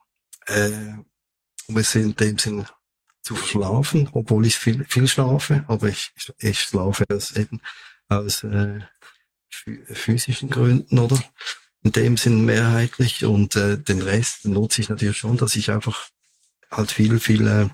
äh, 0.47 0.95
um 1.69 1.77
es 1.77 1.95
in 1.95 2.17
dem 2.17 2.39
Sinn 2.39 2.67
zu 3.25 3.35
verschlafen, 3.35 4.09
obwohl 4.13 4.47
ich 4.47 4.57
viel, 4.57 4.85
viel 4.85 5.09
schlafe, 5.09 5.65
aber 5.67 5.89
ich, 5.89 6.13
ich 6.39 6.61
schlafe 6.61 7.05
aus 7.09 7.35
eben 7.37 7.61
aus 8.09 8.45
äh, 8.45 8.81
phy- 9.51 9.83
physischen 9.95 10.51
Gründen, 10.51 10.99
oder? 10.99 11.19
In 11.83 11.93
dem 11.93 12.17
Sinn 12.17 12.45
mehrheitlich 12.45 13.25
und 13.25 13.57
äh, 13.57 13.79
den 13.79 14.03
Rest 14.03 14.45
nutze 14.45 14.81
ich 14.83 14.89
natürlich 14.89 15.19
schon, 15.19 15.37
dass 15.37 15.57
ich 15.57 15.71
einfach 15.71 16.09
halt 16.71 16.91
viel, 16.91 17.19
viel, 17.19 17.47
äh, 17.47 17.69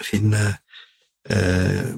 viel 0.00 0.32
äh, 0.34 0.54
äh, 1.32 1.94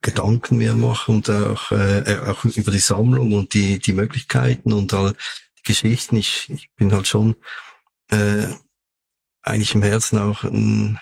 Gedanken 0.00 0.56
mir 0.56 0.74
mache 0.74 1.12
und 1.12 1.28
auch, 1.28 1.72
äh, 1.72 2.18
auch 2.26 2.44
über 2.44 2.70
die 2.70 2.78
Sammlung 2.78 3.34
und 3.34 3.54
die, 3.54 3.78
die 3.78 3.92
Möglichkeiten 3.92 4.72
und 4.72 4.94
all 4.94 5.12
die 5.58 5.62
Geschichten. 5.64 6.16
Ich, 6.16 6.48
ich 6.48 6.70
bin 6.76 6.92
halt 6.92 7.06
schon 7.06 7.36
äh, 8.10 8.46
eigentlich 9.42 9.74
im 9.74 9.82
Herzen 9.82 10.18
auch 10.18 10.44
ein, 10.44 10.98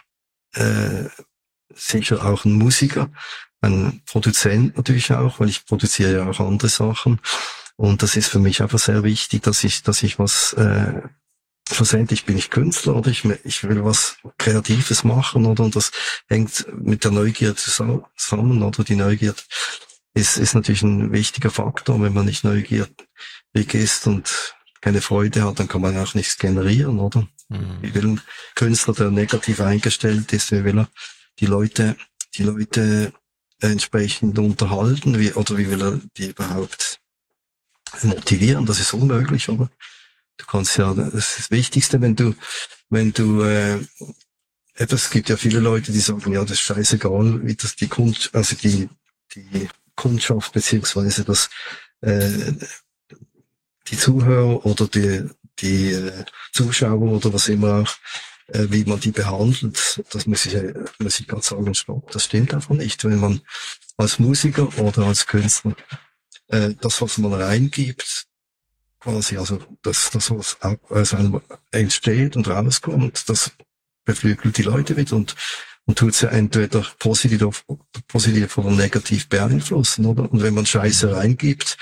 äh, 0.54 1.04
sicher 1.74 2.24
auch 2.24 2.44
ein 2.44 2.52
Musiker, 2.52 3.10
ein 3.60 4.02
Produzent 4.06 4.76
natürlich 4.76 5.12
auch, 5.12 5.40
weil 5.40 5.48
ich 5.48 5.66
produziere 5.66 6.12
ja 6.12 6.28
auch 6.28 6.40
andere 6.40 6.68
Sachen. 6.68 7.20
Und 7.76 8.02
das 8.02 8.16
ist 8.16 8.28
für 8.28 8.38
mich 8.38 8.62
einfach 8.62 8.78
sehr 8.78 9.02
wichtig, 9.04 9.42
dass 9.42 9.62
ich, 9.64 9.82
dass 9.82 10.02
ich 10.02 10.18
was, 10.18 10.52
äh, 10.54 11.02
schlussendlich 11.72 12.24
bin 12.24 12.38
ich 12.38 12.50
Künstler 12.50 12.96
oder 12.96 13.10
ich, 13.10 13.24
ich 13.44 13.64
will 13.64 13.84
was 13.84 14.16
Kreatives 14.38 15.04
machen 15.04 15.46
oder 15.46 15.64
und 15.64 15.76
das 15.76 15.92
hängt 16.28 16.66
mit 16.72 17.04
der 17.04 17.10
Neugier 17.10 17.54
zusammen 17.56 18.62
oder 18.62 18.84
die 18.84 18.96
Neugier 18.96 19.34
ist, 20.14 20.38
ist 20.38 20.54
natürlich 20.54 20.82
ein 20.82 21.12
wichtiger 21.12 21.50
Faktor. 21.50 22.00
Wenn 22.00 22.14
man 22.14 22.26
nicht 22.26 22.44
neugierig 22.44 22.88
ist 23.54 24.06
und 24.06 24.54
keine 24.80 25.00
Freude 25.00 25.42
hat, 25.42 25.60
dann 25.60 25.68
kann 25.68 25.82
man 25.82 25.96
auch 25.98 26.14
nichts 26.14 26.38
generieren, 26.38 26.98
oder? 26.98 27.26
Hm. 27.50 27.78
Wie 27.82 27.94
will 27.94 28.06
ein 28.06 28.20
Künstler, 28.54 28.94
der 28.94 29.10
negativ 29.10 29.60
eingestellt 29.60 30.32
ist, 30.32 30.52
wie 30.52 30.64
will 30.64 30.78
er 30.78 30.88
die 31.38 31.46
Leute, 31.46 31.96
die 32.36 32.42
Leute 32.42 33.12
entsprechend 33.60 34.38
unterhalten, 34.38 35.18
wie, 35.18 35.32
oder 35.32 35.56
wie 35.56 35.70
will 35.70 35.82
er 35.82 36.00
die 36.16 36.28
überhaupt 36.28 37.00
motivieren? 38.02 38.66
Das 38.66 38.80
ist 38.80 38.92
unmöglich, 38.92 39.48
oder? 39.48 39.70
Du 40.36 40.46
kannst 40.46 40.76
ja, 40.76 40.94
das 40.94 41.14
ist 41.14 41.38
das 41.38 41.50
Wichtigste, 41.50 42.00
wenn 42.00 42.14
du, 42.14 42.34
wenn 42.90 43.12
du, 43.12 43.42
äh, 43.42 43.74
eben, 43.74 44.94
es 44.94 45.10
gibt 45.10 45.28
ja 45.28 45.36
viele 45.36 45.58
Leute, 45.58 45.90
die 45.90 46.00
sagen, 46.00 46.32
ja, 46.32 46.42
das 46.42 46.52
ist 46.52 46.60
scheißegal, 46.60 47.44
wie 47.44 47.56
das 47.56 47.74
die 47.74 47.88
Kunst, 47.88 48.34
also 48.34 48.54
die, 48.54 48.88
die 49.34 49.68
Kundschaft 49.96 50.52
beziehungsweise 50.52 51.24
das, 51.24 51.50
äh, 52.02 52.52
die 53.88 53.96
Zuhörer 53.96 54.64
oder 54.64 54.86
die, 54.86 55.28
die 55.60 55.93
äh, 55.93 56.24
Zuschauer 56.52 57.01
oder 57.01 57.32
was 57.32 57.48
immer 57.48 57.82
auch, 57.82 57.94
äh, 58.48 58.66
wie 58.70 58.85
man 58.85 59.01
die 59.01 59.10
behandelt, 59.10 60.02
das 60.10 60.26
muss 60.26 60.47
ich, 60.47 60.55
äh, 60.55 60.74
muss 60.98 61.20
ich 61.20 61.28
ganz 61.28 61.48
sagen, 61.48 61.74
stopp, 61.74 62.10
das 62.10 62.24
stimmt 62.24 62.55
einfach 62.55 62.74
nicht. 62.74 63.05
Wenn 63.05 63.20
man 63.20 63.40
als 63.97 64.18
Musiker 64.18 64.68
oder 64.78 65.06
als 65.06 65.26
Künstler 65.26 65.74
äh, 66.48 66.74
das, 66.80 67.01
was 67.02 67.18
man 67.18 67.35
reingibt, 67.35 68.26
quasi, 69.01 69.36
also 69.36 69.60
das, 69.82 70.10
das 70.10 70.30
was 70.30 70.56
aus 70.89 71.14
einem 71.14 71.40
entsteht 71.70 72.36
und 72.36 72.48
rauskommt, 72.48 73.28
das 73.28 73.52
beflügelt 74.05 74.56
die 74.56 74.62
Leute 74.62 74.97
wieder 74.97 75.16
und, 75.16 75.35
und 75.85 75.98
tut 75.98 76.14
sie 76.14 76.30
entweder 76.30 76.85
positiv, 76.98 77.64
positiv 78.06 78.59
oder 78.59 78.70
negativ 78.70 79.28
beeinflussen, 79.28 80.06
oder? 80.06 80.30
Und 80.30 80.43
wenn 80.43 80.55
man 80.55 80.66
Scheiße 80.66 81.14
reingibt, 81.14 81.76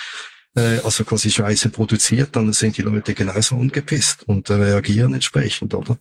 äh, 0.57 0.81
also 0.85 1.05
quasi 1.05 1.31
Scheiße 1.31 1.69
produziert, 1.69 2.35
dann 2.35 2.53
sind 2.53 2.77
die 2.77 2.83
Leute 2.83 3.15
genauso 3.15 3.57
angepisst 3.57 4.25
und 4.27 4.51
äh, 4.51 4.55
reagieren 4.55 5.15
entsprechend, 5.15 5.75
oder? 5.75 5.99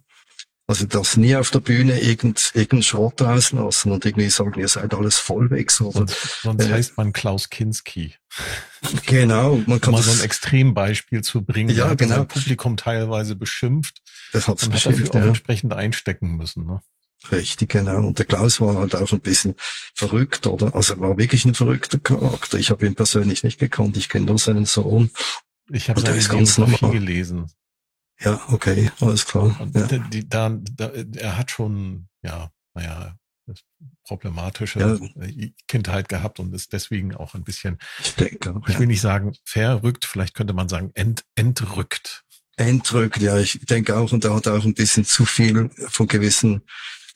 Also 0.67 0.87
das 0.87 1.15
nie 1.15 1.35
auf 1.35 1.51
der 1.51 1.59
Bühne 1.59 1.99
irgend, 2.01 2.51
irgendeinen 2.55 2.81
Schrott 2.81 3.21
rauslassen 3.21 3.91
und 3.91 4.03
irgendwie 4.03 4.29
sagen, 4.29 4.59
ihr 4.59 4.67
seid 4.67 4.95
alles 4.95 5.19
vollwegs, 5.19 5.79
oder? 5.79 5.99
Sonst, 5.99 6.41
sonst 6.41 6.65
Äh, 6.65 6.71
heißt 6.71 6.97
man 6.97 7.13
Klaus 7.13 7.51
Kinski. 7.51 8.15
Genau, 9.05 9.57
man 9.67 9.75
Um 9.75 9.81
kann 9.81 9.91
mal 9.91 10.01
so 10.01 10.09
ein 10.09 10.17
das, 10.17 10.25
Extrembeispiel 10.25 11.23
zu 11.23 11.43
bringen. 11.43 11.75
Ja, 11.75 11.89
hat 11.89 11.99
genau. 11.99 12.15
sein 12.15 12.27
Publikum 12.27 12.77
teilweise 12.77 13.35
beschimpft 13.35 14.01
das 14.33 14.47
hat's 14.47 14.63
und 14.63 14.69
hat 14.69 14.73
bestimmt, 14.73 14.99
dafür 15.01 15.09
auch 15.11 15.23
ja. 15.23 15.27
entsprechend 15.27 15.73
einstecken 15.73 16.35
müssen. 16.35 16.65
Ne? 16.65 16.81
Richtig, 17.31 17.69
genau. 17.69 18.05
Und 18.05 18.19
der 18.19 18.25
Klaus 18.25 18.61
war 18.61 18.75
halt 18.75 18.95
auch 18.95 19.11
ein 19.11 19.19
bisschen 19.19 19.55
verrückt, 19.95 20.45
oder? 20.47 20.75
Also 20.75 20.93
er 20.93 20.99
war 20.99 21.17
wirklich 21.17 21.45
ein 21.45 21.55
verrückter 21.55 21.99
Charakter. 21.99 22.57
Ich 22.59 22.69
habe 22.69 22.85
ihn 22.85 22.95
persönlich 22.95 23.43
nicht 23.43 23.59
gekannt, 23.59 23.97
ich 23.97 24.09
kenne 24.09 24.27
nur 24.27 24.37
seinen 24.37 24.65
Sohn. 24.65 25.09
Ich 25.71 25.89
habe 25.89 26.01
seine 26.01 26.19
Biografie 26.19 26.91
gelesen. 26.91 27.51
Ja, 28.19 28.41
okay, 28.49 28.91
alles 29.01 29.25
klar. 29.25 29.69
Ja. 29.73 29.87
die, 29.87 30.27
da, 30.27 30.49
da, 30.49 30.91
er 31.17 31.37
hat 31.37 31.51
schon, 31.51 32.07
ja, 32.21 32.51
naja, 32.73 33.17
problematische 34.03 34.79
Ja. 34.79 34.97
Kindheit 35.67 36.09
gehabt 36.09 36.39
und 36.39 36.53
ist 36.53 36.73
deswegen 36.73 37.15
auch 37.15 37.33
ein 37.33 37.43
bisschen, 37.43 37.77
Ich 37.99 38.15
denke 38.15 38.61
ich 38.67 38.73
ja. 38.73 38.79
will 38.79 38.87
nicht 38.87 39.01
sagen 39.01 39.35
verrückt, 39.43 40.05
vielleicht 40.05 40.35
könnte 40.35 40.53
man 40.53 40.69
sagen 40.69 40.91
ent, 40.93 41.23
entrückt. 41.35 42.23
Entrückt, 42.57 43.17
ja, 43.17 43.37
ich 43.37 43.59
denke 43.65 43.97
auch, 43.97 44.13
und 44.13 44.23
er 44.23 44.33
hat 44.33 44.47
auch 44.47 44.63
ein 44.63 44.73
bisschen 44.75 45.03
zu 45.03 45.25
viel 45.25 45.69
von 45.89 46.07
gewissen 46.07 46.61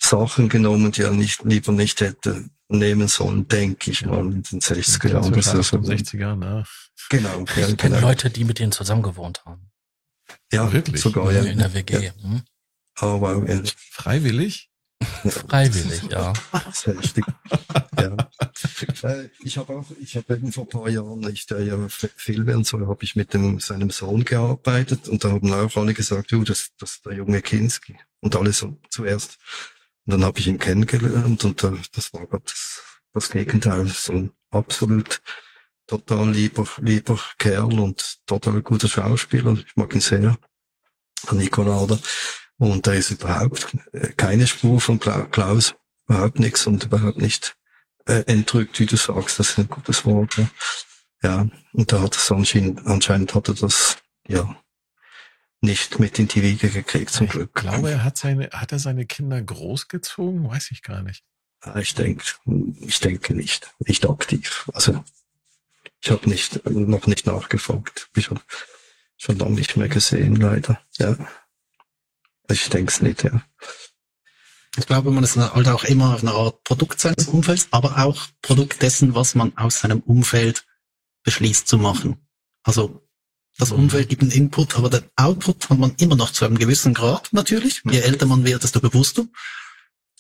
Sachen 0.02 0.50
genommen, 0.50 0.92
die 0.92 1.02
er 1.02 1.12
nicht, 1.12 1.44
lieber 1.44 1.72
nicht 1.72 2.02
hätte 2.02 2.50
nehmen 2.70 3.08
sollen, 3.08 3.48
denke 3.48 3.92
ich 3.92 4.02
Ja. 4.02 4.08
mal, 4.08 4.20
in 4.32 4.44
den 4.44 4.62
60er 4.62 5.08
Ja, 5.08 5.14
Jahren. 5.16 5.34
Das 5.34 5.48
ist 5.54 5.74
68er, 5.74 6.36
ne? 6.36 6.64
Genau, 7.10 7.40
ja, 7.40 7.68
Ich 7.68 7.78
kenne 7.78 7.96
genau. 7.96 8.00
Leute, 8.08 8.30
die 8.30 8.44
mit 8.44 8.60
denen 8.60 8.72
zusammen 8.72 9.02
gewohnt 9.04 9.44
haben. 9.46 9.72
Ja, 10.52 10.72
Wirklich? 10.72 11.02
sogar, 11.02 11.32
ja. 11.32 11.42
In 11.44 11.58
der 11.58 11.74
WG. 11.74 12.12
Hm? 12.22 12.44
Aber 12.96 13.44
ja, 13.50 13.62
Freiwillig? 13.92 14.70
Freiwillig, 15.02 16.04
ja. 16.12 16.34
Das 16.52 16.86
ist 16.86 16.88
heftig. 16.88 17.26
ja. 18.00 18.18
Äh, 19.04 19.30
Ich 19.44 19.58
habe 19.58 19.74
auch, 19.78 19.86
ich 20.02 20.16
habe 20.18 20.36
eben 20.36 20.52
vor 20.52 20.66
ein 20.66 20.70
paar 20.70 20.90
Jahren, 20.90 21.28
ich 21.32 21.46
der 21.48 21.62
ja 21.64 21.86
F- 21.86 22.12
Filme 22.16 22.56
und 22.58 22.68
so, 22.68 22.80
habe 22.88 23.04
ich 23.04 23.16
mit 23.16 23.34
dem, 23.34 23.60
seinem 23.60 23.90
Sohn 23.90 24.24
gearbeitet 24.26 25.08
und 25.08 25.24
da 25.24 25.32
haben 25.32 25.52
auch 25.54 25.76
alle 25.78 25.94
gesagt, 25.94 26.32
du, 26.32 26.44
das, 26.44 26.70
das 26.78 26.92
ist 26.96 27.06
der 27.06 27.14
junge 27.14 27.42
Kinski. 27.42 27.96
Und 28.22 28.36
alle 28.36 28.52
so 28.54 28.78
zuerst. 28.90 29.38
Und 30.06 30.14
dann 30.14 30.26
habe 30.26 30.40
ich 30.40 30.48
ihn 30.48 30.60
kennengelernt 30.60 31.44
und 31.46 31.64
äh, 31.64 31.72
das 31.94 32.14
war 32.14 32.28
das, 32.28 32.82
das 33.14 33.30
Gegenteil. 33.30 33.88
So 33.88 34.14
ein 34.14 34.32
absolut 34.52 35.22
total 35.88 36.32
lieber, 36.32 36.68
lieber 36.82 37.20
Kerl 37.38 37.80
und 37.80 38.20
total 38.26 38.62
guter 38.62 38.88
Schauspieler. 38.88 39.54
Ich 39.54 39.76
mag 39.76 39.94
ihn 39.94 40.02
sehr. 40.02 40.38
Nicolada. 41.32 42.00
Und 42.58 42.88
da 42.88 42.94
ist 42.94 43.12
überhaupt 43.12 43.68
äh, 43.94 44.10
keine 44.14 44.48
Spur 44.48 44.82
von 44.82 45.00
Kla- 45.00 45.28
Klaus, 45.30 45.76
überhaupt 46.08 46.40
nichts 46.40 46.68
und 46.68 46.84
überhaupt 46.84 47.18
nicht 47.18 47.56
äh, 48.06 48.24
entrückt, 48.26 48.80
wie 48.80 48.86
du 48.86 48.98
sagst. 48.98 49.40
Das 49.40 49.52
ist 49.52 49.60
ein 49.60 49.70
gutes 49.70 50.06
Wort. 50.06 50.38
Ja, 50.38 50.50
ja 51.24 51.50
und 51.74 51.92
da 51.92 52.02
hat 52.02 52.16
es 52.16 52.32
anscheinend, 52.32 52.86
anscheinend 52.86 53.34
hat 53.34 53.48
er 53.48 53.54
das, 53.56 53.98
ja, 54.28 54.56
nicht 55.62 56.00
mit 56.00 56.20
in 56.20 56.28
die 56.28 56.42
Wiege 56.42 56.70
gekriegt, 56.70 57.12
zum 57.12 57.26
ich 57.26 57.32
Glück. 57.32 57.54
glaube, 57.54 57.92
er 57.92 58.04
hat 58.04 58.18
seine, 58.18 58.50
hat 58.52 58.72
er 58.72 58.80
seine 58.80 59.06
Kinder 59.06 59.42
großgezogen? 59.42 60.48
Weiß 60.50 60.72
ich 60.72 60.84
gar 60.84 61.02
nicht. 61.02 61.24
Ah, 61.62 61.80
Ich 61.80 61.94
denke, 61.96 62.24
ich 62.80 63.00
denke 63.00 63.34
nicht, 63.36 63.74
nicht 63.80 64.10
aktiv. 64.10 64.70
Also 64.74 65.04
ich 66.02 66.12
habe 66.12 66.30
nicht 66.30 66.66
noch 66.70 67.08
nicht 67.08 67.26
nachgefragt, 67.26 68.08
Hab 68.10 68.18
ich 68.18 68.26
schon 68.26 68.40
schon 69.18 69.38
lange 69.38 69.56
nicht 69.56 69.76
mehr 69.76 69.90
gesehen, 69.90 70.38
leider. 70.38 70.80
Ja, 70.98 71.18
ich 72.50 72.70
denke 72.70 72.90
es 72.92 73.02
nicht. 73.02 73.24
Ja, 73.24 73.42
Ich 74.78 74.86
glaube, 74.88 75.12
man 75.12 75.26
ist 75.26 75.36
halt 75.36 75.68
auch 75.68 75.84
immer 75.84 76.18
eine 76.18 76.32
Art 76.32 76.64
Produkt 76.64 77.02
seines 77.02 77.28
Umfelds, 77.28 77.68
aber 77.72 77.98
auch 77.98 78.28
Produkt 78.42 78.82
dessen, 78.82 79.14
was 79.16 79.36
man 79.36 79.58
aus 79.58 79.80
seinem 79.80 80.00
Umfeld 80.00 80.66
beschließt 81.24 81.68
zu 81.68 81.78
machen. 81.78 82.26
Also 82.64 83.06
das. 83.60 83.72
Umfeld 83.72 84.10
gibt 84.10 84.22
einen 84.22 84.32
Input, 84.32 84.78
aber 84.78 84.90
den 84.90 85.04
Output 85.16 85.70
hat 85.70 85.78
man 85.78 85.94
immer 85.98 86.16
noch 86.16 86.32
zu 86.32 86.46
einem 86.46 86.58
gewissen 86.58 86.94
Grad 86.94 87.32
natürlich. 87.32 87.82
Je 87.90 88.00
älter 88.00 88.26
man 88.26 88.46
wird, 88.46 88.64
desto 88.64 88.80
bewusster. 88.80 89.26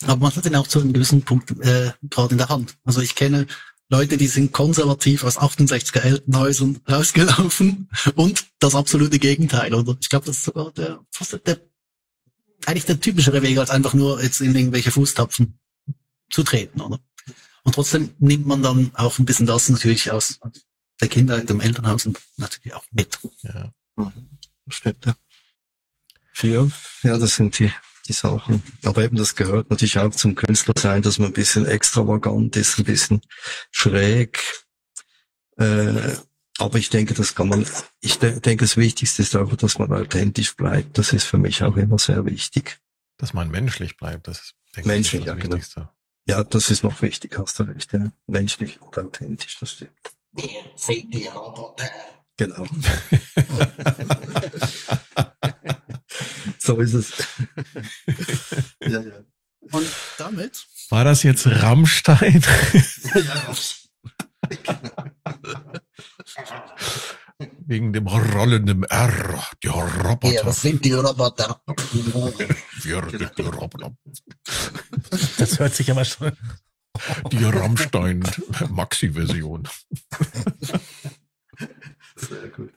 Aber 0.03 0.18
man 0.18 0.36
hat 0.36 0.45
ihn 0.45 0.56
auch 0.56 0.68
zu 0.68 0.80
einem 0.80 0.94
gewissen 0.94 1.24
Punkt 1.24 1.52
äh, 1.61 1.91
Grad 2.10 2.32
in 2.32 2.38
der 2.38 2.49
Hand. 2.49 2.78
Also 2.84 3.02
ich 3.02 3.16
kenne 3.16 3.48
Leute, 3.90 4.18
die 4.18 4.28
sind 4.28 4.52
konservativ 4.52 5.24
aus 5.24 5.40
68er 5.40 6.02
Elternhäusern 6.02 6.80
rausgelaufen 6.88 7.90
und 8.16 8.45
das 8.60 8.76
absolute 8.76 9.18
Gegenteil, 9.18 9.74
oder? 9.74 9.98
Ich 9.99 10.10
glaube, 10.10 10.28
das 10.28 10.38
ist 10.38 10.45
sogar 10.45 10.72
der, 10.72 10.99
fast 11.11 11.40
der 11.45 11.60
eigentlich 12.66 12.86
der 12.86 12.99
typischere 12.99 13.41
Weg, 13.41 13.57
als 13.57 13.70
einfach 13.70 13.94
nur 13.94 14.22
jetzt 14.22 14.41
in 14.41 14.56
irgendwelche 14.56 14.91
Fußtapfen 14.91 15.60
zu 16.30 16.44
treten, 16.44 16.82
oder? 16.82 16.99
Und 17.64 17.76
trotzdem 17.76 18.11
nimmt 18.20 18.45
man 18.45 18.61
dann 18.61 18.91
auch 18.94 19.18
ein 19.18 19.26
bisschen 19.26 19.45
das 19.45 19.70
natürlich 19.70 20.11
aus 20.11 20.40
der 21.01 21.07
Kindheit, 21.07 21.49
dem 21.49 21.61
Elternhaus 21.61 22.05
und 22.05 22.19
natürlich 22.38 22.73
auch 22.73 22.85
mit. 22.91 23.19
Ja. 23.41 23.71
das 23.95 24.76
stimmt. 24.76 25.05
Ja. 25.05 25.15
Ja, 26.41 26.67
ja, 27.03 27.17
das 27.17 27.35
sind 27.35 27.59
die 27.59 27.71
die 28.09 28.13
Sachen. 28.13 28.61
Aber 28.84 29.03
eben 29.03 29.15
das 29.15 29.35
gehört 29.35 29.69
natürlich 29.69 29.99
auch 29.99 30.09
zum 30.11 30.35
Künstler 30.35 30.73
sein, 30.77 31.01
dass 31.01 31.19
man 31.19 31.30
ein 31.30 31.34
bisschen 31.34 31.65
extravagant 31.65 32.55
ist, 32.55 32.77
ein 32.77 32.85
bisschen 32.85 33.21
schräg. 33.71 34.39
Äh, 35.57 36.15
aber 36.57 36.77
ich 36.77 36.89
denke, 36.89 37.13
das 37.13 37.35
kann 37.35 37.47
man, 37.47 37.65
ich 38.01 38.19
de 38.19 38.39
denke, 38.41 38.65
das 38.65 38.76
Wichtigste 38.76 39.21
ist 39.21 39.35
auch, 39.35 39.55
dass 39.55 39.80
man 39.80 39.93
authentisch 39.93 40.55
bleibt. 40.55 40.97
Das 40.97 41.13
ist 41.13 41.23
für 41.23 41.38
mich 41.38 41.63
auch 41.63 41.77
immer 41.77 41.99
sehr 41.99 42.26
wichtig. 42.26 42.80
Dass 43.17 43.34
man 43.34 43.49
menschlich 43.49 43.95
bleibt, 43.95 44.27
das 44.27 44.39
ist, 44.39 44.55
denke 44.76 44.89
Menschlich, 44.89 45.21
ich, 45.21 45.27
ja, 45.27 45.35
das 45.35 45.43
genau. 45.43 45.55
Wichtigste. 45.55 45.89
Ja, 46.26 46.43
das 46.43 46.69
ist 46.69 46.84
noch 46.84 47.01
wichtig, 47.01 47.38
hast 47.38 47.59
du 47.59 47.63
recht, 47.63 47.93
ja. 47.93 48.11
Menschlich 48.27 48.81
und 48.81 48.97
authentisch, 48.97 49.57
das 49.59 49.71
stimmt. 49.71 49.91
Genau. 52.38 52.65
so 56.60 56.80
ist 56.80 56.93
es. 56.93 57.11
ja, 58.81 59.01
ja. 59.01 59.23
Und 59.72 59.88
damit 60.18 60.65
War 60.89 61.03
das 61.03 61.23
jetzt 61.23 61.45
Rammstein? 61.47 62.41
Wegen 67.65 67.93
dem 67.93 68.07
rollenden 68.07 68.84
R. 68.84 69.43
Die 69.64 69.68
Roboter. 69.68 70.51
sind 70.51 70.84
die 70.84 70.93
Roboter. 70.93 71.61
Wir 72.81 73.10
sind 73.10 73.31
die 73.38 73.41
Roboter. 73.43 73.95
Das 75.38 75.60
hört 75.60 75.76
sich 75.76 75.91
aber 75.91 76.06
schon. 76.06 76.31
Die 77.31 77.43
Rammstein 77.43 78.23
Maxi-Version. 78.69 79.67
Sehr 82.15 82.47
gut. 82.49 82.73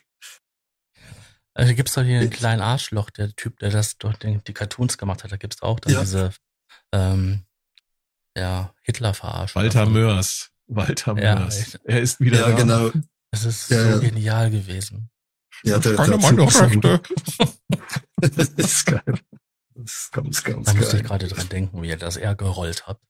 Also 1.54 1.74
gibt's 1.74 1.94
doch 1.94 2.02
hier 2.02 2.20
einen 2.20 2.30
kleinen 2.30 2.62
Arschloch, 2.62 3.10
der 3.10 3.34
Typ, 3.36 3.58
der 3.58 3.70
das 3.70 3.96
den, 3.98 4.42
die 4.44 4.54
Cartoons 4.54 4.96
gemacht 4.96 5.22
hat. 5.24 5.32
Da 5.32 5.36
gibt's 5.36 5.62
auch 5.62 5.80
dann 5.80 5.92
Ja. 5.92 6.00
diese 6.00 6.32
ähm, 6.92 7.44
ja, 8.36 8.74
Hitler-Verarsche. 8.82 9.54
Walter 9.56 9.80
davon. 9.80 9.92
Mörs. 9.92 10.50
Walter 10.66 11.18
Ja, 11.22 11.34
Mörs. 11.40 11.78
Er 11.84 12.00
ist 12.00 12.20
wieder 12.20 12.40
Ja, 12.40 12.48
da. 12.50 12.56
genau. 12.56 12.90
Das 13.30 13.44
ist 13.44 13.70
Ja, 13.70 13.82
so 13.82 13.88
ja. 13.90 13.98
genial 13.98 14.50
gewesen. 14.50 15.10
Ja, 15.64 15.78
der, 15.78 15.92
der 15.96 16.06
meine 16.18 16.48
Zug- 16.48 16.60
Rechte. 16.62 17.02
Das 18.20 18.48
ist 18.50 18.86
geil. 18.86 19.02
Das 19.74 19.92
ist 19.92 20.12
ganz, 20.12 20.44
ganz 20.44 20.66
Da 20.66 20.74
musste 20.74 20.96
ich 20.96 21.02
geil. 21.02 21.18
gerade 21.18 21.28
dran 21.28 21.48
denken, 21.48 21.82
wie 21.82 21.88
ihr 21.88 21.96
das 21.96 22.16
eher 22.16 22.34
gerollt 22.36 22.86
habt. 22.86 23.02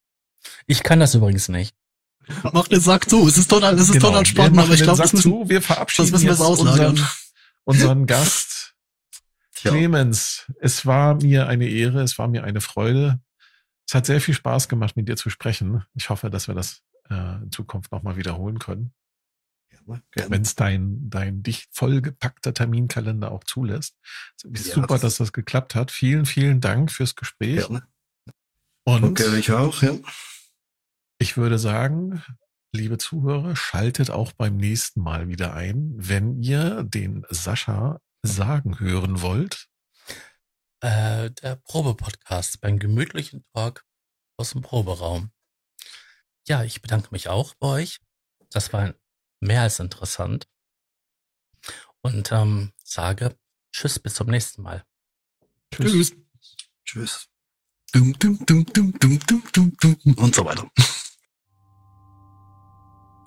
Ich 0.67 0.83
kann 0.83 1.01
das 1.01 1.15
übrigens 1.15 1.49
nicht. 1.49 1.75
Mach 2.53 2.69
den 2.69 2.81
Sack 2.81 3.09
zu. 3.11 3.27
Es 3.27 3.37
ist 3.37 3.49
total, 3.51 3.75
es 3.75 3.83
ist 3.89 3.93
Genau. 3.95 4.09
total 4.09 4.27
spannend, 4.27 4.59
aber 4.59 4.73
ich 4.75 4.83
glaube, 4.83 4.97
Sack 4.97 5.05
das 5.07 5.13
müssen, 5.15 5.31
zu. 5.33 5.49
Wir 5.49 5.61
verabschieden 5.61 6.07
das 6.07 6.13
müssen 6.13 6.25
wir 6.27 6.33
jetzt 6.33 6.41
auslagern. 6.41 6.91
unseren, 6.91 7.09
unseren 7.65 8.07
Gast. 8.07 8.75
Tja, 9.55 9.71
Clemens, 9.73 10.51
es 10.61 10.87
war 10.87 11.15
mir 11.17 11.49
eine 11.49 11.67
Ehre, 11.69 12.03
es 12.03 12.19
war 12.19 12.29
mir 12.29 12.45
eine 12.45 12.61
Freude. 12.61 13.21
Es 13.87 13.95
hat 13.95 14.07
sehr 14.07 14.21
viel 14.21 14.35
Spaß 14.35 14.69
gemacht, 14.69 14.97
mit 14.97 15.09
dir 15.09 15.17
zu 15.17 15.31
sprechen. 15.31 15.85
Ich 15.95 16.09
hoffe, 16.11 16.31
dass 16.31 16.47
wir 16.49 16.55
das 16.55 16.83
äh, 17.11 17.43
in 17.43 17.51
Zukunft 17.51 17.91
nochmal 17.93 18.17
wiederholen 18.17 18.59
können, 18.61 18.93
gerne, 19.71 20.03
gerne. 20.13 20.31
wenn 20.31 20.43
es 20.43 20.55
dein, 20.55 21.11
dein 21.11 21.43
dicht 21.43 21.69
vollgepackter 21.73 22.55
Terminkalender 22.55 23.33
auch 23.33 23.43
zulässt. 23.45 23.97
Es 24.37 24.45
ist 24.61 24.67
Ja, 24.69 24.75
super, 24.77 24.87
das- 24.95 25.01
dass 25.03 25.17
das 25.17 25.33
geklappt 25.33 25.75
hat. 25.75 25.91
Vielen, 25.91 26.25
vielen 26.27 26.61
Dank 26.61 26.91
fürs 26.93 27.17
Gespräch. 27.17 27.57
gerne. 27.67 27.83
Und 28.85 29.05
Okay, 29.05 29.37
ich 29.39 29.51
auch, 29.53 29.83
ja. 29.83 29.93
Ich 31.23 31.37
würde 31.37 31.57
sagen, 31.57 32.21
liebe 32.73 32.99
Zuhörer, 32.99 33.55
schaltet 33.55 34.11
auch 34.11 34.33
beim 34.33 34.57
nächsten 34.57 35.01
Mal 35.01 35.29
wieder 35.29 35.55
ein, 35.55 35.93
wenn 35.95 36.43
ihr 36.43 36.83
den 36.83 37.25
Sascha 37.31 38.01
sagen 38.23 38.81
hören 38.81 39.23
wollt. 39.23 39.69
Äh, 40.81 41.31
der 41.31 41.57
Probe-Podcast 41.57 42.61
beim 42.61 42.81
gemütlichen 42.81 43.45
Talk 43.55 43.85
aus 44.37 44.51
dem 44.51 44.63
Proberaum. 44.63 45.31
Ja, 46.49 46.65
ich 46.65 46.83
bedanke 46.83 47.11
mich 47.13 47.29
auch 47.29 47.55
bei 47.55 47.69
euch. 47.69 48.01
Das 48.51 48.73
war 48.73 48.93
mehr 49.39 49.63
als 49.63 49.79
interessant. 49.79 50.49
Und 52.01 52.33
ähm, 52.33 52.73
sage 52.83 53.39
Tschüss, 53.73 54.01
bis 54.01 54.15
zum 54.15 54.27
nächsten 54.27 54.63
Mal. 54.63 54.85
Tschüss. 55.73 56.17
Tschüss. 56.85 57.29
Dum, 57.93 58.13
dum, 58.19 58.45
dum, 58.45 58.65
dum, 58.65 58.93
dum, 58.99 59.21
dum, 59.21 59.43
dum, 59.53 59.77
dum, 59.79 60.15
und 60.17 60.35
so 60.35 60.45
weiter. 60.45 60.69